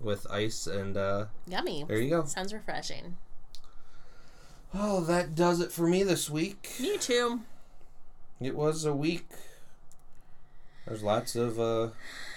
with 0.00 0.24
ice, 0.30 0.68
and 0.68 0.96
uh, 0.96 1.26
Yummy. 1.48 1.82
there 1.86 1.98
you 1.98 2.10
go. 2.10 2.24
Sounds 2.24 2.54
refreshing. 2.54 3.16
Oh, 4.72 5.00
that 5.00 5.34
does 5.34 5.60
it 5.60 5.72
for 5.72 5.86
me 5.88 6.04
this 6.04 6.30
week. 6.30 6.70
Me 6.78 6.96
too. 6.96 7.40
It 8.40 8.54
was 8.54 8.84
a 8.84 8.94
week. 8.94 9.28
There's 10.86 11.02
lots 11.02 11.34
of 11.34 11.58
uh, 11.58 11.88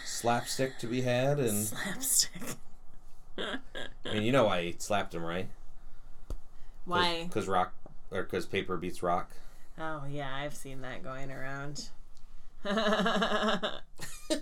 slapstick 0.04 0.80
to 0.80 0.88
be 0.88 1.02
had, 1.02 1.40
and 1.40 1.68
Slapstick. 1.68 2.56
I 3.38 4.14
mean, 4.14 4.24
you 4.24 4.32
know 4.32 4.48
I 4.50 4.74
slapped 4.80 5.14
him, 5.14 5.24
right? 5.24 5.48
Why? 6.86 7.26
Because 7.26 7.48
rock, 7.48 7.74
or 8.12 8.24
because 8.24 8.48
paper 8.48 8.78
beats 8.78 9.04
rock. 9.04 9.30
Oh 9.78 10.04
yeah, 10.10 10.34
I've 10.34 10.56
seen 10.56 10.82
that 10.82 11.04
going 11.04 11.32
around. 11.32 11.90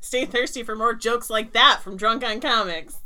Stay 0.00 0.24
thirsty 0.24 0.62
for 0.62 0.74
more 0.74 0.94
jokes 0.94 1.28
like 1.28 1.52
that 1.52 1.80
from 1.82 1.96
Drunk 1.96 2.24
on 2.24 2.40
Comics. 2.40 2.98